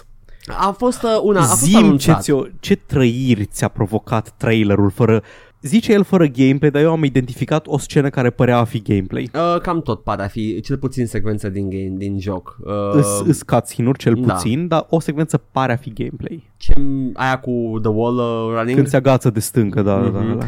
A 0.48 0.72
fost 0.72 1.04
uh, 1.04 1.20
una, 1.24 1.40
a 1.40 1.44
fost 1.44 1.62
Zim 1.62 1.72
ce, 1.80 1.84
anunțat. 1.86 2.22
ți-o, 2.22 2.44
ce 2.60 2.76
trăiri 2.76 3.46
ți-a 3.46 3.68
provocat 3.68 4.30
trailerul 4.38 4.90
fără... 4.90 5.24
Zice 5.62 5.92
el 5.92 6.04
fără 6.04 6.26
gameplay, 6.26 6.72
dar 6.72 6.82
eu 6.82 6.92
am 6.92 7.04
identificat 7.04 7.68
o 7.68 7.78
scenă 7.78 8.10
care 8.10 8.30
părea 8.30 8.58
a 8.58 8.64
fi 8.64 8.82
gameplay. 8.82 9.30
Uh, 9.34 9.62
cam 9.62 9.82
tot 9.82 10.04
pare 10.04 10.24
a 10.24 10.28
fi, 10.28 10.62
cel 10.62 10.78
puțin 10.78 11.06
secvență 11.08 11.50
din 11.50 11.70
game, 11.70 11.94
din 11.98 12.20
joc. 12.20 12.58
Uh, 12.66 12.74
Îs, 12.94 13.20
îs 13.28 13.42
cutscene-uri 13.42 13.98
cel 13.98 14.14
da. 14.16 14.34
puțin, 14.34 14.68
dar 14.68 14.86
o 14.90 15.00
secvență 15.00 15.38
pare 15.38 15.72
a 15.74 15.76
fi 15.76 15.94
gameplay. 15.94 16.52
ce, 16.58 16.74
aia 17.14 17.40
cu 17.40 17.80
the 17.82 17.92
wall 17.92 18.18
uh, 18.18 18.56
running. 18.58 18.76
Când 18.76 18.88
se 18.88 18.96
agață 18.96 19.30
de 19.30 19.40
stâncă, 19.40 19.82
da, 19.82 20.00
da, 20.02 20.10
da, 20.10 20.20
Mhm. 20.20 20.38
da. 20.40 20.46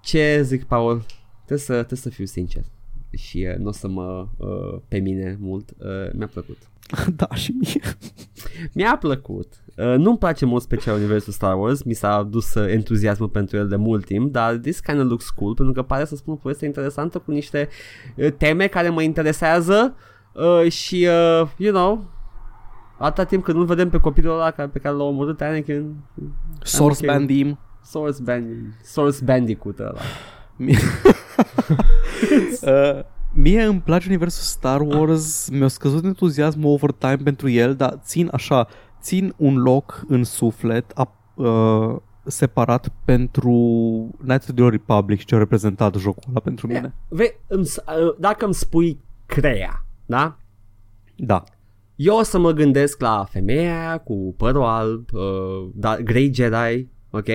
Ce 0.00 0.40
zic, 0.44 0.64
Paul? 0.64 1.02
Trebuie 1.36 1.58
să, 1.66 1.72
trebuie 1.72 1.98
să 1.98 2.08
fiu 2.08 2.24
sincer. 2.24 2.62
Și 3.16 3.46
uh, 3.50 3.56
nu 3.58 3.68
o 3.68 3.72
să 3.72 3.88
mă 3.88 4.26
uh, 4.36 4.78
pe 4.88 4.98
mine 4.98 5.36
mult. 5.40 5.70
Uh, 5.78 5.86
mi-a 6.12 6.28
plăcut. 6.32 6.58
Da, 7.16 7.28
și 7.34 7.52
mie. 7.52 7.80
Mi-a 8.72 8.96
plăcut. 8.96 9.52
Uh, 9.76 9.94
nu-mi 9.96 10.18
place 10.18 10.44
mult 10.44 10.62
special 10.62 10.96
universul 10.96 11.32
Star 11.32 11.58
Wars, 11.58 11.82
mi 11.82 11.94
s-a 11.94 12.22
dus 12.22 12.54
uh, 12.54 12.72
entuziasmul 12.72 13.28
pentru 13.28 13.56
el 13.56 13.68
de 13.68 13.76
mult 13.76 14.04
timp, 14.04 14.32
dar 14.32 14.54
this 14.54 14.80
kind 14.80 15.00
of 15.00 15.06
looks 15.06 15.30
cool 15.30 15.54
pentru 15.54 15.74
că 15.74 15.82
pare 15.82 16.04
să 16.04 16.16
spun 16.16 16.32
o 16.32 16.36
poveste 16.36 16.64
interesantă 16.64 17.18
cu 17.18 17.30
niște 17.30 17.68
uh, 18.16 18.32
teme 18.36 18.66
care 18.66 18.88
mă 18.88 19.02
interesează 19.02 19.94
uh, 20.32 20.70
și, 20.70 21.08
uh, 21.40 21.48
you 21.56 21.72
know, 21.72 22.04
atâta 22.98 23.24
timp 23.24 23.44
când 23.44 23.56
nu-l 23.56 23.66
vedem 23.66 23.88
pe 23.88 23.98
copilul 23.98 24.32
ăla 24.32 24.50
care, 24.50 24.68
pe 24.68 24.78
care 24.78 24.94
l-a 24.94 25.02
omorât 25.02 25.40
Anakin, 25.40 25.96
Source 26.62 27.06
ok. 27.06 27.12
Bandim. 27.12 27.58
Source, 27.84 28.22
Band- 28.22 28.82
Source 28.82 29.24
Bandicoot 29.24 29.78
ăla. 29.78 30.00
Mie... 30.56 30.78
uh, 32.62 33.00
mie 33.34 33.62
îmi 33.62 33.80
place 33.80 34.06
universul 34.08 34.42
Star 34.42 34.80
Wars, 34.80 35.48
mi-a 35.48 35.68
scăzut 35.68 36.04
entuziasmul 36.04 36.72
over 36.72 36.90
time 36.92 37.16
pentru 37.16 37.48
el, 37.48 37.74
dar 37.74 37.98
țin 38.02 38.28
așa, 38.32 38.66
țin 39.00 39.34
un 39.36 39.56
loc 39.56 40.04
în 40.08 40.24
suflet 40.24 40.90
a, 40.94 41.14
uh, 41.34 41.96
separat 42.24 42.88
pentru 43.04 43.50
Knights 44.24 44.48
of 44.48 44.54
the 44.54 44.62
Old 44.62 44.72
Republic 44.72 45.18
și 45.18 45.24
ce 45.26 45.34
a 45.34 45.38
reprezentat 45.38 45.94
jocul 45.94 46.22
ăla 46.28 46.40
pentru 46.40 46.66
mine. 46.66 46.94
Ve- 47.08 47.40
îmi, 47.46 47.66
s- 47.66 47.76
uh, 47.76 48.14
dacă 48.18 48.44
îmi 48.44 48.54
spui 48.54 49.00
Crea, 49.26 49.84
da? 50.06 50.36
Da. 51.16 51.44
Eu 51.96 52.16
o 52.16 52.22
să 52.22 52.38
mă 52.38 52.50
gândesc 52.50 53.00
la 53.00 53.26
femeia 53.30 53.78
aia 53.88 53.98
cu 53.98 54.34
părul 54.36 54.62
alb, 54.62 55.08
uh, 55.12 55.70
da, 55.74 55.96
Grey 55.96 56.30
Jedi, 56.34 56.88
ok? 57.10 57.26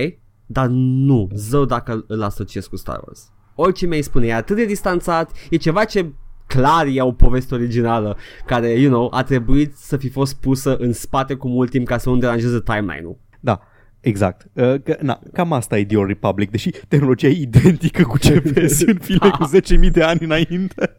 Dar 0.46 0.68
nu, 0.70 1.28
zău 1.34 1.66
dacă 1.66 2.04
îl 2.08 2.22
asociez 2.22 2.66
cu 2.68 2.76
Star 2.76 3.02
Wars. 3.06 3.32
Orice 3.56 3.86
mi-ai 3.86 4.02
spune, 4.02 4.26
e 4.28 4.34
atât 4.34 4.56
de 4.56 4.66
distanțat, 4.66 5.32
e 5.50 5.56
ceva 5.56 5.84
ce 5.84 6.12
clar 6.48 6.86
e 6.92 7.02
o 7.02 7.12
poveste 7.12 7.54
originală 7.56 8.18
care, 8.46 8.70
you 8.70 8.92
know, 8.92 9.08
a 9.14 9.24
trebuit 9.24 9.76
să 9.76 9.98
fi 9.98 10.10
fost 10.10 10.36
pusă 10.36 10.76
în 10.78 10.94
spate 10.94 11.34
cu 11.34 11.48
mult 11.48 11.70
timp 11.70 11.88
ca 11.88 11.98
să 11.98 12.10
nu 12.10 12.18
deranjeze 12.18 12.60
timeline-ul. 12.62 13.18
Da, 13.40 13.62
exact. 14.00 14.48
Uh, 14.54 14.76
că, 14.84 14.98
na, 15.02 15.20
cam 15.34 15.54
asta 15.54 15.78
e 15.78 15.86
The 15.86 15.98
Old 15.98 16.08
Republic, 16.08 16.52
deși 16.52 16.70
tehnologia 16.88 17.28
e 17.28 17.42
identică 17.42 18.04
cu 18.04 18.18
ce 18.18 18.40
vezi 18.54 18.90
în 18.90 18.98
filme 18.98 19.30
cu 19.30 19.50
10.000 19.86 19.92
de 19.92 20.04
ani 20.04 20.20
înainte. 20.24 20.96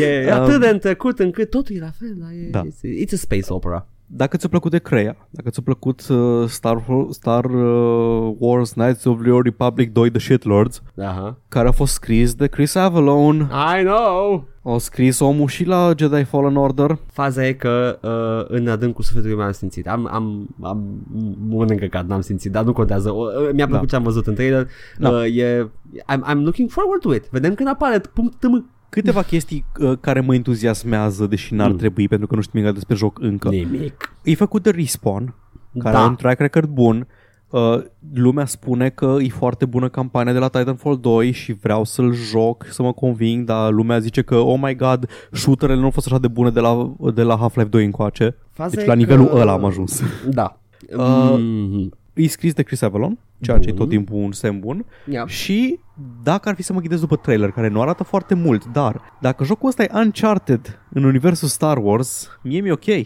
E 0.00 0.26
Um, 0.32 0.40
atât 0.40 0.60
de 0.60 0.68
întrecut 0.68 1.18
încât 1.18 1.50
totul 1.50 1.76
e 1.76 1.78
la 1.78 1.90
fel, 1.98 2.14
dar 2.16 2.30
e, 2.30 2.48
Da. 2.50 2.62
it's, 2.62 3.04
it's 3.06 3.12
a 3.12 3.16
space 3.16 3.46
opera. 3.52 3.88
Dacă 4.16 4.36
ți-a 4.36 4.48
plăcut 4.48 4.70
de 4.70 4.78
Crea, 4.78 5.16
dacă 5.30 5.50
ți-a 5.50 5.62
plăcut 5.64 6.08
uh, 6.08 6.48
Star, 6.48 6.84
Star 7.10 7.44
uh, 7.44 8.34
Wars 8.38 8.72
Knights 8.72 9.04
of 9.04 9.22
the 9.22 9.30
Old 9.30 9.44
Republic 9.44 9.92
2 9.92 10.10
The 10.10 10.20
Shitlords, 10.20 10.82
Aha. 10.98 11.38
care 11.48 11.68
a 11.68 11.70
fost 11.70 11.92
scris 11.92 12.34
de 12.34 12.46
Chris 12.46 12.74
Avalon, 12.74 13.50
I 13.78 13.84
know! 13.84 14.48
a 14.62 14.78
scris 14.78 15.20
omul 15.20 15.48
și 15.48 15.64
la 15.64 15.92
Jedi 15.96 16.24
Fallen 16.24 16.56
Order. 16.56 16.98
Faza 17.12 17.46
e 17.46 17.52
că 17.52 17.98
uh, 18.02 18.56
în 18.56 18.68
adâncul 18.68 19.04
sufletului 19.04 19.36
meu 19.36 19.46
am 19.46 19.52
simțit. 19.52 19.88
Am, 19.88 20.08
am, 20.12 20.54
am 20.62 21.06
un 21.50 21.66
încăcat, 21.70 22.06
n-am 22.06 22.20
simțit, 22.20 22.52
dar 22.52 22.64
nu 22.64 22.72
contează. 22.72 23.10
O, 23.10 23.22
uh, 23.22 23.50
mi-a 23.52 23.66
plăcut 23.66 23.86
Da. 23.86 23.90
ce 23.90 23.96
am 23.96 24.02
văzut 24.02 24.26
în 24.26 24.34
trailer. 24.34 24.68
Da. 24.98 25.08
Uh, 25.10 25.36
e, 25.36 25.70
I'm, 26.12 26.30
I'm 26.30 26.42
looking 26.42 26.70
forward 26.70 27.00
to 27.00 27.14
it. 27.14 27.28
Vedem 27.30 27.54
când 27.54 27.68
apare. 27.68 28.00
Punct 28.14 28.34
tm. 28.40 28.70
Câteva 28.94 29.22
chestii 29.22 29.64
uh, 29.80 29.92
care 30.00 30.20
mă 30.20 30.34
entuziasmează, 30.34 31.26
deși 31.26 31.54
n-ar 31.54 31.70
Mm. 31.70 31.76
trebui, 31.76 32.08
pentru 32.08 32.26
că 32.26 32.34
nu 32.34 32.40
știu 32.40 32.58
nimic 32.58 32.74
despre 32.74 32.94
joc 32.96 33.18
încă. 33.20 33.48
Nimic. 33.48 34.16
E 34.22 34.34
făcut 34.34 34.62
de 34.62 34.70
Respawn, 34.70 35.34
care 35.78 35.94
Da. 35.94 36.00
are 36.00 36.08
un 36.08 36.16
track 36.16 36.40
record 36.40 36.68
bun. 36.68 37.06
Uh, 37.50 37.78
lumea 38.14 38.44
spune 38.44 38.88
că 38.88 39.16
e 39.20 39.28
foarte 39.28 39.64
bună 39.64 39.88
campania 39.88 40.32
de 40.32 40.38
la 40.38 40.48
Titanfall 40.48 40.98
2 41.00 41.30
și 41.32 41.52
vreau 41.52 41.84
să-l 41.84 42.12
joc, 42.12 42.66
să 42.70 42.82
mă 42.82 42.92
conving, 42.92 43.44
dar 43.46 43.72
lumea 43.72 43.98
zice 43.98 44.22
că, 44.22 44.34
oh 44.36 44.58
my 44.62 44.76
god, 44.76 45.08
shooterele 45.32 45.78
nu 45.78 45.84
au 45.84 45.90
fost 45.90 46.06
așa 46.06 46.18
de 46.18 46.28
bune 46.28 46.50
de 46.50 46.60
la, 46.60 46.94
de 47.14 47.22
la 47.22 47.36
Half-Life 47.36 47.68
2 47.68 47.84
încoace. 47.84 48.36
Faza 48.50 48.74
Deci 48.74 48.84
e 48.84 48.88
la 48.88 48.94
nivelul 48.94 49.26
că... 49.26 49.36
ăla 49.38 49.52
am 49.52 49.64
ajuns. 49.64 50.02
Da. 50.30 50.58
Uh, 50.96 51.34
mm-hmm. 51.38 52.03
E 52.14 52.28
scris 52.28 52.52
de 52.52 52.62
Chris 52.62 52.82
Avalon, 52.82 53.18
ceea 53.40 53.58
ce 53.58 53.68
e 53.68 53.72
Bun. 53.72 53.80
tot 53.80 53.88
timpul 53.88 54.16
un 54.16 54.32
semn 54.32 54.60
bun. 54.60 54.84
yeah. 55.04 55.28
Și 55.28 55.78
dacă 56.22 56.48
ar 56.48 56.54
fi 56.54 56.62
să 56.62 56.72
mă 56.72 56.80
ghidez 56.80 57.00
după 57.00 57.16
trailer, 57.16 57.50
care 57.50 57.68
nu 57.68 57.80
arată 57.80 58.04
foarte 58.04 58.34
mult, 58.34 58.64
dar 58.72 59.00
dacă 59.20 59.44
jocul 59.44 59.68
ăsta 59.68 59.82
e 59.82 59.90
Uncharted 59.94 60.78
în 60.92 61.04
universul 61.04 61.48
Star 61.48 61.78
Wars, 61.82 62.38
mie 62.42 62.60
mi-e 62.60 62.72
ok. 62.72 62.86
Uh, 62.86 62.96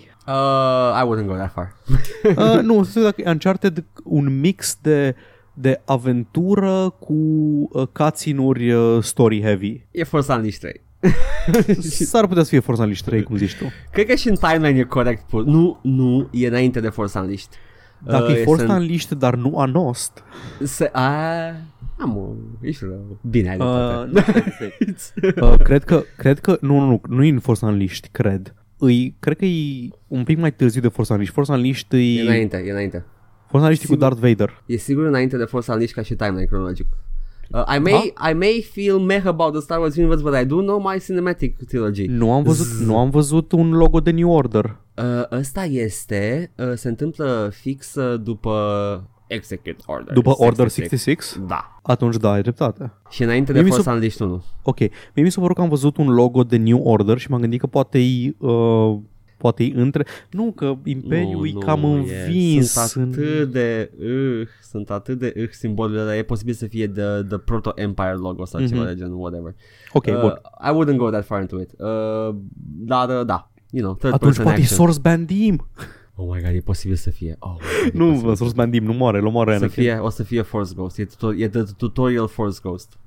I 1.02 1.06
wouldn't 1.06 1.26
go 1.26 1.34
that 1.34 1.52
far. 1.52 1.76
Uh, 2.36 2.62
nu, 2.68 2.82
să 2.82 3.00
dacă 3.00 3.20
e 3.24 3.30
Uncharted 3.30 3.84
un 4.04 4.40
mix 4.40 4.78
de, 4.82 5.14
de 5.54 5.80
aventură 5.84 6.94
cu 6.98 7.12
uh, 7.72 7.86
cutscene-uri 7.92 8.72
uh, 8.72 9.02
story 9.02 9.42
heavy. 9.42 9.86
e 9.90 10.04
Force 10.04 10.32
Unleashed 10.32 10.61
3. 10.61 10.80
S-ar 11.80 12.26
putea 12.26 12.42
să 12.42 12.48
fie 12.48 12.61
Forza 12.61 12.80
Unleashed 12.82 13.06
3, 13.06 13.22
cum 13.22 13.36
zici 13.36 13.54
tu. 13.56 13.64
Cred 13.92 14.06
că 14.06 14.14
și 14.14 14.28
în 14.28 14.34
timeline 14.34 14.78
e 14.78 14.82
corect. 14.82 15.28
pus. 15.28 15.44
Nu, 15.44 15.78
nu, 15.82 16.28
e 16.32 16.46
înainte 16.46 16.80
de 16.80 16.88
Force 16.88 17.18
Unleashed. 17.18 17.48
Dacă 18.05 18.24
Uh, 18.32 18.38
e 18.38 18.42
Forza 18.42 18.64
sunt- 18.66 18.78
Unleashed, 18.78 19.18
dar 19.18 19.34
nu 19.34 19.59
Anost. 19.59 20.22
Se, 20.62 20.90
a, 20.92 21.46
am 21.99 22.16
o, 22.16 22.28
ești 22.61 22.84
rău. 22.84 23.18
Bine, 23.30 23.49
ai 23.51 23.57
Uh, 23.61 24.11
dreptate. 24.12 24.76
uh, 25.42 25.57
cred 25.62 25.84
că, 25.84 26.03
cred 26.16 26.38
că, 26.38 26.59
nu, 26.61 26.78
nu, 26.78 26.86
nu, 26.86 27.01
nu 27.09 27.24
e 27.24 27.28
în 27.30 27.38
Forza 27.38 27.66
Unleashed, 27.66 28.09
cred. 28.12 28.55
Îi, 28.78 29.16
cred 29.20 29.36
că 29.36 29.44
e 29.44 29.88
un 30.09 30.24
pic 30.24 30.38
mai 30.38 30.53
târziu 30.53 30.80
de 30.80 30.88
Forza 30.88 31.12
Unleashed. 31.12 31.34
Forza 31.36 31.53
Unleashed 31.55 31.92
e... 31.92 31.96
E 31.96 32.20
înainte, 32.22 32.62
e 32.66 32.70
înainte. 32.70 33.05
Forza 33.46 33.66
Unleashed 33.66 33.84
e 33.84 33.86
cu 33.86 33.92
Sigur. 33.92 34.09
Darth 34.09 34.20
Vader. 34.20 34.62
E 34.66 34.76
sigur 34.76 35.05
înainte 35.05 35.36
de 35.36 35.44
Force 35.44 35.70
Unleashed 35.70 35.96
ca 35.96 36.03
și 36.03 36.14
timeline 36.14 36.44
cronologic. 36.44 36.86
Uh, 37.51 37.62
I 37.76 37.78
may 37.78 38.12
I 38.30 38.34
may 38.34 38.68
feel 38.72 38.96
meh 38.99 39.22
about 39.26 39.53
the 39.53 39.61
Star 39.61 39.78
Wars 39.78 39.96
universe, 39.96 40.22
but 40.22 40.34
I 40.42 40.44
do 40.44 40.61
know 40.61 40.78
my 40.92 40.99
cinematic 41.01 41.57
trilogy. 41.66 42.07
Nu 42.07 42.32
am 42.32 42.42
văzut, 42.42 42.66
Zzz. 42.66 42.86
nu 42.86 42.99
am 42.99 43.11
văzut 43.11 43.53
un 43.53 43.70
logo 43.72 44.01
de 44.01 44.11
New 44.11 44.30
Order. 44.30 44.76
Uh, 44.99 45.38
ăsta 45.38 45.64
este, 45.64 46.51
uh, 46.57 46.72
se 46.74 46.88
întâmplă 46.88 47.51
fix 47.53 47.94
uh, 47.94 48.20
după 48.20 48.55
Execute 49.26 49.76
Order. 49.86 50.12
După 50.14 50.30
Order 50.36 50.68
66? 50.70 51.44
Da. 51.49 51.80
Atunci 51.82 52.16
da, 52.16 52.30
ai 52.30 52.42
dreptate. 52.42 52.92
Și 53.11 53.22
înainte 53.22 53.53
de 53.53 53.59
Mie 53.59 53.62
mi 53.62 53.68
Force 53.74 53.84
s-a- 53.88 53.92
Unleashed 53.94 54.20
1. 54.20 54.42
Ok, 54.62 54.78
mie 54.78 55.24
mi 55.24 55.30
s-a 55.30 55.40
părut 55.40 55.57
că 55.57 55.62
am 55.62 55.68
văzut 55.68 55.96
un 55.96 56.09
logo 56.09 56.42
de 56.42 56.57
New 56.57 56.82
Order 56.82 57.18
și 57.18 57.30
m-am 57.30 57.40
gândit 57.40 57.61
că 57.61 57.66
poate 57.66 57.99
e, 57.99 58.34
uh, 58.38 58.99
poate 59.36 59.64
e 59.64 59.72
între... 59.74 60.05
Nu, 60.30 60.53
că 60.57 60.74
Imperiul 60.84 61.46
e 61.46 61.53
cam 61.64 61.84
învins. 61.84 62.70
Sunt 62.72 63.14
în- 63.16 63.22
atât 63.22 63.53
de 63.53 63.90
uh, 64.01 64.46
sunt 64.62 64.90
atât 64.90 65.18
de 65.18 65.32
uh, 65.36 65.49
simbolurile 65.51 66.05
dar 66.05 66.14
e 66.14 66.22
posibil 66.22 66.55
să 66.55 66.66
fie 66.66 66.88
the, 66.88 67.22
the 67.28 67.38
Proto-Empire 67.38 68.14
logo 68.16 68.44
sau 68.44 68.61
ceva 68.66 68.80
Mhm. 68.80 68.88
de 68.88 68.94
genul, 68.94 69.18
whatever. 69.20 69.55
Ok, 69.92 70.07
uh, 70.07 70.20
bun. 70.20 70.40
I 70.64 70.70
wouldn't 70.72 70.96
go 70.96 71.11
that 71.11 71.24
far 71.24 71.40
into 71.40 71.61
it. 71.61 71.70
Uh, 71.78 72.34
dar, 72.84 73.09
uh, 73.20 73.26
da, 73.26 73.51
you 73.70 73.82
know, 73.82 73.96
third 73.96 74.12
Atunci 74.14 74.20
person 74.36 74.44
poate 74.44 74.58
e 74.58 74.62
action. 74.62 74.78
Source 74.78 74.98
Bandim. 75.00 75.66
Oh 76.14 76.34
my 76.34 76.42
god, 76.42 76.54
e 76.54 76.60
posibil 76.60 76.96
să 76.96 77.10
fie. 77.10 77.36
Oh 77.38 77.50
my 77.52 77.58
god, 77.82 77.94
e 77.94 77.96
Nu, 77.98 78.04
posibil 78.06 78.28
bă, 78.28 78.34
Source 78.34 78.54
Bandim 78.54 78.84
nu 78.84 78.92
moare, 78.92 79.18
îl 79.18 79.26
omoară 79.26 79.50
să 79.50 79.56
Anakin. 79.56 79.82
fie, 79.82 79.94
o 79.98 80.08
să 80.10 80.22
fie 80.22 80.42
Force 80.42 80.72
Ghost. 80.74 80.98
E, 80.98 81.04
tuto- 81.04 81.36
e 81.38 81.48
the 81.48 81.62
tutorial 81.76 82.28
Force 82.28 82.58
Ghost. 82.62 82.98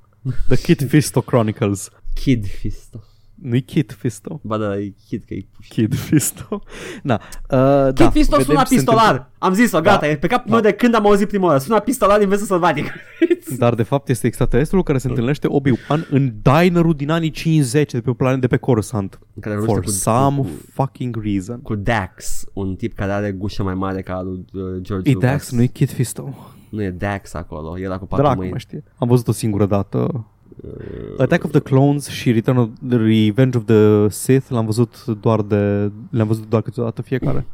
The 0.47 0.57
Kid 0.57 0.88
Fisto 0.89 1.22
Chronicles. 1.22 1.89
Kid 2.24 2.45
Fisto. 2.47 3.03
Nu-i 3.42 3.62
Kid 3.62 3.92
Fisto. 4.00 4.39
Ba 4.44 4.58
da, 4.58 4.78
e 4.78 4.94
Kid 5.08 5.24
că 5.28 5.34
e 5.34 5.46
puști. 5.56 5.74
Kid 5.74 5.96
Fisto. 5.96 6.62
Na, 7.04 7.22
uh, 7.50 7.86
Kid 7.88 7.96
da, 7.96 8.10
Fisto 8.10 8.38
vedem 8.38 8.46
sună 8.54 8.60
ce 8.62 8.68
se 8.68 8.76
pistolar. 8.76 9.06
întâmplă. 9.12 9.32
Am 9.38 9.54
zis-o, 9.54 9.82
gata, 9.82 10.00
Da. 10.00 10.08
e 10.10 10.18
pe 10.18 10.28
capul 10.28 10.46
Da. 10.50 10.54
meu 10.54 10.62
de 10.64 10.72
când 10.72 10.96
am 10.96 11.06
auzit 11.06 11.28
prima 11.28 11.46
oară. 11.46 11.58
Sună 11.60 11.80
pistolar 11.80 12.20
din 12.20 12.28
vesel 12.30 12.46
sălbatic. 12.46 12.86
Dar 13.58 13.76
de 13.76 13.84
fapt 13.84 14.10
este 14.10 14.28
extraterestrul 14.28 14.84
care 14.84 14.98
se 14.98 15.08
întâlnește 15.08 15.48
Obi-Wan 15.50 16.08
în 16.10 16.34
dinerul 16.42 16.94
din 16.94 17.10
anii 17.10 17.30
50 17.30 17.92
de 17.92 18.02
pe 18.02 18.12
planet 18.12 18.42
de 18.42 18.48
pe 18.48 18.58
Coruscant. 18.58 19.20
Care 19.39 19.56
For 19.56 19.66
vorbește 19.66 19.92
cu, 19.92 19.98
some 19.98 20.38
cu, 20.38 20.48
fucking 20.74 21.22
reason. 21.24 21.60
cu 21.62 21.76
Dax, 21.76 22.44
un 22.54 22.76
tip 22.76 22.96
care 22.96 23.12
are 23.12 23.32
gușă 23.32 23.64
mai 23.64 23.74
mare 23.74 24.02
ca 24.02 24.14
al 24.14 24.26
lui 24.26 24.46
uh, 24.54 24.82
George 24.82 25.10
E 25.10 25.14
Lucas. 25.14 25.30
Dax, 25.32 25.52
nu 25.52 25.62
e 25.62 25.66
Kid 25.66 25.89
Fisto. 25.89 26.36
Nu 26.70 26.84
e 26.84 26.89
Dax 26.89 27.34
acolo, 27.34 27.80
era 27.80 27.98
cu 27.98 28.06
patru 28.06 28.24
Dracu 28.26 28.38
mâini. 28.39 28.52
mă 28.52 28.58
știe. 28.58 28.84
Am 28.98 29.08
văzut 29.08 29.28
o 29.28 29.32
singură 29.32 29.66
dată. 29.66 30.26
Attack 31.18 31.43
of 31.43 31.51
the 31.51 31.59
Clones 31.59 32.07
și 32.07 32.32
Return 32.32 32.57
of 32.57 32.70
the 32.89 32.97
Revenge 32.97 33.57
of 33.57 33.64
the 33.66 34.09
Sith 34.09 34.49
l-am 34.49 34.66
văzut 34.66 35.05
doar 35.05 35.41
de 35.41 35.91
le-am 36.09 36.28
văzut 36.28 36.49
doar 36.49 36.62
câteodată 36.62 37.01
fiecare. 37.01 37.45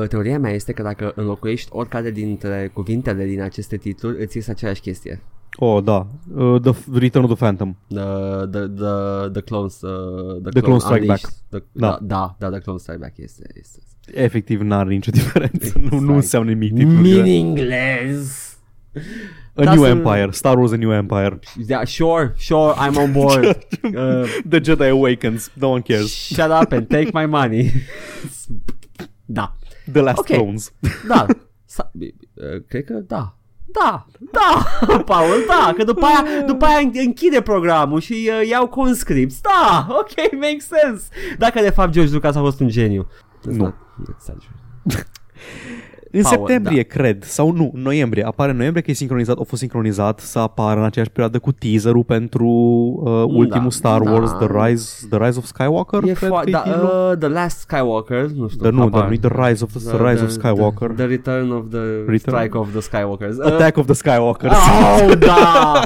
Uh, 0.00 0.08
teoria 0.08 0.38
mea 0.38 0.52
este 0.52 0.72
că 0.72 0.82
dacă 0.82 1.12
înlocuiești 1.16 1.68
oricare 1.72 2.10
dintre 2.10 2.70
cuvintele 2.72 3.24
din 3.26 3.40
aceste 3.42 3.76
titluri, 3.76 4.22
îți 4.22 4.36
iese 4.36 4.50
aceeași 4.50 4.80
chestie. 4.80 5.22
Oh, 5.56 5.82
da. 5.84 6.06
Uh, 6.34 6.60
the 6.60 6.72
Return 6.92 7.24
of 7.24 7.30
the 7.30 7.38
Phantom. 7.44 7.76
The, 7.88 8.02
the, 8.50 8.66
the, 8.66 9.28
the 9.32 9.40
Clones... 9.42 9.80
Uh, 9.80 10.40
the, 10.42 10.50
The 10.50 10.60
Clone 10.60 10.78
Strike 10.78 11.00
Unleashed. 11.00 11.28
Back. 11.50 11.62
The, 11.62 11.62
Da. 11.72 11.88
da. 11.88 11.98
da, 12.00 12.36
da, 12.38 12.50
The 12.50 12.60
Clone 12.60 12.78
Strike 12.78 12.98
Back 13.00 13.18
este... 13.18 13.42
este. 13.54 13.78
Efectiv 14.14 14.60
n-are 14.60 14.88
nicio 14.88 15.10
diferență. 15.20 15.78
nu, 15.78 15.88
nu 15.88 15.94
Exact. 15.96 16.14
înseamnă 16.14 16.50
nimic. 16.50 16.74
titlurile. 16.74 17.22
Meaningless! 17.22 18.56
A 19.56 19.62
Da, 19.64 19.74
New 19.74 19.82
să- 19.82 19.88
Empire. 19.88 20.28
Star 20.30 20.56
Wars 20.58 20.72
A 20.72 20.76
New 20.76 20.92
Empire. 20.92 21.38
Yeah, 21.68 21.86
sure, 21.86 22.34
sure, 22.36 22.74
I'm 22.74 22.96
on 22.96 23.12
board. 23.12 23.44
uh, 23.82 24.26
The 24.48 24.60
Jedi 24.60 24.88
Awakens. 24.90 25.50
No 25.52 25.68
one 25.68 25.80
cares. 25.82 26.12
shut 26.12 26.50
up 26.62 26.72
and 26.72 26.88
take 26.88 27.10
my 27.12 27.26
money. 27.26 27.70
da, 29.24 29.56
The 29.92 30.00
Last 30.00 30.18
Ok. 30.18 30.26
Clones. 30.26 30.72
da. 31.08 31.26
Sa- 31.64 31.90
uh, 32.00 32.62
cred 32.68 32.84
că 32.84 32.92
da. 32.92 33.36
Da, 33.80 34.06
da, 34.32 34.98
Paul, 35.06 35.44
da, 35.48 35.72
că 35.76 35.84
după 35.84 36.04
aia, 36.06 36.42
după 36.46 36.64
aia 36.64 36.90
închide 36.94 37.40
programul 37.40 38.00
și 38.00 38.30
uh, 38.40 38.48
iau 38.48 38.66
conscripts. 38.68 39.40
Da, 39.40 39.86
ok, 39.90 40.32
makes 40.32 40.66
sense. 40.66 41.08
Dacă 41.38 41.60
de 41.60 41.70
fapt 41.70 41.92
George 41.92 42.12
Lucas 42.12 42.34
a 42.34 42.40
fost 42.40 42.60
un 42.60 42.68
geniu. 42.68 43.06
Let's 43.48 43.50
Nu. 43.56 43.64
not- 43.66 43.74
let's 44.08 44.26
not- 44.32 45.06
În 46.16 46.22
Power, 46.22 46.38
septembrie, 46.38 46.82
cred, 46.82 47.22
sau 47.24 47.50
nu, 47.52 47.70
în 47.74 47.82
noiembrie, 47.82 48.24
apare 48.26 48.50
în 48.50 48.56
noiembrie 48.56 48.82
că 48.82 48.90
e 48.90 48.94
sincronizat, 48.94 49.38
a 49.38 49.42
fost 49.46 49.60
sincronizat 49.60 50.20
să 50.20 50.38
apară 50.38 50.78
în 50.80 50.86
aceeași 50.86 51.10
perioadă 51.10 51.38
cu 51.38 51.52
teaserul 51.52 52.02
pentru 52.04 52.46
uh, 53.04 53.22
ultimul 53.26 53.70
Star 53.70 54.00
da. 54.00 54.10
Wars, 54.10 54.30
The 54.30 54.46
Rise, 54.64 55.06
The 55.10 55.18
Rise 55.26 55.38
of 55.38 55.44
Skywalker, 55.44 56.02
E 56.04 56.12
cred 56.12 56.30
fo- 56.30 56.40
că 56.42 56.48
e 56.48 56.50
da, 56.50 56.58
titlul. 56.58 57.08
uh, 57.12 57.18
The 57.18 57.28
Last 57.28 57.58
Skywalker, 57.58 58.26
nu 58.36 58.48
știu. 58.48 58.62
Dar 58.62 58.72
nu, 58.72 58.78
habar. 58.78 59.00
dar 59.00 59.10
nu 59.10 59.28
The 59.28 59.48
Rise 59.48 59.64
of 59.64 59.70
the, 59.72 59.96
the 59.96 60.10
Rise 60.10 60.22
of 60.24 60.30
Skywalker. 60.30 60.88
The, 60.88 60.96
the 60.96 61.04
Return 61.06 61.50
of 61.50 61.64
the 61.70 61.80
Return? 62.06 62.36
Strike 62.36 62.56
of 62.58 62.68
the 62.70 62.80
Skywalkers. 62.80 63.36
Uh, 63.36 63.46
Attack 63.52 63.76
of 63.76 63.84
the 63.84 63.94
Skywalker. 63.94 64.50
Oh, 64.50 65.12
da! 65.26 65.82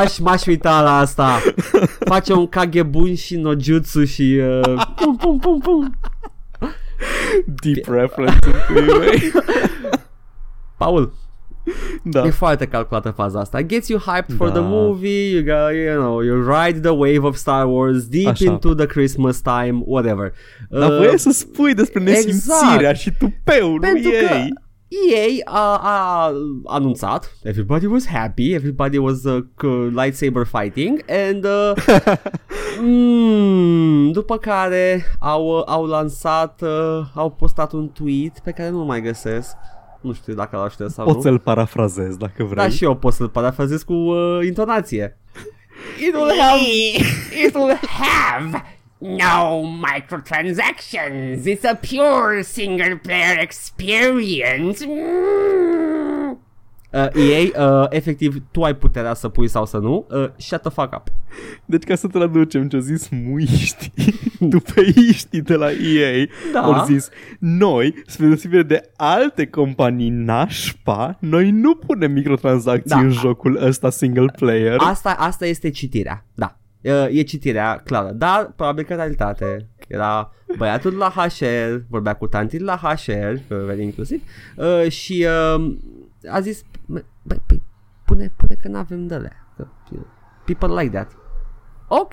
Aș, 0.00 0.18
m-aș 0.18 0.46
uita 0.46 0.80
la 0.82 0.98
asta. 0.98 1.28
Face 1.98 2.32
un 2.32 2.46
kagebun 2.46 3.14
și 3.14 3.36
no 3.36 3.50
jutsu 3.58 4.04
și... 4.04 4.40
Uh, 4.62 4.82
pum, 4.96 5.16
pum, 5.16 5.38
pum, 5.38 5.58
pum. 5.58 5.94
Deep 7.62 7.86
reference 7.88 8.38
în 8.46 8.74
pui 8.74 8.98
mei. 8.98 9.32
Paul, 10.78 11.12
Da. 12.02 12.24
e 12.26 12.30
foarte 12.30 12.66
calculată 12.66 13.10
faza 13.10 13.40
asta. 13.40 13.62
Gets 13.62 13.88
you 13.88 13.98
hyped 14.00 14.36
for 14.36 14.48
Da. 14.48 14.52
the 14.54 14.62
movie, 14.62 15.30
you, 15.30 15.42
go, 15.42 15.68
you 15.70 16.00
know, 16.00 16.20
you 16.20 16.42
ride 16.52 16.80
the 16.80 16.90
wave 16.90 17.18
of 17.26 17.36
Star 17.36 17.66
Wars 17.66 18.06
deep 18.06 18.26
Așa. 18.26 18.44
into 18.44 18.74
the 18.74 18.86
Christmas 18.86 19.40
time, 19.40 19.82
whatever. 19.84 20.32
Dar 20.70 20.90
Uh, 20.90 20.96
voie 20.96 21.16
să 21.18 21.30
spui 21.30 21.74
despre 21.74 22.02
nesimțirea 22.02 22.74
exact. 22.78 22.96
și 22.98 23.12
tupeul 23.18 23.78
Pentru 23.80 24.08
lui 24.10 24.18
că 24.26 24.34
ei. 24.34 24.52
EA 25.12 25.26
a, 25.44 25.76
a 25.76 26.32
anunțat, 26.64 27.36
everybody 27.42 27.86
was 27.86 28.06
happy, 28.06 28.52
everybody 28.54 28.98
was 28.98 29.24
uh, 29.24 29.42
c- 29.56 29.90
lightsaber 29.94 30.46
fighting 30.46 31.04
and 31.08 31.44
uh, 31.44 31.72
mm, 32.82 34.10
după 34.12 34.36
care 34.38 35.04
au, 35.18 35.46
uh, 35.58 35.62
au 35.66 35.84
lansat, 35.86 36.62
uh, 36.62 37.00
au 37.14 37.30
postat 37.30 37.72
un 37.72 37.88
tweet 37.88 38.38
pe 38.44 38.50
care 38.50 38.70
nu 38.70 38.84
mai 38.84 39.00
găsesc. 39.02 39.56
Nu 40.00 40.12
știu 40.12 40.34
dacă 40.34 40.56
l-aș 40.56 40.72
știa 40.72 40.88
sau 40.88 41.04
Pot 41.04 41.14
nu. 41.14 41.20
să-l 41.20 41.38
parafrazez 41.38 42.16
dacă 42.16 42.44
vrei. 42.44 42.64
Da, 42.64 42.68
și 42.68 42.84
eu 42.84 42.96
pot 42.96 43.12
să-l 43.12 43.28
parafrazez 43.28 43.82
cu 43.82 43.92
uh, 43.92 44.38
intonație. 44.46 45.18
It 46.08 46.14
will 46.14 46.32
have, 46.40 46.60
it 47.46 47.54
will 47.54 47.78
have 47.86 48.62
No 49.06 49.62
microtransactions. 49.62 51.46
It's 51.46 51.64
a 51.64 51.74
pure 51.74 52.42
single 52.42 52.96
player 52.96 53.38
experience. 53.38 54.86
Mm. 54.86 56.38
uh, 56.92 57.06
EA, 57.14 57.80
uh, 57.80 57.86
efectiv, 57.90 58.36
tu 58.50 58.62
ai 58.62 58.74
puterea 58.74 59.14
să 59.14 59.28
pui 59.28 59.48
sau 59.48 59.66
să 59.66 59.76
nu. 59.78 60.06
Uh, 60.10 60.28
shut 60.36 60.60
the 60.60 60.70
fuck 60.70 60.94
up. 60.96 61.08
Deci 61.64 61.82
ca 61.82 61.94
să 61.94 62.06
traducem 62.06 62.68
ce-au 62.68 62.82
zis 62.82 63.08
muiștii, 63.08 63.92
dupeiștii 64.54 65.40
de 65.42 65.54
la 65.54 65.70
EA, 65.70 66.26
Da. 66.52 66.60
au 66.60 66.84
zis, 66.84 67.08
noi, 67.38 67.94
spre 68.06 68.26
deosebire 68.26 68.62
de 68.62 68.90
alte 68.96 69.46
companii 69.46 70.08
nașpa, 70.10 71.16
noi 71.20 71.50
nu 71.50 71.74
punem 71.74 72.12
microtransacții 72.12 72.90
Da. 72.90 72.98
în 72.98 73.10
jocul 73.10 73.58
ăsta 73.62 73.90
single 73.90 74.26
player. 74.36 74.76
Asta, 74.78 75.10
asta 75.18 75.46
este 75.46 75.70
citirea, 75.70 76.24
da. 76.34 76.58
Uh, 76.84 77.06
E 77.10 77.22
citirea 77.22 77.80
clară, 77.84 78.10
dar 78.12 78.52
probabil 78.56 78.84
că 78.84 78.94
realitate. 78.94 79.68
Era 79.88 80.32
băiatul 80.58 80.90
de 80.90 80.96
la 80.96 81.10
HR, 81.10 81.84
vorbea 81.88 82.14
cu 82.14 82.26
tantii 82.26 82.58
de 82.58 82.64
la 82.64 82.76
HR, 82.76 83.54
very 83.64 83.82
inclusiv, 83.82 84.22
uh, 84.56 84.90
și 84.90 85.26
uh, 85.56 85.74
a 86.30 86.40
zis, 86.40 86.62
"Băi, 86.86 87.04
băi, 87.22 87.40
păi, 87.46 87.62
pune, 88.04 88.32
pune 88.36 88.54
că 88.62 88.68
n-avem 88.68 89.06
de 89.06 89.14
alea. 89.14 89.46
Că, 89.56 89.66
you 89.90 90.00
know, 90.00 90.06
People 90.44 90.82
like 90.82 90.96
that. 90.96 91.10
Ok. 91.88 92.12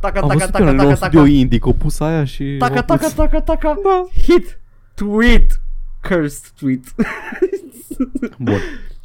Taca, 0.00 0.20
Am 0.20 0.28
taca, 0.28 0.34
văzut 0.38 0.50
taca, 0.52 0.64
că 0.64 0.70
la 0.70 0.76
taca, 0.76 0.88
un 0.88 0.94
studio 0.94 1.20
taca, 1.20 1.30
indie, 1.32 1.58
că 1.58 1.66
au 1.66 1.74
pus 1.74 2.00
aia 2.00 2.24
și... 2.24 2.56
taca, 2.58 2.74
au 2.74 2.82
taca, 2.82 3.04
pus- 3.04 3.12
taca, 3.12 3.40
taca, 3.40 3.74
Da. 3.82 4.04
hit, 4.22 4.60
tweet, 4.94 5.60
cursed 6.08 6.50
tweet. 6.58 6.84
Bun. 8.38 8.58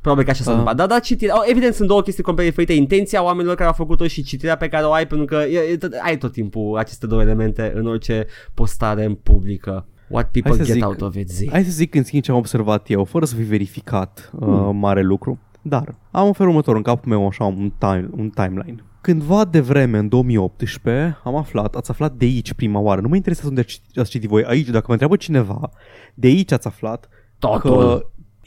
Probabil 0.04 0.26
că 0.26 0.32
așa 0.32 0.44
s-a 0.44 0.52
Ah. 0.52 0.58
întâmplat. 0.58 0.88
Da, 0.88 0.94
da, 0.94 1.00
citirea. 1.00 1.36
Oh, 1.38 1.44
evident, 1.50 1.74
sunt 1.74 1.88
două 1.88 2.02
chestii 2.02 2.24
complet 2.24 2.46
diferite. 2.48 2.74
Intenția 2.74 3.24
oamenilor 3.24 3.56
care 3.56 3.68
au 3.68 3.74
făcut-o 3.74 4.08
și 4.08 4.24
citirea 4.24 4.58
pe 4.58 4.68
care 4.68 4.86
o 4.86 4.92
ai, 4.92 5.08
pentru 5.08 5.26
că 5.26 5.36
e, 5.36 5.58
e, 5.72 5.78
tot- 5.78 6.00
ai 6.04 6.18
tot 6.18 6.32
timpul 6.32 6.78
aceste 6.78 7.08
două 7.08 7.22
elemente 7.22 7.72
în 7.76 7.88
orice 7.88 8.26
postare 8.54 9.04
în 9.06 9.14
publică. 9.16 9.86
What 10.10 10.30
people 10.32 10.52
Hai 10.52 10.60
să 10.60 10.66
get 10.66 10.76
zic- 10.76 10.86
out 10.86 11.02
of 11.02 11.16
it, 11.16 11.30
zi. 11.30 11.50
Hai 11.52 11.64
să 11.64 11.72
zic 11.72 11.96
în 11.96 12.04
schimb 12.04 12.24
ce 12.24 12.32
am 12.32 12.38
observat 12.38 12.90
eu, 12.90 13.04
fără 13.04 13.26
să 13.26 13.36
fi 13.36 13.42
verificat 13.42 14.32
uh, 14.40 14.70
mare 14.74 15.02
lucru. 15.02 15.40
Dar 15.62 15.96
am 16.12 16.26
în 16.28 16.34
felul 16.34 16.52
următor 16.52 16.76
în 16.76 16.82
capul 16.82 17.10
meu 17.10 17.28
așa 17.28 17.44
un, 17.44 17.72
time, 17.78 18.10
un 18.12 18.30
timeline. 18.30 18.84
Cândva 19.02 19.46
de 19.46 19.60
vreme, 19.60 19.98
în 19.98 20.08
2018, 20.08 21.18
am 21.24 21.36
aflat, 21.36 21.76
ați 21.76 21.92
aflat 21.92 22.14
de 22.14 22.26
aici 22.26 22.54
prima 22.54 22.80
oară. 22.80 23.02
Nu 23.02 23.08
mă 23.08 23.16
interesează 23.16 23.50
unde 23.50 23.62
ați 23.62 23.70
citit- 23.74 23.98
ați 24.00 24.10
citit 24.10 24.30
voi 24.30 24.44
aici, 24.44 24.66
dacă 24.68 24.84
mă 24.86 24.92
întreabă 24.92 25.16
cineva, 25.16 25.70
de 26.14 26.28
aici 26.28 26.52
ați 26.52 26.68
aflat 26.68 27.10
Totul. 27.40 27.60
că 27.78 28.06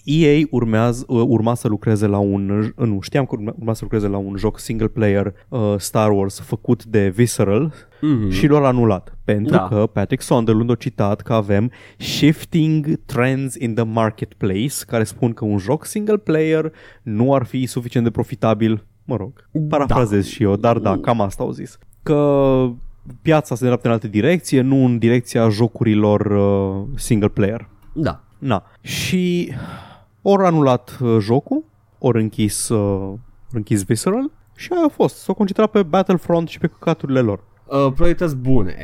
EA 0.08 0.44
urmează, 0.50 1.04
uh, 1.08 1.22
urma 1.26 1.54
să 1.54 1.68
lucreze 1.68 2.06
la 2.06 2.18
un, 2.18 2.48
uh, 2.76 2.86
nu, 2.86 2.98
știam 3.00 3.24
că 3.24 3.34
urma, 3.38 3.52
urma 3.58 3.72
să 3.72 3.80
lucreze 3.82 4.06
la 4.08 4.16
un 4.16 4.36
joc 4.36 4.58
single 4.58 4.86
player 4.86 5.32
uh, 5.48 5.74
Star 5.76 6.10
Wars 6.10 6.40
făcut 6.40 6.84
de 6.84 7.08
Visceral 7.08 7.72
Mhm. 8.00 8.30
și 8.30 8.46
l-au 8.46 8.64
anulat. 8.64 9.16
Pentru 9.24 9.52
Da. 9.52 9.66
că 9.68 9.88
Patrick 9.92 10.22
Sunderland 10.22 10.70
a 10.70 10.74
citat 10.74 11.20
că 11.20 11.32
avem 11.32 11.70
shifting 11.96 13.00
trends 13.06 13.54
in 13.54 13.74
the 13.74 13.84
marketplace 13.84 14.74
care 14.86 15.04
spun 15.04 15.32
că 15.32 15.44
un 15.44 15.58
joc 15.58 15.84
single 15.84 16.16
player 16.16 16.72
nu 17.02 17.34
ar 17.34 17.44
fi 17.44 17.66
suficient 17.66 18.04
de 18.06 18.12
profitabil. 18.12 18.84
Mă 19.04 19.16
rog, 19.16 19.48
parafrazez 19.68 20.24
Da. 20.24 20.30
și 20.30 20.42
eu, 20.42 20.56
dar 20.56 20.78
da, 20.78 20.98
cam 20.98 21.20
asta 21.20 21.42
au 21.42 21.50
zis. 21.50 21.78
Că 22.02 22.68
piața 23.22 23.54
se 23.54 23.60
îndreaptă 23.60 23.86
în 23.86 23.92
altă 23.92 24.08
direcție, 24.08 24.60
nu 24.60 24.84
în 24.84 24.98
direcția 24.98 25.48
jocurilor 25.48 26.20
uh, 26.20 26.84
single 26.96 27.28
player. 27.28 27.68
Da. 27.92 28.20
Na. 28.38 28.64
Și 28.80 29.52
ori 30.28 30.44
anulat 30.44 30.98
uh, 31.02 31.16
jocul, 31.20 31.64
ori 31.98 32.20
închis, 32.22 32.68
uh, 32.68 32.78
ori 33.08 33.18
închis 33.52 33.82
Visceral 33.84 34.30
și 34.54 34.68
aia 34.72 34.84
a 34.84 34.88
fost. 34.88 35.16
S-au 35.16 35.34
concentrat 35.34 35.70
pe 35.70 35.82
Battlefront 35.82 36.48
și 36.48 36.58
pe 36.58 36.66
căcaturile 36.66 37.20
lor. 37.20 37.40
Uh, 37.66 37.92
priorități 37.94 38.36
bune. 38.36 38.76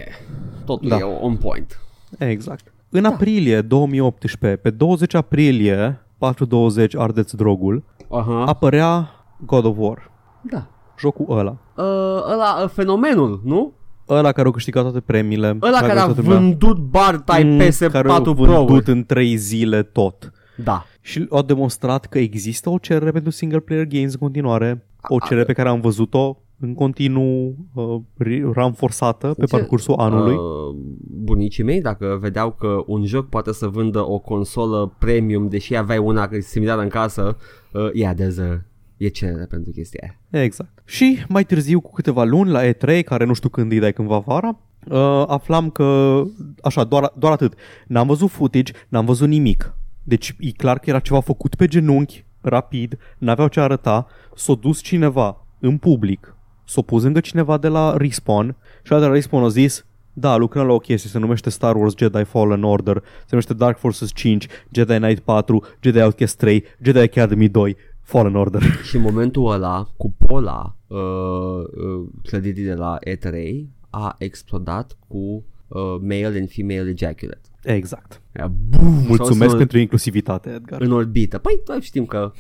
Totul 0.65 0.89
Da. 0.89 0.97
e 0.97 1.03
on 1.03 1.37
point. 1.37 1.81
Exact. 2.19 2.73
În 2.91 3.05
aprilie 3.05 3.61
2018, 3.61 4.61
pe 4.61 4.71
20 4.71 5.15
aprilie, 5.15 6.01
4.20 6.19 6.87
ardeți 6.97 7.37
drogul, 7.37 7.83
Aha. 8.11 8.45
apărea 8.47 9.11
God 9.47 9.65
of 9.65 9.75
War. 9.79 10.11
Da. 10.41 10.67
Jocul 10.99 11.39
ăla. 11.39 11.57
Uh, 11.77 11.85
ăla, 12.33 12.61
uh, 12.63 12.69
fenomenul, 12.69 13.41
nu? 13.45 13.73
Ăla 14.09 14.33
care 14.33 14.49
a 14.49 14.51
câștigat 14.51 14.83
toate 14.83 15.01
premiile. 15.01 15.59
Ăla 15.63 15.79
care 15.79 15.99
a 15.99 16.05
toată 16.05 16.21
lumea- 16.21 16.39
vândut 16.39 16.77
Bartai 16.79 17.43
Mm, 17.45 17.59
PS4 17.61 17.91
care 17.93 18.11
a 18.13 18.21
Pro. 18.21 18.33
vândut 18.33 18.87
în 18.89 19.05
3 19.05 19.37
zile 19.37 19.83
tot. 19.83 20.33
Da. 20.57 20.85
Și 21.05 21.27
au 21.31 21.43
demonstrat 21.43 22.07
că 22.07 22.19
există 22.19 22.71
o 22.71 22.79
cerere 22.79 23.11
pentru 23.11 23.31
single 23.31 23.61
player 23.61 23.87
games 23.87 24.13
în 24.13 24.19
continuare, 24.19 24.87
o 25.09 25.19
cerere 25.19 25.45
pe 25.47 25.53
care 25.53 25.69
am 25.69 25.81
văzut-o 25.81 26.37
în 26.59 26.75
continuu 26.75 27.57
uh, 27.75 27.97
ri- 28.25 28.53
ranforsată 28.53 29.35
pe 29.37 29.45
Ce- 29.47 29.57
parcursul 29.57 29.95
anului. 29.95 30.35
Uh, 30.35 30.77
bunicii 31.25 31.65
mei, 31.65 31.81
dacă 31.81 32.19
vedeau 32.21 32.51
că 32.51 32.83
un 32.87 33.05
joc 33.05 33.29
poate 33.29 33.53
să 33.53 33.67
vândă 33.67 34.11
o 34.11 34.19
consolă 34.19 34.97
premium, 34.99 35.49
deși 35.49 35.77
aveai 35.77 35.99
una 35.99 36.29
similară 36.41 36.81
în 36.81 36.89
casă, 36.89 37.37
uh, 37.73 37.93
yeah, 37.93 38.15
there's 38.15 38.51
a, 38.51 38.65
e 38.97 39.09
cerere 39.09 39.45
pentru 39.45 39.73
chestia 39.73 40.01
aia. 40.03 40.43
Exact. 40.45 40.83
Și 40.85 41.25
mai 41.29 41.45
târziu, 41.45 41.81
cu 41.81 41.93
câteva 41.93 42.25
luni, 42.25 42.51
la 42.51 42.71
E3, 42.73 43.05
care 43.05 43.25
nu 43.25 43.33
știu 43.33 43.49
când 43.49 43.73
e, 43.73 43.79
dar 43.79 43.89
e 43.89 43.93
cândva 43.93 44.19
vara, 44.19 44.59
uh, 44.91 45.25
aflam 45.27 45.71
că, 45.71 46.23
așa, 46.63 46.85
doar, 46.85 47.13
doar 47.19 47.33
atât. 47.33 47.55
N-am 47.87 48.07
văzut 48.07 48.31
footage, 48.31 48.73
n-am 48.89 49.05
văzut 49.05 49.29
nimic. 49.29 49.75
Deci 50.03 50.37
e 50.39 50.51
clar 50.51 50.79
că 50.79 50.91
era 50.91 50.99
ceva 50.99 51.21
făcut 51.21 51.55
pe 51.55 51.67
genunchi, 51.67 52.25
rapid, 52.41 52.99
n-aveau 53.19 53.49
ce 53.49 53.61
arăta, 53.61 54.07
s-a 54.35 54.55
dus 54.55 54.81
cineva 54.81 55.47
în 55.61 55.79
public, 55.79 56.37
s-a 56.65 56.81
pus 56.81 57.03
lângă 57.03 57.21
cineva 57.21 57.59
de 57.59 57.69
la 57.69 57.97
Respawn 57.97 58.57
și 58.83 58.93
de 58.93 58.97
la 58.99 59.09
Respawn 59.09 59.45
a 59.45 59.49
zis 59.49 59.85
da, 60.13 60.37
lucrăm 60.37 60.67
la 60.67 60.73
o 60.73 60.79
chestie, 60.79 61.11
se 61.11 61.19
numește 61.19 61.51
Star 61.51 61.77
Wars 61.77 61.95
Jedi 61.97 62.25
Fallen 62.25 62.65
Order, 62.65 63.03
se 63.21 63.27
numește 63.31 63.55
Dark 63.55 63.79
Forces 63.79 64.13
5, 64.13 64.47
Jedi 64.71 64.97
Knight 64.97 65.21
4, 65.21 65.65
Jedi 65.81 66.01
Outcast 66.01 66.37
3, 66.37 66.65
Jedi 66.83 66.99
Academy 66.99 67.49
2, 67.49 67.77
Fallen 68.01 68.37
Order. 68.37 68.63
Și 68.89 68.97
în 68.97 69.03
momentul 69.03 69.53
ăla, 69.53 69.89
cupola 69.97 70.77
uh, 70.87 70.99
uh, 70.99 72.09
clădirii 72.23 72.65
de 72.65 72.75
la 72.75 72.99
E3 73.09 73.65
a 73.91 74.15
explodat 74.19 74.97
cu 75.09 75.19
uh, 75.19 75.97
male 76.01 76.37
and 76.39 76.51
female 76.51 76.89
ejaculate. 76.89 77.49
Exact. 77.63 78.21
Era 78.33 78.53
boom, 78.69 79.05
Mulțumesc 79.07 79.49
sau 79.51 79.59
pentru 79.59 79.79
inclusivitate, 79.79 80.51
Edgar. 80.51 80.81
în 80.81 80.93
orbită. 80.93 81.39
Păi, 81.39 81.61
noi 81.67 81.81
știm 81.81 82.05
că 82.05 82.33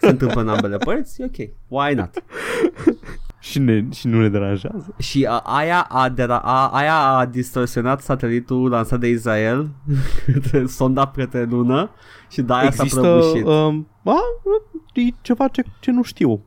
se 0.00 0.08
întâmplă 0.08 0.40
în 0.40 0.48
ambele 0.48 0.76
părți, 0.76 1.20
e 1.20 1.24
ok, 1.24 1.36
why 1.68 1.94
not? 1.94 2.10
Și, 3.40 3.58
ne, 3.58 3.84
și 3.92 4.06
nu 4.06 4.20
ne 4.20 4.28
deranjează. 4.28 4.94
Și 4.98 5.24
a, 5.28 5.38
aia, 5.38 5.80
a, 5.80 6.08
de 6.08 6.24
la, 6.24 6.38
a, 6.38 6.68
aia 6.68 6.98
a 6.98 7.26
distorsionat 7.26 8.00
satelitul 8.00 8.70
lansat 8.70 9.00
de 9.00 9.08
Israel, 9.08 9.68
sonda 10.66 11.06
către 11.06 11.44
lună 11.44 11.90
și 12.30 12.42
de 12.42 12.52
aia 12.52 12.70
s-a 12.70 12.82
Există... 12.82 13.00
prăbușit. 13.00 13.44
Um, 13.44 13.88
a, 14.04 14.18
e 14.92 15.00
ceva 15.20 15.48
ce, 15.48 15.64
ce 15.80 15.90
nu 15.90 16.02
știu. 16.02 16.44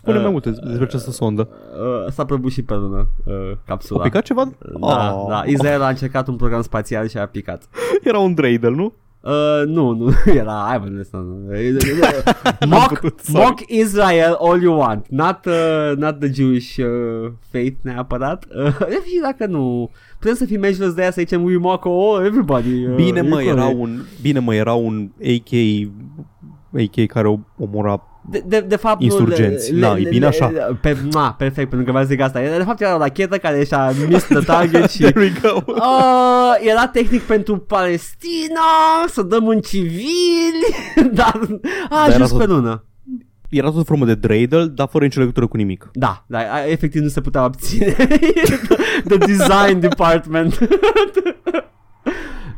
Spune 0.00 0.16
Uh, 0.16 0.22
mai 0.22 0.30
multe 0.32 0.50
despre 0.50 0.82
această 0.84 1.10
sondă. 1.10 1.48
Uh, 1.50 2.12
s-a 2.12 2.24
prăbușit 2.24 2.66
pe 2.66 2.74
lună 2.74 3.08
uh, 3.24 3.34
capsula. 3.66 4.00
A 4.00 4.02
picat 4.02 4.22
ceva? 4.22 4.50
Da, 4.80 5.14
Oh. 5.14 5.26
da, 5.28 5.42
Israel 5.46 5.82
a 5.82 5.88
încercat 5.88 6.28
un 6.28 6.36
program 6.36 6.62
spațial 6.62 7.08
și 7.08 7.18
a 7.18 7.26
picat. 7.26 7.68
Era 8.04 8.18
un 8.18 8.34
dreidel, 8.34 8.74
nu? 8.74 8.92
Uh, 9.20 9.62
nu, 9.66 9.90
nu, 9.94 10.10
era, 10.40 10.64
hai 10.68 10.78
mă, 10.78 10.86
nu, 10.86 11.02
nu. 12.60 12.66
mock, 12.66 12.86
putut, 12.98 13.18
sorry. 13.20 13.44
mock 13.44 13.60
Israel 13.70 14.36
all 14.40 14.62
you 14.62 14.78
want, 14.78 15.06
not, 15.08 15.38
uh, 15.46 15.92
not 15.96 16.18
the 16.18 16.32
Jewish 16.32 16.76
uh, 16.76 17.30
faith 17.50 17.76
neapărat. 17.82 18.44
Uh, 18.64 18.74
și 18.88 19.20
dacă 19.22 19.46
nu, 19.46 19.90
putem 20.18 20.34
să 20.34 20.44
fim 20.44 20.60
measures 20.60 20.92
de 20.94 21.00
aia 21.00 21.10
să 21.10 21.20
zicem 21.20 21.42
we 21.44 21.56
mock 21.56 21.86
all, 21.86 22.24
everybody. 22.26 22.84
Uh, 22.86 22.94
Bine 22.94 23.20
mă, 23.20 23.42
e 23.42 23.46
era 23.48 23.60
corect. 23.62 23.78
un, 23.80 23.98
bine 24.22 24.38
mă, 24.38 24.54
era 24.54 24.72
un 24.74 25.08
AK, 25.22 25.52
AK 26.72 27.06
care 27.06 27.28
o- 27.28 27.38
omora 27.58 28.02
De, 28.30 28.42
de, 28.46 28.60
de 28.60 28.76
fapt, 28.76 29.02
Insurgenți. 29.02 29.72
Nu, 29.72 29.78
Na, 29.78 29.96
e 29.96 30.08
bine 30.08 30.26
așa. 30.26 30.46
Pe, 30.80 30.96
na, 31.12 31.32
perfect, 31.38 31.68
pentru 31.68 31.86
că 31.86 31.92
v-ați 31.92 32.08
zic 32.08 32.20
asta. 32.20 32.40
De 32.40 32.62
fapt, 32.66 32.80
era 32.80 32.94
o 32.94 32.98
rachetă 32.98 33.38
care 33.38 33.64
și-a 33.64 33.90
missed 34.08 34.36
the 34.36 34.40
target 34.52 34.90
și... 34.94 34.98
There 35.02 35.20
we 35.20 35.32
go. 35.42 35.60
Uh, 35.66 36.68
era 36.70 36.86
tehnic 36.88 37.22
pentru 37.22 37.56
Palestina, 37.56 38.60
să 39.08 39.22
dăm 39.22 39.48
în 39.48 39.60
civili, 39.60 40.64
dar 41.12 41.40
a 41.90 42.04
era 42.06 42.14
ajuns 42.14 42.30
tot- 42.30 42.38
pe 42.38 42.46
lună. 42.46 42.84
Era 43.48 43.70
tot 43.70 43.86
formă 43.86 44.04
de 44.04 44.14
dreidel, 44.14 44.70
dar 44.74 44.88
fără 44.90 45.04
nicio 45.04 45.20
legătură 45.20 45.46
cu 45.46 45.56
nimic. 45.56 45.88
Da, 45.92 46.24
da, 46.26 46.38
a- 46.38 46.66
efectiv 46.66 47.02
nu 47.02 47.08
se 47.08 47.20
putea 47.20 47.44
obține 47.44 47.96
The 49.08 49.16
design 49.16 49.80
department 49.80 50.58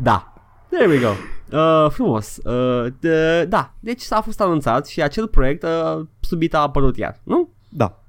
Da, 0.02 0.32
there 0.70 0.86
we 0.88 0.98
go 0.98 1.12
uh, 1.52 1.86
Frumos 1.90 2.36
uh, 2.44 2.86
de, 3.01 3.44
Da, 3.44 3.72
deci 3.81 4.01
s-a 4.01 4.20
fost 4.20 4.40
anunțat 4.40 4.86
și 4.86 5.02
acel 5.02 5.27
proiect 5.28 5.62
uh, 5.62 6.06
subit 6.20 6.55
a 6.55 6.59
apărut 6.59 6.97
iar, 6.97 7.20
nu? 7.22 7.48
Da. 7.68 8.02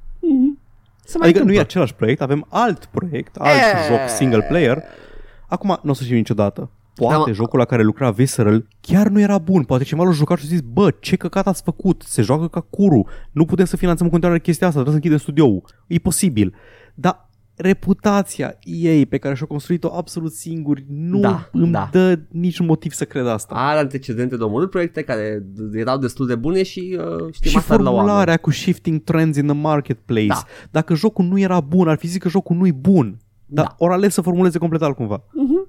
Se 1.05 1.18
mai 1.18 1.27
Adică 1.30 1.43
nu 1.43 1.51
e 1.51 1.51
întâmplă. 1.51 1.59
același 1.61 1.95
proiect, 1.95 2.22
avem 2.22 2.45
alt 2.49 2.85
proiect, 2.85 3.35
alt 3.35 3.55
E- 3.57 3.88
joc 3.93 4.09
single 4.09 4.41
player. 4.41 4.84
Acum 5.47 5.80
nu 5.81 5.89
o 5.89 5.93
să 5.93 6.03
știm 6.03 6.15
niciodată. 6.15 6.69
Poate 6.95 7.23
Da, 7.26 7.31
jocul 7.31 7.59
la 7.59 7.65
care 7.65 7.84
lucra 7.84 8.11
Visceral 8.11 8.68
chiar 8.81 9.07
nu 9.07 9.19
era 9.19 9.38
bun. 9.38 9.63
Poate 9.63 9.84
cineva 9.84 10.05
l-a 10.07 10.11
jucat 10.13 10.38
și 10.38 10.45
a 10.45 10.47
zis, 10.47 10.61
bă, 10.61 10.91
ce 10.99 11.15
căcat 11.15 11.47
ați 11.47 11.61
făcut? 11.63 12.03
Se 12.05 12.22
joacă 12.22 12.47
ca 12.47 12.59
curu. 12.69 13.07
Nu 13.31 13.45
putem 13.45 13.65
să 13.65 13.77
finanțăm 13.77 14.05
în 14.05 14.11
continuare 14.11 14.41
chestia 14.41 14.68
asta, 14.68 14.81
trebuie 14.81 15.01
să 15.01 15.07
închidem 15.07 15.34
studioul. 15.34 15.63
E 15.88 15.97
posibil. 15.97 16.55
Dar 16.93 17.30
reputația 17.61 18.57
ei 18.63 19.05
pe 19.05 19.17
care 19.17 19.35
și-a 19.35 19.45
construit-o 19.45 19.95
absolut 19.95 20.31
singuri 20.33 20.85
nu 20.89 21.19
Da, 21.19 21.49
îmi 21.51 21.71
da. 21.71 21.89
dă 21.91 22.19
niciun 22.31 22.65
motiv 22.65 22.91
să 22.91 23.05
cred 23.05 23.27
asta. 23.27 23.55
Are 23.55 23.79
antecedente 23.79 24.38
de 24.38 24.43
omorât 24.43 24.69
proiecte 24.69 25.01
care 25.01 25.39
d- 25.39 25.75
erau 25.79 25.97
destul 25.97 26.27
de 26.27 26.35
bune 26.35 26.63
și 26.63 26.97
uh, 26.99 27.33
știm 27.33 27.51
și 27.51 27.57
asta 27.57 27.75
de 27.77 27.83
la 27.83 27.89
oameni. 27.89 28.05
formularea 28.07 28.38
cu 28.38 28.51
shifting 28.51 29.03
trends 29.03 29.38
in 29.38 29.45
the 29.45 29.55
marketplace. 29.55 30.27
Da. 30.27 30.43
Dacă 30.71 30.93
jocul 30.95 31.25
nu 31.25 31.39
era 31.39 31.59
bun, 31.59 31.88
ar 31.88 31.97
fi 31.97 32.07
zis 32.07 32.17
că 32.17 32.29
jocul 32.29 32.55
nu 32.55 32.67
e 32.67 32.71
bun. 32.71 33.17
Dar 33.45 33.65
Da. 33.65 33.75
ori 33.77 33.93
ales 33.93 34.13
să 34.13 34.21
formuleze 34.21 34.57
complet 34.57 34.81
altcumva. 34.81 35.23
Uh, 35.33 35.61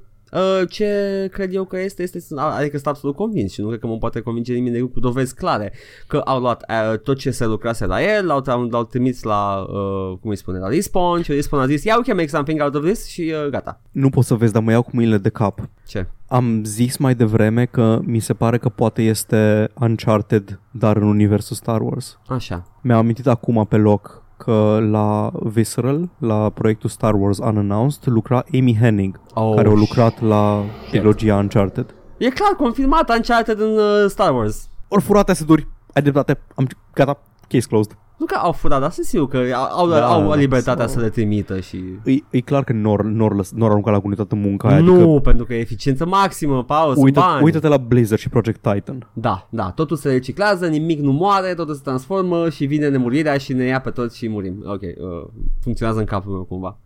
ce 0.68 1.28
cred 1.32 1.54
eu 1.54 1.64
că 1.64 1.80
este, 1.80 2.02
este, 2.02 2.18
adică 2.36 2.76
sunt 2.76 2.86
absolut 2.86 3.16
convins 3.16 3.52
și 3.52 3.60
nu 3.60 3.66
cred 3.68 3.80
că 3.80 3.86
mă 3.86 3.98
poate 3.98 4.20
convinge 4.20 4.54
nimeni 4.54 4.90
cu 4.90 5.00
dovezi 5.00 5.34
clare 5.34 5.72
că 6.06 6.16
au 6.16 6.40
luat 6.40 6.64
uh, 6.68 6.98
tot 6.98 7.18
ce 7.18 7.30
se 7.30 7.46
lucrase 7.46 7.86
la 7.86 8.02
el, 8.02 8.26
l-au, 8.26 8.42
l-au, 8.44 8.62
l-au 8.62 8.84
trimis 8.84 9.22
la, 9.22 9.66
uh, 9.68 10.18
cum 10.20 10.30
îi 10.30 10.36
spune, 10.36 10.58
la 10.58 10.68
Respawn 10.68 11.22
și 11.22 11.32
Respawn 11.32 11.62
a 11.62 11.66
zis, 11.66 11.84
yeah, 11.84 11.98
we 11.98 12.04
can 12.04 12.16
make 12.16 12.28
something 12.28 12.60
out 12.62 12.74
of 12.74 12.84
this 12.84 13.06
și 13.06 13.34
uh, 13.44 13.50
gata. 13.50 13.80
Nu 13.90 14.10
pot 14.10 14.24
să 14.24 14.34
vezi, 14.34 14.52
dar 14.52 14.62
mă 14.62 14.70
iau 14.70 14.82
cu 14.82 14.90
mâinile 14.92 15.18
de 15.18 15.28
cap. 15.28 15.68
Ce? 15.86 16.06
Am 16.26 16.64
zis 16.64 16.96
mai 16.96 17.14
devreme 17.14 17.64
că 17.64 18.00
mi 18.02 18.18
se 18.18 18.34
pare 18.34 18.58
că 18.58 18.68
poate 18.68 19.02
este 19.02 19.70
Uncharted, 19.80 20.60
dar 20.70 20.96
în 20.96 21.02
universul 21.02 21.56
Star 21.56 21.80
Wars. 21.80 22.18
Așa. 22.26 22.66
Mi-am 22.82 22.98
amintit 22.98 23.26
acum 23.26 23.66
pe 23.68 23.76
loc 23.76 24.21
că 24.44 24.78
la 24.90 25.30
Visceral, 25.42 26.08
la 26.18 26.50
proiectul 26.50 26.88
Star 26.90 27.14
Wars 27.14 27.38
Unannounced, 27.38 28.02
lucra 28.04 28.44
Amy 28.54 28.76
Hennig, 28.80 29.20
Oh, 29.34 29.54
care 29.54 29.68
a 29.68 29.72
lucrat 29.72 30.20
la 30.20 30.64
trilogia 30.90 31.36
Uncharted. 31.36 31.94
E 32.16 32.28
clar, 32.28 32.52
confirmat 32.52 33.10
Uncharted 33.10 33.60
în 33.60 33.70
uh, 33.76 34.08
Star 34.08 34.34
Wars. 34.34 34.68
Ori 34.88 35.02
furat 35.02 35.28
aseduri, 35.28 35.68
ai 35.92 36.02
dreptate, 36.02 36.38
am 36.54 36.66
gata, 36.94 37.18
case 37.48 37.66
closed. 37.68 37.96
Nu 38.22 38.28
că 38.28 38.34
au 38.42 38.52
furat, 38.52 38.80
dar 38.80 38.90
sunt 38.90 39.06
sigur 39.06 39.28
că 39.28 39.38
au, 39.70 39.88
Da, 39.88 40.06
au 40.06 40.32
libertatea 40.32 40.86
sau- 40.86 40.94
să 40.94 41.00
le 41.00 41.08
trimită 41.08 41.60
și... 41.60 41.76
E, 42.04 42.12
e 42.30 42.40
clar 42.40 42.64
că 42.64 42.72
nor, 42.72 43.02
nor, 43.04 43.34
lăs- 43.34 43.52
nor 43.52 43.70
arunca 43.70 43.90
la 43.90 43.98
gune 43.98 44.14
toată 44.14 44.34
munca 44.34 44.68
aia, 44.68 44.80
nu, 44.80 44.94
adică 44.94 45.20
pentru 45.20 45.44
că 45.44 45.54
e 45.54 45.58
eficiență 45.58 46.06
maximă, 46.06 46.64
Paul, 46.64 46.92
sunt 46.92 47.04
uită, 47.04 47.20
bani. 47.20 47.42
uită-te 47.44 47.68
la 47.68 47.76
Blizzard 47.76 48.20
și 48.20 48.28
Project 48.28 48.60
Titan. 48.72 49.10
Da, 49.12 49.48
da, 49.50 49.70
totul 49.70 49.96
se 49.96 50.08
reciclează, 50.08 50.66
nimic 50.66 51.00
nu 51.00 51.12
moare, 51.12 51.54
totul 51.54 51.74
se 51.74 51.80
transformă 51.84 52.48
și 52.48 52.64
vine 52.64 52.88
nemurirea 52.88 53.36
și 53.38 53.52
ne 53.52 53.64
ia 53.64 53.80
pe 53.80 53.90
toți 53.90 54.16
și 54.16 54.28
murim. 54.28 54.62
Ok, 54.66 54.80
uh, 54.82 55.28
funcționează 55.60 56.00
în 56.00 56.06
capul 56.06 56.32
meu 56.32 56.42
cumva 56.42 56.78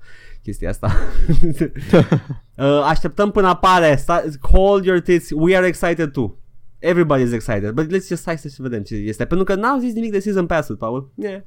chestia 0.43 0.69
asta. 0.69 0.91
uh, 2.57 2.85
așteptăm 2.89 3.31
până 3.31 3.49
apare. 3.49 3.97
Sta- 3.97 4.25
hold 4.53 4.85
your 4.85 5.01
tits. 5.01 5.29
We 5.35 5.57
are 5.57 5.67
excited 5.67 6.11
too. 6.13 6.35
Everybody 6.79 7.23
is 7.23 7.33
excited. 7.33 7.71
But 7.75 7.93
let's 7.93 8.09
just 8.09 8.25
hai 8.25 8.39
să 8.39 8.49
vedem 8.59 8.83
ce 8.83 8.95
este. 8.95 9.25
Pentru 9.25 9.47
că 9.47 9.55
n-am 9.55 9.81
zis 9.81 9.93
nimic 9.93 10.11
de 10.11 10.19
Season 10.19 10.47
Pass-ul, 10.47 10.77
Paul. 10.77 11.11
Yeah. 11.15 11.41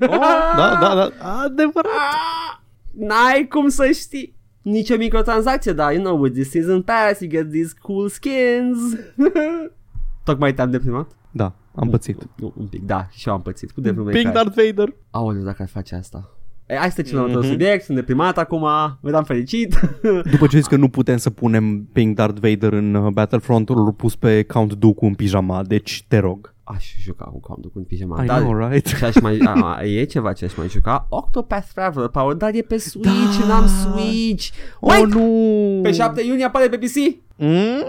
Oh, 0.00 0.08
da, 0.56 0.78
da, 0.80 0.94
da, 0.94 1.10
adevărat. 1.40 1.92
Ah, 1.92 2.58
N-ai 2.92 3.46
cum 3.48 3.68
să 3.68 3.90
știi. 3.90 4.38
Nici 4.62 4.90
o 4.90 4.96
microtransacție, 4.96 5.72
dar 5.72 5.92
you 5.92 6.02
know, 6.02 6.18
with 6.20 6.34
this 6.34 6.50
Season 6.50 6.82
Pass, 6.82 7.20
you 7.20 7.30
get 7.30 7.50
these 7.50 7.74
cool 7.82 8.08
skins. 8.08 8.78
Tocmai 10.24 10.54
te-am 10.54 10.70
deprimat? 10.70 11.10
Da, 11.30 11.54
am 11.74 11.90
pățit. 11.90 12.28
Nu, 12.36 12.52
un 12.56 12.66
pic, 12.66 12.82
da, 12.86 13.06
și 13.10 13.28
eu 13.28 13.34
am 13.34 13.42
pățit 13.42 13.70
cu 13.70 13.80
Devil 13.80 14.02
May 14.02 14.12
Pink 14.12 14.24
Cry. 14.24 14.34
Darth 14.34 14.62
Vader. 14.62 14.94
Aoleu, 15.10 15.42
dacă 15.42 15.62
ar 15.62 15.68
face 15.68 15.94
asta. 15.94 16.30
E, 16.70 16.76
hai 16.76 16.88
să 16.88 16.94
trecem 16.94 17.14
la 17.16 17.20
următorul 17.20 17.48
Mhm. 17.48 17.58
subiect, 17.58 17.84
sunt 17.84 17.96
deprimat 17.96 18.38
acum, 18.38 18.66
eram 19.04 19.24
fericit. 19.24 19.80
După 20.30 20.46
ce 20.46 20.56
zis 20.56 20.66
că 20.66 20.76
nu 20.76 20.88
putem 20.88 21.16
să 21.16 21.30
punem 21.30 21.84
Pink 21.92 22.16
Darth 22.16 22.40
Vader 22.40 22.72
în 22.72 22.94
uh, 22.94 23.12
Battlefront, 23.12 23.68
l 23.68 23.88
pus 23.96 24.16
pe 24.16 24.42
Count 24.42 24.74
Dooku 24.74 25.06
în 25.06 25.14
pijama, 25.14 25.62
deci 25.64 26.04
te 26.08 26.18
rog. 26.18 26.54
Aș 26.64 26.94
juca 27.02 27.24
cu 27.24 27.40
Count 27.40 27.64
cu 27.64 27.70
un 27.74 27.82
pijama. 27.84 28.22
I 28.22 28.26
dar 28.26 28.40
know, 28.40 28.68
right? 28.68 28.96
ce 28.98 29.04
aș 29.04 29.20
mai, 29.20 29.38
a, 29.44 29.74
a, 29.76 29.84
e 29.84 30.04
ceva 30.04 30.32
ce 30.32 30.44
aș 30.44 30.54
mai 30.56 30.68
juca. 30.68 31.06
Octopath 31.08 31.66
Traveler, 31.74 32.08
Power, 32.08 32.34
dar 32.34 32.50
e 32.54 32.60
pe 32.62 32.76
Switch, 32.76 33.38
Da. 33.40 33.46
n-am 33.46 33.66
Switch. 33.66 34.48
Wait, 34.80 35.02
Oh, 35.04 35.08
nu! 35.08 35.80
pe 35.82 35.92
7 35.92 36.22
iunie 36.24 36.44
apare 36.44 36.68
pe 36.68 36.76
PC, 36.78 36.94
Mm? 37.36 37.82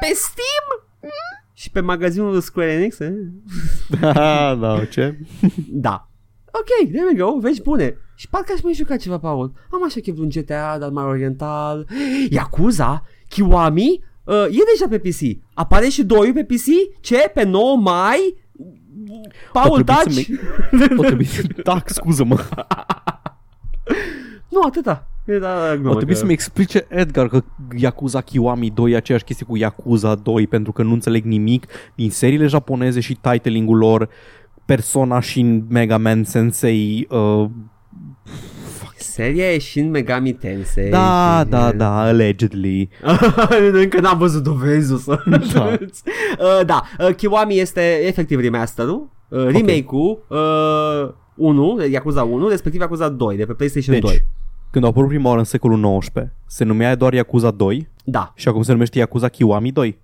pe 0.00 0.12
Steam 0.14 0.66
și 1.52 1.70
pe 1.70 1.80
magazinul 1.80 2.40
Square 2.40 2.72
Enix. 2.72 2.98
Eh? 2.98 3.12
Da, 4.00 4.54
da, 4.60 4.84
ce? 4.84 5.18
Da. 5.86 6.08
Ok, 6.46 6.88
there 6.92 7.04
we 7.12 7.18
go, 7.18 7.38
vești 7.38 7.62
bune. 7.62 7.96
Și 8.16 8.28
parcă 8.28 8.52
aș 8.56 8.62
mai 8.62 8.72
juca 8.72 8.96
ceva, 8.96 9.18
Paul. 9.18 9.52
Am 9.72 9.84
așa 9.84 10.00
chef 10.00 10.14
de 10.14 10.20
un 10.20 10.28
GTA, 10.28 10.76
dar 10.78 10.90
mai 10.90 11.04
oriental. 11.04 11.86
Yakuza? 12.30 13.02
Kiwami? 13.28 14.04
Uh, 14.24 14.34
e 14.44 14.58
deja 14.74 14.88
pe 14.90 14.98
PC. 14.98 15.38
Apare 15.54 15.88
și 15.88 16.04
2 16.04 16.32
pe 16.32 16.44
PC? 16.44 16.64
Ce? 17.00 17.30
Pe 17.34 17.44
9 17.44 17.76
mai? 17.76 18.36
Paul, 19.52 19.70
O 19.70 19.74
trebuie 19.74 19.96
taci? 19.96 20.12
să 20.80 20.94
O 20.98 21.02
trebuie 21.02 21.26
să... 21.26 21.42
Da, 21.64 21.82
scuză-mă. 21.86 22.44
Nu, 24.48 24.60
atâta. 24.66 25.06
E, 25.24 25.38
da, 25.38 25.72
glumă, 25.74 25.88
O 25.90 25.94
trebuie 25.94 26.14
că- 26.14 26.20
să-mi 26.20 26.32
explice 26.32 26.86
Edgar 26.88 27.28
că 27.28 27.42
Yakuza 27.76 28.20
Kiwami 28.20 28.70
2 28.70 28.92
e 28.92 28.96
aceeași 28.96 29.24
chestie 29.24 29.46
cu 29.46 29.56
Yakuza 29.56 30.14
2 30.14 30.46
pentru 30.46 30.72
că 30.72 30.82
nu 30.82 30.92
înțeleg 30.92 31.24
nimic 31.24 31.66
din 31.94 32.10
seriile 32.10 32.46
japoneze 32.46 33.00
și 33.00 33.18
titling-ul 33.20 33.76
lor. 33.76 34.08
Persona 34.64 35.20
și 35.20 35.40
în 35.40 35.64
Mega 35.68 35.96
Man 35.98 36.24
Sensei 36.24 37.06
uh, 37.10 37.48
Seria 39.16 39.52
e 39.52 39.58
Shin 39.58 39.90
Megami 39.90 40.32
Tensei. 40.32 40.90
Da, 40.90 41.40
și- 41.42 41.50
da, 41.50 41.72
da, 41.72 42.00
allegedly. 42.00 42.88
Încă 43.82 44.00
n-am 44.00 44.18
văzut 44.18 44.42
dovezi 44.42 44.92
o 44.92 44.96
să... 44.96 45.22
Da. 45.54 45.64
uh, 45.64 46.66
da, 46.66 46.82
uh, 47.00 47.14
Kiwami 47.14 47.58
este 47.58 47.80
efectiv 48.06 48.40
remasterul, 48.40 49.10
uh, 49.28 49.44
remake-ul 49.44 50.24
uh, 50.28 51.14
1, 51.34 51.86
Yakuza 51.90 52.22
1, 52.22 52.48
respectiv 52.48 52.80
Yakuza 52.80 53.08
2, 53.08 53.36
de 53.36 53.44
pe 53.44 53.52
PlayStation 53.52 53.94
Deci, 53.94 54.10
2. 54.10 54.24
când 54.70 54.84
au 54.84 54.90
apărut 54.90 55.08
prima 55.08 55.26
oară 55.28 55.38
în 55.38 55.44
secolul 55.44 55.98
XIX 55.98 56.26
Se 56.46 56.64
numea 56.64 56.94
doar 56.94 57.12
Yakuza 57.12 57.50
2 57.50 57.88
Da, 58.04 58.32
Și 58.34 58.48
acum 58.48 58.62
se 58.62 58.72
numește 58.72 58.98
Yakuza 58.98 59.28
Kiwami 59.28 59.72
2 59.72 59.98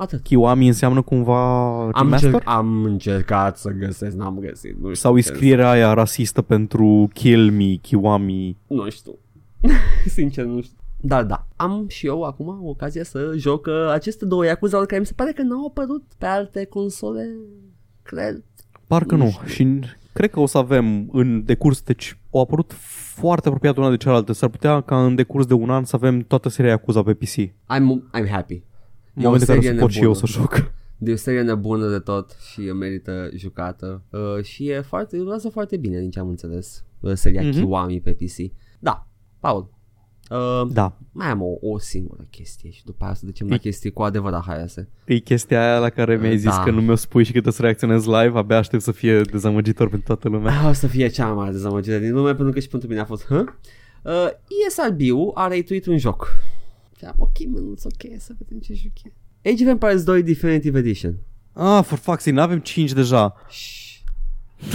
atât. 0.00 0.22
Kiwami 0.22 0.66
înseamnă 0.66 1.02
cumva 1.02 1.70
Am, 1.80 1.90
remaster? 1.96 2.28
încerc, 2.32 2.48
am 2.48 2.84
încercat 2.84 3.58
să 3.58 3.70
găsesc, 3.70 4.16
n-am 4.16 4.38
găsit. 4.38 4.72
Nu 4.72 4.80
știu 4.82 4.94
Sau 4.94 5.12
ce 5.12 5.18
iscrierea 5.18 5.70
aia 5.70 5.92
rasistă 5.94 6.42
pentru 6.42 7.08
Kill 7.12 7.50
Me, 7.50 7.74
Kiwami 7.74 8.56
Nu 8.66 8.88
știu. 8.90 9.18
Sincer, 10.06 10.44
nu 10.44 10.60
știu. 10.60 10.74
Dar 11.02 11.24
da, 11.24 11.46
am 11.56 11.84
și 11.88 12.06
eu 12.06 12.22
acum 12.22 12.60
ocazia 12.64 13.04
să 13.04 13.32
joc 13.36 13.66
uh, 13.66 13.90
aceste 13.92 14.24
două 14.24 14.44
Yakuza 14.44 14.84
care 14.86 15.00
mi 15.00 15.06
se 15.06 15.12
pare 15.16 15.32
că 15.32 15.42
n-au 15.42 15.66
apărut 15.66 16.02
pe 16.18 16.26
alte 16.26 16.64
console. 16.64 17.28
Cred. 18.02 18.44
Parcă 18.86 19.14
Nu 19.16 19.24
nu, 19.24 19.30
știu. 19.30 19.46
și 19.46 19.62
în- 19.62 19.82
cred 20.12 20.30
că 20.30 20.40
o 20.40 20.46
să 20.46 20.58
avem 20.58 21.08
în 21.12 21.44
decurs, 21.44 21.82
deci 21.82 22.18
au 22.30 22.40
apărut 22.40 22.72
foarte 23.14 23.48
apropiat 23.48 23.76
una 23.76 23.90
de 23.90 23.96
cealaltă. 23.96 24.32
S-ar 24.32 24.48
putea 24.48 24.80
ca 24.80 25.04
în 25.04 25.14
decurs 25.14 25.46
de 25.46 25.54
un 25.54 25.70
an 25.70 25.84
să 25.84 25.96
avem 25.96 26.20
toată 26.20 26.48
seria 26.48 26.70
Yakuza 26.70 27.02
pe 27.02 27.14
PC. 27.14 27.34
I'm, 27.46 28.20
I'm 28.20 28.28
happy. 28.30 28.62
În 29.14 29.22
E 29.22 29.26
o 29.26 29.28
momentul 29.30 29.54
în 29.54 29.60
care 29.60 29.60
serie 29.60 29.72
să 29.78 29.80
pot 29.84 29.90
și 29.90 29.98
eu 30.02 30.10
nebună. 30.10 30.26
să 30.26 30.38
joc. 30.38 30.72
De 30.98 31.12
o 31.12 31.16
serie 31.16 31.42
nebună 31.42 31.88
de 31.90 31.98
tot 31.98 32.36
și 32.52 32.60
merită 32.60 33.28
jucată. 33.36 34.02
Uh, 34.10 34.44
și 34.44 34.68
e 34.68 34.80
foarte, 34.80 35.16
durează 35.16 35.48
foarte 35.48 35.76
bine 35.76 35.98
din 36.00 36.10
ce 36.10 36.18
am 36.18 36.28
înțeles. 36.28 36.84
Uh, 37.00 37.12
seria 37.14 37.42
Mhm. 37.42 37.50
Kiwami 37.52 38.00
pe 38.00 38.12
PC. 38.12 38.52
Da, 38.78 39.06
Paul. 39.40 39.70
Uh, 40.30 40.68
Da, 40.72 40.96
Mai 41.12 41.26
am 41.26 41.42
o, 41.42 41.46
o 41.60 41.78
singură 41.78 42.26
chestie 42.30 42.70
și 42.70 42.84
după 42.84 43.04
aia 43.04 43.14
să 43.14 43.24
ducem 43.26 43.48
la 43.48 43.56
chestii 43.56 43.90
cu 43.90 44.02
adevărat 44.02 44.44
haioase. 44.44 44.88
e 45.04 45.18
chestia 45.18 45.62
aia 45.62 45.78
la 45.78 45.88
care 45.88 46.16
mi-ai 46.16 46.36
zis 46.38 46.50
Da. 46.56 46.62
că 46.62 46.70
nu 46.70 46.80
mi-o 46.80 46.94
spui 46.94 47.22
și 47.22 47.26
că 47.32 47.32
trebuie 47.32 47.52
să 47.52 47.62
reacționez 47.62 48.04
live, 48.04 48.38
abia 48.38 48.56
aștept 48.56 48.82
să 48.82 48.92
fie 48.92 49.20
dezamăgitor 49.20 49.88
pentru 49.88 50.06
toată 50.06 50.28
lumea. 50.28 50.60
Ah, 50.60 50.68
O 50.68 50.72
să 50.72 50.86
fie 50.86 51.08
cea 51.08 51.26
mai 51.26 51.34
mare 51.34 51.50
dezamăgire 51.50 51.98
din 51.98 52.12
lume 52.12 52.34
pentru 52.34 52.52
că 52.52 52.60
și 52.60 52.68
pentru 52.68 52.88
mine 52.88 53.00
a 53.00 53.04
fost 53.04 53.26
huh? 53.26 53.44
uh, 54.02 54.28
ESRB-ul 54.66 55.30
a 55.34 55.46
reituit 55.48 55.86
un 55.86 55.98
joc 55.98 56.28
Și 57.00 57.06
am 57.06 57.14
ok, 57.18 57.38
mânuț, 57.48 57.84
ok, 57.84 58.02
să 58.18 58.32
vedem 58.38 58.58
ce 58.58 58.74
joc 58.74 58.92
e 59.42 59.50
Age 59.50 59.64
of 59.64 59.70
Empires 59.70 60.04
2 60.04 60.22
Definitive 60.22 60.78
Edition 60.78 61.14
Ah, 61.52 61.80
for 61.84 61.98
fuck's 61.98 62.02
sake, 62.22 62.30
n-avem 62.30 62.58
5 62.58 62.92
deja. 62.92 63.34
Shh. 63.48 63.98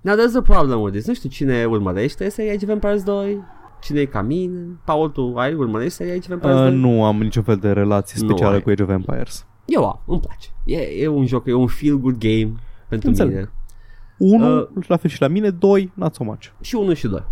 Now 0.00 0.14
there's 0.14 0.36
a 0.36 0.42
problem 0.42 0.80
with 0.80 0.92
this 0.94 1.06
Nu 1.06 1.14
știu 1.14 1.28
cine 1.28 1.64
urmărește 1.64 2.28
seria 2.28 2.52
Age 2.52 2.64
of 2.64 2.70
Empires 2.70 3.02
2 3.02 3.42
Cine 3.82 4.00
e 4.00 4.04
ca 4.04 4.22
mine 4.22 4.80
Paul, 4.84 5.08
tu 5.10 5.34
ai 5.36 5.54
urmărești 5.54 5.92
seria 5.94 6.12
Age 6.12 6.22
of 6.26 6.30
Empires 6.30 6.56
Uh, 6.56 6.62
2? 6.62 6.74
nu 6.76 7.04
am 7.04 7.16
niciun 7.22 7.42
fel 7.42 7.56
de 7.56 7.72
relație 7.72 8.20
Nu 8.20 8.28
specială 8.28 8.54
ai. 8.54 8.62
cu 8.62 8.70
Age 8.70 8.82
of 8.82 8.88
Empires. 8.88 9.46
Eu 9.64 9.84
am, 9.88 10.02
îmi 10.06 10.20
place 10.20 10.48
e, 10.64 11.02
e 11.02 11.08
un 11.08 11.26
joc, 11.26 11.46
e 11.46 11.52
un 11.52 11.66
feel 11.66 11.96
good 11.98 12.18
game 12.18 12.52
Pentru 12.88 13.08
Înțeleg. 13.08 13.32
mine 13.34 13.50
1, 14.18 14.56
Uh, 14.60 14.68
la 14.86 14.96
fel 14.96 15.10
și 15.10 15.20
la 15.20 15.28
mine, 15.28 15.50
2, 15.50 15.92
not 15.94 16.14
so 16.14 16.24
much. 16.24 16.44
și 16.60 16.74
1 16.74 16.92
și 16.92 17.06
2. 17.08 17.22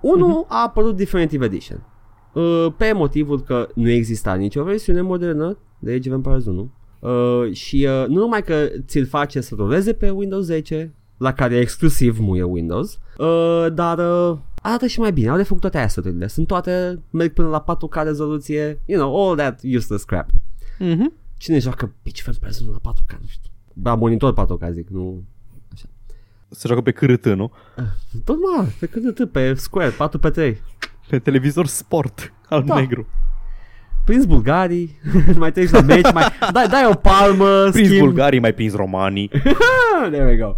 1 0.00 0.44
a 0.48 0.62
apărut 0.62 0.96
Definitive 0.96 1.44
Edition. 1.44 1.82
Uh, 2.38 2.72
pe 2.76 2.92
motivul 2.92 3.40
că 3.42 3.68
nu 3.74 3.88
exista 3.88 4.34
nicio 4.34 4.62
versiune 4.62 5.00
modernă 5.00 5.58
de 5.78 5.92
Age 5.92 6.08
of 6.08 6.14
Empires 6.14 6.44
1. 6.44 6.70
Uh, 6.98 7.52
și 7.52 7.86
uh, 7.88 8.08
nu 8.08 8.18
numai 8.18 8.42
că 8.42 8.68
ți-l 8.86 9.06
face 9.06 9.40
să 9.40 9.54
ruleze 9.54 9.92
pe 9.92 10.10
Windows 10.10 10.44
10, 10.44 10.94
la 11.16 11.32
care 11.32 11.56
exclusiv 11.56 12.18
muie 12.18 12.42
Windows, 12.42 12.98
uh, 13.18 13.66
dar 13.72 13.98
uh, 13.98 14.38
arată 14.62 14.86
și 14.86 15.00
mai 15.00 15.12
bine. 15.12 15.28
Au 15.28 15.36
refăcut 15.36 15.60
toate 15.60 15.78
asset-urile. 15.78 16.26
Sunt 16.26 16.46
toate, 16.46 17.02
merg 17.10 17.32
până 17.32 17.48
la 17.48 17.64
4K 17.64 18.02
rezoluție, 18.02 18.82
you 18.84 19.00
know, 19.00 19.28
all 19.28 19.36
that 19.36 19.60
useless 19.76 20.04
crap. 20.04 20.30
Mhm. 20.78 21.12
Cine 21.36 21.58
joacă 21.58 21.94
Age 22.06 22.20
of 22.20 22.26
Empires 22.26 22.60
1 22.60 22.70
la 22.70 22.92
4K? 22.92 23.18
Nu 23.20 23.26
știu. 23.26 23.50
Da, 23.72 23.94
monitor 23.94 24.32
4K 24.32 24.72
zic, 24.72 24.88
nu... 24.88 25.24
Se 26.50 26.66
joacă 26.66 26.82
pe 26.82 26.90
cârât, 26.90 27.24
nu? 27.24 27.52
Tot 28.24 28.36
mă, 28.36 28.66
pe 28.80 28.86
cât 28.86 29.02
de 29.02 29.08
atât, 29.08 29.30
pe 29.30 29.54
Square, 29.54 29.90
4 29.90 30.18
pe 30.18 30.30
3. 30.30 30.60
Pe 31.08 31.18
televizor 31.18 31.66
sport, 31.66 32.32
al 32.48 32.62
Da. 32.64 32.74
negru. 32.74 33.06
Prins 34.04 34.24
bulgarii, 34.24 34.98
mai 35.38 35.52
treci 35.52 35.70
la 35.70 35.80
meci, 35.80 36.12
mai 36.12 36.24
dai, 36.52 36.68
dai 36.68 36.86
o 36.90 36.94
palmă, 36.94 37.68
Prins 37.70 37.86
schimb. 37.88 38.00
bulgarii, 38.04 38.40
mai 38.40 38.54
prins 38.54 38.74
romanii. 38.74 39.30
Ah, 39.34 40.08
there 40.12 40.24
we 40.24 40.36
go. 40.36 40.54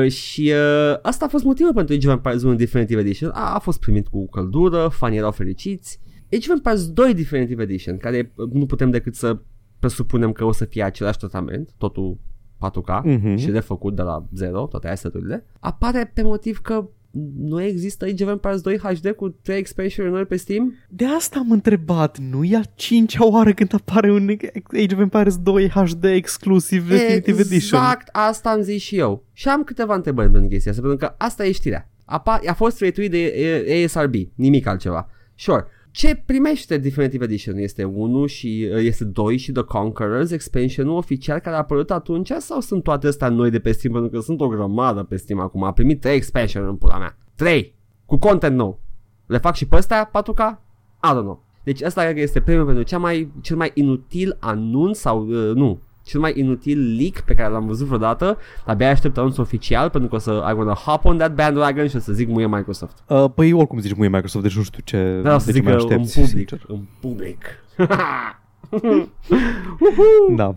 Uh, 0.00 0.10
și 0.10 0.52
uh, 0.54 0.98
asta 1.02 1.24
a 1.24 1.28
fost 1.28 1.44
motivul 1.44 1.72
pentru 1.74 1.94
Age 1.94 2.08
of 2.08 2.14
Empires 2.14 2.42
1 2.42 2.54
Definitive 2.54 3.00
Edition. 3.00 3.30
A, 3.34 3.54
a 3.54 3.58
fost 3.58 3.80
primit 3.80 4.08
cu 4.08 4.28
căldură, 4.28 4.88
fanii 4.88 5.18
erau 5.18 5.30
fericiți. 5.30 6.00
Age 6.32 6.46
of 6.50 6.56
Empires 6.56 6.88
2 6.88 7.14
Definitive 7.14 7.62
Edition, 7.62 7.96
care 7.96 8.32
uh, 8.34 8.50
nu 8.52 8.66
putem 8.66 8.90
decât 8.90 9.14
să 9.14 9.38
presupunem 9.78 10.32
că 10.32 10.44
o 10.44 10.52
să 10.52 10.64
fie 10.64 10.82
același 10.82 11.18
tratament, 11.18 11.70
totul 11.78 12.18
4K 12.58 13.02
Mhm. 13.04 13.36
și 13.36 13.50
refăcut 13.50 13.96
de 13.96 14.02
la 14.02 14.24
zero, 14.34 14.66
toate 14.70 14.88
asset-urile, 14.88 15.46
apare 15.60 16.10
pe 16.14 16.22
motiv 16.22 16.58
că 16.60 16.88
nu 17.36 17.62
există 17.62 18.04
Age 18.04 18.24
of 18.24 18.30
Empires 18.30 18.60
2 18.60 18.78
HD 18.78 19.10
cu 19.10 19.28
3 19.28 19.58
expansion 19.58 20.08
noi 20.08 20.24
pe 20.24 20.36
Steam? 20.36 20.74
De 20.88 21.04
asta 21.04 21.38
am 21.38 21.50
întrebat, 21.50 22.18
nu 22.18 22.44
e 22.44 22.56
a 22.56 22.62
cincea 22.74 23.26
oară 23.26 23.52
când 23.52 23.74
apare 23.74 24.12
un 24.12 24.28
Age 24.72 24.94
of 24.94 25.00
Empires 25.00 25.36
2 25.36 25.68
HD 25.68 26.04
exclusiv 26.04 26.88
Definitive 26.88 27.40
Edition. 27.40 27.80
Exact 27.80 28.08
asta 28.12 28.50
am 28.50 28.60
zis 28.60 28.82
și 28.82 28.96
eu. 28.96 29.24
Și 29.32 29.48
am 29.48 29.64
câteva 29.64 29.94
întrebări 29.94 30.30
pentru 30.30 30.48
chestia 30.48 30.70
asta, 30.70 30.82
pentru 30.82 31.06
că 31.06 31.14
asta 31.18 31.46
e 31.46 31.52
știrea. 31.52 31.90
Apa, 32.04 32.40
a 32.46 32.52
fost 32.52 32.80
retuit 32.80 33.10
de 33.10 33.24
e- 33.24 33.84
ASRB, 33.84 34.14
nimic 34.34 34.66
altceva. 34.66 35.10
Sure. 35.34 35.66
Ce 35.92 36.22
primește 36.26 36.78
Definitive 36.78 37.24
Edition? 37.24 37.56
Este 37.56 37.84
1 37.84 38.26
și 38.26 38.68
uh, 38.72 38.76
este 38.78 39.04
2 39.04 39.36
și 39.36 39.52
The 39.52 39.62
Conquerors, 39.62 40.30
expansionul 40.30 40.96
oficial 40.96 41.38
care 41.38 41.56
a 41.56 41.58
apărut 41.58 41.90
atunci 41.90 42.30
sau 42.38 42.60
sunt 42.60 42.82
toate 42.82 43.06
astea 43.06 43.28
noi 43.28 43.50
de 43.50 43.58
pe 43.58 43.72
Steam? 43.72 43.92
Pentru 43.92 44.10
că 44.10 44.20
sunt 44.20 44.40
o 44.40 44.48
grămadă 44.48 45.02
pe 45.02 45.16
Steam 45.16 45.40
acum. 45.40 45.64
A 45.64 45.72
primit 45.72 46.00
3 46.00 46.16
expansion 46.16 46.66
în 46.66 46.76
pula 46.76 46.98
mea. 46.98 47.18
3! 47.34 47.74
Cu 48.06 48.18
content 48.18 48.56
nou. 48.56 48.80
Le 49.26 49.38
fac 49.38 49.54
și 49.54 49.66
pe 49.66 49.76
astea 49.76 50.10
4K? 50.10 50.40
I 51.02 51.10
don't 51.10 51.22
know. 51.22 51.44
Deci 51.64 51.82
asta 51.82 52.02
cred 52.02 52.14
că 52.14 52.20
este 52.20 52.40
premiul 52.40 52.66
pentru 52.66 52.82
cea 52.82 52.98
mai, 52.98 53.32
cel 53.40 53.56
mai 53.56 53.70
inutil 53.74 54.36
anunț 54.40 54.98
sau 54.98 55.26
uh, 55.26 55.54
nu, 55.54 55.80
cel 56.02 56.20
mai 56.20 56.32
inutil 56.36 56.96
leak 56.98 57.20
pe 57.20 57.34
care 57.34 57.52
l-am 57.52 57.66
văzut 57.66 57.86
vreodată. 57.86 58.38
Abia 58.66 58.90
aștept 58.90 59.18
anunțul 59.18 59.42
oficial 59.42 59.90
pentru 59.90 60.08
că 60.10 60.14
o 60.14 60.18
să 60.18 60.30
I 60.50 60.52
wanna 60.56 60.74
hop 60.74 61.04
on 61.04 61.16
that 61.18 61.34
bandwagon 61.34 61.88
și 61.88 61.96
o 61.96 61.98
să 61.98 62.12
zic 62.12 62.28
muie 62.28 62.46
Microsoft. 62.46 62.98
Uh, 63.06 63.24
păi 63.34 63.52
oricum 63.52 63.78
zici 63.80 63.94
muie 63.94 64.08
Microsoft, 64.08 64.44
deci 64.44 64.56
nu 64.56 64.62
știu 64.62 64.82
ce, 64.84 65.20
Da, 65.22 65.34
o 65.34 65.38
să 65.38 65.46
de 65.46 65.52
ce 65.52 65.58
zic 65.58 65.64
mai 65.64 65.76
că 65.76 65.82
în 65.82 65.84
aștepți, 65.84 66.20
public. 66.20 66.48
sincer. 66.48 66.64
În 66.68 66.80
public. 67.00 67.44
Da. 70.36 70.54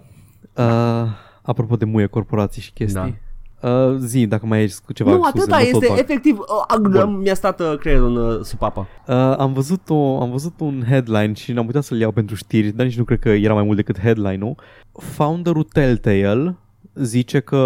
Uh, 0.54 1.08
apropo 1.42 1.76
de 1.76 1.86
muie, 1.86 2.06
corporații 2.06 2.62
și 2.62 2.72
chestii. 2.72 3.24
Uh, 3.62 3.96
zi, 4.00 4.26
dacă 4.28 4.46
mai 4.46 4.60
ai 4.60 4.74
cu 4.86 4.94
ceva 4.94 5.12
nu, 5.12 5.24
scuze, 5.24 5.38
atâta 5.38 5.56
mă 5.58 5.62
tot 5.64 5.74
este 5.74 5.88
bag. 5.88 6.00
efectiv 6.00 6.38
uh, 6.38 6.94
uh, 6.94 7.16
mi-a 7.22 7.34
stat 7.34 7.60
uh, 7.60 7.74
creierul 7.80 8.18
în 8.18 8.26
uh, 8.38 8.40
supapă. 8.44 8.88
Uh, 9.08 9.16
am, 9.38 9.54
văzut 9.54 9.90
o, 9.90 10.22
am 10.22 10.30
văzut 10.32 10.54
un 10.60 10.84
headline 10.88 11.34
și 11.34 11.52
n-am 11.52 11.66
putea 11.66 11.82
să-l 11.82 12.00
iau 12.00 12.12
pentru 12.12 12.36
știri, 12.36 12.70
dar 12.72 12.86
nici 12.86 12.98
nu 12.98 13.04
cred 13.04 13.20
că 13.20 13.30
era 13.30 13.54
mai 13.54 13.64
mult 13.64 13.76
decât 13.76 14.00
headline-ul. 14.00 14.56
Founderul 14.98 15.64
Telltale 15.64 16.58
zice 16.94 17.40
că 17.40 17.58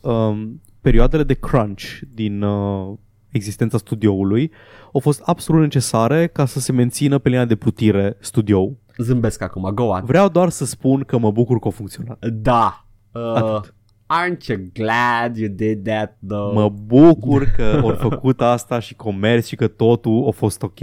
um, 0.00 0.60
perioadele 0.80 1.22
de 1.22 1.34
crunch 1.34 1.98
din 2.14 2.42
uh, 2.42 2.96
existența 3.30 3.78
studioului 3.78 4.50
au 4.92 5.00
fost 5.00 5.22
absolut 5.24 5.60
necesare 5.60 6.26
ca 6.26 6.44
să 6.44 6.60
se 6.60 6.72
mențină 6.72 7.18
pe 7.18 7.28
linia 7.28 7.44
de 7.44 7.56
plutire 7.56 8.16
studio. 8.20 8.70
Zâmbesc 8.96 9.42
acum, 9.42 9.70
go 9.74 9.82
on. 9.84 10.04
Vreau 10.04 10.28
doar 10.28 10.48
să 10.48 10.64
spun 10.64 11.00
că 11.00 11.18
mă 11.18 11.30
bucur 11.30 11.58
că 11.58 11.68
a 11.68 11.70
funcționat. 11.70 12.26
Da. 12.26 12.86
Uh, 13.12 13.34
Atât. 13.34 13.74
aren't 14.06 14.46
you 14.46 14.58
glad 14.72 15.36
you 15.36 15.48
did 15.48 15.84
that 15.84 16.18
though? 16.26 16.54
Mă 16.54 16.68
bucur 16.68 17.44
că 17.44 17.80
au 17.82 17.94
făcut 18.08 18.40
asta 18.40 18.78
și 18.78 18.94
comerț 18.94 19.46
și 19.46 19.56
că 19.56 19.68
totul 19.68 20.24
a 20.26 20.30
fost 20.30 20.62
ok. 20.62 20.78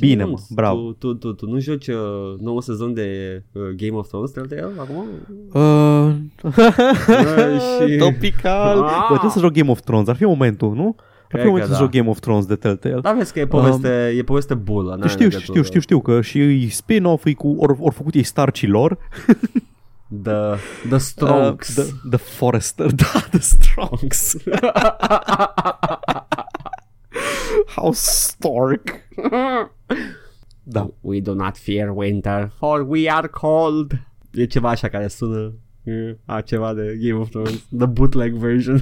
Bine, 0.00 0.22
mă, 0.22 0.28
James, 0.28 0.46
bravo. 0.50 0.80
Tu, 0.80 0.92
tu, 0.92 1.14
tu, 1.14 1.32
tu 1.32 1.50
nu 1.50 1.58
joci 1.58 1.86
uh, 1.88 1.94
nouă 2.40 2.62
sezon 2.62 2.94
de 2.94 3.42
uh, 3.52 3.62
Game 3.76 3.98
of 3.98 4.08
Thrones 4.08 4.30
Telltale 4.30 4.72
acum? 4.76 5.04
Uh... 5.52 6.12
și- 7.90 7.96
Topical. 7.96 8.82
Ah. 8.82 8.90
Bă, 9.00 9.06
trebuie 9.08 9.30
să 9.30 9.38
joc 9.38 9.52
Game 9.52 9.70
of 9.70 9.80
Thrones. 9.80 10.08
Ar 10.08 10.16
fi 10.16 10.24
momentul, 10.24 10.74
nu? 10.74 10.96
Ar 10.98 11.04
Cred 11.28 11.40
fi 11.40 11.46
momentul 11.46 11.70
că 11.70 11.76
să 11.76 11.80
da. 11.80 11.84
joc 11.84 11.90
Game 11.90 12.08
of 12.08 12.20
Thrones 12.20 12.46
de 12.46 12.54
Telltale. 12.56 13.00
Da, 13.00 13.12
vezi 13.12 13.32
că 13.32 13.38
e 13.40 13.46
poveste, 13.46 14.14
e 14.16 14.22
poveste 14.22 14.54
bulă. 14.54 14.90
Că 14.90 14.96
n-are 14.96 15.08
știu, 15.08 15.24
legătură. 15.24 15.44
știu, 15.50 15.62
știu, 15.62 15.80
știu 15.80 16.00
că 16.00 16.20
și 16.20 16.38
îi 16.38 16.68
spin-off 16.68 17.24
e 17.24 17.32
cu, 17.32 17.56
ori, 17.58 17.76
ori 17.80 17.94
făcut 17.94 18.14
ei 18.14 18.22
starcilor. 18.22 18.98
The, 20.22 20.32
the 20.88 20.98
Strongs. 20.98 21.76
Uh, 21.76 21.84
the, 21.84 21.92
the 22.08 22.18
Forester, 22.18 22.92
da, 23.02 23.20
The 23.30 23.40
Strongs. 23.40 24.36
How 27.76 27.92
Stark. 27.92 29.00
Da. 30.62 30.90
We 31.00 31.20
do 31.20 31.34
not 31.34 31.56
fear 31.56 31.90
winter, 31.94 32.52
for 32.58 32.80
we 32.88 33.10
are 33.10 33.28
cold. 33.28 34.00
E 34.34 34.44
ceva 34.44 34.68
așa 34.68 34.88
care 34.88 35.08
sună 35.08 35.52
E, 35.84 36.16
A, 36.24 36.40
ceva 36.40 36.74
de 36.74 36.98
Game 37.00 37.20
of 37.20 37.28
Thrones. 37.28 37.64
The 37.76 37.86
bootleg 37.86 38.34
version. 38.34 38.80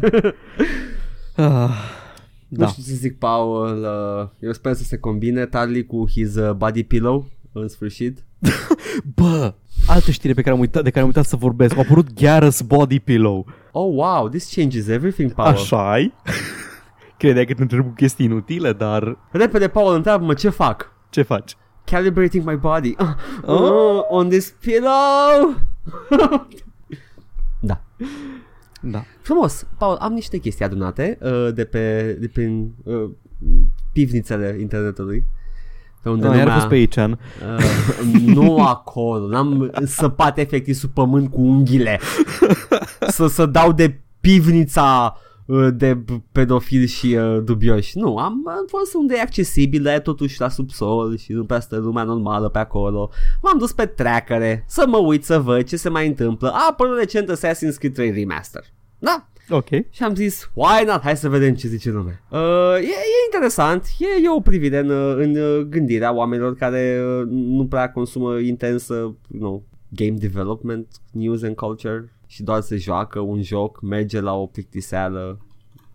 Ah, 1.36 1.43
Da. 1.44 1.69
da. 2.48 2.65
Nu 2.65 2.70
știu 2.70 2.82
ce 2.82 2.89
să 2.89 2.94
zic, 2.97 3.19
Paul. 3.19 3.82
Uh, 3.82 4.28
eu 4.39 4.52
sper 4.52 4.74
să 4.74 4.82
se 4.82 4.98
combine 4.98 5.47
Tarly 5.47 5.86
cu 5.86 6.05
his 6.09 6.35
uh, 6.35 6.52
body 6.52 6.82
pillow 6.85 7.27
în 7.52 7.69
sfârșit. 7.69 8.24
Bă, 9.15 9.55
altă 9.86 10.11
știre 10.11 10.35
pe 10.35 10.43
care 10.43 10.55
am 10.55 10.61
uitat, 10.61 10.82
de 10.82 10.90
care 10.90 11.01
am 11.01 11.07
uitat 11.07 11.24
să 11.24 11.36
vorbesc. 11.36 11.77
A 11.77 11.81
apărut 11.81 12.12
Garrus 12.20 12.61
Body 12.61 12.98
Pillow. 13.01 13.47
Oh, 13.73 13.94
wow, 13.94 14.28
this 14.28 14.55
changes 14.55 14.89
everything, 14.89 15.32
Paul. 15.32 15.48
Așa 15.48 15.90
ai? 15.93 16.12
Credeai 17.20 17.44
că 17.47 17.55
te 17.55 17.62
întreb 17.62 17.84
cu 17.84 17.92
chestii 17.97 18.24
inutile, 18.26 18.72
dar 18.72 19.16
Repede, 19.30 19.68
Paul, 19.68 19.94
întreabă-mă 19.94 20.34
ce 20.34 20.48
fac. 20.48 20.92
ce 21.10 21.22
faci? 21.22 21.56
Calibrating 21.84 22.44
my 22.48 22.56
body. 22.56 22.94
Uh, 23.01 23.06
Oh. 23.42 23.60
uh, 23.60 24.01
on 24.09 24.28
this 24.28 24.55
pillow. 24.60 25.55
da. 27.60 27.80
Da. 28.80 29.02
Frumos. 29.22 29.66
Paul, 29.78 29.97
am 30.01 30.12
niște 30.12 30.38
chestii 30.38 30.64
adunate 30.64 31.18
uh, 31.22 31.48
de 31.55 31.64
pe, 31.64 32.16
de 32.20 32.28
prin 32.28 32.72
uh, 32.84 33.10
pivnițele 33.92 34.56
internetului. 34.60 35.24
Pe 36.02 36.09
unde 36.09 36.26
Da, 36.26 36.28
iar 36.28 36.36
a 36.36 36.40
lumea- 36.42 36.55
fost 36.55 36.66
pe 36.68 36.74
aici, 36.74 36.97
an. 36.97 37.10
Uh, 37.10 38.22
nu 38.24 38.64
acolo, 38.66 39.26
n-am 39.28 39.70
săpat 39.84 40.38
efectiv 40.38 40.74
sub 40.74 40.90
pământ 40.90 41.30
cu 41.30 41.40
unghiile 41.40 42.01
să, 43.09 43.26
să 43.26 43.47
dau 43.47 43.72
de 43.72 44.01
pivnița 44.20 45.14
uh, 45.16 45.28
de 45.74 45.94
b- 45.94 46.20
pedofili 46.32 46.86
și 46.86 47.06
uh, 47.18 47.39
dubioși. 47.44 47.98
Nu, 47.98 48.16
am, 48.16 48.43
am 48.48 48.64
fost 48.66 48.94
unde 48.94 49.14
e 49.16 49.20
accesibil, 49.20 49.82
dar 49.82 49.94
e 49.94 50.01
totuși 50.01 50.40
la 50.40 50.48
subsol 50.48 51.16
și 51.16 51.32
nu 51.32 51.44
prea 51.44 51.60
stă 51.60 51.77
lumea 51.77 52.02
normală 52.02 52.48
pe 52.48 52.59
acolo. 52.59 53.10
M-am 53.43 53.59
dus 53.59 53.72
pe 53.72 53.86
trackere 53.86 54.64
să 54.68 54.85
mă 54.89 54.97
uit 54.98 55.24
să 55.24 55.39
văd 55.39 55.62
ce 55.64 55.77
se 55.77 55.89
mai 55.89 56.06
întâmplă. 56.06 56.48
A 56.51 56.66
apărut 56.70 56.98
recent 56.98 57.31
Assassin's 57.31 57.78
Creed 57.78 57.94
3 57.94 58.10
Remaster. 58.10 58.64
Da, 58.98 59.24
Ok. 59.52 59.68
și 59.90 60.02
am 60.02 60.14
zis, 60.14 60.51
why 60.55 60.85
not? 60.86 61.01
Hai 61.01 61.16
să 61.16 61.28
vedem 61.28 61.55
ce 61.55 61.68
zice 61.68 61.90
lumea. 61.90 62.22
Uh, 62.31 62.77
e, 62.77 62.86
e 62.86 63.24
interesant, 63.32 63.85
e, 63.98 64.06
e 64.24 64.31
o 64.36 64.40
privire 64.40 64.78
în, 64.78 64.89
uh, 64.90 65.14
în 65.16 65.36
uh, 65.36 65.60
gândirea 65.68 66.14
oamenilor 66.14 66.55
care 66.55 67.01
uh, 67.20 67.27
nu 67.31 67.66
prea 67.66 67.90
consumă 67.93 68.39
intens, 68.39 68.89
uh, 68.89 68.97
you 69.28 69.40
know, 69.40 69.62
game 69.89 70.10
development, 70.18 70.86
news 71.12 71.43
and 71.43 71.55
culture 71.55 72.12
și 72.31 72.43
doar 72.43 72.61
se 72.61 72.77
joacă 72.77 73.20
un 73.20 73.43
joc, 73.43 73.81
merge 73.82 74.20
la 74.20 74.32
o 74.35 74.47
plictiseală 74.47 75.39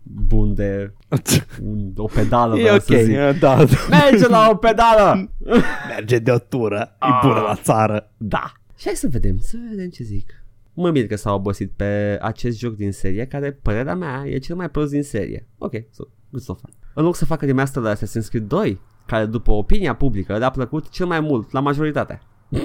bun 0.02 0.54
de 0.54 0.92
un, 1.70 1.92
o 1.96 2.04
pedală, 2.14 2.56
E 2.58 2.60
vreau 2.60 2.74
ok, 2.74 2.82
să 2.82 2.96
zic. 3.04 3.14
e, 3.14 3.36
da. 3.40 3.56
Merge 3.90 4.28
la 4.28 4.48
o 4.52 4.56
pedală! 4.56 5.30
Merge 5.94 6.18
de 6.18 6.30
o 6.30 6.38
tură. 6.38 6.96
E 7.00 7.06
bună 7.26 7.40
la 7.40 7.54
țară. 7.54 8.10
Da. 8.16 8.52
Și 8.76 8.84
hai 8.86 8.94
să 8.96 9.08
vedem, 9.10 9.38
să 9.38 9.56
vedem 9.70 9.88
ce 9.88 10.02
zic. 10.02 10.44
Mă 10.74 10.90
mir 10.90 11.06
că 11.06 11.16
s-au 11.16 11.36
obosit 11.36 11.72
pe 11.76 12.18
acest 12.22 12.58
joc 12.58 12.76
din 12.76 12.92
serie, 12.92 13.26
care, 13.26 13.52
părerea 13.52 13.94
mea, 13.94 14.22
e 14.26 14.38
cel 14.38 14.56
mai 14.56 14.70
prost 14.70 14.90
din 14.90 15.02
serie. 15.02 15.46
Ok, 15.58 15.72
so, 15.90 16.04
good 16.30 16.42
so 16.42 16.54
far. 16.54 16.70
În 16.94 17.04
loc 17.04 17.14
să 17.16 17.24
facă 17.24 17.44
remaster 17.44 17.82
la 17.82 17.94
Assassin's 17.94 18.28
Creed 18.28 18.44
2, 18.48 18.80
care 19.06 19.26
după 19.26 19.52
opinia 19.52 19.94
publică 19.94 20.38
le-a 20.38 20.50
plăcut 20.50 20.88
cel 20.88 21.06
mai 21.06 21.20
mult, 21.20 21.52
la 21.52 21.60
majoritate. 21.60 22.20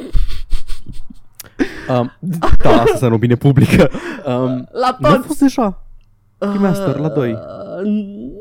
Um, 1.99 2.11
da, 2.63 2.69
asta 2.81 2.97
să 2.97 3.07
nu 3.07 3.18
bine 3.18 3.35
publică. 3.35 3.89
Um, 4.26 4.68
La 4.72 4.97
nu 4.99 5.07
a 5.09 5.13
toți! 5.13 5.27
fost 5.27 5.39
deja. 5.39 5.85
remaster 6.38 6.95
la 6.97 7.09
doi. 7.09 7.31
Uh, 7.31 7.84
nu, 7.85 8.31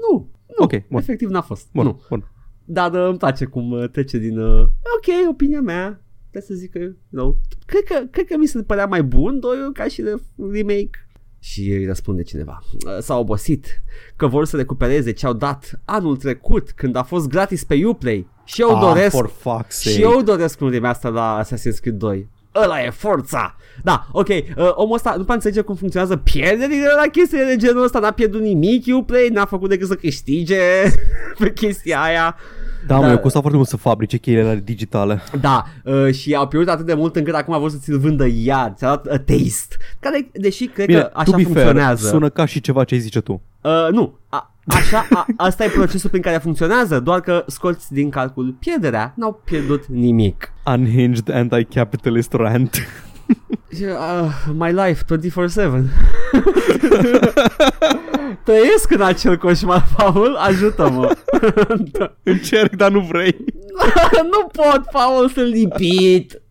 nu, 0.58 0.64
Ok, 0.64 0.70
bun. 0.88 1.00
efectiv 1.00 1.28
n-a 1.28 1.40
fost. 1.40 1.66
Bun, 1.72 1.84
Nu. 1.84 2.00
bun. 2.08 2.30
Dar 2.64 2.92
uh, 2.92 3.08
îmi 3.08 3.18
place 3.18 3.44
cum 3.44 3.70
uh, 3.70 3.88
trece 3.90 4.18
din... 4.18 4.38
Uh, 4.38 4.60
ok, 4.60 5.28
opinia 5.30 5.60
mea. 5.60 6.00
Trebuie 6.30 6.56
să 6.56 6.62
zic 6.62 6.70
că... 6.70 6.78
You 6.78 6.94
know, 7.10 7.36
cred, 7.66 7.82
că 7.82 8.06
cred 8.10 8.26
că 8.26 8.36
mi 8.38 8.46
se 8.46 8.62
părea 8.62 8.86
mai 8.86 9.02
bun 9.02 9.40
doiul 9.40 9.72
ca 9.72 9.84
și 9.84 10.02
de 10.02 10.14
remake. 10.52 10.90
Și 11.38 11.70
îi 11.70 11.86
răspunde 11.86 12.22
cineva. 12.22 12.58
"Uh, 12.86 12.98
S-au 13.00 13.20
obosit 13.20 13.82
că 14.16 14.26
vor 14.26 14.44
să 14.44 14.56
recupereze 14.56 15.12
ce 15.12 15.26
au 15.26 15.32
dat 15.32 15.80
anul 15.84 16.16
trecut 16.16 16.70
când 16.70 16.96
a 16.96 17.02
fost 17.02 17.28
gratis 17.28 17.64
pe 17.64 17.84
Uplay. 17.86 18.28
Și 18.44 18.60
eu 18.60 18.74
Ah, 18.74 18.80
doresc... 18.80 19.10
for 19.16 19.30
fuck's 19.30 19.68
sake. 19.68 19.94
Și 19.96 20.02
eu 20.02 20.22
doresc 20.22 20.60
un 20.60 20.68
remaster 20.70 21.10
la 21.10 21.42
Assassin's 21.44 21.80
Creed 21.80 21.96
2. 21.96 22.28
Ăla 22.54 22.82
e 22.82 22.90
forța! 22.90 23.56
Da, 23.82 24.06
ok, 24.12 24.28
uh, 24.28 24.44
omul 24.74 24.94
ăsta 24.94 25.14
nu 25.16 25.22
prea 25.22 25.34
înțelege 25.34 25.60
cum 25.60 25.74
funcționează 25.74 26.16
pierderile 26.16 26.92
la 26.96 27.10
chestiile 27.12 27.44
de 27.44 27.56
genul 27.56 27.84
ăsta, 27.84 27.98
n-a 27.98 28.10
pierdut 28.10 28.40
nimic 28.40 28.84
Uplay, 28.94 29.28
n-a 29.28 29.44
făcut 29.44 29.68
decât 29.68 29.88
să 29.88 29.94
câștige 29.94 30.58
pe 31.38 31.52
chestia 31.52 32.02
aia. 32.02 32.36
Da, 32.86 32.96
mă, 32.96 33.02
Da. 33.02 33.10
eu 33.10 33.18
costa 33.18 33.38
foarte 33.40 33.56
mult 33.56 33.68
să 33.68 33.76
fabrice 33.76 34.16
cheile 34.16 34.60
digitale. 34.64 35.22
Da, 35.40 35.64
uh, 35.84 36.12
și 36.14 36.34
au 36.34 36.48
pierdut 36.48 36.68
atât 36.72 36.86
de 36.86 36.94
mult 36.94 37.16
încât 37.16 37.34
acum 37.34 37.58
vor 37.58 37.70
să 37.70 37.76
ți-l 37.80 37.98
vândă 37.98 38.26
iar, 38.32 38.72
ți-a 38.76 38.88
dat 38.88 39.06
a 39.06 39.18
taste. 39.18 39.76
Care, 40.00 40.30
deși 40.32 40.66
cred 40.66 40.86
Bine, 40.86 40.98
că 41.00 41.04
to 41.06 41.18
așa 41.18 41.36
be 41.36 41.42
fair, 41.42 41.44
funcționează. 41.54 42.08
sună 42.08 42.28
ca 42.28 42.44
și 42.44 42.60
ceva 42.60 42.84
ce 42.84 42.94
ai 42.94 43.00
zice 43.00 43.20
tu. 43.20 43.42
Uh, 43.60 43.88
nu, 43.90 44.18
a, 44.28 44.54
așa, 44.66 45.06
a, 45.10 45.26
asta 45.36 45.64
e 45.64 45.68
procesul 45.68 46.10
prin 46.10 46.22
care 46.22 46.36
funcționează, 46.38 47.00
doar 47.00 47.20
că 47.20 47.44
scoți 47.46 47.92
din 47.92 48.10
calcul 48.10 48.56
pierderea, 48.60 49.12
n-au 49.16 49.40
pierdut 49.44 49.86
nimic. 49.86 50.52
Unhinged 50.66 51.30
anti-capitalist 51.30 52.32
rant. 52.32 52.76
Și, 53.74 53.84
Uh, 53.84 54.30
my 54.52 54.72
life 54.72 55.04
24-7 55.04 55.08
Trăiesc 58.44 58.90
în 58.90 59.02
acel 59.02 59.36
coșmar, 59.36 59.86
Paul, 59.96 60.36
ajută-mă. 60.36 61.16
Da. 61.98 62.16
Încerc, 62.22 62.76
dar 62.76 62.90
nu 62.90 63.00
vrei. 63.00 63.36
Nu 64.32 64.46
pot, 64.52 64.82
Paul, 64.92 65.28
sunt 65.28 65.46
lipit. 65.46 66.42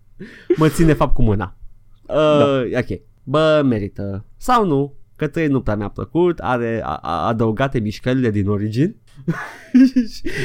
Mă 0.56 0.70
țin 0.70 0.86
de 0.86 0.94
fapt 0.94 1.14
cu 1.14 1.22
mâna. 1.22 1.56
Uh, 2.02 2.70
da. 2.72 2.80
Ok, 2.80 3.00
bă, 3.24 3.62
merită. 3.66 4.26
Sau 4.38 4.66
nu, 4.66 4.94
că 5.16 5.28
trei 5.28 5.48
nu 5.48 5.62
prea 5.62 5.76
mi-a 5.76 5.88
plăcut 5.88 6.40
Are 6.40 6.82
a, 6.84 7.00
a, 7.02 7.28
adăugate 7.28 7.80
mișcările 7.80 8.30
din 8.30 8.48
origin 8.48 8.96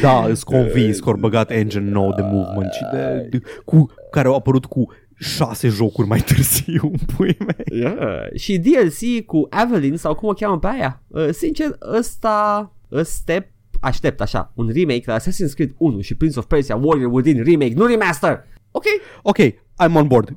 Da, 0.03 0.25
îs 0.25 0.43
convins 0.43 1.01
că 1.01 1.09
au 1.09 1.17
băgat 1.17 1.51
engine 1.51 1.91
nou 1.91 2.13
de 2.15 2.23
movement 2.23 2.73
și 2.73 2.83
de, 2.93 3.27
de, 3.31 3.41
cu, 3.65 3.91
care 4.11 4.29
au 4.29 4.35
apărut 4.35 4.65
cu 4.65 4.93
șase 5.19 5.69
jocuri 5.69 6.09
mai 6.09 6.21
târziu, 6.21 6.91
pui 7.17 7.37
mei. 7.39 7.81
Yeah. 7.81 8.35
Și 8.35 8.59
DLC 8.59 9.25
cu 9.27 9.49
Evelyn 9.63 9.97
sau 9.97 10.15
cum 10.15 10.29
o 10.29 10.33
cheamă 10.33 10.59
pe 10.59 10.67
aia. 10.67 11.03
Uh, 11.07 11.29
sincer, 11.31 11.79
ăsta 11.97 12.73
step 13.03 13.49
aștept 13.81 14.21
așa, 14.21 14.53
un 14.55 14.71
remake 14.75 15.03
la 15.07 15.19
Assassin's 15.19 15.55
Creed 15.55 15.75
1 15.77 16.01
și 16.01 16.15
Prince 16.15 16.39
of 16.39 16.45
Persia 16.45 16.77
Warrior 16.77 17.13
Within 17.13 17.43
remake, 17.45 17.75
nu 17.75 17.87
remaster. 17.87 18.45
Ok, 18.71 18.85
Ok, 19.23 19.39
I'm 19.87 19.95
on 19.95 20.07
board. 20.07 20.37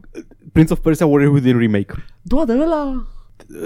Prince 0.52 0.74
of 0.74 0.80
Persia 0.80 1.06
Warrior 1.06 1.34
Within 1.34 1.58
Remake. 1.58 1.94
doar 2.22 2.46
de 2.46 2.54
ăla 2.54 3.08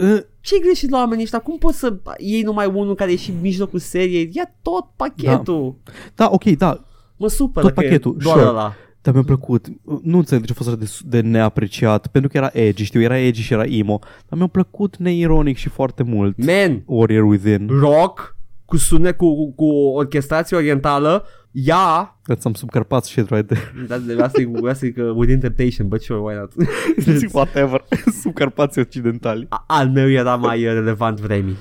Uh, 0.01 0.19
ce 0.41 0.59
greșit 0.59 0.89
la 0.89 0.97
oamenii 0.97 1.23
ăștia? 1.23 1.39
Cum 1.39 1.57
poți 1.57 1.77
să 1.79 1.93
iei 2.17 2.41
numai 2.41 2.65
unul 2.65 2.95
care 2.95 3.11
e 3.11 3.15
și 3.15 3.29
în 3.29 3.35
mijlocul 3.41 3.79
seriei? 3.79 4.29
Ia 4.33 4.53
tot 4.61 4.85
pachetul. 4.95 5.75
Da, 6.15 6.29
ok, 6.31 6.43
da, 6.43 6.83
Mă 7.17 7.27
supără 7.27 7.65
Tot 7.65 7.75
că 7.75 7.83
e 7.83 7.87
pachetul, 7.87 8.17
doar 8.17 8.37
sure. 8.37 8.49
ăla. 8.49 8.73
Dar 9.01 9.13
mi-a 9.13 9.23
plăcut. 9.23 9.67
Nu 10.03 10.17
înțeleg 10.17 10.41
de 10.41 10.47
ce 10.47 10.53
a 10.53 10.63
fost 10.63 10.69
așa 10.69 10.77
de, 10.77 11.17
de 11.17 11.27
neapreciat, 11.27 12.07
pentru 12.07 12.29
că 12.29 12.37
era 12.37 12.49
edgy, 12.53 12.83
știu, 12.83 13.01
era 13.01 13.17
edgy 13.17 13.41
și 13.41 13.53
era 13.53 13.63
emo, 13.65 13.99
dar 14.29 14.37
mi-a 14.39 14.47
plăcut 14.47 14.97
neironic 14.97 15.57
și 15.57 15.69
foarte 15.69 16.03
mult. 16.03 16.45
Man, 16.45 16.83
Warrior 16.85 17.23
Within. 17.23 17.67
rock 17.79 18.35
cu 18.65 18.77
sunet 18.77 19.17
cu, 19.17 19.35
cu, 19.35 19.51
cu 19.53 19.65
orchestrație 19.75 20.57
orientală, 20.57 21.25
ia 21.51 22.19
That's 22.33 22.39
some 22.39 22.55
subcarpați 22.55 23.09
shit 23.09 23.29
right 23.29 23.47
there. 23.47 23.73
da, 23.87 23.97
de 23.97 24.21
asta 24.21 24.41
e, 24.41 24.69
asta 24.69 24.85
e 24.85 24.89
că 24.89 25.03
Within 25.15 25.39
Temptation, 25.39 25.87
but 25.87 26.01
sure, 26.01 26.19
why 26.19 26.33
not? 26.35 26.51
Whatever. 27.33 27.83
Subcarpați 28.21 28.79
occidentali. 28.79 29.45
A- 29.49 29.63
al 29.67 29.89
meu 29.89 30.09
era 30.09 30.35
mai 30.35 30.65
uh, 30.65 30.73
relevant 30.73 31.19
vremii. 31.19 31.57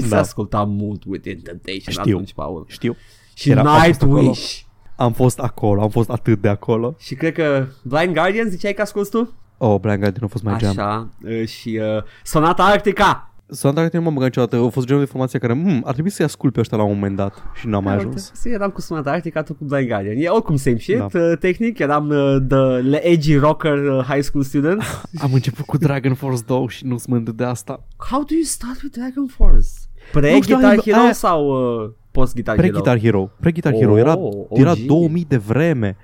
Se 0.00 0.08
Da. 0.08 0.18
asculta 0.18 0.62
mult 0.64 1.02
Within 1.06 1.40
Temptation 1.40 1.92
Știu. 1.92 2.14
atunci, 2.14 2.32
Paul. 2.34 2.64
Știu. 2.68 2.96
Și 3.34 3.50
Era- 3.50 3.60
am 3.60 3.82
fost 3.84 4.02
acolo. 4.02 4.20
Nightwish. 4.20 4.62
Am 4.96 5.12
fost 5.12 5.38
acolo, 5.38 5.82
am 5.82 5.88
fost 5.88 6.10
atât 6.10 6.40
de 6.40 6.48
acolo. 6.48 6.94
Și 6.98 7.14
cred 7.14 7.32
că 7.32 7.66
Blind 7.82 8.14
Guardian 8.14 8.48
ziceai 8.48 8.72
că 8.72 8.82
asculti 8.82 9.10
tu? 9.10 9.32
Oh, 9.58 9.80
Blind 9.80 9.98
Guardian 9.98 10.24
a 10.24 10.26
fost 10.26 10.44
mai 10.44 10.56
jam. 10.60 10.70
Așa. 10.70 11.08
uh, 11.24 11.46
Și 11.48 11.80
uh, 11.96 12.02
Sonata 12.24 12.64
Arctica. 12.64 13.28
Sunt 13.48 13.74
dacă 13.74 13.96
nu 13.96 14.02
m-am 14.02 14.12
băgat 14.14 14.28
niciodată, 14.28 14.56
a 14.56 14.68
fost 14.68 14.86
genul 14.86 15.00
de 15.00 15.06
informație 15.06 15.38
care, 15.38 15.52
hmm, 15.52 15.82
ar 15.84 15.92
trebui 15.92 16.10
să-i 16.10 16.24
ascult 16.24 16.52
pe 16.52 16.60
ăștia 16.60 16.76
la 16.76 16.82
un 16.82 16.92
moment 16.94 17.16
dat 17.16 17.42
și 17.54 17.66
n-am 17.66 17.84
mai 17.84 17.94
ajuns. 17.94 18.30
Să 18.34 18.48
eram 18.48 18.70
cu 18.70 18.80
Sonata 18.80 19.10
Arctica, 19.10 19.42
tu 19.42 19.54
cu 19.54 19.64
Blind 19.64 19.88
Guardian. 19.88 20.14
E 20.18 20.28
oricum 20.28 20.56
same 20.56 20.78
shit, 20.78 20.98
Da. 20.98 21.06
uh, 21.14 21.32
tehnic. 21.40 21.78
Eram 21.78 22.08
uh, 22.08 22.36
the 22.48 22.56
le 22.88 23.06
edgy 23.06 23.36
rocker 23.36 23.78
uh, 23.78 24.04
high 24.04 24.22
school 24.22 24.44
student. 24.44 24.82
Am 25.22 25.32
început 25.32 25.64
cu 25.64 25.76
Dragon 25.76 26.14
Force 26.14 26.42
2 26.46 26.66
și 26.68 26.86
nu-ți 26.86 27.10
mândă 27.10 27.32
de 27.32 27.44
asta. 27.44 27.84
How 28.10 28.18
do 28.20 28.34
you 28.34 28.42
start 28.44 28.82
with 28.82 28.96
Dragon 28.96 29.26
Force? 29.26 29.68
Pre-Guitar 30.12 30.60
Nu 30.74 30.80
știu, 30.80 30.92
Hero 30.92 31.06
aia- 31.06 31.12
sau 31.12 31.46
uh, 31.82 31.90
post-Guitar 32.14 32.54
Hero? 32.56 32.68
Pre-Guitar 32.70 32.98
Hero. 33.00 33.30
Pre-Guitar 33.40 33.72
Oh, 33.72 33.78
Hero. 33.78 33.98
Era, 33.98 34.18
OG. 34.18 34.46
era 34.58 34.72
2000 34.86 35.24
de 35.28 35.36
vreme. 35.36 35.96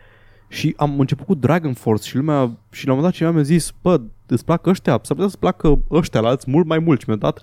Și 0.48 0.74
am 0.76 1.00
început 1.00 1.26
cu 1.26 1.34
Dragon 1.34 1.72
Force 1.72 2.08
și 2.08 2.16
lumea, 2.16 2.50
și 2.70 2.86
la 2.86 2.92
un 2.92 2.98
moment 2.98 3.02
dat 3.02 3.12
cineva 3.12 3.34
mi-a 3.34 3.42
zis, 3.42 3.72
bă, 3.82 4.00
îți 4.26 4.44
plac 4.44 4.66
ăștia? 4.66 4.92
S-ar 4.92 5.00
putea 5.16 5.24
să-ți 5.24 5.38
placă 5.38 5.78
ăștia 5.90 6.20
la 6.20 6.28
alți 6.28 6.50
mult 6.50 6.66
mai 6.66 6.78
mult. 6.78 7.00
Și 7.00 7.04
mi-a 7.08 7.16
dat 7.16 7.40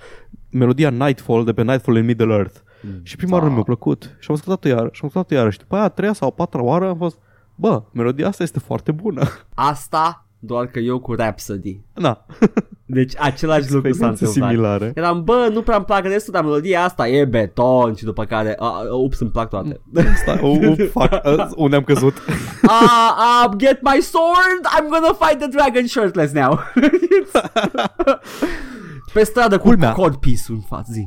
melodia 0.50 0.90
Nightfall 0.90 1.46
de 1.46 1.54
pe 1.54 1.62
Nightfall 1.64 1.98
in 1.98 2.06
Middle 2.06 2.34
Earth. 2.34 2.58
Și 3.04 3.16
prima 3.16 3.32
oară 3.34 3.44
Da. 3.44 3.50
nu 3.50 3.56
mi-a 3.56 3.64
plăcut. 3.64 4.16
Și 4.20 4.28
am 4.30 4.36
ascultat-o 4.36 4.68
iar, 4.68 4.78
și 4.92 5.00
am 5.04 5.08
ascultat-o 5.08 5.34
iar. 5.34 5.52
Și 5.52 5.58
după 5.58 5.76
aia 5.76 5.84
a 5.84 5.90
treia 5.90 6.14
sau 6.14 6.28
a 6.28 6.32
patra 6.32 6.62
oară 6.64 6.88
am 6.90 6.98
fost, 6.98 7.18
bă, 7.56 7.84
melodia 7.92 8.28
asta 8.28 8.44
este 8.44 8.60
foarte 8.60 8.92
bună. 8.92 9.24
Asta 9.54 10.26
doar 10.40 10.66
că 10.68 10.80
eu 10.80 11.00
cu 11.00 11.14
Rhapsody. 11.14 11.80
Na. 11.94 12.26
Deci 12.90 13.14
același 13.18 13.72
lucru 13.72 13.94
s-a 13.94 14.08
Experiențe 14.08 14.26
întâmplat. 14.26 14.50
similare. 14.52 14.92
Eram, 14.96 15.24
bă, 15.24 15.50
nu 15.54 15.62
prea-mi 15.62 15.86
plac 15.86 16.04
restul, 16.06 16.34
dar 16.34 16.44
melodia 16.44 16.84
asta 16.84 17.08
e 17.08 17.26
beton 17.26 17.96
și 17.96 18.04
după 18.04 18.26
care, 18.26 18.56
a, 18.60 18.66
a, 18.66 18.96
ups, 18.96 19.20
îmi 19.20 19.30
plac 19.30 19.50
toate. 19.50 19.82
Stai, 20.16 20.40
uh, 20.42 20.68
uh, 20.68 20.90
fuck, 20.92 21.12
uh, 21.38 21.48
unde 21.56 21.76
am 21.76 21.84
căzut? 21.84 22.18
uh, 22.18 22.70
uh, 22.70 23.56
get 23.58 23.80
my 23.82 24.02
sword, 24.02 24.62
I'm 24.78 24.88
gonna 24.90 25.14
fight 25.28 25.40
the 25.40 25.48
dragon 25.48 25.88
shirtless 25.88 26.32
now. 26.34 26.60
Pe 29.14 29.24
stradă 29.24 29.58
cu 29.58 29.68
Culmea. 29.68 29.92
cod 29.92 30.16
piece 30.16 30.42
în 30.48 30.60
față, 30.60 30.92
zi. 30.94 31.06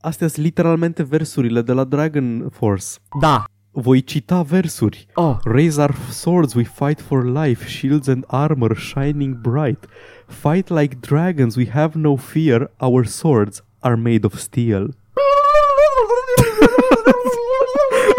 Astea 0.00 0.28
sunt 0.28 0.44
literalmente 0.44 1.02
versurile 1.02 1.62
de 1.62 1.72
la 1.72 1.84
Dragon 1.84 2.48
Force. 2.52 2.86
Da. 3.20 3.44
Voi 3.70 4.02
cita 4.02 4.42
versuri. 4.42 5.06
Oh, 5.14 5.36
Raise 5.44 5.80
our 5.80 5.94
swords, 6.10 6.54
we 6.54 6.62
fight 6.62 7.00
for 7.00 7.44
life, 7.44 7.68
shields 7.68 8.08
and 8.08 8.24
armor 8.26 8.76
shining 8.76 9.36
bright. 9.40 9.84
Fight 10.26 10.68
like 10.70 10.96
dragons, 11.00 11.56
we 11.56 11.68
have 11.70 11.98
no 11.98 12.16
fear, 12.16 12.70
our 12.80 13.04
swords 13.06 13.62
are 13.80 13.94
made 13.96 14.24
of 14.24 14.38
steel. 14.38 14.88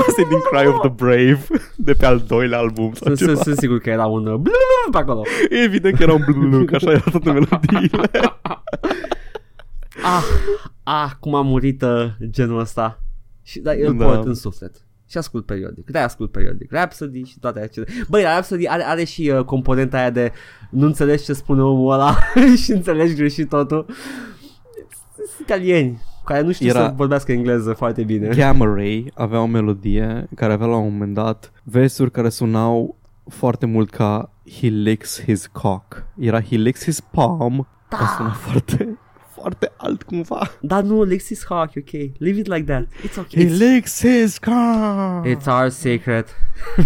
Asta 0.07 0.21
e 0.21 0.25
din 0.29 0.39
Cry 0.51 0.67
of 0.67 0.79
the 0.79 0.89
Brave, 0.89 1.47
de 1.75 1.93
pe 1.93 2.05
al 2.05 2.19
doilea 2.27 2.57
album 2.59 2.93
sau 2.93 3.05
sunt, 3.05 3.17
sunt, 3.17 3.29
ceva. 3.29 3.41
sunt 3.41 3.57
sigur 3.57 3.79
că 3.79 3.89
era 3.89 4.05
un 4.05 4.25
uh, 4.27 4.41
pe 4.91 4.97
acolo. 4.97 5.21
Evident 5.49 5.97
că 5.97 6.03
era 6.03 6.13
un 6.13 6.23
bluluc, 6.25 6.73
așa 6.73 6.91
era 6.91 7.03
toate 7.11 7.31
melodiile. 7.31 8.09
Ah, 10.03 10.23
ah, 10.83 11.11
cum 11.19 11.35
a 11.35 11.41
murit 11.41 11.81
uh, 11.81 12.05
genul 12.29 12.59
ăsta. 12.59 13.03
Și 13.43 13.59
da, 13.59 13.71
îl 13.71 13.97
Da. 13.97 14.05
port 14.05 14.25
în 14.25 14.33
suflet. 14.33 14.75
Și 15.15 15.21
ascult 15.21 15.45
periodic. 15.45 15.89
Da, 15.91 16.03
ascult 16.03 16.31
periodic. 16.31 16.71
Rhapsody 16.71 17.23
și 17.23 17.39
toate 17.39 17.59
acele. 17.59 17.85
Băi, 18.09 18.21
dar 18.21 18.31
Rhapsody 18.31 18.67
are, 18.67 18.83
are 18.83 19.03
și 19.03 19.31
uh, 19.35 19.43
componenta 19.43 19.97
aia 19.97 20.09
de 20.09 20.31
nu 20.69 20.85
înțelegi 20.85 21.23
ce 21.23 21.33
spune 21.33 21.61
omul 21.61 21.91
ăla 21.93 22.17
și 22.63 22.71
înțelegi 22.71 23.15
greșit 23.15 23.49
totul. 23.49 23.85
Sunt 25.15 25.39
italieni 25.41 26.01
care 26.25 26.41
nu 26.41 26.51
știu 26.51 26.67
Era- 26.67 26.85
să 26.85 26.93
vorbească 26.95 27.31
engleză 27.31 27.73
foarte 27.73 28.03
bine. 28.03 28.27
Gamma 28.27 28.73
Ray 28.73 29.11
avea 29.13 29.41
o 29.41 29.45
melodie 29.45 30.27
care 30.35 30.53
avea 30.53 30.67
la 30.67 30.75
un 30.75 30.91
moment 30.91 31.13
dat 31.13 31.51
versuri 31.63 32.11
care 32.11 32.29
sunau 32.29 32.95
foarte 33.29 33.65
mult 33.65 33.89
ca 33.89 34.29
He 34.59 34.67
licks 34.67 35.21
his 35.23 35.47
cock. 35.47 36.03
Era 36.19 36.41
He 36.41 36.55
licks 36.55 36.83
his 36.83 36.99
palm. 36.99 37.67
Da. 37.89 37.97
Asta 37.97 38.15
suna 38.17 38.29
foarte, 38.31 38.97
foarte 39.45 39.71
alt 39.77 40.03
cumva. 40.03 40.51
Dar 40.61 40.83
nu, 40.83 41.03
Lexis 41.03 41.45
Hawk, 41.45 41.71
ok. 41.77 41.91
Leave 42.17 42.39
it 42.39 42.47
like 42.47 42.63
that. 42.63 42.87
It's 42.87 43.17
okay. 43.17 43.43
He 43.43 43.49
It's, 43.49 43.57
licks 43.57 44.01
his 44.01 44.37
cock. 44.37 45.25
it's 45.25 45.45
our 45.47 45.69
secret. 45.69 46.27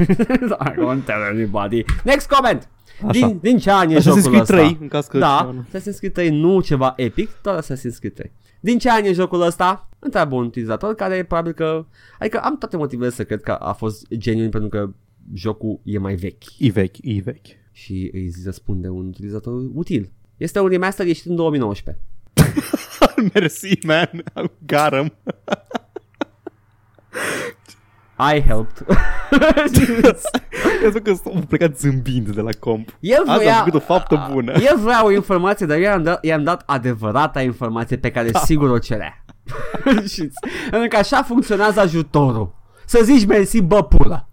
I 0.68 0.72
won't 0.78 1.06
tell 1.06 1.22
anybody. 1.32 1.84
Next 2.04 2.28
comment! 2.30 2.68
Așa. 3.02 3.12
Din, 3.12 3.40
din 3.42 3.58
ce 3.58 3.72
an 3.72 3.90
e 3.90 3.96
Assassin's 3.96 4.02
jocul 4.04 4.22
Creed 4.22 4.42
ăsta? 4.42 4.56
3, 4.56 4.78
în 4.82 4.88
caz 4.88 5.08
că... 5.08 5.18
Da, 5.18 5.56
Assassin's 5.68 5.98
Creed 5.98 6.14
3 6.14 6.30
nu 6.30 6.62
ceva 6.62 6.94
epic, 6.96 7.30
doar 7.42 7.62
Assassin's 7.64 7.98
Creed 8.00 8.14
3. 8.14 8.32
Din 8.60 8.78
ce 8.78 8.90
an 8.92 9.04
e 9.04 9.14
jocul 9.14 9.42
ăsta? 9.42 9.90
Întreabă 10.00 10.36
un 10.36 10.46
utilizator 10.46 10.96
care 10.96 11.24
probabil 11.24 11.52
că... 11.52 11.86
Adică 12.20 12.40
am 12.40 12.58
toate 12.58 12.78
motivele 12.78 13.10
să 13.10 13.24
cred 13.24 13.42
că 13.42 13.52
a 13.52 13.74
fost 13.74 14.08
genuin 14.18 14.50
pentru 14.50 14.70
că 14.70 14.90
jocul 15.34 15.80
e 15.84 15.98
mai 15.98 16.16
vechi. 16.16 16.44
E 16.58 16.70
vechi, 16.72 16.98
e 17.02 17.22
vechi. 17.24 17.48
Și 17.72 18.10
îi 18.14 18.34
răspunde 18.46 18.88
un 18.90 19.06
utilizator 19.08 19.54
util. 19.74 20.12
Este 20.38 20.60
un 20.60 20.68
remaster 20.68 21.08
ieșit 21.08 21.26
în 21.26 21.36
2019. 21.36 22.04
Mersi, 23.34 23.78
man. 23.86 24.10
Got 24.66 24.94
him. 24.94 25.14
I 28.36 28.42
helped. 28.42 28.86
Crezi 30.80 31.02
că 31.02 31.14
am 31.34 31.42
plecat 31.42 31.78
zâmbind 31.78 32.30
de 32.30 32.42
la 32.42 32.50
comp. 32.60 32.98
El 33.00 33.24
Azi 33.28 33.38
voia, 33.44 33.52
am 33.58 33.58
făcut 33.66 33.74
o 33.82 33.86
faptă 33.86 34.28
bună. 34.32 34.52
El 34.52 34.78
vrea 34.78 35.06
o 35.06 35.12
informație, 35.12 35.66
dar 35.66 35.78
eu 35.78 35.84
i-am 35.84 36.04
dat, 36.04 36.26
i-am 36.26 36.44
dat 36.44 36.64
adevărata 36.66 37.42
informație 37.42 37.98
pe 37.98 38.12
care 38.12 38.30
Da. 38.30 38.40
sigur 38.40 38.70
o 38.70 38.78
cerea. 38.78 39.26
Și- 40.12 40.32
Pentru 40.70 40.88
că 40.90 40.96
așa 40.98 41.24
funcționează 41.24 41.80
ajutorul. 41.80 42.56
Să 42.86 43.00
zici 43.04 43.26
mersi, 43.26 43.62
bă, 43.62 43.84
pulă. 43.84 44.30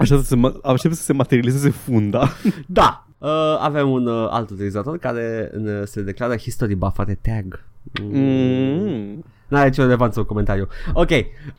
Așa 0.00 0.16
să 0.16 0.22
se, 0.22 0.36
ma- 0.36 0.60
aștept 0.62 0.94
să 0.94 1.02
se 1.02 1.12
materializeze 1.12 1.70
funda. 1.70 2.32
Da. 2.66 3.06
Uh, 3.20 3.56
avem 3.58 3.90
un 3.90 4.06
uh, 4.06 4.26
alt 4.30 4.50
utilizator 4.50 4.98
care 4.98 5.50
uh, 5.54 5.82
se 5.84 6.02
declară 6.02 6.36
history 6.36 6.74
buff 6.74 6.98
are 6.98 7.18
tag. 7.22 7.64
Mm. 8.02 8.18
Mm. 8.18 9.24
N-are 9.48 9.68
nicio 9.68 9.82
relevanță 9.82 10.18
în 10.18 10.24
comentariu. 10.24 10.68
Ok. 10.92 11.10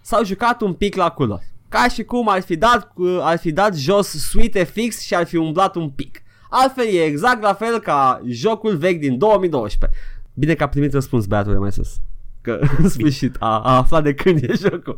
S-au 0.01 0.23
jucat 0.23 0.61
un 0.61 0.73
pic 0.73 0.95
la 0.95 1.09
culori. 1.09 1.51
Ca 1.69 1.87
și 1.87 2.03
cum 2.03 2.29
ar 2.29 2.41
fi 2.41 2.55
dat, 2.55 2.91
uh, 2.95 3.19
ar 3.21 3.37
fi 3.37 3.51
dat 3.51 3.75
jos 3.75 4.07
suite 4.07 4.63
fix 4.63 4.99
și 4.99 5.15
ar 5.15 5.25
fi 5.25 5.35
umblat 5.35 5.75
un 5.75 5.89
pic. 5.89 6.21
Altfel 6.49 6.85
e 6.85 7.03
exact 7.03 7.41
la 7.41 7.53
fel 7.53 7.79
ca 7.79 8.21
jocul 8.25 8.77
vechi 8.77 8.99
din 8.99 9.17
2012. 9.17 9.99
Bine 10.33 10.53
că 10.53 10.63
a 10.63 10.67
primit 10.69 10.93
răspuns 10.93 11.25
băiatul 11.25 11.51
de 11.51 11.57
mai 11.57 11.71
sus. 11.71 12.01
Că 12.41 12.59
în 12.81 12.89
sfârșit 12.89 13.35
a, 13.39 13.59
a 13.59 13.77
aflat 13.77 14.03
de 14.03 14.13
când 14.13 14.43
e 14.43 14.53
jocul. 14.69 14.97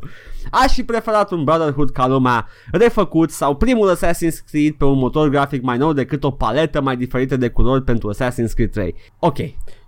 Aș 0.52 0.74
fi 0.74 0.84
preferat 0.84 1.32
un 1.32 1.44
Brotherhood 1.44 1.90
ca 1.90 2.08
lumea 2.08 2.48
refăcut 2.72 3.32
sau 3.32 3.56
primul 3.56 3.96
Assassin's 3.96 4.46
Creed 4.52 4.74
pe 4.74 4.86
un 4.86 4.98
motor 4.98 5.30
grafic 5.30 5.62
mai 5.62 5.78
nou 5.78 5.94
decât 5.94 6.24
o 6.24 6.32
paletă 6.32 6.82
mai 6.82 6.98
diferită 6.98 7.38
de 7.38 7.50
culori 7.50 7.84
pentru 7.84 8.14
Assassin's 8.14 8.54
Creed 8.56 8.72
3. 8.72 8.96
Ok. 9.20 9.38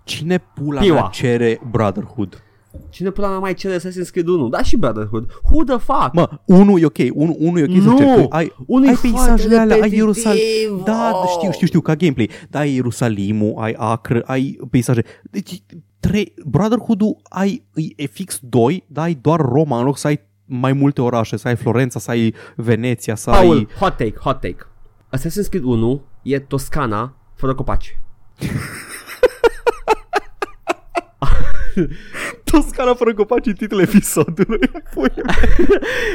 Cine 0.04 0.38
pula 0.54 0.80
Piua. 0.80 0.94
mea 0.94 1.08
cere 1.12 1.60
Brotherhood? 1.70 2.40
Cine 2.90 3.10
pula 3.10 3.28
mea 3.28 3.38
mai 3.38 3.54
cere 3.54 3.76
Assassin's 3.78 4.10
Creed 4.10 4.26
1? 4.26 4.48
Da 4.48 4.62
și 4.62 4.76
Brotherhood. 4.76 5.30
Who 5.50 5.62
the 5.64 5.76
fuck? 5.76 6.10
Mă, 6.12 6.28
unul 6.46 6.80
e 6.80 6.84
ok, 6.84 6.96
unul, 7.12 7.36
unul 7.38 7.58
e 7.58 7.62
ok 7.62 7.68
Nu! 7.68 7.96
să 7.96 8.02
cer. 8.04 8.26
Ai, 8.28 8.52
Unul 8.66 8.84
e 8.86 8.88
ai 8.88 8.94
foarte 8.94 9.16
peisajele 9.18 9.54
alea, 9.56 9.74
ai 9.74 9.80
repetitiv. 9.80 9.98
Ierusalim. 9.98 10.82
Da, 10.84 11.10
Oh! 11.14 11.28
știu, 11.38 11.50
știu, 11.52 11.66
știu, 11.66 11.80
ca 11.80 11.94
gameplay. 11.94 12.30
Da, 12.50 12.58
ai 12.58 12.74
Ierusalimul, 12.74 13.54
ai 13.58 13.74
Acre, 13.78 14.22
ai 14.26 14.58
peisaje. 14.70 15.02
Deci, 15.30 15.62
trei, 16.06 16.34
Brotherhood-ul 16.44 17.16
ai, 17.22 17.64
e 17.96 18.06
fix 18.06 18.38
2, 18.42 18.84
da, 18.86 19.02
ai 19.02 19.18
doar 19.20 19.40
Roma 19.40 19.78
în 19.78 19.84
loc 19.84 19.98
să 19.98 20.06
ai 20.06 20.20
mai 20.44 20.72
multe 20.72 21.00
orașe, 21.02 21.36
să 21.36 21.48
ai 21.48 21.56
Florența, 21.56 21.98
să 21.98 22.10
ai 22.10 22.34
Veneția, 22.56 23.14
să 23.14 23.30
Paul, 23.30 23.56
ai... 23.56 23.68
hot 23.78 23.96
take, 23.96 24.14
hot 24.20 24.40
take. 24.40 24.66
Assassin's 25.16 25.48
Creed 25.48 25.64
1 25.64 26.02
e 26.22 26.38
Toscana 26.38 27.16
fără 27.34 27.54
copaci. 27.54 27.98
Toscana 32.44 32.94
fără 32.94 33.14
copaci 33.14 33.46
în 33.46 33.52
titlul 33.52 33.80
episodului. 33.80 34.70
Pui 34.94 35.12
mea. 35.24 35.34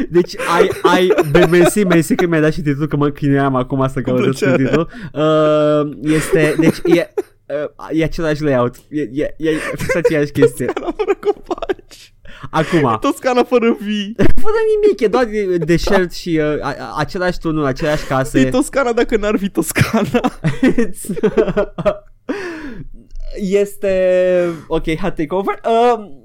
Deci 0.09 0.35
ai, 0.55 0.69
ai, 0.81 1.13
be, 1.31 1.45
mersi, 1.45 1.83
mersi 1.83 2.15
că 2.15 2.27
mi-ai 2.27 2.41
dat 2.41 2.53
și 2.53 2.61
titlul, 2.61 2.87
că 2.87 2.95
mă 2.95 3.09
chineam 3.09 3.55
acum 3.55 3.87
să 3.87 4.01
căutesc 4.01 4.27
cu 4.27 4.37
plăcere. 4.37 4.63
titlul. 4.63 4.89
Uh, 5.13 5.97
este, 6.01 6.55
deci 6.59 6.77
e, 6.97 7.13
uh, 7.77 7.99
e 7.99 8.03
același 8.03 8.41
layout, 8.41 8.75
e, 8.89 9.01
e, 9.01 9.33
e 9.37 9.49
fix 9.75 9.95
aceeași 9.95 10.31
chestie. 10.31 10.65
Toscana 10.65 10.93
fără 10.97 11.15
copaci. 11.15 12.13
Acum, 12.49 12.97
Toscana 13.01 13.43
fără 13.43 13.77
vii. 13.79 14.15
fără 14.43 14.55
nimic, 14.81 14.99
e 14.99 15.07
doar 15.07 15.27
deșert 15.65 16.11
și 16.11 16.39
uh, 16.41 16.61
a, 16.61 16.75
a, 16.79 16.93
același 16.97 17.39
turnul, 17.39 17.65
aceleași 17.65 18.03
E 18.03 18.07
case. 18.07 18.49
Toscana 18.49 18.93
dacă 18.93 19.17
n-ar 19.17 19.37
fi 19.37 19.49
Toscana. 19.49 20.21
este... 23.61 24.49
Ok, 24.67 24.85
hot 24.85 25.15
take 25.15 25.35
over. 25.35 25.59
Uh, 25.65 26.19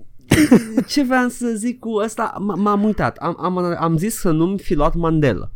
ce 0.86 1.02
vreau 1.02 1.28
să 1.28 1.46
zic 1.46 1.78
cu 1.78 1.90
ăsta? 1.90 2.32
M- 2.34 2.58
M-am 2.58 2.84
uitat. 2.84 3.16
Am, 3.16 3.36
am, 3.40 3.76
am 3.78 3.96
zis 3.96 4.14
să 4.14 4.30
nu-mi 4.30 4.58
fi 4.58 4.74
luat 4.74 4.94
Mandela. 4.94 5.50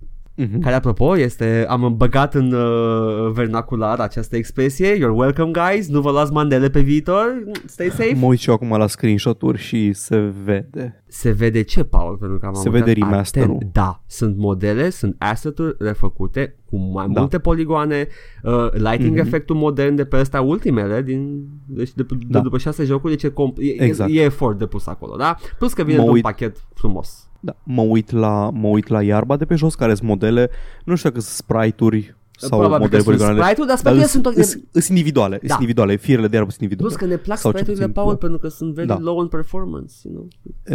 Mhm. 0.49 0.61
Care, 0.61 0.75
apropo, 0.75 1.17
este... 1.19 1.65
Am 1.69 1.95
băgat 1.97 2.35
în 2.35 2.53
uh, 2.53 3.31
vernacular 3.33 3.99
această 3.99 4.37
expresie. 4.37 4.97
You're 4.97 5.15
welcome, 5.15 5.51
guys. 5.51 5.89
Nu 5.89 6.01
vă 6.01 6.11
luați 6.11 6.33
mandele 6.33 6.69
pe 6.71 6.81
viitor. 6.81 7.43
Stay 7.67 7.89
safe. 7.89 8.15
Mă 8.19 8.27
uit 8.27 8.39
și 8.39 8.49
eu 8.49 8.55
acum 8.55 8.69
la 8.79 8.87
screenshot-uri 8.87 9.59
și 9.59 9.93
se 9.93 10.33
vede. 10.45 11.03
Se 11.09 11.31
vede 11.31 11.63
ce, 11.63 11.85
Paul? 11.85 12.17
Pentru 12.17 12.39
că 12.39 12.47
am 12.47 12.53
Se 12.55 12.69
uitat 12.69 12.85
vede 12.87 13.01
remasterul. 13.01 13.55
atent. 13.55 13.73
Da, 13.73 14.03
sunt 14.07 14.37
modele, 14.37 14.91
sunt 14.91 15.15
asset-uri 15.19 15.77
refăcute 15.79 16.57
cu 16.65 16.77
mai 16.79 17.07
Da. 17.13 17.21
multe 17.21 17.39
poligoane, 17.39 18.07
uh, 18.43 18.73
lighting 18.73 19.11
Mhm. 19.17 19.27
efectul 19.27 19.57
modern 19.57 19.95
de 19.95 20.05
pe 20.05 20.17
astea 20.17 20.41
ultimele, 20.41 21.03
din, 21.03 21.47
deci 21.67 21.93
de, 21.95 22.03
de, 22.03 22.17
Da. 22.29 22.41
după 22.41 22.59
șase 22.59 22.85
jocuri, 22.85 23.13
deci 23.13 23.23
e, 23.23 23.29
comp- 23.31 23.59
e, 23.79 23.83
Exact. 23.85 24.11
e, 24.11 24.21
e 24.21 24.25
efort 24.25 24.59
de 24.59 24.67
pus 24.67 24.87
acolo, 24.87 25.17
da? 25.17 25.37
Plus 25.59 25.73
că 25.73 25.83
vine 25.83 25.95
Mă 25.97 26.01
într-un 26.01 26.15
uit- 26.17 26.25
pachet 26.25 26.57
frumos. 26.75 27.30
Da, 27.41 27.57
mă 27.63 27.83
uit 27.83 28.11
la, 28.11 28.51
mă 28.53 28.69
uit 28.69 28.87
la 28.89 29.03
iarba 29.03 29.37
de 29.37 29.45
pe 29.45 29.55
jos, 29.55 29.75
care 29.75 29.95
sunt 29.95 30.09
modele, 30.09 30.51
nu 30.85 30.95
știu 30.95 31.09
dacă 31.09 31.21
sunt 31.23 31.35
sprite-uri 31.35 32.15
sau 32.37 32.49
Probabil 32.59 32.77
că 32.77 32.83
modele 32.83 33.03
sunt 33.03 33.17
poligonale. 33.17 33.41
sprite-uri, 33.43 33.69
dar 33.69 33.77
Dar 33.83 33.93
sprite-urile 33.93 34.07
sunt 34.07 34.25
sunt, 34.47 34.65
tot- 34.67 34.83
sunt 34.83 34.85
individuale, 34.99 35.37
Da. 35.43 35.47
sunt 35.49 35.61
individuale, 35.61 35.97
firele 35.97 36.29
de 36.29 36.37
iarbă 36.37 36.51
sunt 36.51 36.63
individuale. 36.63 36.95
Plus 36.97 37.09
că 37.09 37.15
ne 37.17 37.21
plac 37.23 37.39
Sau 37.39 37.51
ce 37.51 37.57
sprite-urile, 37.57 37.87
puțin, 37.93 38.03
Paul, 38.03 38.13
da. 38.13 38.19
pentru 38.27 38.39
că 38.39 38.49
sunt 38.49 38.75
very 38.75 38.87
Da. 38.89 38.99
low 39.01 39.21
in 39.21 39.29
performance, 39.29 39.95
you 40.03 40.13
know? 40.15 40.29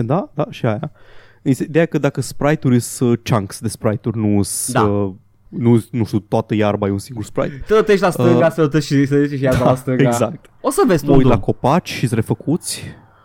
Da, 0.04 0.32
da, 0.34 0.46
și 0.50 0.66
aia. 0.66 0.92
Ideea 1.42 1.86
că 1.86 1.98
dacă 1.98 2.22
sprite-uri 2.22 2.80
sunt 2.80 3.20
chunks 3.30 3.60
de 3.60 3.68
sprite-uri, 3.68 4.18
nu 4.18 4.42
sunt, 4.42 4.76
Da. 4.76 4.84
uh, 4.92 5.14
nu, 5.50 5.84
nu 5.92 6.04
știu, 6.06 6.20
toată 6.20 6.56
iarba 6.56 6.88
e 6.88 6.92
un 6.92 6.98
singur 6.98 7.24
sprite. 7.24 7.64
Te 7.68 7.74
rotești 7.74 8.02
la 8.02 8.10
stânga, 8.10 8.46
Uh, 8.46 8.52
să 8.52 8.62
rotești 8.62 8.94
și 8.96 9.06
să 9.06 9.16
duci 9.20 9.38
și 9.38 9.44
iar 9.44 9.60
la 9.60 9.76
stânga. 9.76 10.04
exact. 10.04 10.46
O 10.62 10.70
să 10.70 10.84
vezi 10.88 11.00
tu 11.04 11.06
Mă 11.10 11.12
un 11.12 11.18
uit 11.18 11.28
la 11.28 11.36
drum. 11.36 11.46
copaci 11.54 11.90
și 11.90 12.00
sunt 12.00 12.12
refăcuți. 12.12 12.84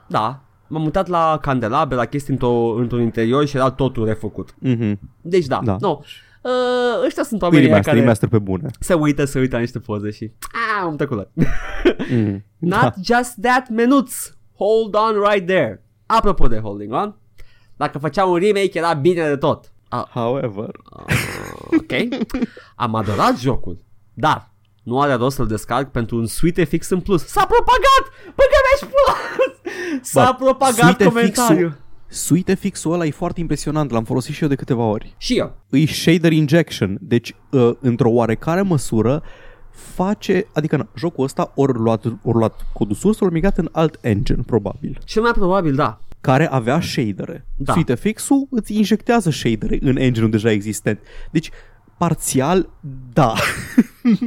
Da, 0.09 0.43
m-am 0.71 0.83
mutat 0.83 1.07
la 1.09 1.39
candelabe, 1.43 1.95
la 1.95 2.05
chestii 2.05 2.33
într-o, 2.33 2.75
într-un 2.75 3.01
interior 3.01 3.47
și 3.47 3.57
era 3.57 3.71
totul 3.71 4.05
refăcut. 4.07 4.55
Mhm. 4.59 4.99
Deci 5.21 5.47
da, 5.47 5.61
Da. 5.65 5.77
no. 5.81 6.01
Uh, 6.43 7.05
ăștia 7.07 7.23
sunt 7.23 7.43
oamenii 7.43 7.65
Remaster, 7.67 7.87
care 7.89 8.01
remaster 8.01 8.29
pe 8.29 8.39
bune. 8.39 8.71
se 8.79 8.95
uită, 8.95 9.25
se 9.25 9.39
uită 9.39 9.55
la 9.55 9.61
niște 9.61 9.79
poze 9.79 10.11
și 10.11 10.33
ah, 10.41 10.83
am 10.85 10.97
tăcut. 10.97 11.29
Mm. 12.11 12.45
Not 12.59 12.95
just 13.05 13.35
that, 13.43 13.69
menuț. 13.69 14.15
Hold 14.55 14.95
on 14.95 15.23
right 15.31 15.47
there. 15.47 15.83
Apropo 16.07 16.47
de 16.47 16.59
holding 16.59 16.93
on, 16.93 17.15
dacă 17.77 17.99
făceam 17.99 18.31
un 18.31 18.37
remake 18.39 18.71
era 18.79 18.93
bine 18.93 19.29
de 19.29 19.37
tot. 19.37 19.73
Ah, 19.89 20.03
However, 20.15 20.71
ok. 21.79 21.93
Am 22.77 22.95
adorat 22.95 23.39
jocul, 23.39 23.79
dar 24.15 24.51
nu 24.83 25.01
are 25.01 25.13
rost 25.15 25.37
să-l 25.37 25.47
descarc 25.47 25.91
pentru 25.91 26.17
un 26.17 26.27
Sweet 26.27 26.69
FX 26.69 26.89
în 26.89 27.01
plus. 27.01 27.27
S-a 27.27 27.47
propagat! 27.47 28.05
Băgă 28.25 28.59
mea 28.65 28.77
și 28.79 28.85
pula! 28.85 29.17
S-a 30.03 30.37
Bă, 30.39 30.45
propagat 30.45 30.75
Sweet 30.75 31.03
comentariu. 31.03 31.69
FX-ul 31.69 31.89
Sweet 32.11 32.59
FX-ul 32.59 32.93
ăla 32.93 33.05
e 33.05 33.11
foarte 33.11 33.41
impresionant, 33.41 33.91
l-am 33.91 34.05
folosit 34.05 34.35
și 34.35 34.43
eu 34.43 34.49
de 34.49 34.55
câteva 34.55 34.83
ori. 34.83 35.15
Și 35.17 35.37
eu. 35.37 35.57
Îi 35.69 35.87
shader 35.87 36.33
injection, 36.33 36.99
deci 37.01 37.35
uh, 37.51 37.71
într-o 37.81 38.11
oarecare 38.11 38.63
măsură 38.63 39.23
face, 39.71 40.47
adică 40.53 40.77
na, 40.77 40.89
jocul 40.97 41.25
ăsta 41.25 41.53
ori 41.55 41.79
luat, 41.79 42.05
ori 42.05 42.39
luat 42.39 42.67
codul 42.73 42.95
surs, 42.95 43.21
ori 43.21 43.33
migrat 43.33 43.59
în 43.59 43.69
alt 43.73 43.99
engine, 44.01 44.43
probabil, 44.47 44.99
Cel 45.05 45.23
mai 45.23 45.33
probabil, 45.33 45.75
da. 45.75 46.01
care 46.21 46.49
avea 46.51 46.81
shadere. 46.81 47.47
Da. 47.57 47.73
Sweet 47.73 47.99
FX-ul 47.99 48.47
îți 48.51 48.77
injectează 48.77 49.31
shadere 49.31 49.79
în 49.81 49.97
engine-ul 49.97 50.31
deja 50.31 50.51
existent. 50.51 51.01
Deci, 51.31 51.51
parțial, 51.99 52.69
da. 53.13 53.35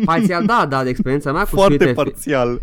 Parțial, 0.05 0.45
da, 0.45 0.65
dar 0.69 0.85
experiența 0.85 1.31
mea 1.31 1.43
cu 1.43 1.49
foarte 1.49 1.77
Sweet 1.77 1.95
FX 1.95 2.03
parțial. 2.03 2.61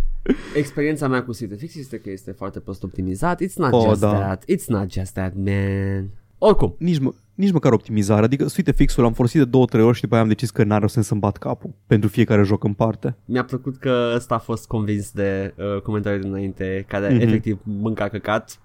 Experiența 0.55 1.09
mea 1.09 1.23
cu 1.25 1.33
Sweet 1.33 1.59
FX 1.61 1.75
este 1.75 1.99
că 1.99 2.11
este 2.11 2.31
foarte 2.31 2.61
prost 2.61 2.83
optimizat. 2.83 3.43
It's 3.45 3.55
not 3.55 3.73
Oh, 3.73 3.85
just 3.89 4.01
da. 4.01 4.13
that. 4.13 4.43
It's 4.45 4.65
not 4.67 4.93
just 4.93 5.13
that, 5.13 5.33
man. 5.37 6.09
Oricum, 6.39 6.75
Nici, 6.79 6.99
mă, 6.99 7.13
nici 7.35 7.53
măcar 7.53 7.73
optimizare, 7.73 8.25
adică 8.25 8.49
Sweet 8.49 8.77
FX-ul 8.77 9.03
l-am 9.03 9.13
folosit 9.13 9.39
de 9.41 9.45
două, 9.45 9.65
trei 9.65 9.83
ori 9.85 9.95
și 9.97 10.01
după 10.03 10.15
aia 10.15 10.23
am 10.23 10.29
decis 10.29 10.51
că 10.51 10.65
n-are 10.65 10.81
rost 10.81 10.99
să-mi 11.01 11.21
bat 11.21 11.37
capul 11.37 11.71
pentru 11.87 12.09
fiecare 12.09 12.43
joc 12.43 12.65
în 12.65 12.73
parte. 12.73 13.17
mi-a 13.25 13.45
plăcut 13.45 13.77
că 13.77 14.13
ăsta 14.15 14.35
a 14.35 14.39
fost 14.39 14.67
convins 14.67 15.11
de 15.11 15.55
uh, 15.57 15.81
comentariul 15.81 16.23
dinainte, 16.23 16.85
care 16.89 17.09
Mhm. 17.13 17.21
efectiv 17.21 17.59
mânca 17.63 18.09
căcat. 18.09 18.59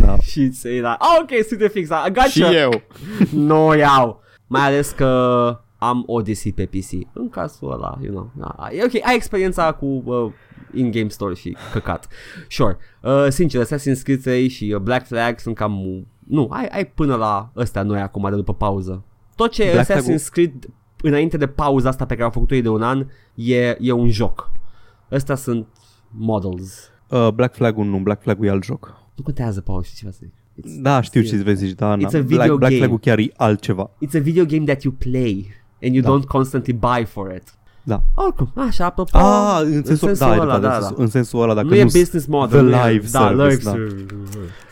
Da. 0.00 0.18
și 0.30 0.52
se 0.52 0.68
era, 0.74 0.96
oh, 1.00 1.18
ok, 1.22 1.44
Sweet 1.46 1.70
FX, 1.70 1.88
I 2.06 2.10
gotcha. 2.12 2.22
Și 2.28 2.42
eu. 2.54 2.82
nu 3.46 3.66
o 3.66 3.74
iau. 3.74 4.20
Mai 4.46 4.62
ales 4.66 4.90
că 4.90 5.06
am 5.78 6.02
Odyssey 6.06 6.52
pe 6.52 6.66
PC. 6.66 6.90
În 7.12 7.28
cazul 7.28 7.72
ăla, 7.72 7.98
you 8.02 8.12
know. 8.12 8.30
Da, 8.36 8.68
e 8.72 8.84
ok, 8.84 9.06
ai 9.06 9.14
experiența 9.14 9.72
cu 9.72 9.86
uh, 10.04 10.32
in-game 10.74 11.08
store 11.08 11.34
și 11.34 11.56
căcat. 11.72 12.08
Sure. 12.48 12.76
Uh, 13.02 13.26
sincer, 13.28 13.64
Assassin's 13.66 14.02
Creed 14.02 14.20
3 14.22 14.48
și 14.48 14.72
uh, 14.74 14.80
Black 14.80 15.06
Flag 15.06 15.38
sunt 15.38 15.54
cam... 15.54 16.06
Nu, 16.26 16.48
ai, 16.50 16.66
ai 16.66 16.86
până 16.86 17.14
la 17.16 17.50
ăstea 17.56 17.82
noi 17.82 18.00
acum 18.00 18.30
de 18.30 18.36
după 18.36 18.54
pauză. 18.54 19.04
Tot 19.36 19.50
ce 19.50 19.70
Black 19.72 19.90
Assassin's 19.90 20.02
Flag-ul- 20.04 20.28
Creed 20.30 20.52
înainte 21.02 21.36
de 21.36 21.46
pauza 21.46 21.88
asta 21.88 22.04
pe 22.06 22.12
care 22.12 22.24
au 22.24 22.30
făcut-o 22.30 22.54
ei 22.54 22.62
de 22.62 22.68
un 22.68 22.82
an 22.82 23.06
e, 23.34 23.76
e 23.80 23.92
un 23.92 24.10
joc. 24.10 24.50
Ăstea 25.12 25.34
sunt 25.34 25.66
models. 26.10 26.90
Uh, 27.08 27.28
Black 27.34 27.54
Flag-ul 27.54 27.84
nu, 27.84 27.98
Black 27.98 28.22
Flag-ul 28.22 28.46
e 28.46 28.50
alt 28.50 28.64
joc. 28.64 28.96
Nu 29.14 29.22
contează, 29.22 29.60
Paul, 29.60 29.82
știi 29.82 29.96
ce 29.96 30.04
vă 30.04 30.10
zic. 30.10 30.32
It's, 30.32 30.80
Da, 30.82 31.00
știu 31.00 31.22
ce 31.22 31.36
vezi 31.36 31.64
zici, 31.64 31.74
da, 31.76 31.96
It's 31.96 32.00
na. 32.00 32.18
a 32.18 32.22
video 32.22 32.36
Black, 32.36 32.52
Black 32.52 32.60
game. 32.72 32.76
Flag-ul 32.76 32.98
chiar 32.98 33.18
e 33.18 33.32
altceva. 33.36 33.90
it's 34.06 34.14
a 34.16 34.20
video 34.20 34.44
game 34.44 34.64
that 34.64 34.82
you 34.82 34.94
play 34.98 35.46
and 35.82 35.94
you 35.94 36.02
Da. 36.02 36.08
don't 36.10 36.26
constantly 36.26 36.72
buy 36.72 37.04
for 37.04 37.34
it. 37.36 37.42
Da. 37.82 38.00
Oricum, 38.14 38.52
așa, 38.54 38.84
apropo, 38.84 39.18
Ah, 39.18 39.60
în 39.64 39.84
sensul, 39.84 40.12
da, 40.14 40.26
ai 40.30 40.38
ăla, 40.38 40.58
dreptate, 40.58 40.60
da, 40.60 40.68
în 40.74 40.80
da. 40.80 40.86
sensul- 40.86 41.02
în 41.02 41.08
sensul 41.08 41.42
ăla, 41.42 41.54
dacă 41.54 41.66
nu 41.66 41.74
e 41.74 41.82
nu 41.82 41.84
business 41.92 42.26
model. 42.26 42.58
The 42.58 42.76
nu 42.76 42.86
e- 42.86 42.90
live 42.90 43.06
da, 43.10 43.18
service, 43.18 43.44
live 43.48 43.62
da. 43.62 43.70
service. 43.70 44.06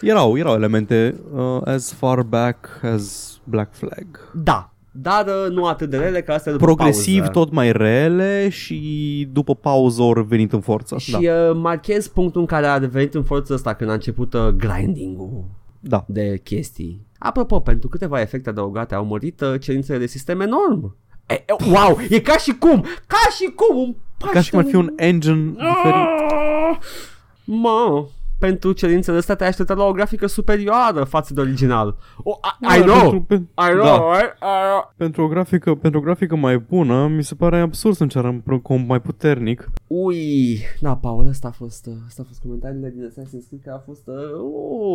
erau, 0.01 0.37
erau 0.39 0.55
elemente 0.55 1.15
uh, 1.35 1.61
as 1.65 1.93
far 1.93 2.23
back 2.23 2.81
as 2.95 3.39
Black 3.45 3.75
Flag. 3.75 4.07
Da, 4.35 4.71
dar 4.91 5.27
uh, 5.27 5.53
nu 5.55 5.65
atât 5.67 5.91
de 5.91 5.97
rele 5.97 6.23
ca 6.23 6.35
astea 6.35 6.53
după 6.53 6.65
Progresiv 6.65 7.17
pauză. 7.19 7.31
tot 7.33 7.53
mai 7.53 7.73
rele 7.73 8.49
și 8.49 9.29
după 9.33 9.55
pauză 9.55 10.03
ori 10.03 10.27
venit 10.27 10.53
în 10.53 10.61
forță. 10.61 10.97
Și 10.99 11.11
Da. 11.11 11.19
uh, 11.19 11.57
marchez 11.57 12.07
punctul 12.09 12.41
în 12.41 12.47
care 12.47 12.67
a 12.67 12.79
devenit 12.79 13.15
în 13.15 13.23
forță 13.23 13.53
ăsta 13.53 13.75
când 13.75 13.91
a 13.91 13.93
început 13.93 14.35
uh, 14.35 14.49
grinding-ul 14.49 15.45
da. 15.87 16.05
de 16.09 16.41
chestii. 16.45 17.07
Apropo, 17.19 17.61
pentru 17.61 17.89
câteva 17.89 18.21
efecte 18.21 18.49
adăugate 18.49 18.95
au 18.95 19.05
mărit 19.05 19.41
uh, 19.41 19.61
cerințele 19.61 19.99
de 19.99 20.07
sistem 20.07 20.41
enorm. 20.41 20.97
E, 21.27 21.35
e, 21.35 21.45
wow, 21.71 21.99
e 22.09 22.21
ca 22.21 22.37
și 22.37 22.53
cum, 22.53 22.85
ca 23.07 23.29
și 23.37 23.53
cum 23.55 23.77
un 23.77 23.95
Ca 24.31 24.41
și 24.41 24.51
cum 24.51 24.59
ar 24.59 24.65
fi 24.65 24.75
un 24.75 24.93
engine 24.97 25.51
diferit. 25.51 25.95
Ah! 25.95 26.79
Mă, 27.45 28.07
pentru 28.39 28.73
cerințele 28.73 29.17
astea 29.17 29.35
te-ai 29.35 29.49
așteptat 29.49 29.77
la 29.77 29.85
o 29.85 29.93
grafică 29.93 30.27
superioară 30.27 31.05
față 31.05 31.35
de 31.35 31.41
original. 31.41 31.97
Oh, 32.23 32.35
I, 32.61 32.79
I 32.79 32.85
Da, 32.85 32.85
know, 32.85 33.01
pentru- 33.11 33.21
pe- 33.27 33.35
I 33.71 33.71
know, 33.73 33.85
da. 33.85 34.19
right? 34.19 34.33
I 34.41 34.69
know. 34.71 34.93
Pentru 34.97 35.23
o 35.23 35.29
grafică, 35.29 35.75
pentru 35.75 36.01
o 36.01 36.03
grafică 36.03 36.37
mai 36.37 36.59
bună, 36.59 37.07
mi 37.09 37.25
se 37.25 37.35
pare 37.35 37.61
absurd 37.61 37.97
să 37.97 38.03
înceară 38.03 38.43
un 38.47 38.59
comp 38.61 38.89
mai 38.89 39.01
puternic. 39.01 39.71
Ui, 39.87 40.59
da, 40.81 40.97
Paul, 40.97 41.27
ăsta 41.29 41.49
a 41.49 41.51
fost, 41.51 41.87
uh, 41.87 41.93
ăsta 42.07 42.23
a 42.25 42.27
fost 42.29 42.41
comentariile 42.41 42.93
din 42.97 43.05
Assassin's 43.13 43.47
Creed, 43.49 43.63
că 43.65 43.71
a 43.75 43.83
fost 43.87 44.07
uh, 44.07 44.15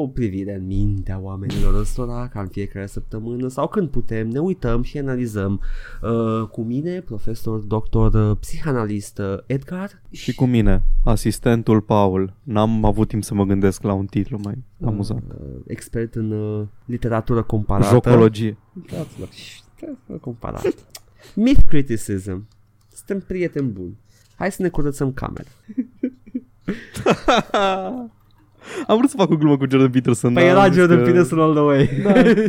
o 0.02 0.08
privire 0.08 0.56
în 0.56 0.66
mintea 0.66 1.20
oamenilor 1.22 1.80
ăstora, 1.80 2.28
ca 2.34 2.40
în 2.40 2.48
fiecare 2.48 2.86
săptămână 2.86 3.48
sau 3.48 3.68
când 3.68 3.90
putem, 3.90 4.28
ne 4.28 4.40
uităm 4.40 4.82
și 4.82 4.98
analizăm 4.98 5.62
uh, 6.02 6.48
cu 6.48 6.62
mine, 6.62 7.00
profesor, 7.00 7.60
doctor, 7.60 8.14
uh, 8.14 8.38
psihanalist 8.40 9.18
uh, 9.20 9.38
Edgar 9.46 9.90
Și 10.12 10.36
cu 10.36 10.46
mine, 10.46 10.84
asistentul 11.04 11.82
Paul. 11.82 12.34
N-am 12.44 12.86
avut 12.86 13.08
timp 13.08 13.24
să 13.24 13.31
mă 13.34 13.44
gândesc 13.46 13.82
la 13.84 13.94
un 13.94 14.06
titlu 14.06 14.40
mai 14.44 14.64
amuzant. 14.86 15.24
uh, 15.42 15.48
expert 15.68 16.16
în 16.16 16.32
uh, 16.32 16.68
literatură 16.86 17.44
comparată. 17.44 17.94
Jocologie. 17.94 18.58
Uitați-vă, 18.76 19.26
uitați-vă 19.82 20.18
comparat. 20.18 20.62
Myth 21.36 21.62
criticism. 21.68 22.48
Suntem 22.94 23.20
prieteni 23.28 23.68
buni. 23.68 23.98
Hai 24.36 24.52
să 24.52 24.62
ne 24.62 24.70
curățăm 24.70 25.12
camera. 25.14 25.50
am 28.88 28.98
vrut 28.98 29.10
să 29.10 29.16
fac 29.18 29.30
o 29.30 29.36
glumă 29.36 29.58
cu 29.58 29.66
Jordan 29.70 29.90
Peterson. 29.92 30.34
Păi 30.34 30.44
dar 30.44 30.52
era 30.52 30.62
am 30.64 30.68
zis 30.72 30.78
Jordan 30.78 30.98
că- 30.98 31.04
Peterson 31.04 31.40
all 31.40 31.54
the 31.54 31.64
way. 31.64 31.90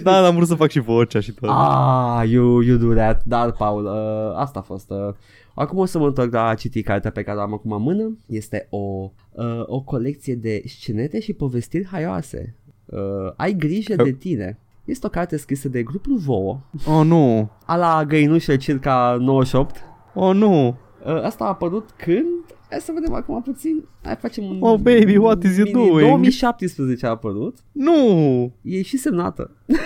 Da, 0.02 0.20
da, 0.20 0.26
am 0.26 0.34
vrut 0.34 0.46
să 0.48 0.54
fac 0.54 0.70
și 0.70 0.80
vocea 0.80 1.20
și 1.20 1.32
tot. 1.32 1.48
Ah, 1.52 2.22
you, 2.28 2.60
you 2.60 2.76
do 2.78 2.94
that. 2.94 3.24
Dar, 3.24 3.52
Paul, 3.52 3.84
uh, 3.84 4.36
asta 4.40 4.58
a 4.58 4.62
fost. 4.62 4.90
Uh, 4.90 5.14
acum 5.54 5.78
o 5.78 5.84
să 5.84 5.98
mă 5.98 6.06
întorc 6.06 6.32
la 6.32 6.46
a 6.46 6.54
citi 6.54 6.82
cartea 6.82 7.10
pe 7.10 7.22
care 7.22 7.38
o 7.38 7.40
am 7.40 7.52
acum 7.52 7.72
în 7.72 7.82
mână. 7.82 8.16
Este 8.26 8.66
o, 8.70 9.10
uh, 9.32 9.62
o 9.66 9.80
colecție 9.80 10.34
de 10.34 10.62
scenete 10.66 11.20
și 11.20 11.32
povestiri 11.32 11.86
haioase. 11.86 12.56
Uh, 12.84 12.98
ai 13.36 13.52
grijă 13.54 13.94
de 13.94 14.12
tine. 14.12 14.58
Este 14.84 15.06
o 15.06 15.08
carte 15.08 15.36
scrisă 15.36 15.68
de 15.68 15.82
grupul 15.82 16.16
Vouă, 16.16 16.60
Oh, 16.86 17.04
nu. 17.04 17.50
a 17.66 17.76
la 17.76 18.04
Găinușă 18.04 18.56
circa 18.56 19.16
98. 19.20 19.76
Oh, 20.14 20.34
nu. 20.34 20.66
Uh, 21.06 21.22
asta 21.22 21.44
a 21.44 21.48
apărut 21.48 21.90
când? 21.96 22.26
Hai 22.70 22.80
să 22.80 22.92
vedem 22.94 23.14
acum 23.14 23.42
puțin. 23.42 23.84
Hai 24.02 24.16
facem 24.16 24.44
un... 24.44 24.56
Oh, 24.60 24.78
baby, 24.80 25.16
what 25.16 25.42
is 25.42 25.56
you 25.56 25.66
mini- 25.66 25.72
doing? 25.72 26.08
2017 26.08 27.06
a 27.06 27.08
apărut. 27.08 27.58
Nu. 27.72 28.52
E 28.62 28.82
și 28.82 28.96
semnată. 28.96 29.50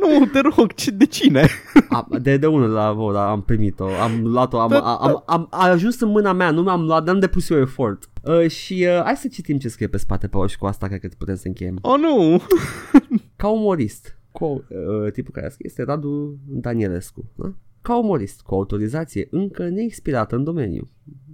Nu, 0.00 0.26
te 0.26 0.40
rog, 0.40 0.72
ce, 0.72 0.90
de 0.90 1.06
cine? 1.06 1.46
Am, 1.88 2.06
de, 2.22 2.36
de 2.36 2.46
unul 2.46 2.68
la 2.68 2.92
Voda 2.92 3.30
am 3.30 3.42
primit-o, 3.42 3.84
am 3.84 4.20
luat-o, 4.22 4.60
am, 4.60 4.72
am, 4.72 4.98
am, 5.00 5.22
am, 5.26 5.46
a 5.50 5.68
ajuns 5.68 6.00
în 6.00 6.08
mâna 6.08 6.32
mea, 6.32 6.50
nu 6.50 6.62
mi-am 6.62 6.82
luat, 6.82 7.06
n-am 7.06 7.18
depus 7.18 7.50
eu 7.50 7.58
efort. 7.60 8.09
Uh, 8.24 8.50
și 8.50 8.86
uh, 8.88 9.02
hai 9.02 9.16
să 9.16 9.28
citim 9.28 9.58
ce 9.58 9.68
scrie 9.68 9.88
pe 9.88 9.96
spate 9.96 10.28
pe 10.28 10.46
și 10.46 10.58
cu 10.58 10.66
asta 10.66 10.86
cred 10.86 11.00
că 11.00 11.08
putem 11.18 11.34
să 11.34 11.46
încheiem. 11.46 11.78
Oh, 11.82 11.98
nu. 11.98 12.42
Ca 13.36 13.48
umorist, 13.48 14.18
cu, 14.32 14.44
uh, 14.44 15.12
tipul 15.12 15.32
care 15.32 15.46
a 15.46 15.50
scris 15.50 15.70
este 15.70 15.82
Radu 15.82 16.38
Danielescu. 16.46 17.30
Da? 17.34 17.54
Ca 17.82 17.98
umorist, 17.98 18.40
cu 18.40 18.54
autorizație 18.54 19.28
încă 19.30 19.68
neexpirată 19.68 20.36
în 20.36 20.44
domeniu. 20.44 20.88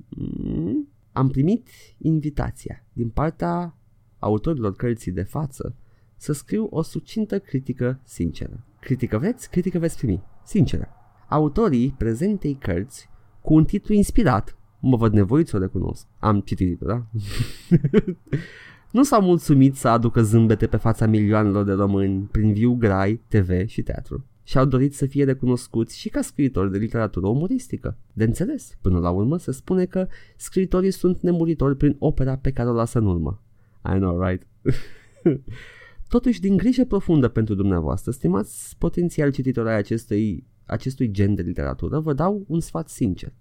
Mm, 0.09 0.89
am 1.13 1.29
primit 1.29 1.69
invitația 1.99 2.85
din 2.93 3.09
partea 3.09 3.79
autorilor 4.19 4.77
cărții 4.77 5.13
de 5.13 5.23
față 5.23 5.77
să 6.17 6.33
scriu 6.33 6.67
o 6.71 6.83
succintă 6.83 7.39
critică 7.39 8.01
sinceră. 8.05 8.67
Critică 8.81 9.19
veți? 9.19 9.51
Critică 9.51 9.79
veți 9.79 9.97
primi. 9.97 10.23
Sinceră. 10.45 10.89
Autorii 11.29 11.95
prezentei 11.99 12.55
cărți 12.55 13.09
cu 13.41 13.55
un 13.55 13.65
titlu 13.65 13.95
inspirat, 13.95 14.56
mă 14.81 14.97
văd 14.97 15.13
nevoit 15.13 15.49
să 15.49 15.57
o 15.57 15.59
recunosc. 15.59 16.07
Am 16.19 16.41
citit, 16.41 16.81
da? 16.81 17.07
nu 18.97 19.03
s-au 19.03 19.23
mulțumit 19.23 19.77
să 19.77 19.89
aducă 19.89 20.23
zâmbete 20.23 20.67
pe 20.67 20.77
fața 20.77 21.07
milioanelor 21.07 21.65
de 21.65 21.73
români 21.73 22.29
prin 22.31 22.53
viu 22.53 22.75
grai, 22.75 23.21
TV 23.29 23.67
și 23.67 23.83
teatru. 23.83 24.25
Și-au 24.43 24.65
dorit 24.65 24.95
să 24.95 25.07
fie 25.07 25.25
recunoscuți 25.25 25.99
și 25.99 26.09
ca 26.09 26.23
scriitori 26.23 26.71
de 26.71 26.79
literatură 26.79 27.27
umoristică. 27.27 27.97
De 28.13 28.25
înțeles, 28.25 28.77
până 28.81 28.99
la 28.99 29.11
urmă 29.11 29.39
se 29.39 29.53
spune 29.53 29.85
că 29.85 30.07
scriitorii 30.37 30.91
sunt 30.91 31.21
nemuritori 31.21 31.77
prin 31.77 31.97
opera 31.99 32.37
pe 32.37 32.51
care 32.51 32.69
o 32.69 32.73
lasă 32.73 32.99
în 32.99 33.07
urmă. 33.07 33.43
I 33.95 33.99
know, 33.99 34.23
right? 34.23 34.47
Totuși, 36.09 36.41
din 36.41 36.57
grijă 36.57 36.85
profundă 36.85 37.29
pentru 37.29 37.55
dumneavoastră, 37.55 38.11
stimați 38.11 38.77
potențial 38.79 39.33
cititori 39.33 39.69
ai 39.69 39.77
acestui, 39.77 40.47
acestui 40.65 41.11
gen 41.11 41.35
de 41.35 41.43
literatură, 41.43 42.01
vă 42.01 42.13
dau 42.13 42.45
un 42.49 42.61
sfat 42.61 42.89
sincer. 42.89 43.33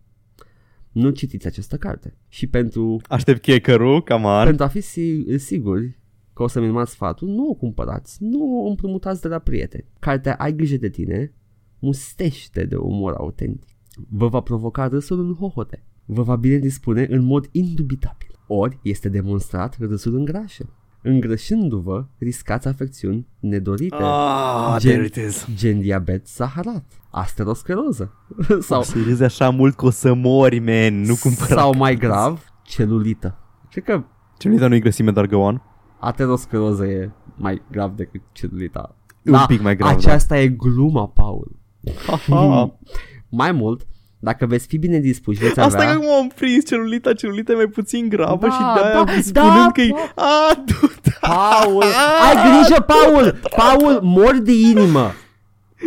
Nu 0.95 1.09
citiți 1.09 1.47
această 1.47 1.77
carte. 1.77 2.17
Și 2.27 2.47
pentru 2.47 3.01
Aștept 3.07 3.41
checkerul, 3.41 4.03
camar. 4.03 4.45
pentru 4.45 4.63
a 4.63 4.67
fi 4.67 4.81
si- 4.81 5.37
siguri 5.37 5.99
că 6.33 6.43
o 6.43 6.47
să-mi 6.47 6.67
urmați 6.67 6.91
sfatul, 6.91 7.27
nu 7.27 7.49
o 7.49 7.53
cumpărați, 7.53 8.17
nu 8.23 8.63
o 8.63 8.67
împrumutați 8.69 9.21
de 9.21 9.27
la 9.27 9.39
prieteni. 9.39 9.85
Cartea 9.99 10.35
Ai 10.35 10.55
grijă 10.55 10.77
de 10.77 10.89
tine 10.89 11.33
mustește 11.79 12.65
de 12.65 12.75
umor 12.75 13.13
autentic. 13.13 13.69
Vă 14.09 14.27
va 14.27 14.39
provoca 14.39 14.87
râsul 14.87 15.19
în 15.19 15.33
hohote. 15.33 15.83
Vă 16.05 16.21
va 16.23 16.35
bine 16.35 16.57
dispune 16.57 17.07
în 17.09 17.23
mod 17.23 17.47
indubitabil. 17.51 18.29
Ori 18.47 18.79
este 18.83 19.09
demonstrat 19.09 19.77
râsul 19.79 20.15
în 20.15 20.25
grașă. 20.25 20.69
Îngrășându-vă, 21.07 22.05
riscați 22.17 22.67
afecțiuni 22.67 23.27
nedorite, 23.39 23.95
Ah, 23.95 24.75
Gen- 24.79 24.91
there 24.91 25.05
it 25.05 25.15
is. 25.15 25.45
gen 25.55 25.79
diabet 25.79 26.27
saharat, 26.27 26.83
asteroscleroză 27.11 28.13
Sau 28.47 28.59
sau, 28.59 28.81
să 28.81 28.97
râzi 29.05 29.23
așa 29.23 29.49
mult 29.49 29.75
că 29.75 29.85
o 29.85 29.89
să 29.89 30.13
mori, 30.13 30.59
man. 30.59 31.01
Nu 31.01 31.15
cumpăra. 31.21 31.55
sau 31.61 31.75
mai 31.75 31.95
grav, 31.95 32.43
celulită. 32.63 33.37
Cred 33.71 33.83
că 33.83 34.03
Celulita 34.37 34.67
nu-i 34.67 34.79
grăsime, 34.79 35.11
dar 35.11 35.25
go 35.25 35.37
on. 35.37 35.61
ateroscleroză 35.99 36.85
e 36.85 37.11
mai 37.35 37.61
grav 37.71 37.95
decât 37.95 38.21
celulita. 38.31 38.95
Un 39.25 39.39
pic 39.47 39.61
mai 39.61 39.75
grav, 39.75 39.89
da. 39.89 39.95
Aceasta 39.97 40.39
e 40.39 40.47
gluma, 40.47 41.07
Paul. 41.07 41.59
Aha. 42.07 42.77
Mai 43.29 43.51
mult, 43.51 43.87
dacă 44.25 44.45
veți 44.45 44.67
fi 44.67 44.77
bine 44.77 44.99
dispuși, 44.99 45.39
veți 45.39 45.59
Asta 45.59 45.77
avea... 45.77 45.89
că 45.91 45.95
acum 45.95 46.13
am 46.21 46.27
prins 46.35 46.65
celulita, 46.65 47.13
celulita 47.13 47.51
e 47.51 47.55
mai 47.55 47.65
puțin 47.67 48.09
gravă 48.09 48.47
Da, 48.47 48.53
și 48.53 48.59
de-aia 48.59 48.93
da, 48.93 49.03
da, 49.03 49.11
da, 49.11 49.21
spunând 49.21 49.71
că 49.71 49.81
e... 49.81 49.89
da. 50.15 50.23
A, 50.23 50.63
du-te! 50.65 51.11
Paul, 51.21 51.83
ai 52.27 52.35
grijă, 52.45 52.81
Paul! 52.81 53.39
Paul, 53.55 53.99
mori 54.01 54.41
de 54.43 54.51
inimă! 54.51 55.11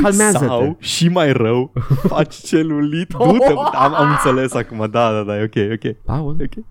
Calmează-te! 0.02 0.44
Sau, 0.44 0.76
și 0.80 1.08
mai 1.08 1.32
rău, 1.32 1.72
faci 2.06 2.34
celulit. 2.34 3.12
Du-te, 3.18 3.52
am, 3.72 3.94
am 3.94 4.10
înțeles 4.10 4.54
acum, 4.54 4.78
da, 4.90 5.12
da, 5.12 5.22
da, 5.22 5.38
e 5.38 5.42
ok, 5.42 5.72
ok. 5.72 5.96
Paul, 6.04 6.36
Ok. 6.40 6.64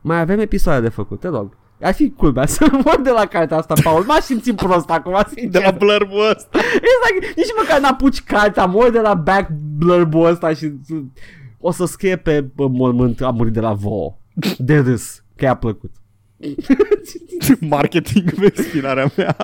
mai 0.00 0.20
avem 0.20 0.38
episoade 0.40 0.80
de 0.80 0.88
făcut, 0.88 1.20
te 1.20 1.28
rog. 1.28 1.56
Ar 1.82 1.94
fi 1.94 2.10
culmea 2.10 2.46
să 2.56 2.66
mor 2.84 3.00
de 3.02 3.10
la 3.10 3.26
cartea 3.26 3.56
asta, 3.56 3.74
Paul. 3.82 4.04
M-aș 4.04 4.20
simți 4.20 4.52
prost 4.52 4.90
acum, 4.90 5.22
sincer. 5.26 5.50
De 5.50 5.58
la 5.58 5.70
blurb-ul 5.70 6.30
ăsta. 6.30 6.58
Exact, 6.58 7.36
nici 7.36 7.54
măcar 7.58 7.80
n-apuci 7.80 8.22
cartea, 8.22 8.64
mor 8.64 8.90
de 8.90 9.00
la 9.00 9.14
back 9.14 9.50
blurb-ul 9.76 10.26
ăsta 10.26 10.54
și 10.54 10.72
o 11.58 11.70
să 11.70 11.84
scrie 11.84 12.16
pe 12.16 12.40
bă, 12.40 12.68
mormânt, 12.68 13.20
a 13.20 13.30
murit 13.30 13.52
de 13.52 13.60
la 13.60 13.72
vo. 13.72 14.18
De 14.58 14.78
râs, 14.78 15.24
că 15.36 15.44
i-a 15.44 15.56
plăcut. 15.56 15.90
Marketing 17.60 18.34
pe 18.34 18.62
spinarea 18.62 19.12
mea. 19.16 19.36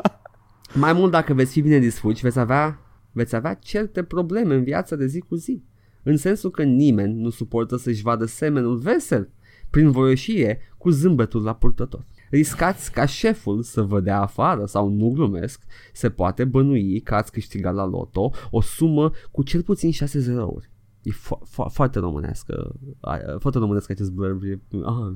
Mai 0.74 0.93
mult 0.93 1.10
dacă 1.10 1.35
veți 1.35 1.52
fi 1.52 1.60
bine 1.60 1.78
dispuși, 1.78 2.23
veți 2.23 2.39
avea, 2.39 2.81
veți 3.12 3.35
avea 3.35 3.55
certe 3.55 4.02
probleme 4.02 4.55
în 4.55 4.62
viața 4.62 4.97
de 4.97 5.06
zi 5.06 5.19
cu 5.19 5.35
zi. 5.35 5.62
În 6.02 6.16
sensul 6.16 6.51
că 6.51 6.62
nimeni 6.62 7.20
nu 7.20 7.31
suportă 7.31 7.77
să-și 7.77 8.02
vadă 8.02 8.24
semenul 8.24 8.77
vesel 8.77 9.31
prin 9.70 9.90
voioșie 9.90 10.60
cu 10.78 10.90
zâmbetul 10.90 11.43
la 11.43 11.55
purtător. 11.55 12.06
Riscați 12.31 12.93
ca 12.93 13.07
șeful 13.07 13.63
să 13.63 13.83
vă 13.83 14.01
dea 14.01 14.21
afară 14.21 14.65
sau 14.65 14.89
nu 14.89 15.09
glumesc, 15.11 15.63
se 15.93 16.11
poate 16.11 16.45
bănui 16.45 17.01
că 17.01 17.15
ați 17.15 17.33
câștigat 17.33 17.75
la 17.75 17.87
loto 17.87 18.31
o 18.51 18.61
sumă 18.61 19.11
cu 19.31 19.43
cel 19.43 19.63
puțin 19.63 19.91
6 19.91 20.19
zerouri. 20.19 20.71
E 21.03 21.11
fo- 21.13 21.43
fo- 21.49 21.73
foarte 21.73 21.99
românească, 21.99 22.75
a- 23.01 23.19
foarte 23.39 23.59
românesc 23.59 23.91
acest 23.91 24.11
blurb. 24.13 24.43
E, 24.43 24.59
ah. 24.85 25.13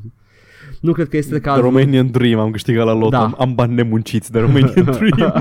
Nu 0.80 0.92
cred 0.92 1.08
că 1.08 1.16
este 1.16 1.30
The 1.32 1.40
cazul. 1.40 1.62
Romanian 1.62 2.10
Dream, 2.10 2.38
am 2.40 2.50
câștigat 2.50 2.86
la 2.86 2.92
loto, 2.92 3.08
Da. 3.10 3.22
am, 3.22 3.34
am 3.38 3.54
bani 3.54 3.74
nemunciți 3.74 4.32
de 4.32 4.38
Romanian 4.38 4.84
Dream. 4.98 5.32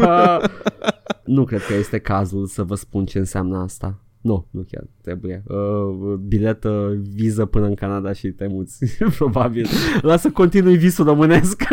nu 1.26 1.44
cred 1.44 1.62
că 1.66 1.74
este 1.74 2.00
cazul 2.00 2.46
să 2.46 2.64
vă 2.64 2.76
spun 2.76 3.06
ce 3.06 3.18
înseamnă 3.20 3.58
asta. 3.58 4.00
Nu, 4.22 4.48
nu 4.52 4.66
chiar 4.72 4.84
trebuie. 5.02 5.44
Uh, 5.48 6.14
bilet 6.14 6.64
uh, 6.64 7.00
viză 7.14 7.46
până 7.46 7.66
în 7.66 7.74
Canada 7.74 8.14
și 8.14 8.28
te 8.28 8.48
muți, 8.48 8.86
probabil. 9.18 9.68
Lasă 10.02 10.30
continui 10.30 10.78
visul 10.78 11.06
românesc. 11.06 11.64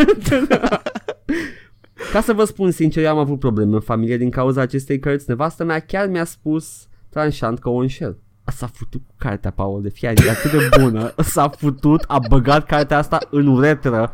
Ca 2.12 2.20
să 2.20 2.33
vă 2.33 2.45
spun 2.45 2.70
sincer, 2.70 3.05
eu 3.05 3.11
am 3.11 3.19
avut 3.19 3.39
probleme 3.39 3.75
în 3.75 3.81
familie 3.81 4.16
din 4.16 4.31
cauza 4.31 4.61
acestei 4.61 4.99
cărți. 4.99 5.25
Nevastă 5.29 5.65
mea 5.65 5.79
chiar 5.79 6.09
mi-a 6.09 6.25
spus 6.25 6.89
tranșant 7.09 7.59
că 7.59 7.69
o 7.69 7.77
înșel. 7.77 8.19
S-a 8.45 8.66
futut 8.66 9.01
cu 9.07 9.15
cartea, 9.19 9.51
Paul, 9.51 9.83
de 9.83 9.89
fiare, 9.89 10.25
e 10.27 10.31
atât 10.31 10.51
de 10.51 10.69
bună. 10.81 11.15
S-a 11.16 11.49
futut, 11.49 12.05
a 12.07 12.19
băgat 12.29 12.66
cartea 12.66 12.99
asta 12.99 13.19
în 13.31 13.47
uretră. 13.47 14.12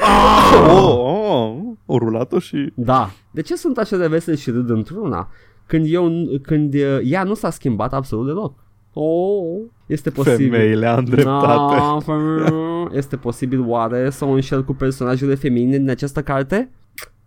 oh, 0.00 0.70
oh, 0.70 1.56
o 1.86 1.98
rulat-o 1.98 2.38
și... 2.38 2.72
Da. 2.74 3.10
De 3.30 3.40
ce 3.40 3.56
sunt 3.56 3.78
așa 3.78 3.96
de 3.96 4.06
vesel 4.06 4.36
și 4.36 4.50
râd 4.50 4.70
într-una? 4.70 5.28
Când, 5.66 5.84
eu, 5.88 6.10
când 6.42 6.74
uh, 6.74 6.98
ea 7.04 7.22
nu 7.24 7.34
s-a 7.34 7.50
schimbat 7.50 7.92
absolut 7.92 8.26
deloc. 8.26 8.62
Oh, 8.92 9.60
este 9.86 10.10
posibil. 10.10 10.50
Femeile 10.50 10.86
am 10.86 11.04
dreptate. 11.04 11.74
Da, 11.76 11.96
fem- 12.02 12.92
este 12.94 13.16
posibil 13.16 13.60
oare 13.66 14.10
să 14.10 14.24
o 14.24 14.28
înșel 14.30 14.64
cu 14.64 14.72
personajele 14.74 15.34
feminine 15.34 15.76
din 15.78 15.90
această 15.90 16.22
carte? 16.22 16.70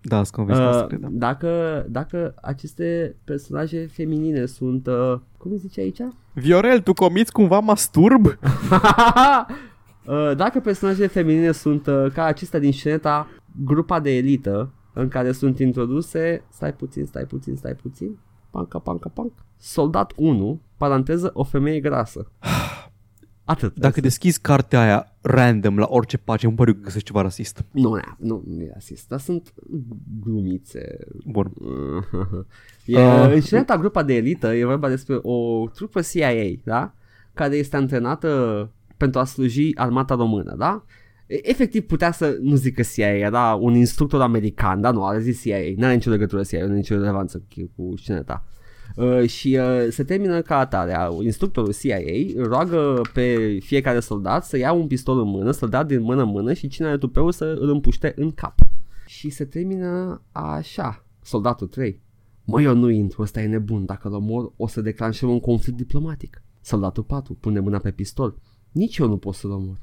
Da, 0.02 0.16
sunt 0.16 0.30
convins 0.36 0.58
că 0.58 0.64
asta 0.64 0.82
Uh, 0.82 0.88
credeam. 0.88 1.12
dacă, 1.16 1.86
dacă 1.90 2.34
aceste 2.42 3.16
personaje 3.24 3.88
feminine 3.92 4.46
sunt, 4.46 4.88
uh, 4.88 5.20
cum 5.38 5.52
îi 5.52 5.58
zice 5.58 5.80
aici? 5.80 6.00
Viorel, 6.34 6.80
tu 6.80 6.94
comiți 6.94 7.32
cumva 7.32 7.60
masturb? 7.60 8.26
Uh, 10.08 10.36
dacă 10.36 10.60
personajele 10.60 11.08
feminine 11.08 11.52
sunt 11.52 11.88
uh, 11.88 12.06
ca 12.14 12.24
acestea 12.24 12.60
din 12.60 12.72
sceneta 12.72 13.28
grupa 13.66 14.00
de 14.00 14.16
elită 14.18 14.72
în 14.94 15.08
care 15.08 15.32
sunt 15.32 15.60
introduse, 15.60 16.44
stai 16.50 16.74
puțin, 16.74 17.06
stai 17.06 17.24
puțin, 17.24 17.56
stai 17.56 17.74
puțin, 17.82 18.18
panca, 18.50 18.80
panca, 18.80 19.10
panca, 19.14 19.46
soldat 19.58 20.14
1, 20.16 20.62
paranteză, 20.78 21.32
o 21.34 21.44
femeie 21.44 21.80
grasă. 21.80 22.32
Atât. 23.44 23.76
Dacă 23.80 24.02
deschizi 24.02 24.42
cartea 24.42 24.82
aia 24.82 25.16
random 25.22 25.78
la 25.78 25.86
orice 25.90 26.18
pagină, 26.18 26.50
îmi 26.50 26.58
pare 26.58 26.74
că 26.74 26.80
găsești 26.80 27.08
ceva 27.08 27.22
rasist. 27.22 27.64
Nu, 27.72 27.90
nu, 27.90 28.00
nu, 28.18 28.44
nu 28.48 28.62
e 28.62 28.70
rasist, 28.74 29.08
dar 29.08 29.20
sunt 29.20 29.54
glumițe. 30.24 30.98
Bun. 31.26 31.54
E, 32.86 33.00
Ah. 33.00 33.34
În 33.34 33.42
sceneta 33.42 33.78
grupa 33.78 34.04
de 34.04 34.14
elită 34.16 34.56
e 34.56 34.66
vorba 34.66 34.90
despre 34.90 35.20
o 35.22 35.68
trupă 35.68 36.02
CIA, 36.02 36.32
da? 36.64 36.94
Care 37.34 37.56
este 37.56 37.76
antrenată 37.76 38.70
pentru 38.98 39.20
a 39.20 39.24
sluji 39.24 39.76
armata 39.76 40.16
română, 40.16 40.56
da? 40.58 40.84
E- 41.28 41.50
Efectiv 41.50 41.86
putea 41.86 42.12
să 42.12 42.38
nu 42.42 42.56
zică 42.56 42.82
CIA, 42.94 43.08
era 43.16 43.54
un 43.54 43.76
instructor 43.76 44.22
american, 44.22 44.82
da? 44.82 44.92
Nu, 44.92 45.04
a 45.04 45.20
zis 45.20 45.42
CIA, 45.42 45.58
nu 45.76 45.86
are 45.86 45.94
nicio 45.94 46.10
legătură 46.10 46.44
CIA, 46.44 46.60
nu 46.60 46.66
are 46.66 46.76
nicio 46.76 46.96
relevanță 46.96 47.44
cu- 47.56 47.72
cu 47.76 47.98
sceneta. 47.98 48.46
Uh, 48.96 49.28
și 49.30 49.58
uh, 49.62 49.88
se 49.90 50.04
termină 50.04 50.42
ca 50.42 50.58
atare. 50.58 50.96
Instructorul 51.24 51.74
CIA 51.82 51.98
roagă 52.44 53.02
pe 53.14 53.58
fiecare 53.62 54.00
soldat 54.00 54.46
să 54.46 54.58
ia 54.58 54.72
un 54.72 54.88
pistol 54.88 55.20
în 55.20 55.28
mână, 55.28 55.52
să-l 55.52 55.70
dea 55.70 55.84
din 55.84 56.02
mână 56.02 56.22
în 56.22 56.30
mână 56.30 56.54
și 56.54 56.68
cine 56.68 56.88
are 56.88 56.98
tupeul 56.98 57.32
să 57.32 57.58
îl 57.60 57.70
împuște 57.70 58.14
în 58.16 58.32
cap. 58.32 58.54
Și 59.06 59.30
se 59.30 59.46
termină 59.46 60.22
așa. 60.32 61.06
Soldatul 61.22 61.68
3. 61.68 62.02
Mă, 62.46 62.62
eu 62.62 62.76
nu 62.76 62.90
intru, 62.90 63.22
ăsta 63.22 63.42
e 63.42 63.48
nebun. 63.48 63.86
Dacă 63.86 64.08
îl 64.08 64.14
omor, 64.14 64.54
o 64.58 64.68
să 64.68 64.82
declanșăm 64.82 65.30
un 65.30 65.40
conflict 65.40 65.78
diplomatic. 65.78 66.42
Soldatul 66.62 67.04
4 67.04 67.34
pune 67.34 67.60
mâna 67.60 67.78
pe 67.80 67.92
pistol. 67.92 68.36
Nici 68.72 68.98
eu 68.98 69.08
nu 69.08 69.18
pot 69.18 69.34
să-l 69.34 69.52
omor. 69.52 69.78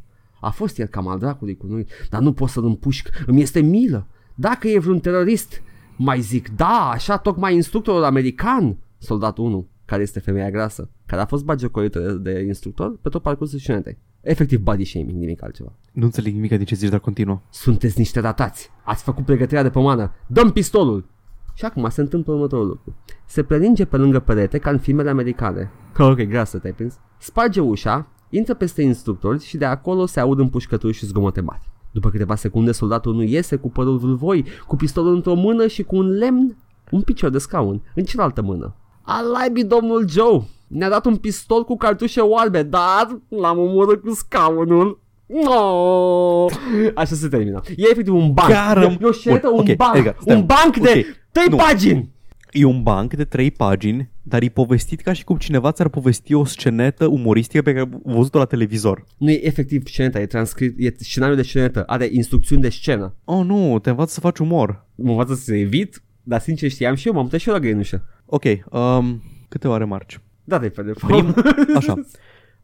A 0.44 0.50
fost 0.50 0.78
el 0.78 0.86
cam 0.86 1.08
al 1.08 1.18
dracului 1.18 1.56
cu 1.56 1.66
noi, 1.66 1.86
dar 2.10 2.20
nu 2.20 2.32
pot 2.32 2.48
să-l 2.48 2.64
împușc. 2.64 3.08
Îmi 3.26 3.42
este 3.42 3.60
milă. 3.60 4.06
Dacă 4.34 4.68
e 4.68 4.78
vreun 4.78 5.00
terorist, 5.00 5.62
mai 5.96 6.20
zic, 6.20 6.56
da, 6.56 6.90
așa 6.90 7.16
tocmai 7.16 7.54
instructorul 7.54 8.04
american. 8.04 8.76
Soldatul 8.98 9.44
1, 9.44 9.68
care 9.84 10.02
este 10.02 10.20
femeia 10.20 10.50
grasă, 10.50 10.90
care 11.06 11.22
a 11.22 11.26
fost 11.26 11.44
bagiocorită 11.44 12.00
de, 12.00 12.32
de 12.32 12.40
instructor 12.40 12.98
pe 13.02 13.08
tot 13.08 13.22
parcursul 13.22 13.58
scenetei. 13.58 13.98
Efectiv 14.20 14.60
body 14.60 14.84
shaming, 14.84 15.18
nimic 15.18 15.42
altceva. 15.42 15.72
Nu 15.92 16.04
înțeleg 16.04 16.34
nimic 16.34 16.50
din 16.50 16.64
ce 16.64 16.74
zici, 16.74 16.90
dar 16.90 16.98
continuă. 16.98 17.40
Sunteți 17.50 17.98
niște 17.98 18.20
ratați. 18.20 18.70
Ați 18.84 19.02
făcut 19.02 19.24
pregătirea 19.24 19.62
de 19.62 19.70
pomană. 19.70 20.12
Dăm 20.26 20.50
pistolul. 20.50 21.08
Și 21.54 21.64
acum 21.64 21.88
se 21.88 22.00
întâmplă 22.00 22.32
următorul 22.32 22.66
lucru. 22.66 22.96
Se 23.26 23.42
prelinge 23.42 23.84
pe 23.84 23.96
lângă 23.96 24.20
perete 24.20 24.58
ca 24.58 24.70
în 24.70 24.78
filmele 24.78 25.10
americane. 25.10 25.70
Ok, 25.98 26.22
grasă, 26.22 26.58
te-ai 26.58 26.72
prins. 26.72 26.98
Sparge 27.18 27.60
ușa, 27.60 28.08
intră 28.36 28.54
peste 28.54 28.82
instructori 28.82 29.44
și 29.44 29.56
de 29.56 29.64
acolo 29.64 30.06
se 30.06 30.20
aud 30.20 30.38
împușcături 30.38 30.92
și 30.92 31.06
zgomote 31.06 31.40
mari. 31.40 31.70
După 31.90 32.10
câteva 32.10 32.34
secunde, 32.34 32.72
soldatul 32.72 33.14
nu 33.14 33.22
iese 33.22 33.56
cu 33.56 33.70
părul 33.70 33.96
vâlvoi, 33.96 34.44
cu 34.66 34.76
pistolul 34.76 35.14
într-o 35.14 35.34
mână 35.34 35.66
și 35.66 35.82
cu 35.82 35.96
un 35.96 36.08
lemn, 36.08 36.56
un 36.90 37.00
picior 37.00 37.30
de 37.30 37.38
scaun, 37.38 37.82
în 37.94 38.04
cealaltă 38.04 38.42
mână. 38.42 38.74
Alaibi 39.02 39.64
domnul 39.64 40.08
Joe! 40.08 40.40
Ne-a 40.66 40.88
dat 40.88 41.06
un 41.06 41.16
pistol 41.16 41.64
cu 41.64 41.76
cartușe 41.76 42.20
oarbe, 42.20 42.62
dar 42.62 43.18
l-am 43.28 43.58
omorât 43.58 44.00
cu 44.02 44.14
scaunul. 44.14 45.00
No! 45.26 46.46
Așa 46.94 47.14
se 47.14 47.28
termină. 47.28 47.60
E 47.76 47.90
efectiv 47.90 48.14
un 48.14 48.32
banc. 48.32 48.48
Garam. 48.48 48.90
E, 48.90 48.98
e 49.00 49.06
o 49.06 49.12
scenetă, 49.12 49.48
Bun, 49.48 49.58
un 49.58 49.70
ok, 49.70 49.76
banc. 49.76 49.94
Edgar, 49.96 50.16
stai 50.20 50.34
un 50.34 50.40
un- 50.40 50.46
banc 50.46 50.76
de 50.76 51.06
ok, 51.08 51.16
3 51.32 51.46
nu. 51.50 51.56
pagini. 51.56 52.10
E 52.56 52.64
un 52.64 52.82
banc 52.82 53.14
de 53.14 53.24
trei 53.24 53.50
pagini, 53.50 54.10
dar 54.22 54.42
e 54.42 54.48
povestit 54.48 55.00
ca 55.00 55.12
și 55.12 55.24
cum 55.24 55.36
cineva 55.36 55.72
ți-ar 55.72 55.88
povesti 55.88 56.34
o 56.34 56.44
scenetă 56.44 57.06
umoristică 57.06 57.62
pe 57.62 57.72
care 57.72 57.90
a 57.92 58.12
văzut-o 58.12 58.38
la 58.38 58.44
televizor. 58.44 59.04
Nu 59.16 59.30
e 59.30 59.46
efectiv 59.46 59.86
sceneta, 59.86 60.20
e 60.20 60.26
transcris, 60.26 60.72
e 60.76 60.94
scenariul 60.96 61.36
de 61.36 61.42
scenetă, 61.42 61.82
are 61.86 62.08
instrucțiuni 62.10 62.62
de 62.62 62.68
scenă. 62.68 63.14
Oh, 63.24 63.44
nu, 63.44 63.78
te 63.78 63.90
învață 63.90 64.12
să 64.12 64.20
faci 64.20 64.38
umor. 64.38 64.86
Mă 64.94 65.10
învață 65.10 65.34
să 65.34 65.54
evit, 65.54 66.02
dar 66.22 66.40
sincer 66.40 66.70
știam 66.70 66.94
și 66.94 67.06
eu, 67.06 67.12
m-am 67.12 67.24
uitat 67.24 67.40
și 67.40 67.48
eu 67.48 67.54
la 67.54 67.60
grăinușă. 67.60 68.04
Ok, 68.26 68.44
um, 68.70 69.22
câteva 69.48 69.76
remarci. 69.76 70.20
Da, 70.44 70.58
te 70.58 70.68
pe 70.68 70.82
Prim, 71.06 71.34
așa. 71.76 71.94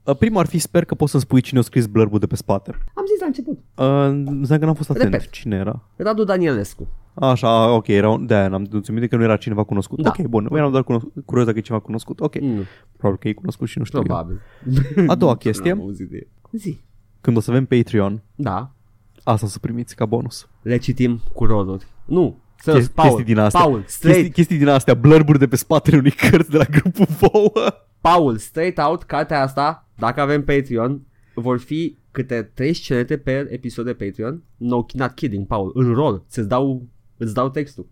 Uh, 0.04 0.16
Primul 0.16 0.40
ar 0.40 0.46
fi, 0.46 0.58
sper 0.58 0.84
că 0.84 0.94
poți 0.94 1.12
să 1.12 1.18
spui 1.18 1.40
cine 1.40 1.58
a 1.58 1.62
scris 1.62 1.86
blurb 1.86 2.18
de 2.18 2.26
pe 2.26 2.36
spate. 2.36 2.70
Am 2.94 3.04
zis 3.06 3.20
la 3.20 3.26
început. 3.26 3.58
Uh, 3.58 3.84
înseamnă 4.26 4.58
că 4.58 4.64
n-am 4.64 4.74
fost 4.74 4.90
atent. 4.90 5.12
Repet. 5.12 5.30
Cine 5.30 5.56
era? 5.56 5.88
Radu 5.96 6.24
Danielescu. 6.24 6.88
Așa, 7.14 7.70
ok, 7.74 7.86
era 7.88 8.08
un... 8.10 8.26
de 8.26 8.46
n-am 8.46 8.64
ținut 8.64 8.88
minte 8.90 9.06
că 9.06 9.16
nu 9.16 9.22
era 9.22 9.36
cineva 9.36 9.62
cunoscut. 9.64 10.02
Da. 10.02 10.08
Ok, 10.18 10.26
bun, 10.26 10.48
eu 10.50 10.56
eram 10.56 10.70
doar 10.70 10.84
cunos- 10.84 11.02
curios 11.24 11.46
dacă 11.46 11.58
e 11.58 11.60
cineva 11.60 11.82
cunoscut. 11.84 12.20
Ok, 12.20 12.40
Mm, 12.40 12.62
probabil 12.96 13.20
că 13.22 13.28
e 13.28 13.32
cunoscut 13.32 13.68
și 13.68 13.78
nu 13.78 13.84
știu. 13.84 13.98
eu. 13.98 14.04
probabil. 14.04 14.40
A 15.06 15.14
doua 15.14 15.36
chestie, 15.36 15.70
N-am 15.72 15.80
auzit 15.80 16.08
de 16.10 16.16
el. 16.16 16.28
Zi. 16.58 16.78
când 17.20 17.36
o 17.36 17.40
să 17.40 17.50
avem 17.50 17.64
Patreon, 17.64 18.22
Da. 18.34 18.72
asta 19.24 19.46
o 19.46 19.48
să 19.48 19.58
primiți 19.58 19.96
ca 19.96 20.06
bonus. 20.06 20.48
Le 20.62 20.76
citim 20.76 21.20
cu 21.34 21.44
roluri. 21.44 21.86
Nu. 22.04 22.38
Să 22.62 22.72
Chesti- 22.78 22.94
Paul, 22.94 23.08
chestii 23.08 23.24
din 23.34 23.38
astea. 23.38 23.60
Paul, 23.60 23.84
straight, 23.86 24.16
Chestii, 24.18 24.34
chestii 24.34 24.58
din 24.58 24.68
astea, 24.68 24.94
blurb 24.94 25.36
de 25.38 25.46
pe 25.48 25.56
spatele 25.56 25.96
unui 25.96 26.10
cărți 26.10 26.50
de 26.50 26.56
la 26.56 26.64
grupul 26.64 27.06
Vouă. 27.18 27.50
Paul, 28.00 28.36
straight 28.36 28.78
out, 28.78 29.02
cartea 29.02 29.42
asta, 29.42 29.88
dacă 29.98 30.20
avem 30.20 30.44
Patreon, 30.44 31.00
vor 31.34 31.58
fi 31.58 31.98
câte 32.10 32.50
3 32.54 32.72
scenete 32.72 33.16
per 33.16 33.46
episod 33.52 33.84
de 33.84 33.92
Patreon. 33.94 34.42
No, 34.56 34.84
not 34.92 35.10
kidding, 35.10 35.46
Paul, 35.46 35.70
în 35.74 35.92
rol, 35.94 36.24
îți 36.36 36.48
dau, 36.48 36.82
îți 37.20 37.34
dau 37.34 37.48
textul. 37.50 37.86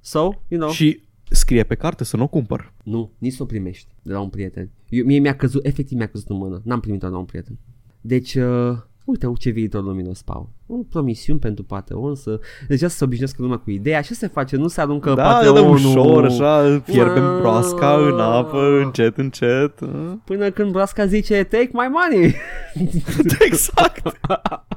So, 0.00 0.18
you 0.48 0.60
know, 0.60 0.70
Și 0.70 1.02
scrie 1.30 1.62
pe 1.62 1.74
carte 1.74 2.04
să 2.04 2.16
nu 2.16 2.22
o 2.22 2.26
cumpăr. 2.28 2.72
nu, 2.84 3.10
nici 3.18 3.32
să 3.32 3.42
o 3.42 3.46
primești 3.46 3.88
de 4.02 4.12
la 4.12 4.20
un 4.20 4.28
prieten. 4.28 4.70
Eu, 4.88 5.04
mie 5.04 5.18
mi-a 5.18 5.36
căzut, 5.36 5.64
efectiv 5.64 5.98
mi-a 5.98 6.06
căzut 6.08 6.28
în 6.28 6.36
mână, 6.36 6.60
n-am 6.64 6.80
primit-o 6.80 7.06
de 7.06 7.12
la 7.12 7.18
un 7.18 7.24
prieten. 7.24 7.58
Deci, 8.00 8.34
uh, 8.34 8.76
uite 9.04 9.32
ce 9.38 9.50
viitor 9.50 9.82
luminos, 9.82 10.22
Paul. 10.22 10.48
Un 10.66 10.82
promisiuni 10.82 11.38
pentru 11.38 11.64
Patreon, 11.64 12.14
să, 12.14 12.40
deja 12.68 12.88
să 12.88 12.96
se 12.96 13.04
obișnuiesc 13.04 13.38
lumea 13.38 13.56
cu 13.56 13.70
ideea. 13.70 14.00
Ce 14.02 14.14
se 14.14 14.26
face? 14.26 14.56
Nu 14.56 14.68
se 14.68 14.80
aruncă 14.80 15.14
Da, 15.14 15.22
Patreon-ul 15.22 15.62
da, 15.62 15.88
ușor, 15.88 16.24
așa, 16.24 16.80
fierbem 16.84 17.22
Wow. 17.24 17.38
broasca 17.40 17.96
în 17.96 18.20
apă, 18.20 18.80
încet, 18.84 19.16
încet. 19.16 19.74
Până 20.24 20.50
când 20.50 20.72
broasca 20.72 21.06
zice, 21.06 21.44
take 21.44 21.70
my 21.72 21.88
money. 21.90 22.34
exact. 23.46 24.18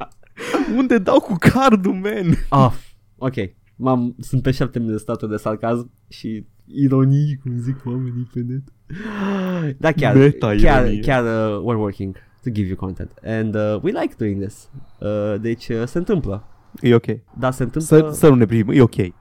Unde 0.77 0.97
dau 0.97 1.19
cu 1.19 1.35
cardul, 1.39 1.93
man? 1.93 2.35
Ah, 2.49 2.71
ok. 3.17 3.33
M-am, 3.75 4.15
sunt 4.19 4.41
pe 4.41 4.51
șapte 4.51 4.79
mii 4.79 4.89
de 4.91 4.97
staturi 4.97 5.31
de 5.31 5.37
sarcasm 5.37 5.91
și 6.09 6.45
ironii, 6.65 7.39
cum 7.43 7.57
zic 7.57 7.85
oamenii 7.85 8.29
pe 8.33 8.39
net. 8.39 8.63
Da, 9.77 9.91
chiar, 9.91 10.15
Meta 10.15 10.47
chiar, 10.55 10.83
ironie. 10.83 10.99
chiar 10.99 11.23
uh, 11.23 11.59
we're 11.61 11.77
working 11.79 12.15
to 12.43 12.49
give 12.51 12.67
you 12.67 12.75
content. 12.75 13.11
And 13.25 13.55
uh, 13.55 13.79
we 13.81 13.91
like 13.91 14.13
doing 14.17 14.41
this. 14.41 14.69
Uh, 14.99 15.35
deci 15.41 15.69
uh, 15.69 15.83
se 15.85 15.97
întâmplă. 15.97 16.47
E 16.81 16.95
ok. 16.95 17.05
Da, 17.39 17.51
se 17.51 17.63
întâmplă. 17.63 17.97
Să, 17.97 18.09
să 18.19 18.29
nu 18.29 18.35
ne 18.35 18.45
primim, 18.45 18.69
e 18.69 18.81
ok. 18.81 18.97
E, 18.97 19.13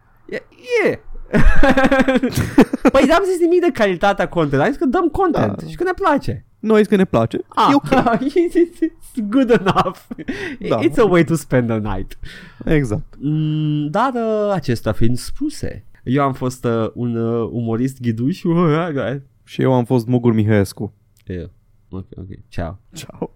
e. 0.84 1.00
păi 2.92 3.04
n-am 3.06 3.22
zis 3.24 3.40
nimic 3.40 3.60
de 3.60 3.70
calitatea 3.72 4.28
content. 4.28 4.62
Am 4.62 4.68
zis 4.68 4.76
că 4.76 4.84
dăm 4.86 5.08
content 5.08 5.62
Da. 5.62 5.66
și 5.68 5.76
că 5.76 5.82
ne 5.84 5.90
place. 6.02 6.46
Noi 6.62 6.80
zic 6.80 6.88
că 6.88 6.96
ne 6.96 7.04
place. 7.04 7.38
Ah, 7.48 7.68
E 7.70 7.74
ok. 7.74 7.88
it's, 8.22 8.54
it's, 8.54 8.78
it's 8.80 9.28
good 9.28 9.50
enough. 9.50 9.98
Da. 10.68 10.78
It's 10.82 10.98
a 10.98 11.04
way 11.08 11.24
to 11.24 11.34
spend 11.34 11.68
the 11.68 11.78
night. 11.78 12.18
Exact. 12.64 13.14
Mm, 13.18 13.90
dar 13.90 14.12
uh, 14.14 14.52
acestea 14.52 14.92
fiind 14.92 15.16
spuse, 15.18 15.84
eu 16.04 16.22
am 16.22 16.32
fost 16.32 16.64
uh, 16.64 16.90
un 16.94 17.16
uh, 17.16 17.48
umorist 17.52 18.00
ghiduș. 18.00 18.42
Și 19.44 19.62
eu 19.62 19.72
am 19.72 19.84
fost 19.84 20.06
Mugur 20.06 20.32
Mihăescu. 20.32 20.94
Yeah. 21.26 21.48
Ok, 21.90 22.06
ok. 22.16 22.28
Ciao. 22.48 22.78
Ciao. 22.94 23.30